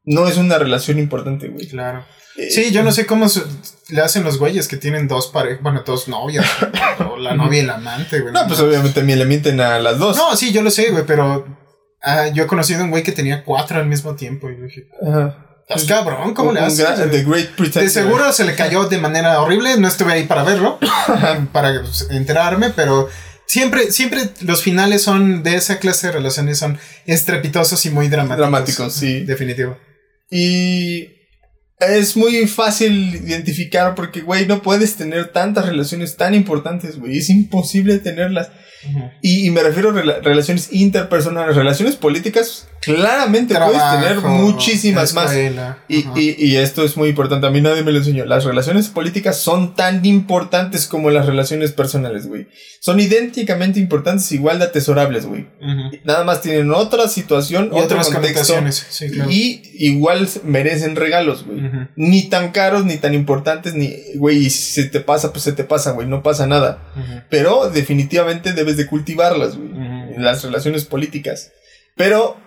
no 0.06 0.28
es 0.28 0.38
una 0.38 0.58
relación 0.58 1.00
importante, 1.00 1.48
güey. 1.50 1.68
Claro. 1.68 2.06
Eh, 2.38 2.50
Sí, 2.52 2.72
yo 2.72 2.84
no 2.84 2.92
sé 2.92 3.06
cómo 3.06 3.28
se- 3.30 3.44
le 3.90 4.02
hacen 4.02 4.24
los 4.24 4.38
güeyes 4.40 4.68
que 4.68 4.78
tienen 4.78 5.08
dos 5.08 5.28
parejas, 5.28 5.62
bueno, 5.62 5.84
dos 5.86 6.08
novias, 6.08 6.46
o 7.12 7.18
la 7.18 7.34
novia 7.36 7.60
y 7.60 7.64
el 7.64 7.70
amante, 7.70 8.20
güey. 8.22 8.34
No, 8.34 8.48
pues 8.48 8.60
obviamente 8.60 9.04
me 9.04 9.16
le 9.16 9.26
mienten 9.26 9.60
a 9.62 9.80
las 9.80 9.98
dos. 10.00 10.16
No, 10.16 10.36
sí, 10.36 10.52
yo 10.54 10.62
lo 10.62 10.72
sé, 10.72 10.92
güey, 10.92 11.06
pero 11.06 11.46
ah, 12.02 12.28
yo 12.30 12.44
he 12.44 12.48
conocido 12.48 12.82
a 12.82 12.84
un 12.86 12.92
güey 12.92 13.04
que 13.04 13.12
tenía 13.12 13.44
cuatro 13.44 13.78
al 13.80 13.88
mismo 13.88 14.16
tiempo 14.16 14.50
y 14.50 14.58
yo 14.58 14.64
dije, 14.64 14.88
Ajá. 15.06 15.46
estás 15.68 15.84
cabrón, 15.86 16.34
¿cómo 16.34 16.50
Un- 16.50 16.56
le 16.56 16.62
haces? 16.62 16.86
gra- 16.88 16.96
güey?" 16.98 17.10
The 17.12 17.24
Great. 17.58 17.74
De 17.74 17.90
seguro 17.90 18.32
se 18.32 18.46
le 18.46 18.56
cayó 18.56 18.86
de 18.86 19.00
manera 19.00 19.42
horrible, 19.42 19.76
no 19.78 19.88
estuve 19.88 20.14
ahí 20.14 20.24
para 20.24 20.44
verlo, 20.44 20.80
para 21.52 21.82
pues, 21.82 22.08
enterarme, 22.12 22.70
pero 22.70 23.10
siempre, 23.50 23.92
siempre 23.92 24.22
los 24.42 24.62
finales 24.64 25.02
son 25.02 25.44
de 25.44 25.56
esa 25.56 25.80
clase 25.80 26.08
de 26.08 26.14
relaciones 26.14 26.60
son 26.60 26.78
estrepitosos 27.06 27.86
y 27.86 27.90
muy 27.90 28.08
dramáticos. 28.08 28.38
Dramáticos, 28.38 28.94
sí. 28.94 29.22
Definitivo. 29.26 29.78
Y 30.32 31.10
es 31.80 32.16
muy 32.16 32.48
fácil 32.48 33.16
identificar 33.16 33.96
porque, 33.96 34.22
güey, 34.22 34.46
no 34.46 34.62
puedes 34.62 34.96
tener 34.96 35.34
tantas 35.34 35.66
relaciones 35.66 36.16
tan 36.16 36.34
importantes, 36.36 36.98
güey. 37.00 37.18
Es 37.18 37.30
imposible 37.30 37.98
tenerlas. 38.00 38.52
Y, 39.22 39.46
y 39.48 39.50
me 39.50 39.62
refiero 39.64 39.90
a 39.90 39.94
rela- 39.94 40.22
relaciones 40.22 40.70
interpersonales, 40.72 41.56
relaciones 41.56 41.98
políticas. 41.98 42.69
Claramente 42.82 43.54
puedes 43.56 43.82
tener 44.02 44.22
muchísimas 44.22 45.14
más. 45.14 45.32
Y, 45.88 46.06
y- 46.16 46.36
y 46.38 46.56
esto 46.58 46.84
es 46.84 46.96
muy 46.98 47.10
importante, 47.10 47.46
a 47.46 47.50
mí 47.50 47.62
nadie 47.62 47.84
me 47.84 47.92
lo 47.92 47.98
enseñó. 47.98 48.26
Las 48.26 48.46
relaciones 48.46 48.88
políticas 48.88 49.38
son 49.40 49.76
tan 49.76 50.06
importantes 50.06 50.88
como 50.88 51.10
las 51.10 51.26
relaciones 51.26 51.72
personales, 51.72 52.28
güey. 52.28 52.48
Son 52.80 53.00
idénticamente 53.00 53.80
importantes, 53.80 54.32
igual 54.32 54.60
de 54.60 54.66
atesorables, 54.66 55.26
güey. 55.26 55.48
Nada 56.06 56.24
más 56.24 56.42
tienen 56.42 56.72
otra 56.72 57.08
situación, 57.08 57.66
Y 57.66 57.68
otro 57.80 57.84
otras 58.00 58.08
contexto. 58.10 58.54
connotaciones, 58.56 58.86
sí, 58.90 59.10
claro. 59.10 59.30
Y 59.30 59.62
igual 59.74 60.28
merecen 60.44 60.96
regalos, 60.96 61.46
güey. 61.46 61.62
Ni 61.96 62.30
tan 62.30 62.52
caros, 62.52 62.86
ni 62.86 62.96
tan 62.98 63.14
importantes, 63.14 63.74
ni, 63.76 63.94
güey, 64.16 64.46
y 64.46 64.50
si 64.50 64.82
se 64.82 64.90
te 64.90 65.02
pasa, 65.02 65.32
pues 65.32 65.44
se 65.44 65.52
te 65.54 65.64
pasa, 65.66 65.92
güey, 65.92 66.08
no 66.08 66.24
pasa 66.24 66.48
nada. 66.48 66.80
Pero 67.30 67.70
definitivamente 67.70 68.54
debes 68.54 68.78
de 68.78 68.86
cultivarlas, 68.88 69.58
güey. 69.58 69.70
Las 70.18 70.44
relaciones 70.44 70.86
políticas. 70.86 71.52
Pero, 71.96 72.38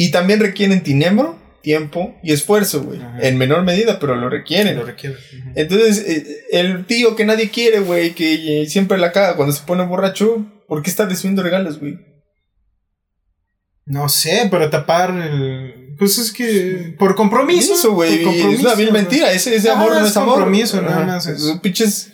y 0.00 0.12
también 0.12 0.38
requieren 0.38 0.84
dinero, 0.84 1.36
tiempo 1.60 2.14
y 2.22 2.32
esfuerzo, 2.32 2.82
güey. 2.84 3.00
En 3.20 3.36
menor 3.36 3.64
medida, 3.64 3.98
pero 3.98 4.14
lo 4.14 4.28
requieren. 4.30 4.76
Lo 4.76 4.84
requiere. 4.86 5.16
Ujú. 5.16 5.50
Entonces, 5.56 5.98
eh, 6.06 6.44
el 6.52 6.86
tío 6.86 7.16
que 7.16 7.24
nadie 7.24 7.50
quiere, 7.50 7.80
güey, 7.80 8.14
que 8.14 8.62
eh, 8.62 8.66
siempre 8.68 8.96
la 8.96 9.10
caga 9.10 9.34
cuando 9.34 9.52
se 9.52 9.64
pone 9.64 9.84
borracho, 9.84 10.46
¿por 10.68 10.82
qué 10.82 10.90
está 10.90 11.06
recibiendo 11.06 11.42
regalos, 11.42 11.80
güey? 11.80 11.98
No 13.86 14.08
sé, 14.08 14.46
pero 14.50 14.70
tapar 14.70 15.10
el. 15.10 15.96
Pues 15.98 16.18
es 16.18 16.30
que. 16.32 16.94
Por 16.98 17.16
compromiso. 17.16 17.74
Eso, 17.74 17.92
güey. 17.94 18.22
Es 18.54 18.60
una 18.60 18.74
vil 18.74 18.92
mentira. 18.92 19.32
Ese, 19.32 19.54
ese 19.56 19.70
Ah, 19.70 19.72
amor 19.72 19.92
no 19.94 20.00
es 20.04 20.10
es 20.10 20.16
amor. 20.16 20.34
compromiso, 20.34 20.80
nada 20.80 21.04
más 21.04 21.26
es- 21.26 21.38
Esos 21.38 21.58
pinches. 21.60 22.12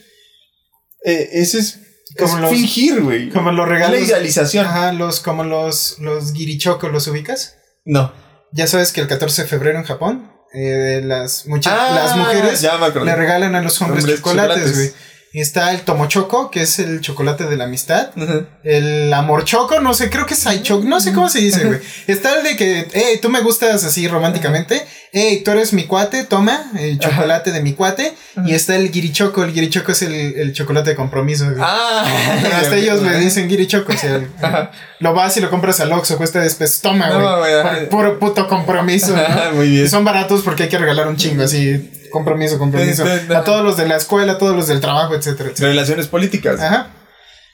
eh, 1.05 1.29
ese 1.33 1.59
es. 1.59 1.81
Como 2.17 2.35
es 2.37 2.41
los- 2.43 2.51
fingir, 2.51 3.03
güey. 3.03 3.29
Como 3.29 3.51
los 3.51 3.69
La 3.69 3.75
regalos. 3.75 4.01
idealización. 4.01 4.65
Ajá, 4.67 4.93
los, 4.93 5.21
como 5.21 5.43
los, 5.45 5.99
los 5.99 6.33
guirichocos, 6.33 6.91
¿los 6.93 7.09
ubicas? 7.09 7.57
No. 7.85 8.13
Ya 8.53 8.67
sabes 8.67 8.93
que 8.93 9.01
el 9.01 9.09
14 9.09 9.43
de 9.43 9.49
febrero 9.49 9.79
en 9.79 9.85
Japón, 9.85 10.31
eh, 10.53 11.01
las, 11.05 11.47
muchas, 11.47 11.73
Ah, 11.77 11.91
las 11.95 12.17
mujeres 12.17 12.63
le 12.63 13.17
regalan 13.17 13.55
a 13.57 13.61
los 13.63 13.81
hombres, 13.83 14.05
Hombres 14.05 14.21
chocolates, 14.21 14.57
chocolates. 14.57 14.77
güey. 14.77 14.93
Y 15.35 15.41
está 15.41 15.73
el 15.73 15.81
tomochoco, 15.81 16.49
que 16.49 16.63
es 16.63 16.79
el 16.79 17.01
chocolate 17.01 17.47
de 17.47 17.57
la 17.57 17.65
amistad. 17.65 18.11
Ajá. 18.17 18.43
El 18.63 19.13
amor 19.13 19.43
choco, 19.45 19.81
no 19.81 19.93
sé, 19.93 20.09
creo 20.09 20.27
que 20.27 20.35
es 20.35 20.63
choco, 20.63 20.85
no 20.87 21.01
sé 21.01 21.13
cómo 21.13 21.29
se 21.29 21.41
dice, 21.41 21.65
güey. 21.65 21.81
Está 22.07 22.39
el 22.39 22.45
de 22.45 22.57
que, 22.57 22.87
hey, 22.95 23.19
tú 23.21 23.31
me 23.31 23.41
gustas 23.41 23.83
así 23.83 24.07
románticamente. 24.07 24.87
Hey, 25.13 25.43
tú 25.45 25.51
eres 25.51 25.73
mi 25.73 25.87
cuate, 25.87 26.23
toma 26.23 26.71
el 26.79 27.01
chocolate 27.01 27.51
de 27.51 27.61
mi 27.63 27.73
cuate. 27.73 28.15
Y 28.47 28.55
está 28.55 28.77
el 28.77 28.93
guirichoco, 28.93 29.43
el 29.43 29.53
guirichoco 29.53 29.91
es 29.91 30.03
el, 30.03 30.15
el 30.15 30.53
chocolate 30.53 30.91
de 30.91 30.97
compromiso, 30.97 31.47
güey. 31.47 31.57
Ah. 31.61 32.05
Hasta 32.61 32.77
ellos 32.77 33.03
le 33.03 33.19
dicen 33.19 33.49
guirichoco, 33.49 33.93
o 33.93 33.97
sea, 33.97 34.25
Ajá. 34.41 34.71
lo 35.01 35.15
vas 35.15 35.37
y 35.37 35.41
lo 35.41 35.51
compras 35.51 35.81
al 35.81 35.91
Oxxo, 35.93 36.17
cuesta 36.17 36.39
después, 36.39 36.81
toma, 36.81 37.09
No, 37.09 37.39
güey. 37.39 37.89
por 37.89 37.89
puro 37.89 38.19
puto 38.21 38.47
compromiso, 38.47 39.17
¿no? 39.17 39.53
Muy 39.55 39.69
bien. 39.69 39.87
Y 39.87 39.89
son 39.89 40.05
baratos 40.05 40.43
porque 40.43 40.63
hay 40.63 40.69
que 40.69 40.79
regalar 40.79 41.09
un 41.09 41.17
chingo, 41.17 41.43
así, 41.43 41.91
compromiso, 42.15 42.59
compromiso. 42.59 43.05
A 43.37 43.45
todos 43.45 43.63
los 43.63 43.77
de 43.77 43.87
la 43.87 43.97
escuela, 43.97 44.33
a 44.33 44.39
todos 44.39 44.57
los 44.57 44.69
del 44.69 44.81
trabajo, 44.81 45.15
etcétera, 45.15 45.51
etcétera. 45.51 45.69
Relaciones 45.69 46.07
políticas. 46.07 46.61
Ajá. 46.61 46.89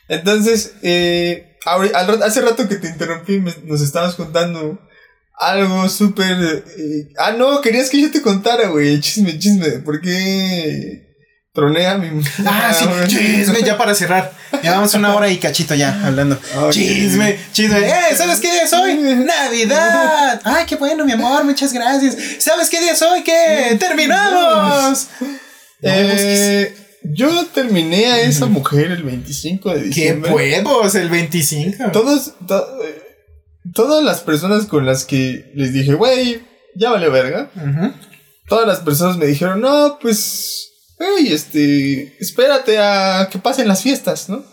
Entonces, 0.08 0.74
eh, 0.82 1.56
hace 2.24 2.40
rato 2.42 2.68
que 2.68 2.76
te 2.76 2.88
interrumpí, 2.88 3.40
me- 3.40 3.54
nos 3.64 3.80
estabas 3.80 4.14
contando 4.14 4.78
algo 5.38 5.88
súper... 5.88 6.36
eh, 6.78 7.08
ah, 7.18 7.32
no, 7.32 7.60
querías 7.60 7.90
que 7.90 8.00
yo 8.02 8.10
te 8.10 8.22
contara, 8.22 8.68
güey. 8.68 9.00
Chisme, 9.00 9.38
chisme. 9.38 9.70
¿Por 9.80 10.00
qué 10.00 11.09
tronea 11.52 11.98
mi... 11.98 12.22
Ah, 12.46 12.72
sí, 12.78 12.84
güey. 12.86 13.06
chisme, 13.08 13.62
ya 13.62 13.76
para 13.76 13.94
cerrar. 13.94 14.32
Llevamos 14.62 14.94
una 14.94 15.14
hora 15.14 15.28
y 15.28 15.38
cachito 15.38 15.74
ya 15.74 16.00
hablando. 16.06 16.38
Ok. 16.58 16.70
Chisme, 16.72 17.38
chisme. 17.52 17.78
¡Eh! 17.88 18.16
¿Sabes 18.16 18.38
qué 18.40 18.50
día 18.50 18.62
es 18.62 18.72
hoy? 18.72 18.94
¡Navidad! 18.96 20.40
¡Ay, 20.44 20.64
qué 20.66 20.76
bueno, 20.76 21.04
mi 21.04 21.12
amor! 21.12 21.44
Muchas 21.44 21.72
gracias. 21.72 22.16
¿Sabes 22.38 22.68
qué 22.70 22.80
día 22.80 22.92
es 22.92 23.02
hoy? 23.02 23.22
¿Qué? 23.22 23.76
¡Terminamos! 23.78 25.08
Eh, 25.82 26.74
yo 27.02 27.46
terminé 27.46 28.06
a 28.12 28.20
esa 28.20 28.46
mujer 28.46 28.90
el 28.92 29.02
25 29.02 29.70
de 29.74 29.80
¡Qué 29.80 29.86
diciembre. 29.86 30.30
huevos! 30.32 30.94
El 30.94 31.08
25. 31.08 31.90
Todos, 31.92 32.34
to- 32.46 32.84
eh, 32.84 33.02
todas 33.74 34.04
las 34.04 34.20
personas 34.20 34.66
con 34.66 34.84
las 34.84 35.04
que 35.04 35.50
les 35.54 35.72
dije, 35.72 35.94
güey, 35.94 36.42
ya 36.76 36.90
vale 36.90 37.08
verga. 37.08 37.50
Todas 38.48 38.66
las 38.66 38.80
personas 38.80 39.16
me 39.16 39.26
dijeron, 39.26 39.60
no, 39.60 39.98
pues, 40.02 40.69
hey, 41.00 41.28
este, 41.32 42.14
espérate 42.20 42.78
a 42.78 43.28
que 43.32 43.38
pasen 43.38 43.66
las 43.66 43.82
fiestas, 43.82 44.28
¿no? 44.28 44.44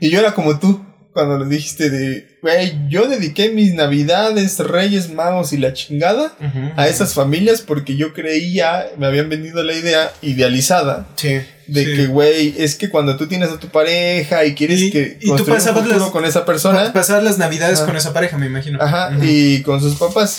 Y 0.00 0.08
yo 0.08 0.18
era 0.20 0.32
como 0.32 0.58
tú, 0.58 0.82
cuando 1.12 1.38
le 1.38 1.44
dijiste 1.46 1.90
de, 1.90 2.38
güey, 2.40 2.72
yo 2.88 3.08
dediqué 3.08 3.50
mis 3.50 3.74
navidades, 3.74 4.58
reyes, 4.60 5.10
magos 5.12 5.52
y 5.52 5.58
la 5.58 5.72
chingada 5.74 6.32
a 6.76 6.86
esas 6.88 7.12
familias 7.14 7.60
porque 7.60 7.96
yo 7.96 8.14
creía, 8.14 8.86
me 8.96 9.06
habían 9.06 9.28
vendido 9.28 9.62
la 9.64 9.74
idea 9.74 10.12
idealizada 10.22 11.08
Sí. 11.16 11.40
de 11.66 11.84
sí. 11.84 11.94
que, 11.96 12.06
güey, 12.06 12.54
es 12.56 12.76
que 12.76 12.88
cuando 12.88 13.16
tú 13.16 13.26
tienes 13.26 13.50
a 13.50 13.58
tu 13.58 13.66
pareja 13.68 14.44
y 14.46 14.54
quieres 14.54 14.80
Y- 14.80 14.90
que 14.92 15.18
y 15.20 15.26
tú 15.26 15.34
un 15.34 15.44
pasabas 15.44 15.82
futuro 15.82 15.98
las- 16.04 16.10
con 16.10 16.24
esa 16.24 16.44
persona, 16.46 16.92
Pasar 16.92 17.22
las 17.22 17.36
navidades 17.38 17.80
con 17.80 17.96
esa 17.96 18.12
pareja, 18.14 18.38
me 18.38 18.46
imagino. 18.46 18.78
ajá, 18.80 19.10
y 19.22 19.60
con 19.62 19.80
sus 19.80 19.96
papás. 19.96 20.38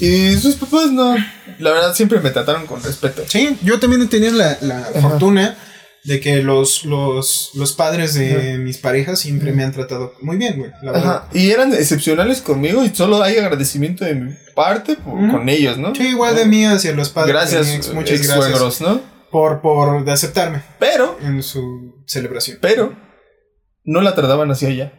Y 0.00 0.34
sus 0.36 0.54
papás 0.56 0.92
no, 0.92 1.16
la 1.58 1.70
verdad 1.72 1.94
siempre 1.94 2.20
me 2.20 2.30
trataron 2.30 2.66
con 2.66 2.82
respeto. 2.82 3.22
Sí, 3.26 3.58
yo 3.62 3.80
también 3.80 4.02
he 4.02 4.06
tenido 4.06 4.32
la, 4.32 4.56
la 4.60 4.80
fortuna 5.00 5.56
de 6.04 6.20
que 6.20 6.42
los, 6.42 6.84
los, 6.84 7.50
los 7.54 7.72
padres 7.72 8.14
de 8.14 8.56
mis 8.58 8.78
parejas 8.78 9.18
siempre 9.18 9.52
me 9.52 9.64
han 9.64 9.72
tratado 9.72 10.14
muy 10.22 10.36
bien, 10.36 10.56
güey. 10.58 10.70
La 10.82 10.92
verdad. 10.92 11.16
Ajá, 11.16 11.28
y 11.34 11.50
eran 11.50 11.72
excepcionales 11.74 12.40
conmigo 12.40 12.84
y 12.84 12.90
solo 12.94 13.22
hay 13.22 13.36
agradecimiento 13.36 14.04
de 14.04 14.14
mi 14.14 14.32
parte 14.54 14.94
por- 14.96 15.30
con 15.30 15.48
ellos, 15.48 15.76
¿no? 15.76 15.94
Sí, 15.94 16.08
igual 16.08 16.36
de 16.36 16.46
mí 16.46 16.64
hacia 16.64 16.92
los 16.94 17.10
padres. 17.10 17.34
Gracias, 17.34 17.66
de 17.66 17.72
mi 17.72 17.78
ex, 17.78 17.92
muchas 17.92 18.18
ex 18.20 18.26
gracias 18.28 18.50
suegros, 18.50 18.80
¿no? 18.80 19.00
por, 19.30 19.60
por 19.60 20.04
de 20.04 20.12
aceptarme 20.12 20.62
Pero, 20.78 21.18
en 21.22 21.42
su 21.42 22.02
celebración. 22.06 22.58
pero, 22.62 22.96
no 23.84 24.00
la 24.00 24.14
trataban 24.14 24.50
hacia 24.50 24.68
ella. 24.68 24.92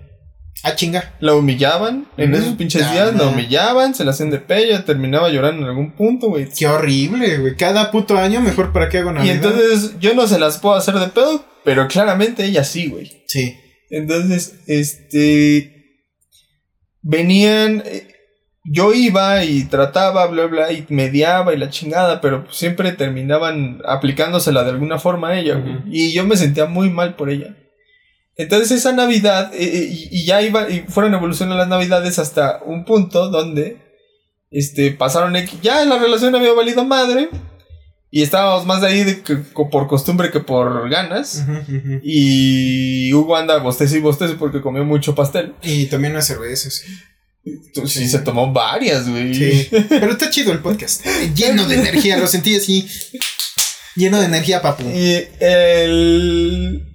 Ah, 0.64 0.76
chinga. 0.76 1.16
La 1.22 1.36
humillaban, 1.36 2.08
en 2.18 2.32
Mm, 2.32 2.36
esos 2.36 2.56
pinches 2.56 2.82
ta 2.82 2.92
días 2.92 3.16
la 3.16 3.28
humillaban, 3.28 3.96
se 3.96 4.04
la 4.04 4.12
hacían 4.12 4.30
de 4.30 4.40
pella, 4.40 4.84
terminaba 4.84 5.30
llorando 5.30 5.62
en 5.64 5.70
algún 5.70 5.92
punto, 5.94 6.28
güey. 6.28 6.50
Qué 6.58 6.68
horrible, 6.68 7.38
güey. 7.38 7.56
Cada 7.56 7.92
puto 7.92 8.18
año 8.18 8.42
mejor 8.42 8.74
para 8.74 8.90
qué 8.90 8.98
hago 8.98 9.12
Y 9.12 9.14
Navidad. 9.14 9.36
entonces 9.36 9.96
yo 10.00 10.14
no 10.16 10.28
se 10.28 10.38
las 10.38 10.58
puedo 10.58 10.76
hacer 10.76 10.96
de 10.96 11.08
pedo, 11.08 11.46
pero 11.64 11.88
claramente 11.88 12.44
ella 12.44 12.64
sí, 12.66 12.88
güey. 12.88 13.24
Sí. 13.28 13.56
Entonces, 13.90 14.56
este. 14.68 15.76
Venían. 17.02 17.82
eh, 17.86 18.08
Yo 18.66 18.94
iba 18.94 19.44
y 19.46 19.64
trataba, 19.64 20.28
bla, 20.28 20.46
bla, 20.46 20.72
y 20.74 20.86
mediaba 20.90 21.54
y 21.54 21.58
la 21.58 21.70
chingada, 21.70 22.20
pero 22.22 22.46
siempre 22.52 22.92
terminaban 22.92 23.82
aplicándosela 23.88 24.64
de 24.64 24.72
alguna 24.72 25.00
forma 25.00 25.30
a 25.30 25.40
ella, 25.40 25.56
güey. 25.56 25.78
Y 25.90 26.12
yo 26.12 26.26
me 26.26 26.36
sentía 26.38 26.66
muy 26.66 26.90
mal 26.90 27.16
por 27.16 27.30
ella. 27.30 27.56
Entonces, 28.40 28.72
esa 28.72 28.94
Navidad, 28.94 29.54
eh, 29.54 29.58
eh, 29.64 29.90
y, 29.92 30.08
y 30.22 30.26
ya 30.26 30.42
iba, 30.42 30.70
y 30.70 30.86
fueron 30.88 31.14
evolucionando 31.14 31.58
las 31.58 31.68
Navidades 31.68 32.18
hasta 32.20 32.62
un 32.66 32.86
punto 32.86 33.30
donde. 33.30 33.78
Este, 34.50 34.92
pasaron. 34.92 35.36
Ya 35.62 35.84
la 35.86 36.00
relación 36.00 36.34
había 36.36 36.54
valido 36.54 36.84
madre. 36.86 37.30
Y 38.12 38.24
estábamos 38.24 38.66
más 38.66 38.82
de 38.82 38.88
ahí 38.88 39.04
de 39.04 39.22
que- 39.22 39.44
co- 39.54 39.70
por 39.70 39.88
costumbre 39.88 40.32
que 40.32 40.40
por 40.40 40.90
ganas. 40.90 41.44
Y 42.02 43.14
Hugo 43.14 43.36
anda 43.36 43.58
bostece 43.60 43.98
y 43.98 44.02
bostece 44.02 44.34
porque 44.34 44.62
comió 44.62 44.84
mucho 44.84 45.14
pastel. 45.14 45.54
Y 45.62 45.86
también 45.86 46.14
unas 46.14 46.26
cervezas. 46.26 46.82
Entonces, 47.46 47.92
sí, 48.02 48.10
se 48.10 48.20
tomó 48.20 48.52
varias, 48.52 49.08
güey. 49.08 49.36
Sí. 49.36 49.68
Pero 49.90 50.12
está 50.12 50.30
chido 50.32 50.52
el 50.52 50.60
podcast. 50.60 51.06
Lleno 51.36 51.68
de 51.68 51.76
energía, 51.76 52.18
lo 52.18 52.26
sentí 52.28 52.56
así. 52.56 52.88
Lleno 53.96 54.20
de 54.20 54.26
energía, 54.26 54.62
papu. 54.62 54.84
Y 54.90 55.28
el. 55.40 56.89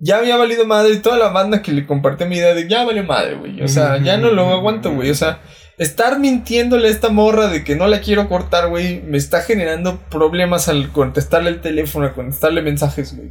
Ya 0.00 0.18
había 0.18 0.36
valido 0.36 0.66
madre 0.66 0.94
y 0.94 0.98
toda 0.98 1.18
la 1.18 1.28
banda 1.28 1.62
que 1.62 1.72
le 1.72 1.86
compartí 1.86 2.24
mi 2.24 2.36
idea 2.36 2.54
de 2.54 2.68
ya 2.68 2.84
valió 2.84 3.04
madre, 3.04 3.34
güey. 3.34 3.62
O 3.62 3.68
sea, 3.68 3.98
ya 3.98 4.16
no 4.16 4.30
lo 4.30 4.48
aguanto, 4.52 4.92
güey. 4.92 5.10
O 5.10 5.14
sea, 5.14 5.40
estar 5.76 6.20
mintiéndole 6.20 6.88
a 6.88 6.90
esta 6.90 7.08
morra 7.08 7.48
de 7.48 7.64
que 7.64 7.74
no 7.74 7.86
la 7.88 8.00
quiero 8.00 8.28
cortar, 8.28 8.68
güey, 8.68 9.02
me 9.02 9.18
está 9.18 9.42
generando 9.42 9.98
problemas 10.10 10.68
al 10.68 10.92
contestarle 10.92 11.50
el 11.50 11.60
teléfono, 11.60 12.06
al 12.06 12.14
contestarle 12.14 12.62
mensajes, 12.62 13.16
güey. 13.16 13.28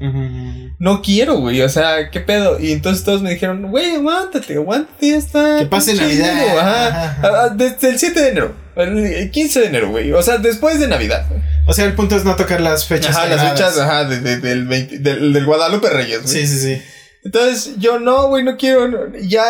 No 0.80 1.02
quiero, 1.02 1.36
güey. 1.38 1.62
O 1.62 1.70
sea, 1.70 2.10
¿qué 2.12 2.20
pedo? 2.20 2.60
Y 2.60 2.72
entonces 2.72 3.04
todos 3.06 3.22
me 3.22 3.30
dijeron, 3.32 3.70
güey, 3.72 3.96
aguántate, 3.96 4.56
aguántate, 4.56 5.10
ya 5.12 5.18
está. 5.18 5.58
Que 5.60 5.66
pase 5.68 5.94
Navidad. 5.94 6.32
enero", 6.44 6.60
Ajá. 6.60 7.18
Ajá. 7.22 7.50
Desde 7.50 7.90
el 7.90 8.00
7 8.00 8.20
de 8.22 8.30
enero. 8.30 8.56
El 8.76 9.30
15 9.32 9.60
de 9.62 9.66
enero, 9.68 9.90
güey. 9.92 10.12
O 10.14 10.22
sea, 10.22 10.38
después 10.38 10.80
de 10.80 10.88
Navidad. 10.88 11.26
O 11.68 11.74
sea, 11.74 11.86
el 11.86 11.94
punto 11.94 12.16
es 12.18 12.26
no 12.26 12.36
tocar 12.36 12.60
las 12.60 12.86
fechas. 12.86 13.16
Ajá, 13.16 13.28
las 13.28 13.52
fechas, 13.52 13.78
ajá, 13.78 14.04
de- 14.06 14.20
de- 14.20 14.38
del, 14.38 14.68
20 14.68 14.98
del, 15.00 15.32
del 15.32 15.46
Guadalupe 15.46 15.90
Reyes, 15.90 16.24
güey. 16.24 16.28
Sí, 16.34 16.48
sí, 16.48 16.60
sí. 16.60 16.82
Entonces, 17.24 17.76
yo 17.78 18.00
no, 18.00 18.28
güey, 18.28 18.44
no 18.44 18.58
quiero. 18.58 18.88
no, 18.90 18.98
ya 19.22 19.46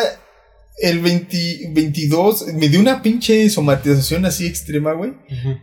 el 0.77 0.99
20 0.99 1.69
22 1.71 2.47
me 2.55 2.67
dio 2.67 2.79
una 2.79 3.01
pinche 3.01 3.47
somatización 3.49 4.25
así 4.25 4.47
extrema, 4.47 4.93
güey. 4.93 5.13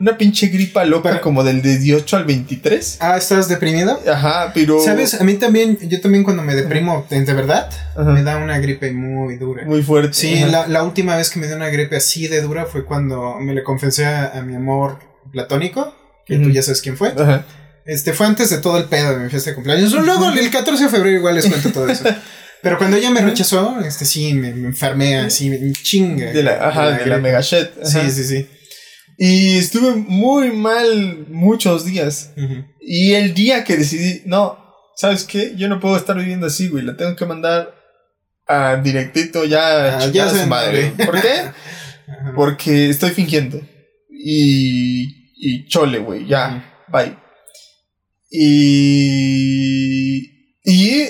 Una 0.01 0.17
pinche 0.17 0.47
gripa 0.47 0.85
loca 0.85 1.11
Pero- 1.11 1.21
como 1.23 1.43
del 1.45 1.63
18 1.63 2.17
al 2.17 2.25
23. 2.25 2.99
Ah, 3.01 3.17
¿estás 3.17 3.49
deprimido? 3.49 4.01
Ajá, 4.11 4.53
pero. 4.55 4.81
¿Sabes? 4.81 5.21
A 5.21 5.25
mí 5.25 5.35
también, 5.35 5.79
yo 5.89 6.01
también 6.01 6.23
cuando 6.25 6.43
me 6.43 6.55
deprimo, 6.55 7.07
de 7.11 7.21
verdad, 7.35 7.71
me 7.99 8.23
da 8.23 8.37
una 8.39 8.59
gripe 8.61 8.93
muy 8.93 9.37
dura. 9.37 9.65
Muy 9.67 9.83
fuerte. 9.83 10.15
Sí, 10.15 10.45
la, 10.49 10.69
la 10.69 10.83
última 10.85 11.17
vez 11.17 11.29
que 11.31 11.41
me 11.41 11.47
dio 11.49 11.57
una 11.57 11.69
gripe 11.71 11.97
así 11.97 12.29
de 12.29 12.41
dura 12.41 12.67
fue 12.67 12.85
cuando 12.85 13.37
me 13.41 13.53
le 13.55 13.63
confesé 13.65 14.07
a, 14.07 14.39
a 14.39 14.43
mi 14.43 14.55
amor 14.55 14.99
platónico, 15.33 15.95
que 16.27 16.39
tú 16.39 16.51
ya 16.51 16.63
sabes 16.63 16.81
quién 16.83 16.97
fue. 16.97 17.09
Ajá. 17.09 17.45
Este 17.85 18.13
fue 18.13 18.27
antes 18.27 18.51
de 18.51 18.59
todo 18.59 18.79
el 18.79 18.85
pedo 18.85 19.11
de 19.19 19.25
mi 19.25 19.31
fiesta 19.31 19.51
de 19.51 19.55
cumpleaños. 19.57 19.93
Luego 19.93 20.29
el 20.31 20.51
14 20.51 20.85
de 20.85 20.91
febrero 20.91 21.17
igual 21.17 21.35
les 21.35 21.47
cuento 21.47 21.73
todo 21.73 21.89
eso. 21.89 22.05
Pero 22.63 22.77
cuando 22.79 22.97
ella 22.97 23.11
me 23.11 23.21
rechazó, 23.23 23.81
este 23.81 24.05
sí, 24.05 24.35
me, 24.35 24.53
me 24.53 24.69
enfermé 24.69 25.17
así, 25.19 25.49
me 25.49 25.73
chinga. 25.73 26.33
De 26.33 26.43
la, 26.43 26.69
ajá, 26.69 26.87
de 26.87 26.93
la 26.93 26.99
gripe. 26.99 27.21
mega 27.21 27.41
shit. 27.41 27.69
ajá. 27.83 27.87
Sí, 27.87 28.11
sí, 28.11 28.25
sí. 28.25 28.47
Y 29.19 29.59
estuve 29.59 29.95
muy 29.97 30.51
mal 30.51 31.27
muchos 31.29 31.85
días. 31.85 32.33
Ujú. 32.37 32.65
Y 32.81 33.13
el 33.15 33.35
día 33.35 33.65
que 33.65 33.77
decidí, 33.77 34.23
no, 34.25 34.59
¿sabes 34.97 35.25
qué? 35.25 35.55
Yo 35.57 35.69
no 35.69 35.81
puedo 35.81 35.97
estar 35.97 36.17
viviendo 36.17 36.47
así, 36.47 36.69
güey. 36.69 36.85
La 36.85 36.97
tengo 36.97 37.17
que 37.17 37.27
mandar 37.27 37.75
a 38.47 38.77
directito 38.77 39.45
ya. 39.45 39.99
Ah, 39.99 40.05
a 40.05 40.11
ya 40.11 40.27
a 40.27 40.31
su 40.31 40.47
madre. 40.47 40.91
madre. 40.91 41.07
¿Por 41.07 41.21
qué? 41.21 41.29
Ajá. 42.09 42.33
Porque 42.35 42.91
estoy 42.91 43.11
fingiendo. 43.11 43.61
Y. 44.11 45.21
Y 45.43 45.67
chole, 45.69 45.99
güey, 45.99 46.27
ya. 46.27 46.85
Bye. 46.89 47.17
Y. 48.31 50.23
Y. 50.65 51.05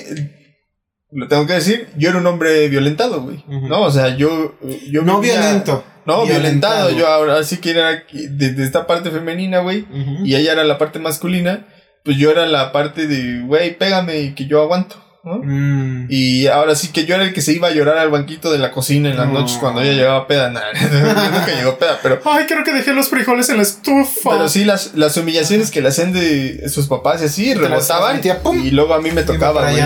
Lo 1.11 1.27
tengo 1.27 1.45
que 1.45 1.53
decir, 1.53 1.89
yo 1.97 2.09
era 2.09 2.17
un 2.19 2.25
hombre 2.27 2.67
violentado, 2.69 3.21
güey. 3.21 3.43
¿No? 3.47 3.81
O 3.81 3.91
sea, 3.91 4.15
yo. 4.15 4.55
yo 4.89 5.01
No 5.03 5.19
vivía- 5.19 5.39
violento. 5.41 5.83
No, 6.05 6.25
violentado. 6.25 6.87
Violentado. 6.87 6.89
Yo 6.91 7.07
ahora 7.07 7.43
sí 7.43 7.57
que 7.57 7.71
era 7.71 8.03
desde 8.11 8.63
esta 8.63 8.87
parte 8.87 9.11
femenina, 9.11 9.59
güey. 9.59 9.85
Y 10.23 10.35
ella 10.35 10.53
era 10.53 10.63
la 10.63 10.77
parte 10.77 10.99
masculina. 10.99 11.65
Pues 12.03 12.17
yo 12.17 12.31
era 12.31 12.47
la 12.47 12.71
parte 12.71 13.05
de, 13.07 13.41
güey, 13.41 13.77
pégame 13.77 14.19
y 14.21 14.33
que 14.33 14.47
yo 14.47 14.61
aguanto. 14.61 14.95
¿No? 15.23 15.39
Mm. 15.43 16.07
Y 16.09 16.47
ahora 16.47 16.75
sí 16.75 16.89
que 16.89 17.05
yo 17.05 17.15
era 17.15 17.23
el 17.23 17.33
que 17.33 17.41
se 17.41 17.53
iba 17.53 17.67
a 17.67 17.71
llorar 17.71 17.97
al 17.97 18.09
banquito 18.09 18.51
de 18.51 18.57
la 18.57 18.71
cocina 18.71 19.09
en 19.09 19.17
las 19.17 19.27
No. 19.27 19.39
noches 19.41 19.57
cuando 19.57 19.81
ella 19.81 19.93
llegaba 19.93 20.27
peda. 20.27 20.49
Nah, 20.51 20.61
nunca 20.73 21.53
llegó 21.55 21.77
peda, 21.77 21.99
pero. 22.01 22.19
Ay, 22.25 22.45
creo 22.47 22.63
que 22.63 22.73
dejé 22.73 22.93
los 22.93 23.09
frijoles 23.09 23.49
en 23.49 23.57
la 23.57 23.63
estufa. 23.63 24.31
Pero 24.31 24.49
sí, 24.49 24.65
las, 24.65 24.95
las 24.95 25.15
humillaciones 25.17 25.69
que 25.71 25.81
le 25.81 25.89
hacen 25.89 26.11
de 26.13 26.67
sus 26.69 26.87
papás 26.87 27.21
y 27.21 27.25
así, 27.25 27.53
rebotaban. 27.53 28.19
Y 28.63 28.71
luego 28.71 28.93
a 28.93 29.01
mí 29.01 29.11
me 29.11 29.23
tocaba, 29.23 29.69
güey. 29.71 29.83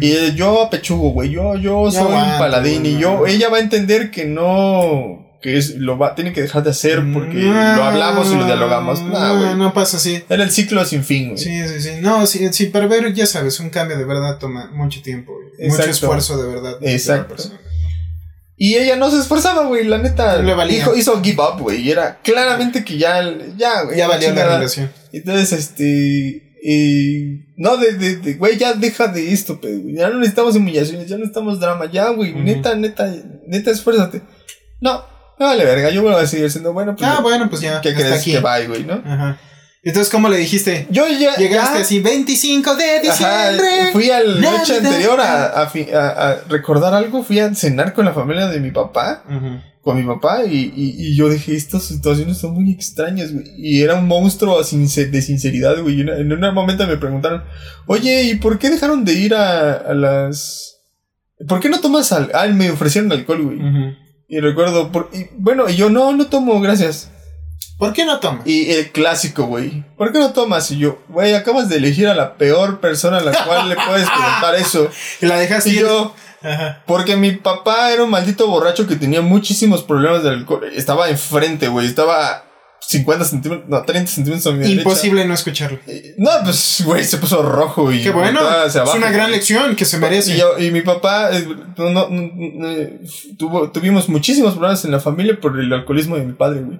Y 0.00 0.12
eh, 0.12 0.32
yo 0.34 0.62
apechugo, 0.62 1.10
güey. 1.10 1.30
Yo, 1.30 1.56
yo 1.56 1.88
Ya 1.90 2.00
soy 2.00 2.12
un 2.12 2.38
paladín. 2.38 2.86
Y 2.86 2.98
yo, 2.98 3.26
ella 3.26 3.48
va 3.48 3.58
a 3.58 3.60
entender 3.60 4.10
que 4.10 4.24
no. 4.24 5.25
Que 5.42 5.56
es, 5.58 5.76
lo 5.76 5.98
va, 5.98 6.14
tiene 6.14 6.32
que 6.32 6.40
dejar 6.42 6.62
de 6.64 6.70
hacer 6.70 7.02
porque 7.12 7.38
lo 7.38 7.84
hablamos 7.84 8.32
y 8.32 8.36
lo 8.36 8.46
dialogamos. 8.46 9.02
Nah, 9.02 9.32
No, 9.34 9.38
güey. 9.40 9.54
no 9.56 9.72
pasa 9.74 9.98
así. 9.98 10.22
Era 10.28 10.42
el 10.42 10.50
ciclo 10.50 10.84
sin 10.84 11.04
fin, 11.04 11.30
güey. 11.32 11.38
Sí, 11.38 11.68
sí, 11.68 11.80
sí. 11.80 11.90
No, 12.00 12.26
sí, 12.26 12.48
sí, 12.52 12.66
para 12.66 12.86
ver, 12.86 13.12
ya 13.12 13.26
sabes, 13.26 13.60
un 13.60 13.70
cambio 13.70 13.96
de 13.98 14.04
verdad 14.04 14.38
toma 14.38 14.70
mucho 14.72 15.02
tiempo. 15.02 15.32
Mucho 15.58 15.82
esfuerzo 15.82 16.42
de 16.42 16.48
verdad. 16.48 16.76
Exacto. 16.82 17.36
Y 18.58 18.74
ella 18.76 18.96
no 18.96 19.10
se 19.10 19.18
esforzaba, 19.18 19.66
güey. 19.66 19.84
La 19.84 19.98
neta. 19.98 20.38
Le 20.38 20.54
valía. 20.54 20.78
Hizo, 20.78 20.96
hizo 20.96 21.22
give 21.22 21.42
up, 21.42 21.60
güey. 21.60 21.82
Y 21.82 21.90
era 21.90 22.20
claramente 22.22 22.84
que 22.84 22.96
ya. 22.96 23.22
Ya, 23.56 23.82
güey. 23.82 23.98
Ya 23.98 24.08
valió 24.08 24.32
la 24.34 24.44
relación. 24.46 24.90
Entonces, 25.12 25.52
este. 25.52 26.56
eh, 26.64 27.44
no, 27.58 27.76
de, 27.76 27.92
de, 27.92 28.16
de, 28.16 28.34
güey, 28.34 28.56
ya 28.56 28.72
deja 28.72 29.08
de 29.08 29.32
esto, 29.32 29.60
pe, 29.60 29.76
güey. 29.76 29.96
Ya 29.96 30.08
no 30.08 30.16
necesitamos 30.18 30.56
humillaciones, 30.56 31.06
ya 31.06 31.16
no 31.16 31.20
necesitamos 31.20 31.60
drama. 31.60 31.90
Ya, 31.90 32.08
güey. 32.10 32.32
Neta, 32.34 32.74
neta, 32.74 33.14
neta, 33.46 33.70
esfuérzate. 33.70 34.22
No, 34.80 35.04
me 35.38 35.46
vale 35.46 35.64
verga. 35.64 35.90
Yo 35.90 36.02
voy 36.02 36.14
a 36.14 36.26
seguir 36.26 36.50
siendo 36.50 36.72
bueno. 36.72 36.94
Pues, 36.96 37.08
Ah, 37.10 37.20
bueno, 37.20 37.48
pues 37.50 37.62
ya. 37.62 37.80
¿Qué 37.80 37.94
crees 37.94 38.20
aquí. 38.20 38.32
que 38.32 38.40
bye, 38.40 38.66
güey, 38.66 38.84
no? 38.84 38.94
Ajá. 39.04 39.38
Entonces, 39.82 40.10
¿cómo 40.10 40.28
le 40.28 40.36
dijiste? 40.38 40.86
Yo 40.90 41.06
ya. 41.06 41.36
Llegaste 41.36 41.76
ya- 41.76 41.80
así, 41.82 42.00
25 42.00 42.74
de 42.74 42.84
Ajá, 43.08 43.50
diciembre. 43.50 43.92
fui 43.92 44.10
a 44.10 44.20
la 44.22 44.40
noche 44.58 44.78
anterior 44.78 45.20
a, 45.20 45.62
a 45.62 45.68
fi- 45.68 45.88
a- 45.92 46.08
a 46.30 46.34
recordar 46.48 46.92
algo. 46.94 47.22
Fui 47.22 47.38
a 47.38 47.54
cenar 47.54 47.94
con 47.94 48.04
la 48.04 48.12
familia 48.12 48.48
de 48.48 48.60
mi 48.60 48.70
papá. 48.72 49.22
Ujú. 49.28 49.60
con 49.86 49.96
mi 49.96 50.02
papá 50.02 50.42
y, 50.44 50.72
y, 50.74 50.96
y 50.98 51.14
yo 51.16 51.28
dije, 51.28 51.54
estas 51.54 51.84
situaciones 51.84 52.38
son 52.38 52.54
muy 52.54 52.72
extrañas, 52.72 53.32
güey. 53.32 53.44
Y 53.56 53.82
era 53.84 53.94
un 53.94 54.08
monstruo 54.08 54.58
de 54.58 54.64
sinceridad, 55.22 55.80
güey. 55.80 56.00
Una- 56.00 56.16
en 56.16 56.32
un 56.32 56.54
momento 56.54 56.84
me 56.88 56.96
preguntaron, 56.96 57.44
oye, 57.86 58.24
¿y 58.24 58.34
por 58.34 58.58
qué 58.58 58.68
dejaron 58.70 59.04
de 59.04 59.12
ir 59.12 59.32
a, 59.36 59.74
a 59.74 59.94
las... 59.94 60.78
¿Por 61.46 61.60
qué 61.60 61.68
no 61.68 61.78
tomas 61.78 62.10
al... 62.10 62.32
Ah, 62.34 62.48
me 62.48 62.68
ofrecieron 62.72 63.12
alcohol, 63.12 63.42
güey. 63.44 63.58
Ujú. 63.58 63.94
Y 64.28 64.40
recuerdo, 64.40 64.90
por... 64.90 65.08
y, 65.12 65.28
bueno, 65.36 65.68
y 65.68 65.76
yo 65.76 65.88
no, 65.90 66.12
no 66.12 66.26
tomo, 66.26 66.60
gracias. 66.60 67.10
¿Por 67.78 67.92
qué 67.92 68.04
no 68.06 68.18
tomas? 68.20 68.46
Y 68.46 68.70
el 68.72 68.90
clásico, 68.90 69.44
güey. 69.44 69.84
¿Por 69.98 70.10
qué 70.10 70.18
no 70.18 70.32
tomas? 70.32 70.70
Y 70.70 70.78
yo, 70.78 70.98
güey, 71.08 71.34
acabas 71.34 71.68
de 71.68 71.76
elegir 71.76 72.08
a 72.08 72.14
la 72.14 72.34
peor 72.36 72.80
persona 72.80 73.18
a 73.18 73.20
la 73.20 73.32
cual 73.44 73.68
le 73.68 73.76
puedes 73.76 74.08
preguntar 74.08 74.54
eso. 74.58 74.88
Y 75.20 75.26
la 75.26 75.38
dejaste 75.38 75.70
Y 75.70 75.74
ir. 75.74 75.80
yo, 75.82 76.14
Ajá. 76.42 76.82
porque 76.86 77.16
mi 77.16 77.32
papá 77.32 77.92
era 77.92 78.02
un 78.02 78.10
maldito 78.10 78.46
borracho 78.48 78.86
que 78.86 78.96
tenía 78.96 79.20
muchísimos 79.20 79.82
problemas 79.82 80.22
de 80.22 80.30
alcohol. 80.30 80.64
Estaba 80.74 81.10
enfrente, 81.10 81.68
güey. 81.68 81.86
Estaba 81.86 82.44
50 82.88 83.24
centímetros, 83.24 83.68
no, 83.68 83.82
30 83.82 84.10
centímetros 84.10 84.46
a 84.46 84.52
mi 84.52 84.58
derecha. 84.60 84.78
Imposible 84.78 85.24
no 85.26 85.34
escucharlo. 85.34 85.78
Eh, 85.86 86.14
No, 86.18 86.30
pues, 86.44 86.82
güey, 86.84 87.04
se 87.04 87.18
puso 87.18 87.42
rojo 87.42 87.92
y. 87.92 88.02
Qué 88.02 88.10
bueno. 88.10 88.40
Es 88.66 88.74
una 88.94 89.10
gran 89.10 89.30
lección 89.30 89.74
que 89.76 89.84
se 89.84 89.98
merece. 89.98 90.34
Y, 90.34 90.38
yo- 90.38 90.58
y 90.58 90.70
mi 90.70 90.82
papá, 90.82 91.30
eh, 91.36 91.46
no, 91.76 91.90
no, 91.90 92.08
no, 92.10 92.70
eh, 92.70 93.00
tuvo, 93.38 93.70
tuvimos 93.72 94.08
muchísimos 94.08 94.52
problemas 94.52 94.84
en 94.84 94.92
la 94.92 95.00
familia 95.00 95.38
por 95.40 95.58
el 95.58 95.72
alcoholismo 95.72 96.16
de 96.16 96.24
mi 96.24 96.32
padre, 96.34 96.60
güey. 96.62 96.78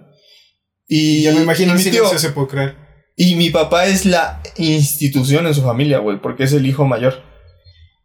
Y 0.88 1.22
ya 1.22 1.32
me 1.32 1.42
imagino 1.42 1.74
mi 1.74 1.82
tío, 1.82 1.92
silencio 1.92 2.18
sepulcral. 2.18 2.76
y 3.16 3.34
mi 3.34 3.50
papá 3.50 3.86
es 3.86 4.06
la 4.06 4.40
institución 4.56 5.46
en 5.48 5.54
su 5.54 5.62
familia, 5.62 5.98
güey, 5.98 6.20
porque 6.20 6.44
es 6.44 6.52
el 6.52 6.66
hijo 6.66 6.84
mayor. 6.86 7.22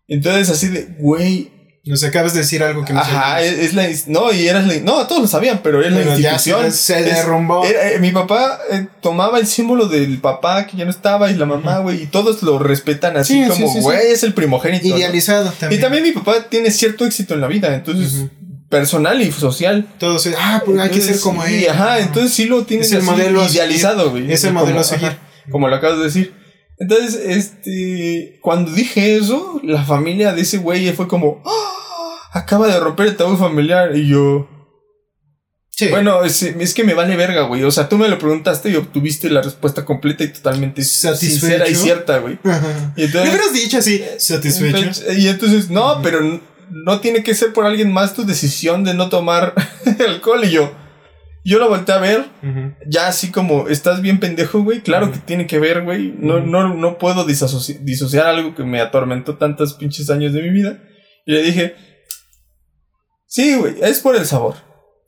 Entonces, 0.07 0.49
así 0.49 0.67
de, 0.69 0.95
güey, 0.99 1.51
Nos 1.83 2.03
acabas 2.03 2.33
de 2.35 2.41
decir 2.41 2.61
algo 2.61 2.85
que 2.85 2.93
no 2.93 2.99
Ajá, 2.99 3.41
es, 3.41 3.57
es 3.57 3.73
la. 3.73 3.87
No, 4.05 4.31
y 4.31 4.47
eras 4.47 4.67
la. 4.67 4.75
No, 4.81 5.07
todos 5.07 5.21
lo 5.23 5.27
sabían, 5.27 5.61
pero 5.63 5.81
es 5.83 5.91
la 5.91 6.03
ya 6.15 6.33
institución. 6.33 6.71
se, 6.71 6.99
Es- 6.99 7.05
derrumbó. 7.05 7.65
era- 7.65 7.93
eh, 7.93 7.99
mi 7.99 8.11
papá 8.11 8.59
eh, 8.71 8.85
tomaba 9.01 9.39
el 9.39 9.47
símbolo 9.47 9.87
del 9.87 10.19
papá 10.19 10.67
que 10.67 10.77
ya 10.77 10.85
no 10.85 10.91
estaba 10.91 11.31
y 11.31 11.35
la 11.35 11.47
mamá, 11.47 11.79
güey, 11.79 12.03
y 12.03 12.05
todos 12.05 12.43
lo 12.43 12.59
respetan 12.59 13.17
así 13.17 13.33
Sí, 13.33 13.43
sí, 13.45 13.49
como, 13.49 13.67
sí, 13.67 13.73
sí. 13.79 13.81
güey, 13.81 14.11
es 14.11 14.21
el 14.21 14.35
primogénito. 14.35 14.87
¿no? 14.89 14.97
Idealizado 14.97 15.51
también. 15.59 15.79
Y 15.79 15.81
también 15.81 16.03
mi 16.03 16.11
papá 16.11 16.45
tiene 16.49 16.69
cierto 16.69 17.03
éxito 17.03 17.33
en 17.33 17.41
la 17.41 17.47
vida, 17.47 17.73
entonces, 17.73 18.25
personal 18.69 19.19
y 19.19 19.31
social. 19.31 19.87
Todo 19.97 20.19
se- 20.19 20.35
ah, 20.37 20.61
pues 20.63 20.79
hay 20.79 20.89
que 20.91 21.01
ser 21.01 21.19
como 21.19 21.43
sí, 21.45 21.63
él. 21.65 21.69
Ajá, 21.71 21.97
entonces 21.99 22.31
sí 22.31 22.45
lo 22.45 22.63
tienes 22.63 22.87
Es 22.87 22.93
el 22.93 23.01
modelo 23.03 23.43
idealizado, 23.47 24.11
güey. 24.11 24.31
Es 24.31 24.43
el 24.43 24.49
Como- 24.51 24.61
modelo 24.61 24.77
a 24.77 24.81
ajá, 24.81 24.89
seguir. 24.99 25.17
como 25.49 25.67
lo 25.67 25.75
acabas 25.77 25.97
de 25.97 26.03
decir. 26.05 26.40
Entonces, 26.81 27.15
este, 27.23 28.39
cuando 28.41 28.71
dije 28.71 29.15
eso, 29.15 29.59
la 29.63 29.83
familia 29.83 30.33
de 30.33 30.41
ese 30.41 30.57
güey 30.57 30.91
fue 30.93 31.07
como, 31.07 31.43
"Ah, 31.45 32.29
acaba 32.39 32.67
de 32.67 32.79
romper 32.79 33.07
el 33.07 33.15
tabú 33.17 33.37
familiar. 33.37 33.95
Y 33.95 34.07
yo, 34.07 34.47
Sí. 35.69 35.87
bueno, 35.89 36.23
es, 36.23 36.41
es 36.43 36.73
que 36.73 36.83
me 36.83 36.93
vale 36.95 37.15
verga, 37.15 37.43
güey. 37.43 37.63
O 37.63 37.71
sea, 37.71 37.87
tú 37.87 37.97
me 37.97 38.07
lo 38.09 38.17
preguntaste 38.17 38.69
y 38.69 38.75
obtuviste 38.75 39.29
la 39.29 39.41
respuesta 39.41 39.85
completa 39.85 40.23
y 40.23 40.29
totalmente 40.33 40.83
¿Satisfecho? 40.83 41.31
sincera 41.39 41.67
y 41.69 41.75
cierta, 41.75 42.17
güey. 42.17 42.39
Y 42.95 43.01
¿Le 43.01 43.05
entonces, 43.05 43.29
hubieras 43.29 43.53
dicho 43.53 43.77
así, 43.77 44.03
satisfecho? 44.17 44.77
entonces- 44.77 45.17
y 45.17 45.27
entonces, 45.27 45.69
no, 45.69 46.01
pero 46.01 46.41
no 46.71 46.99
tiene 46.99 47.21
que 47.23 47.35
ser 47.35 47.53
por 47.53 47.65
alguien 47.65 47.91
más 47.91 48.13
tu 48.13 48.25
decisión 48.25 48.83
de 48.83 48.93
no 48.95 49.09
tomar 49.09 49.53
alcohol. 50.07 50.43
Y 50.45 50.49
yo, 50.51 50.71
Yo 51.43 51.57
lo 51.57 51.69
volteé 51.69 51.95
a 51.95 51.97
ver, 51.97 52.29
ya 52.85 53.07
así 53.07 53.31
como, 53.31 53.67
estás 53.67 54.01
bien 54.01 54.19
pendejo, 54.19 54.63
güey. 54.63 54.81
Claro 54.81 55.11
que 55.11 55.17
tiene 55.17 55.47
que 55.47 55.59
ver, 55.59 55.83
güey. 55.83 56.13
No, 56.15 56.39
no, 56.39 56.75
no 56.75 56.97
puedo 56.99 57.25
disociar 57.25 58.27
algo 58.27 58.53
que 58.53 58.63
me 58.63 58.79
atormentó 58.79 59.37
tantos 59.37 59.73
pinches 59.73 60.09
años 60.11 60.33
de 60.33 60.43
mi 60.43 60.49
vida. 60.49 60.83
Y 61.25 61.33
le 61.33 61.41
dije, 61.41 61.75
sí, 63.25 63.55
güey, 63.55 63.75
es 63.81 63.99
por 63.99 64.15
el 64.15 64.25
sabor. 64.25 64.55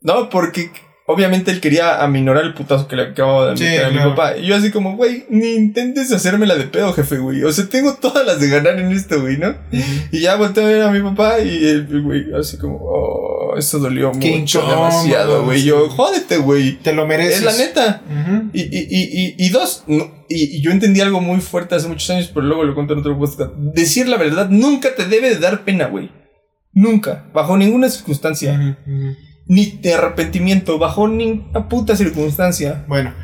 No, 0.00 0.28
porque 0.28 0.70
obviamente 1.06 1.50
él 1.50 1.60
quería 1.60 2.02
aminorar 2.02 2.44
el 2.44 2.54
putazo 2.54 2.88
que 2.88 2.96
le 2.96 3.02
acababa 3.02 3.50
de 3.50 3.56
Sí, 3.56 3.64
meter 3.64 3.84
a 3.84 3.88
mi 3.88 3.94
claro. 3.96 4.10
papá. 4.14 4.36
Y 4.38 4.46
yo 4.46 4.56
así 4.56 4.70
como, 4.70 4.96
güey, 4.96 5.24
ni 5.28 5.52
intentes 5.54 6.12
hacérmela 6.12 6.54
de 6.56 6.64
pedo, 6.64 6.92
jefe, 6.92 7.18
güey. 7.18 7.42
O 7.44 7.52
sea, 7.52 7.66
tengo 7.68 7.94
todas 7.94 8.26
las 8.26 8.40
de 8.40 8.48
ganar 8.48 8.78
en 8.78 8.90
esto, 8.92 9.20
güey, 9.20 9.36
¿no? 9.36 9.54
Y 10.12 10.20
ya 10.20 10.36
volteé 10.36 10.64
a 10.64 10.66
ver 10.68 10.82
a 10.82 10.90
mi 10.90 11.00
papá 11.02 11.40
y 11.40 11.64
el 11.64 12.02
güey, 12.02 12.32
así 12.38 12.56
como, 12.58 12.78
oh, 12.82 13.56
eso 13.56 13.78
dolió 13.78 14.12
Qué 14.18 14.38
mucho, 14.38 14.60
incómodo, 14.60 14.76
demasiado, 14.86 15.44
güey. 15.44 15.62
Yo, 15.64 15.88
jódete, 15.90 16.38
güey. 16.38 16.78
Te 16.78 16.92
lo 16.92 17.06
mereces. 17.06 17.38
Es 17.38 17.44
la 17.44 17.56
neta. 17.56 18.02
Ujú. 18.10 18.50
Y, 18.52 18.62
y, 18.62 18.86
y, 18.90 19.34
y, 19.38 19.46
y 19.46 19.48
dos, 19.50 19.84
no, 19.86 20.24
y, 20.28 20.62
yo 20.62 20.70
entendí 20.70 21.00
algo 21.00 21.20
muy 21.20 21.40
fuerte 21.40 21.74
hace 21.74 21.86
muchos 21.88 22.08
años, 22.10 22.30
pero 22.32 22.46
luego 22.46 22.64
lo 22.64 22.74
cuento 22.74 22.94
en 22.94 23.00
otro 23.00 23.18
podcast. 23.18 23.52
Decir 23.56 24.08
la 24.08 24.16
verdad 24.16 24.48
nunca 24.48 24.94
te 24.94 25.04
debe 25.06 25.28
de 25.30 25.36
dar 25.38 25.64
pena, 25.64 25.86
güey. 25.86 26.10
Nunca. 26.72 27.26
Bajo 27.32 27.56
ninguna 27.56 27.88
circunstancia. 27.88 28.78
Ni 29.46 29.66
de 29.66 29.94
arrepentimiento. 29.94 30.78
Bajo 30.78 31.08
ninguna 31.08 31.68
puta 31.68 31.96
circunstancia. 31.96 32.84
Bueno, 32.88 33.14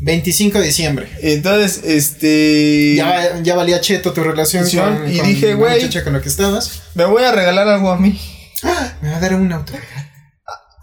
25 0.00 0.58
de 0.58 0.64
diciembre. 0.64 1.08
Entonces, 1.22 1.82
este. 1.84 2.94
Ya, 2.96 3.40
ya 3.42 3.56
valía 3.56 3.80
cheto 3.80 4.12
tu 4.12 4.22
relación 4.22 4.64
con, 4.64 5.10
y 5.10 5.18
con 5.18 5.26
dije, 5.26 5.54
güey. 5.54 5.88
con 6.04 6.20
que 6.20 6.28
estabas. 6.28 6.82
Me 6.94 7.04
voy 7.04 7.22
a 7.24 7.32
regalar 7.32 7.68
algo 7.68 7.90
a 7.90 7.98
mí. 7.98 8.18
Me 9.02 9.10
va 9.10 9.16
a 9.16 9.20
dar 9.20 9.34
un 9.34 9.52
auto. 9.52 9.72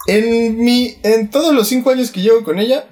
En 0.08 0.58
mi. 0.64 0.98
En 1.04 1.30
todos 1.30 1.54
los 1.54 1.68
cinco 1.68 1.92
años 1.92 2.12
que 2.12 2.22
llevo 2.22 2.44
con 2.44 2.60
ella. 2.60 2.86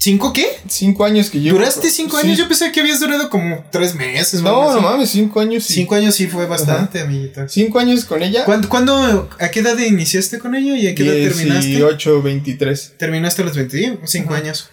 ¿Cinco 0.00 0.32
qué? 0.32 0.46
Cinco 0.68 1.04
años 1.04 1.28
que 1.28 1.40
llevo. 1.40 1.58
¿Duraste 1.58 1.90
cinco 1.90 2.18
Sí. 2.20 2.26
años? 2.26 2.38
Yo 2.38 2.46
pensé 2.46 2.70
que 2.70 2.80
habías 2.80 3.00
durado 3.00 3.28
como 3.30 3.64
tres 3.72 3.96
meses. 3.96 4.40
No, 4.42 4.62
así. 4.70 4.76
no 4.76 4.82
mames, 4.82 5.10
cinco 5.10 5.40
años. 5.40 5.64
sí. 5.64 5.74
Cinco 5.74 5.96
años 5.96 6.14
sí 6.14 6.28
fue 6.28 6.46
bastante, 6.46 7.00
amiguita. 7.00 7.48
Cinco 7.48 7.80
años 7.80 8.04
con 8.04 8.22
ella. 8.22 8.44
¿Cuándo, 8.44 8.68
cuándo- 8.68 9.28
a 9.40 9.48
qué 9.50 9.58
edad 9.60 9.76
iniciaste 9.76 10.38
con 10.38 10.54
ella 10.54 10.76
y 10.76 10.86
a 10.86 10.94
qué 10.94 11.02
edad 11.02 11.30
terminaste? 11.34 11.66
18, 11.68 12.22
23. 12.22 12.94
Terminaste 12.96 13.42
a 13.42 13.44
los 13.46 13.56
25 13.56 14.32
Ajá. 14.34 14.42
años. 14.42 14.70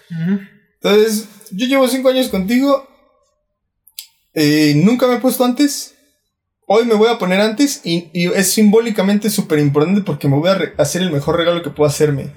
Entonces, 0.82 1.26
yo 1.52 1.66
llevo 1.66 1.88
cinco 1.88 2.10
años 2.10 2.28
contigo. 2.30 2.88
Eh, 4.36 4.74
nunca 4.76 5.08
me 5.08 5.16
he 5.16 5.20
puesto 5.20 5.44
antes. 5.44 5.96
Hoy 6.68 6.86
me 6.86 6.94
voy 6.94 7.10
a 7.10 7.18
poner 7.18 7.42
antes 7.42 7.82
y, 7.84 8.10
y 8.14 8.28
es 8.28 8.48
simbólicamente 8.52 9.30
súper 9.32 9.58
importante 9.60 10.02
porque 10.02 10.28
me 10.28 10.36
voy 10.38 10.50
a 10.50 10.74
hacer 10.78 11.02
el 11.02 11.12
mejor 11.12 11.38
regalo 11.38 11.64
que 11.64 11.70
puedo 11.72 11.90
hacerme. 11.90 12.34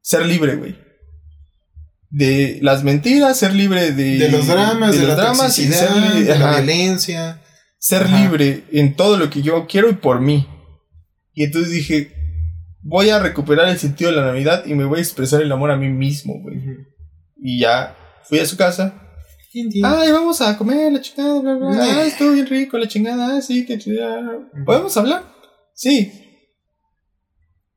Ser 0.00 0.26
libre, 0.26 0.54
güey. 0.56 0.76
De 2.14 2.58
las 2.60 2.84
mentiras, 2.84 3.38
ser 3.38 3.54
libre 3.54 3.92
de... 3.92 4.18
De 4.18 4.28
los 4.28 4.46
dramas, 4.46 4.92
de, 4.92 5.00
los 5.00 5.08
la 5.08 5.14
dramas 5.14 5.58
y 5.58 5.66
ser, 5.66 5.88
de 5.90 6.38
la 6.38 6.58
violencia. 6.58 7.40
ser 7.78 8.02
Ajá. 8.02 8.20
libre 8.20 8.64
en 8.70 8.94
todo 8.94 9.16
lo 9.16 9.30
que 9.30 9.40
yo 9.40 9.66
quiero 9.66 9.88
y 9.88 9.94
por 9.94 10.20
mí. 10.20 10.46
Y 11.32 11.44
entonces 11.44 11.72
dije, 11.72 12.12
voy 12.82 13.08
a 13.08 13.18
recuperar 13.18 13.68
el 13.68 13.78
sentido 13.78 14.10
de 14.10 14.16
la 14.18 14.26
Navidad 14.26 14.64
y 14.66 14.74
me 14.74 14.84
voy 14.84 14.98
a 14.98 15.02
expresar 15.02 15.40
el 15.40 15.50
amor 15.50 15.70
a 15.70 15.76
mí 15.76 15.88
mismo, 15.88 16.34
güey. 16.42 16.60
Y 17.40 17.60
ya 17.60 17.96
fui 18.24 18.38
a 18.40 18.46
su 18.46 18.58
casa. 18.58 18.94
Ay, 19.82 20.12
vamos 20.12 20.40
a 20.42 20.56
comer 20.58 20.92
la 20.92 21.00
chingada, 21.00 21.40
bla, 21.40 21.54
bla. 21.54 21.70
Ah, 21.80 22.04
estuvo 22.04 22.32
bien 22.32 22.46
rico 22.46 22.76
la 22.76 22.88
chingada. 22.88 23.40
Sí, 23.40 23.64
que 23.64 23.78
chingada. 23.78 24.48
¿Podemos 24.66 24.94
hablar? 24.96 25.24
Sí. 25.74 26.12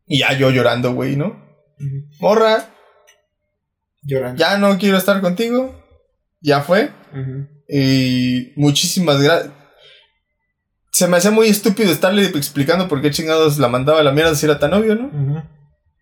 Y 0.07 0.19
ya 0.19 0.37
yo 0.37 0.51
llorando, 0.51 0.93
güey, 0.93 1.15
¿no? 1.15 1.41
Morra, 2.19 2.74
Llorando. 4.05 4.39
ya 4.39 4.57
no 4.57 4.77
quiero 4.77 4.97
estar 4.97 5.19
contigo. 5.21 5.83
Ya 6.41 6.61
fue. 6.61 6.91
Y 7.67 8.53
muchísimas 8.55 9.21
gracias. 9.21 9.51
Se 10.91 11.07
me 11.07 11.17
hacía 11.17 11.31
muy 11.31 11.47
estúpido 11.47 11.91
estarle 11.91 12.25
explicando 12.25 12.87
por 12.87 13.01
qué 13.01 13.11
chingados 13.11 13.57
la 13.57 13.67
mandaba 13.67 13.99
a 13.99 14.03
la 14.03 14.11
mierda 14.11 14.35
si 14.35 14.45
era 14.45 14.59
tan 14.59 14.73
obvio, 14.73 14.95
¿no? 14.95 15.49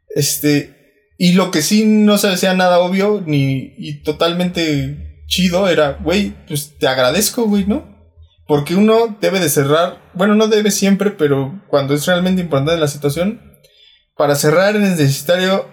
Este. 0.10 1.06
Y 1.18 1.34
lo 1.34 1.52
que 1.52 1.62
sí 1.62 1.86
no 1.86 2.18
se 2.18 2.28
hacía 2.28 2.54
nada 2.54 2.80
obvio 2.80 3.24
ni 3.26 3.74
y 3.78 4.04
totalmente 4.04 5.24
chido 5.28 5.68
era, 5.70 5.94
güey, 6.04 6.34
pues 6.48 6.78
te 6.78 6.88
agradezco, 6.88 7.46
güey, 7.46 7.66
¿no? 7.66 7.94
Porque 8.46 8.76
uno 8.76 9.18
debe 9.22 9.40
de 9.40 9.50
cerrar, 9.50 10.02
bueno, 10.14 10.36
no 10.36 10.48
debe 10.48 10.70
siempre, 10.70 11.12
pero 11.12 11.64
cuando 11.70 11.94
es 11.94 12.06
realmente 12.06 12.42
importante 12.42 12.80
la 12.80 12.88
situación, 12.88 13.42
para 14.18 14.36
cerrar 14.36 14.76
es 14.76 14.82
necesario 14.82 15.66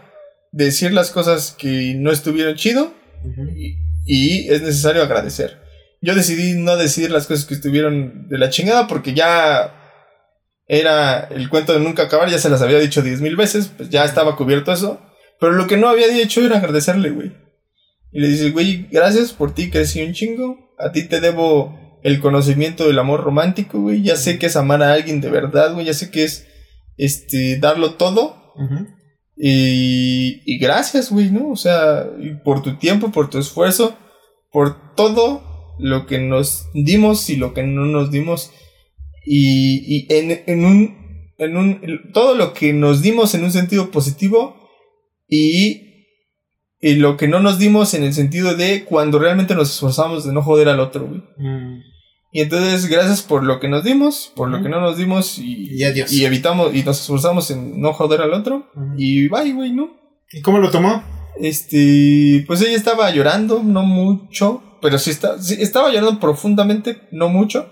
decir 0.52 0.92
las 0.92 1.10
cosas 1.10 1.54
que 1.58 1.94
no 1.96 2.10
estuvieron 2.10 2.56
chido 2.56 2.94
y, 3.56 3.76
y 4.06 4.48
es 4.48 4.62
necesario 4.62 5.02
agradecer. 5.02 5.60
Yo 6.02 6.14
decidí 6.14 6.54
no 6.54 6.76
decir 6.76 7.10
las 7.10 7.26
cosas 7.26 7.44
que 7.44 7.54
estuvieron 7.54 8.28
de 8.28 8.38
la 8.38 8.50
chingada 8.50 8.86
porque 8.86 9.14
ya 9.14 9.76
era 10.66 11.28
el 11.30 11.48
cuento 11.48 11.72
de 11.72 11.80
nunca 11.80 12.04
acabar, 12.04 12.30
ya 12.30 12.38
se 12.38 12.48
las 12.48 12.62
había 12.62 12.78
dicho 12.78 13.02
diez 13.02 13.20
mil 13.20 13.36
veces, 13.36 13.70
pues 13.76 13.90
ya 13.90 14.04
estaba 14.04 14.36
cubierto 14.36 14.72
eso. 14.72 15.00
Pero 15.40 15.52
lo 15.52 15.66
que 15.66 15.76
no 15.76 15.88
había 15.88 16.06
dicho 16.08 16.44
era 16.44 16.58
agradecerle, 16.58 17.10
güey. 17.10 17.32
Y 18.12 18.20
le 18.20 18.28
dices, 18.28 18.52
güey, 18.52 18.86
gracias 18.90 19.32
por 19.32 19.54
ti, 19.54 19.70
crecí 19.70 20.02
un 20.02 20.12
chingo. 20.12 20.74
A 20.78 20.92
ti 20.92 21.04
te 21.04 21.20
debo 21.20 21.98
el 22.02 22.20
conocimiento 22.20 22.86
del 22.86 22.98
amor 22.98 23.22
romántico, 23.22 23.80
güey. 23.80 24.02
Ya 24.02 24.16
sé 24.16 24.38
que 24.38 24.46
es 24.46 24.56
amar 24.56 24.82
a 24.82 24.92
alguien 24.92 25.20
de 25.20 25.30
verdad, 25.30 25.72
güey. 25.74 25.86
Ya 25.86 25.94
sé 25.94 26.10
que 26.10 26.24
es 26.24 26.46
este 26.96 27.58
darlo 27.58 27.94
todo. 27.94 28.54
Y, 29.42 30.42
y 30.44 30.58
gracias, 30.58 31.10
güey, 31.10 31.30
¿no? 31.30 31.50
O 31.50 31.56
sea, 31.56 32.06
por 32.44 32.60
tu 32.60 32.76
tiempo, 32.76 33.10
por 33.10 33.30
tu 33.30 33.38
esfuerzo, 33.38 33.96
por 34.52 34.94
todo 34.94 35.74
lo 35.78 36.04
que 36.04 36.18
nos 36.18 36.66
dimos 36.74 37.30
y 37.30 37.36
lo 37.36 37.54
que 37.54 37.62
no 37.62 37.86
nos 37.86 38.10
dimos. 38.10 38.52
Y, 39.24 39.82
y 39.86 40.06
en, 40.14 40.42
en 40.46 40.64
un, 40.66 41.32
en 41.38 41.56
un, 41.56 42.12
todo 42.12 42.34
lo 42.34 42.52
que 42.52 42.74
nos 42.74 43.00
dimos 43.00 43.34
en 43.34 43.44
un 43.44 43.50
sentido 43.50 43.90
positivo 43.90 44.68
y, 45.26 46.04
y 46.78 46.96
lo 46.96 47.16
que 47.16 47.26
no 47.26 47.40
nos 47.40 47.58
dimos 47.58 47.94
en 47.94 48.04
el 48.04 48.12
sentido 48.12 48.56
de 48.56 48.84
cuando 48.84 49.18
realmente 49.18 49.54
nos 49.54 49.70
esforzamos 49.70 50.26
de 50.26 50.34
no 50.34 50.42
joder 50.42 50.68
al 50.68 50.80
otro, 50.80 51.06
güey. 51.06 51.22
Mm. 51.38 51.80
Y 52.32 52.42
entonces, 52.42 52.86
gracias 52.86 53.22
por 53.22 53.42
lo 53.42 53.58
que 53.58 53.68
nos 53.68 53.82
dimos, 53.82 54.32
por 54.36 54.48
lo 54.48 54.62
que 54.62 54.68
no 54.68 54.80
nos 54.80 54.96
dimos 54.96 55.38
y, 55.38 55.74
Y 55.76 55.84
adiós. 55.84 56.12
y 56.12 56.24
evitamos 56.24 56.74
y 56.74 56.82
nos 56.84 57.00
esforzamos 57.00 57.50
en 57.50 57.80
no 57.80 57.92
joder 57.92 58.20
al 58.20 58.32
otro. 58.34 58.70
Y 58.96 59.28
bye, 59.28 59.52
güey, 59.52 59.72
¿no? 59.72 59.90
¿Y 60.32 60.40
cómo 60.40 60.58
lo 60.58 60.70
tomó? 60.70 61.02
Este, 61.40 62.44
pues 62.46 62.60
ella 62.62 62.76
estaba 62.76 63.10
llorando, 63.10 63.62
no 63.64 63.82
mucho, 63.82 64.62
pero 64.80 64.98
sí, 64.98 65.10
está, 65.10 65.40
sí 65.42 65.56
estaba 65.60 65.88
llorando 65.90 66.20
profundamente, 66.20 67.08
no 67.10 67.28
mucho. 67.28 67.68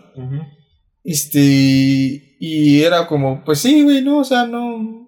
Este, 1.05 2.37
y 2.41 2.83
era 2.83 3.07
como, 3.07 3.45
pues 3.45 3.61
sí, 3.61 3.83
güey, 3.83 4.03
no, 4.03 4.19
o 4.19 4.25
sea, 4.25 4.47
no. 4.47 5.08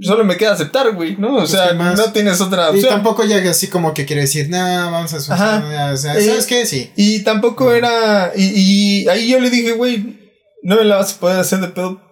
Solo 0.00 0.24
me 0.24 0.36
queda 0.36 0.52
aceptar, 0.52 0.92
güey, 0.94 1.16
¿no? 1.16 1.34
O 1.34 1.38
Pues, 1.38 1.50
sea, 1.50 1.72
no 1.72 2.12
tienes 2.12 2.40
otra 2.40 2.66
Y 2.66 2.76
opción. 2.76 2.90
tampoco 2.92 3.22
llega 3.24 3.50
así 3.50 3.68
como 3.68 3.94
que 3.94 4.04
quiere 4.04 4.22
decir, 4.22 4.48
no, 4.50 4.58
vamos 4.58 5.12
a 5.14 5.32
Ajá. 5.34 5.92
O 5.92 5.96
sea, 5.96 6.18
Eh, 6.18 6.22
¿sabes 6.26 6.46
qué? 6.46 6.66
Sí. 6.66 6.90
Y 6.96 7.20
tampoco 7.20 7.72
era. 7.72 8.32
Y, 8.36 9.02
y 9.04 9.08
ahí 9.08 9.28
yo 9.28 9.38
le 9.38 9.48
dije, 9.50 9.72
güey, 9.72 10.18
no 10.62 10.76
me 10.76 10.84
la 10.84 10.96
vas 10.96 11.14
a 11.14 11.20
poder 11.20 11.38
hacer 11.38 11.60
de 11.60 11.68
pedo 11.68 12.02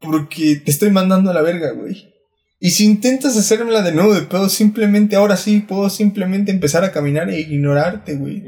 porque 0.00 0.56
te 0.64 0.70
estoy 0.70 0.90
mandando 0.90 1.30
a 1.30 1.34
la 1.34 1.42
verga, 1.42 1.72
güey. 1.72 2.06
Y 2.60 2.70
si 2.70 2.84
intentas 2.84 3.36
hacérmela 3.36 3.82
de 3.82 3.92
nuevo 3.92 4.14
de 4.14 4.22
pedo, 4.22 4.48
simplemente 4.48 5.16
ahora 5.16 5.36
sí 5.36 5.60
puedo 5.60 5.90
simplemente 5.90 6.50
empezar 6.52 6.84
a 6.84 6.92
caminar 6.92 7.28
e 7.30 7.40
ignorarte, 7.40 8.14
güey. 8.16 8.42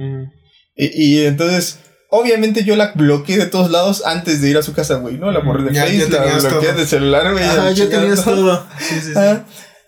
Y, 0.76 0.86
y 1.16 1.26
entonces, 1.26 1.78
obviamente 2.12 2.62
yo 2.62 2.76
la 2.76 2.93
bloqueé 2.94 3.36
de 3.39 3.47
todos 3.47 3.70
lados 3.70 4.02
antes 4.06 4.40
de 4.40 4.51
ir 4.51 4.56
a 4.56 4.62
su 4.62 4.72
casa, 4.74 4.94
güey, 4.97 5.16
¿no? 5.18 5.32
La 5.32 5.40
borré 5.40 5.64
de 5.64 5.72
Ya- 5.74 5.86
ya 5.89 6.09
la 6.09 6.39
bloqueé 6.51 6.68
todo. 6.70 6.78
de 6.80 6.86
celular, 6.86 7.32
güey. 7.32 7.44
Ya 7.74 7.89
tenías 7.89 8.24
todo. 8.24 8.36
todo. 8.36 8.66
Sí, 8.78 8.94
sí, 9.01 9.12
sí. 9.12 9.20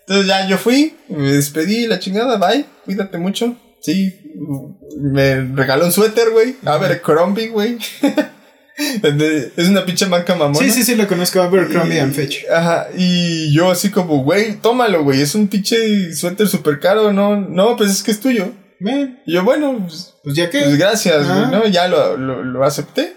Entonces 0.07 0.27
ya 0.27 0.47
yo 0.47 0.57
fui, 0.57 0.95
me 1.09 1.31
despedí, 1.33 1.87
la 1.87 1.99
chingada, 1.99 2.37
bye, 2.37 2.65
cuídate 2.85 3.17
mucho. 3.17 3.55
Sí, 3.81 4.13
me 4.99 5.41
regaló 5.53 5.85
un 5.85 5.91
suéter, 5.91 6.29
güey. 6.31 6.55
A 6.65 6.77
ver, 6.77 7.01
Crombie, 7.01 7.47
güey. 7.49 7.77
Es 8.77 9.69
una 9.69 9.85
pinche 9.85 10.05
marca 10.05 10.35
mamona. 10.35 10.59
Sí, 10.59 10.69
sí, 10.69 10.83
sí, 10.83 10.95
lo 10.95 11.07
conozco. 11.07 11.41
Abercrombie 11.41 11.99
and 12.01 12.13
Fitch. 12.13 12.43
Ajá, 12.51 12.87
y 12.97 13.53
yo 13.53 13.71
así 13.71 13.89
como, 13.89 14.21
güey, 14.23 14.55
tómalo, 14.55 15.01
güey, 15.03 15.21
es 15.21 15.33
un 15.33 15.47
pinche 15.47 16.13
suéter 16.13 16.47
súper 16.49 16.81
caro, 16.81 17.13
no, 17.13 17.37
no, 17.39 17.77
pues 17.77 17.89
es 17.91 18.03
que 18.03 18.11
es 18.11 18.19
tuyo. 18.19 18.51
Y 19.25 19.33
yo, 19.33 19.43
bueno, 19.43 19.77
pues, 19.79 20.15
pues 20.23 20.35
ya 20.35 20.49
que. 20.49 20.61
pues 20.61 20.77
gracias, 20.77 21.27
güey, 21.27 21.51
¿no? 21.51 21.65
Ya 21.67 21.87
lo, 21.87 22.17
lo, 22.17 22.43
lo 22.43 22.63
acepté. 22.63 23.13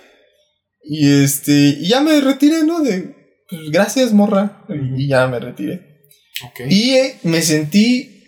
Y 0.82 1.22
este, 1.22 1.52
y 1.52 1.89
ya 1.89 2.01
me 2.01 2.20
retiré, 2.20 2.64
¿no? 2.64 2.80
De, 2.80 3.14
pues 3.48 3.70
gracias, 3.70 4.12
morra. 4.12 4.64
Y 4.97 5.09
ya 5.09 5.26
me 5.26 5.39
retiré. 5.39 5.89
Y 6.68 6.93
eh, 6.93 7.16
me 7.24 7.43
sentí 7.43 8.18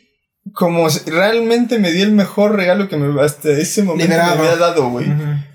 como 0.52 0.88
realmente 1.06 1.78
me 1.78 1.92
di 1.92 2.02
el 2.02 2.12
mejor 2.12 2.56
regalo 2.56 2.88
que 2.88 2.96
me 2.96 3.20
hasta 3.22 3.50
ese 3.50 3.82
momento 3.82 4.14
me 4.14 4.20
había 4.20 4.56
dado, 4.56 4.90
güey. 4.90 5.06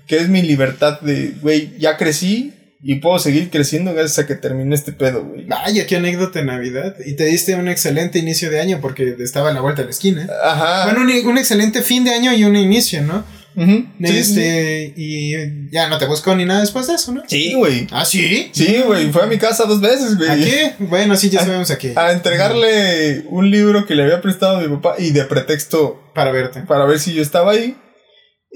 Que 0.06 0.16
es 0.16 0.28
mi 0.28 0.42
libertad 0.42 1.00
de, 1.00 1.34
güey, 1.42 1.76
ya 1.78 1.96
crecí, 1.96 2.54
y 2.82 2.96
puedo 2.96 3.18
seguir 3.18 3.50
creciendo 3.50 3.92
gracias 3.94 4.18
a 4.20 4.26
que 4.26 4.34
terminé 4.34 4.74
este 4.74 4.92
pedo, 4.92 5.24
güey. 5.24 5.44
Vaya, 5.46 5.86
qué 5.86 5.96
anécdota 5.96 6.38
de 6.40 6.44
Navidad. 6.44 6.96
Y 7.04 7.14
te 7.14 7.24
diste 7.24 7.54
un 7.54 7.68
excelente 7.68 8.18
inicio 8.18 8.50
de 8.50 8.60
año 8.60 8.78
porque 8.80 9.16
estaba 9.20 9.50
a 9.50 9.52
la 9.52 9.60
vuelta 9.60 9.82
de 9.82 9.86
la 9.86 9.90
esquina. 9.92 10.28
Ajá. 10.44 10.84
Bueno, 10.84 11.00
un, 11.00 11.26
un 11.30 11.38
excelente 11.38 11.82
fin 11.82 12.04
de 12.04 12.10
año 12.10 12.32
y 12.34 12.44
un 12.44 12.56
inicio, 12.56 13.02
¿no? 13.02 13.24
Sí, 13.56 13.86
este, 14.18 14.92
y 14.96 15.70
ya 15.70 15.88
no 15.88 15.96
te 15.96 16.04
buscó 16.04 16.36
ni 16.36 16.44
nada 16.44 16.60
después 16.60 16.86
de 16.88 16.94
eso, 16.94 17.12
¿no? 17.12 17.22
Sí, 17.26 17.54
güey. 17.54 17.86
Ah, 17.90 18.04
sí. 18.04 18.50
Sí, 18.52 18.82
güey. 18.86 19.10
Fue 19.10 19.22
a 19.22 19.26
mi 19.26 19.38
casa 19.38 19.64
dos 19.64 19.80
veces, 19.80 20.18
güey. 20.18 20.28
¿A 20.28 20.36
qué? 20.36 20.74
Bueno, 20.78 21.16
sí, 21.16 21.30
ya 21.30 21.40
sabemos 21.40 21.70
a 21.70 21.78
qué. 21.78 21.94
A 21.96 22.12
entregarle 22.12 23.24
un 23.30 23.50
libro 23.50 23.86
que 23.86 23.94
le 23.94 24.02
había 24.02 24.20
prestado 24.20 24.58
a 24.58 24.60
mi 24.60 24.68
papá 24.76 24.96
y 24.98 25.10
de 25.10 25.24
pretexto 25.24 26.10
Para 26.14 26.32
verte. 26.32 26.60
para 26.60 26.84
ver 26.84 26.98
si 26.98 27.14
yo 27.14 27.22
estaba 27.22 27.52
ahí. 27.52 27.76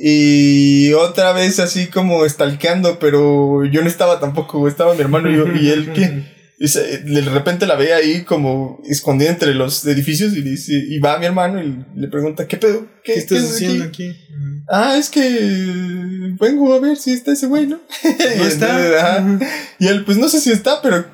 Y 0.02 0.92
otra 0.94 1.32
vez 1.32 1.58
así 1.60 1.88
como 1.88 2.24
estalqueando, 2.24 2.98
pero 2.98 3.64
yo 3.66 3.82
no 3.82 3.88
estaba 3.88 4.18
tampoco, 4.18 4.66
estaba 4.66 4.94
mi 4.94 5.00
hermano 5.02 5.30
y 5.30 5.36
yo, 5.36 5.44
y 5.54 5.68
él 5.68 5.92
que 5.92 6.40
y 6.58 6.68
se- 6.68 6.98
de 6.98 7.20
repente 7.22 7.66
la 7.66 7.74
ve 7.74 7.92
ahí 7.92 8.22
como 8.22 8.80
escondida 8.88 9.28
entre 9.30 9.54
los 9.54 9.84
edificios 9.86 10.34
y 10.34 10.42
dice, 10.42 10.72
y 10.74 10.98
va 11.00 11.18
mi 11.18 11.26
hermano 11.26 11.62
y 11.62 11.84
le 11.96 12.08
pregunta, 12.08 12.46
¿qué 12.48 12.56
pedo? 12.56 12.86
¿Qué, 13.04 13.12
¿Qué 13.14 13.18
estás 13.18 13.38
haciendo 13.50 13.84
aquí?" 13.84 14.08
aquí? 14.08 14.16
Ah, 14.70 14.96
es 14.98 15.10
que 15.10 15.20
vengo 16.40 16.72
a 16.74 16.80
ver 16.80 16.96
si 16.96 17.12
está 17.12 17.32
ese 17.32 17.46
güey, 17.46 17.66
¿no? 17.66 17.80
¿No 18.38 18.44
está? 18.46 19.38
Y 19.78 19.86
él, 19.86 20.04
pues 20.04 20.16
no 20.18 20.28
sé 20.28 20.40
si 20.40 20.50
está, 20.50 20.80
pero 20.82 21.04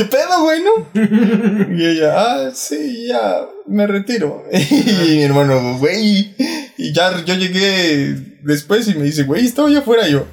¿qué 0.00 0.06
pedo, 0.06 0.42
güey, 0.42 0.60
no? 0.62 0.88
Y 1.76 1.86
ella, 1.86 2.14
ah, 2.16 2.50
sí, 2.54 3.08
ya, 3.08 3.46
me 3.66 3.86
retiro. 3.86 4.44
Y 4.52 5.16
mi 5.16 5.22
hermano, 5.22 5.78
güey. 5.78 6.34
Y 6.76 6.92
ya 6.92 7.22
yo 7.24 7.34
llegué 7.34 8.14
después 8.42 8.88
y 8.88 8.94
me 8.94 9.04
dice, 9.04 9.24
güey, 9.24 9.44
estaba 9.44 9.68
yo 9.70 9.80
afuera. 9.80 10.08
Yo, 10.08 10.26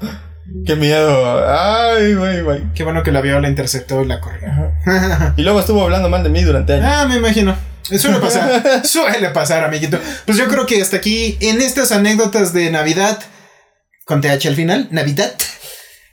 qué 0.65 0.75
miedo. 0.75 1.45
Ay, 1.47 2.13
güey, 2.13 2.41
güey. 2.41 2.73
Qué 2.73 2.83
bueno 2.83 3.03
que 3.03 3.11
la 3.11 3.21
vio, 3.21 3.39
la 3.39 3.49
interceptó 3.49 4.01
y 4.03 4.07
la 4.07 4.21
corrió. 4.21 4.73
Y 5.37 5.43
luego 5.43 5.59
estuvo 5.59 5.83
hablando 5.83 6.09
mal 6.09 6.23
de 6.23 6.29
mí 6.29 6.43
durante 6.43 6.73
años. 6.73 6.85
ah, 6.89 7.05
me 7.07 7.17
imagino. 7.17 7.55
Suele 7.83 8.19
pasar. 8.19 8.85
Suele 8.85 9.29
pasar, 9.29 9.63
amiguito. 9.63 9.99
Pues 10.25 10.37
yo 10.37 10.47
creo 10.47 10.65
que 10.65 10.81
hasta 10.81 10.97
aquí, 10.97 11.37
en 11.41 11.61
estas 11.61 11.91
anécdotas 11.91 12.53
de 12.53 12.69
Navidad, 12.69 13.19
con 14.05 14.21
TH 14.21 14.47
al 14.47 14.55
final, 14.55 14.87
Navidad, 14.91 15.33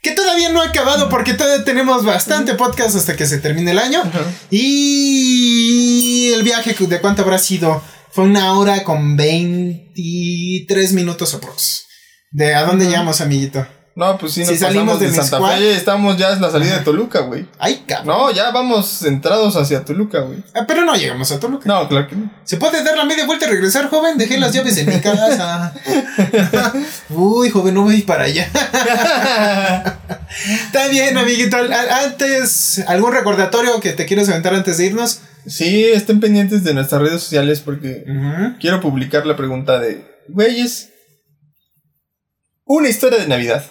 que 0.04 0.12
todavía 0.12 0.50
no 0.50 0.60
ha 0.60 0.66
acabado 0.66 1.08
porque 1.08 1.32
todavía 1.32 1.64
tenemos 1.64 2.04
bastante 2.04 2.54
podcast 2.54 2.94
hasta 2.94 3.16
que 3.16 3.26
se 3.26 3.38
termine 3.38 3.70
el 3.70 3.78
año. 3.78 4.02
Y 4.50 6.30
el 6.34 6.42
viaje, 6.42 6.76
¿de 6.78 7.00
cuánto 7.00 7.22
habrá 7.22 7.38
sido? 7.38 7.82
Fue 8.12 8.24
una 8.24 8.52
hora 8.52 8.84
con 8.84 9.16
23 9.16 10.92
minutos 10.92 11.34
aprox. 11.34 11.86
¿De 12.30 12.54
a 12.54 12.64
dónde 12.64 12.84
llegamos, 12.84 13.22
amiguito? 13.22 13.66
No, 13.96 14.18
pues 14.18 14.32
sí, 14.32 14.40
nos 14.40 14.48
Si 14.48 14.58
salimos 14.58 14.98
de 14.98 15.08
de 15.08 15.14
Santa. 15.14 15.56
Fe. 15.56 15.76
Estamos 15.76 16.16
ya 16.16 16.32
en 16.32 16.40
la 16.40 16.50
salida 16.50 16.78
de 16.78 16.84
Toluca, 16.84 17.20
güey. 17.20 17.46
Ay, 17.60 17.84
cabrón. 17.86 18.06
No, 18.06 18.30
ya 18.32 18.50
vamos 18.50 18.88
centrados 18.88 19.54
hacia 19.54 19.84
Toluca, 19.84 20.20
güey. 20.20 20.42
Ah, 20.52 20.64
pero 20.66 20.84
no 20.84 20.94
llegamos 20.96 21.30
a 21.30 21.38
Toluca. 21.38 21.64
No, 21.66 21.88
claro 21.88 22.08
que 22.08 22.16
no. 22.16 22.28
¿Se 22.42 22.56
puede 22.56 22.82
dar 22.82 22.96
la 22.96 23.04
media 23.04 23.24
vuelta 23.24 23.46
y 23.46 23.50
regresar, 23.50 23.88
joven? 23.88 24.18
Dejé 24.18 24.38
las 24.38 24.52
llaves 24.52 24.76
en 24.78 24.88
mi 24.88 25.00
casa. 25.00 25.72
Uy, 27.10 27.50
joven, 27.50 27.74
no 27.74 27.82
voy 27.82 28.02
para 28.02 28.24
allá. 28.24 28.50
Está 30.66 30.88
bien, 30.88 31.16
amiguito. 31.16 31.56
Antes, 32.04 32.82
¿algún 32.88 33.12
recordatorio 33.12 33.78
que 33.80 33.92
te 33.92 34.06
quieras 34.06 34.28
aventar 34.28 34.54
antes 34.54 34.76
de 34.78 34.86
irnos? 34.86 35.20
Sí, 35.46 35.84
estén 35.84 36.18
pendientes 36.18 36.64
de 36.64 36.74
nuestras 36.74 37.00
redes 37.00 37.22
sociales 37.22 37.60
porque 37.60 38.04
quiero 38.58 38.80
publicar 38.80 39.24
la 39.24 39.36
pregunta 39.36 39.78
de, 39.78 40.04
güeyes, 40.28 40.90
una 42.64 42.88
historia 42.88 43.20
de 43.20 43.28
Navidad. 43.28 43.64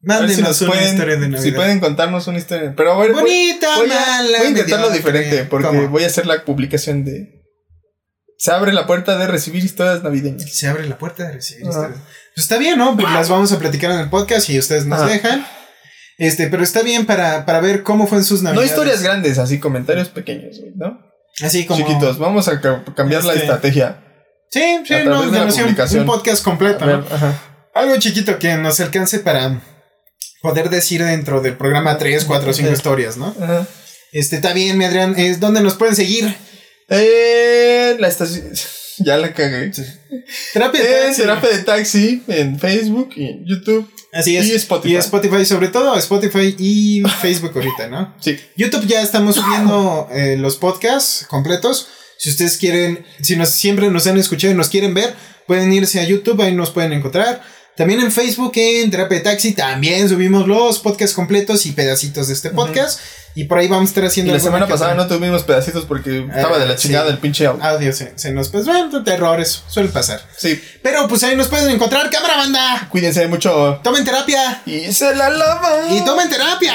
Ver 0.00 0.16
si 0.16 0.22
Mándenos 0.42 0.48
nos 0.48 0.60
una 0.62 0.70
pueden, 0.70 0.88
historia 0.92 1.14
de 1.16 1.20
Navidad. 1.28 1.42
si 1.42 1.50
pueden 1.52 1.80
contarnos 1.80 2.26
una 2.28 2.38
historia. 2.38 2.72
Pero 2.76 2.92
a 2.92 2.98
ver, 2.98 3.12
voy, 3.12 3.22
Bonita, 3.22 3.76
voy 3.76 3.90
a, 3.90 3.94
mala, 3.94 4.38
voy 4.38 4.46
a 4.46 4.50
intentarlo 4.50 4.90
diferente 4.90 5.44
porque 5.44 5.66
¿Cómo? 5.66 5.88
voy 5.88 6.04
a 6.04 6.06
hacer 6.06 6.26
la 6.26 6.44
publicación 6.44 7.04
de... 7.04 7.42
Se 8.38 8.52
abre 8.52 8.72
la 8.72 8.86
puerta 8.86 9.18
de 9.18 9.26
recibir 9.26 9.64
historias 9.64 10.04
navideñas. 10.04 10.48
Se 10.56 10.68
abre 10.68 10.88
la 10.88 10.96
puerta 10.98 11.24
de 11.24 11.32
recibir 11.32 11.64
Ajá. 11.66 11.70
historias. 11.72 12.00
Pues 12.34 12.44
está 12.44 12.58
bien, 12.58 12.78
¿no? 12.78 12.94
Pues 12.96 13.12
las 13.12 13.28
vamos 13.28 13.50
a 13.50 13.58
platicar 13.58 13.90
en 13.90 13.98
el 13.98 14.08
podcast 14.10 14.48
y 14.50 14.58
ustedes 14.60 14.86
nos 14.86 15.00
Ajá. 15.00 15.08
dejan. 15.10 15.46
Este, 16.18 16.46
pero 16.46 16.62
está 16.62 16.82
bien 16.82 17.04
para, 17.06 17.44
para 17.44 17.60
ver 17.60 17.82
cómo 17.82 18.06
fue 18.06 18.18
en 18.18 18.24
sus 18.24 18.42
No 18.42 18.50
navidades. 18.50 18.70
historias 18.70 19.02
grandes, 19.02 19.38
así 19.38 19.58
comentarios 19.58 20.08
pequeños, 20.10 20.58
güey, 20.60 20.72
¿no? 20.76 21.00
Así 21.42 21.66
como. 21.66 21.84
Chiquitos, 21.84 22.18
vamos 22.18 22.46
a 22.48 22.60
ca- 22.60 22.84
cambiar 22.96 23.24
la 23.24 23.32
Este, 23.32 23.44
estrategia. 23.46 24.04
Sí, 24.50 24.80
sí, 24.86 24.94
A 24.94 25.04
no, 25.04 25.26
no 25.26 25.50
sé, 25.50 25.58
un, 25.62 25.64
publicación. 25.68 26.00
un 26.00 26.06
podcast 26.06 26.42
completo, 26.44 26.86
ver, 26.86 26.98
¿no? 27.00 27.06
ajá. 27.10 27.40
Algo 27.74 27.96
chiquito 27.98 28.38
que 28.38 28.56
nos 28.56 28.78
alcance 28.80 29.18
para 29.20 29.60
poder 30.40 30.70
decir 30.70 31.02
dentro 31.02 31.40
del 31.40 31.56
programa 31.56 31.98
3, 31.98 32.24
4, 32.24 32.52
5 32.52 32.72
historias, 32.72 33.16
¿no? 33.16 33.34
Ajá. 33.40 33.66
Este, 34.12 34.36
está 34.36 34.52
bien, 34.52 34.78
mi 34.78 34.84
Adrián. 34.84 35.14
Es 35.18 35.40
donde 35.40 35.60
nos 35.60 35.74
pueden 35.74 35.96
seguir. 35.96 36.34
Eh, 36.88 37.96
la 37.98 38.08
estación... 38.08 38.52
Ya 39.00 39.16
la 39.16 39.32
cagué. 39.32 39.70
Terapia 40.52 40.82
de 40.82 40.88
En 40.88 41.02
Taxi. 41.06 41.22
Terapia 41.22 41.50
de 41.50 41.62
Taxi, 41.62 42.22
en 42.26 42.58
Facebook 42.58 43.10
y 43.14 43.26
en 43.28 43.44
YouTube. 43.46 43.88
Así 44.12 44.36
es. 44.36 44.46
y 44.46 44.54
Spotify. 44.54 44.94
Y 44.94 44.96
Spotify, 44.96 45.44
sobre 45.44 45.68
todo 45.68 45.96
Spotify 45.96 46.56
y 46.58 47.02
Facebook 47.20 47.52
ahorita, 47.54 47.86
¿no? 47.86 48.16
Sí. 48.20 48.36
YouTube 48.56 48.86
ya 48.86 49.00
estamos 49.00 49.36
subiendo 49.36 50.08
eh, 50.12 50.36
los 50.36 50.56
podcasts 50.56 51.24
completos. 51.28 51.86
Si 52.18 52.30
ustedes 52.30 52.56
quieren, 52.56 53.06
si 53.22 53.36
nos, 53.36 53.50
siempre 53.50 53.88
nos 53.88 54.06
han 54.08 54.18
escuchado 54.18 54.52
y 54.52 54.56
nos 54.56 54.68
quieren 54.68 54.94
ver, 54.94 55.14
pueden 55.46 55.72
irse 55.72 56.00
a 56.00 56.04
YouTube, 56.04 56.42
ahí 56.42 56.52
nos 56.52 56.70
pueden 56.70 56.92
encontrar. 56.92 57.42
También 57.78 58.00
en 58.00 58.10
Facebook, 58.10 58.52
en 58.56 58.90
Terapia 58.90 59.18
de 59.18 59.24
Taxi, 59.24 59.52
también 59.52 60.08
subimos 60.08 60.48
los 60.48 60.80
podcasts 60.80 61.14
completos 61.14 61.64
y 61.64 61.70
pedacitos 61.70 62.26
de 62.26 62.34
este 62.34 62.50
podcast. 62.50 62.98
Y 63.36 63.44
por 63.44 63.58
ahí 63.58 63.68
vamos 63.68 63.84
a 63.84 63.90
estar 63.90 64.02
Y 64.02 64.06
haciendo. 64.08 64.32
la 64.32 64.38
alguna 64.38 64.52
semana 64.52 64.66
pasada 64.66 64.94
no 64.94 65.06
tuvimos 65.06 65.44
pedacitos 65.44 65.84
porque 65.84 66.26
estaba 66.28 66.58
de 66.58 66.66
la 66.66 66.76
sí. 66.76 66.88
chingada 66.88 67.08
el 67.08 67.18
pinche 67.18 67.46
audio. 67.46 67.62
Audio 67.62 67.92
se, 67.92 68.18
se 68.18 68.32
nos. 68.32 68.48
Pues 68.48 68.66
bueno, 68.66 69.00
errores, 69.06 69.62
suele 69.68 69.90
pasar. 69.90 70.20
Sí. 70.36 70.60
Pero 70.82 71.06
pues 71.06 71.22
ahí 71.22 71.36
nos 71.36 71.46
pueden 71.46 71.70
encontrar, 71.70 72.10
cámara 72.10 72.38
banda. 72.38 72.88
Cuídense 72.90 73.28
mucho. 73.28 73.78
Tomen 73.84 74.04
terapia. 74.04 74.60
Y 74.66 74.92
se 74.92 75.14
la 75.14 75.30
lava. 75.30 75.88
Y 75.88 76.04
tomen 76.04 76.28
terapia. 76.28 76.72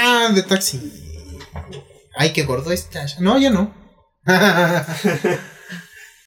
Ah, 0.00 0.30
de 0.34 0.42
taxi. 0.44 0.80
Ay, 2.16 2.32
qué 2.32 2.44
gordo 2.44 2.72
estás. 2.72 3.20
No, 3.20 3.38
ya 3.38 3.50
no. 3.50 3.74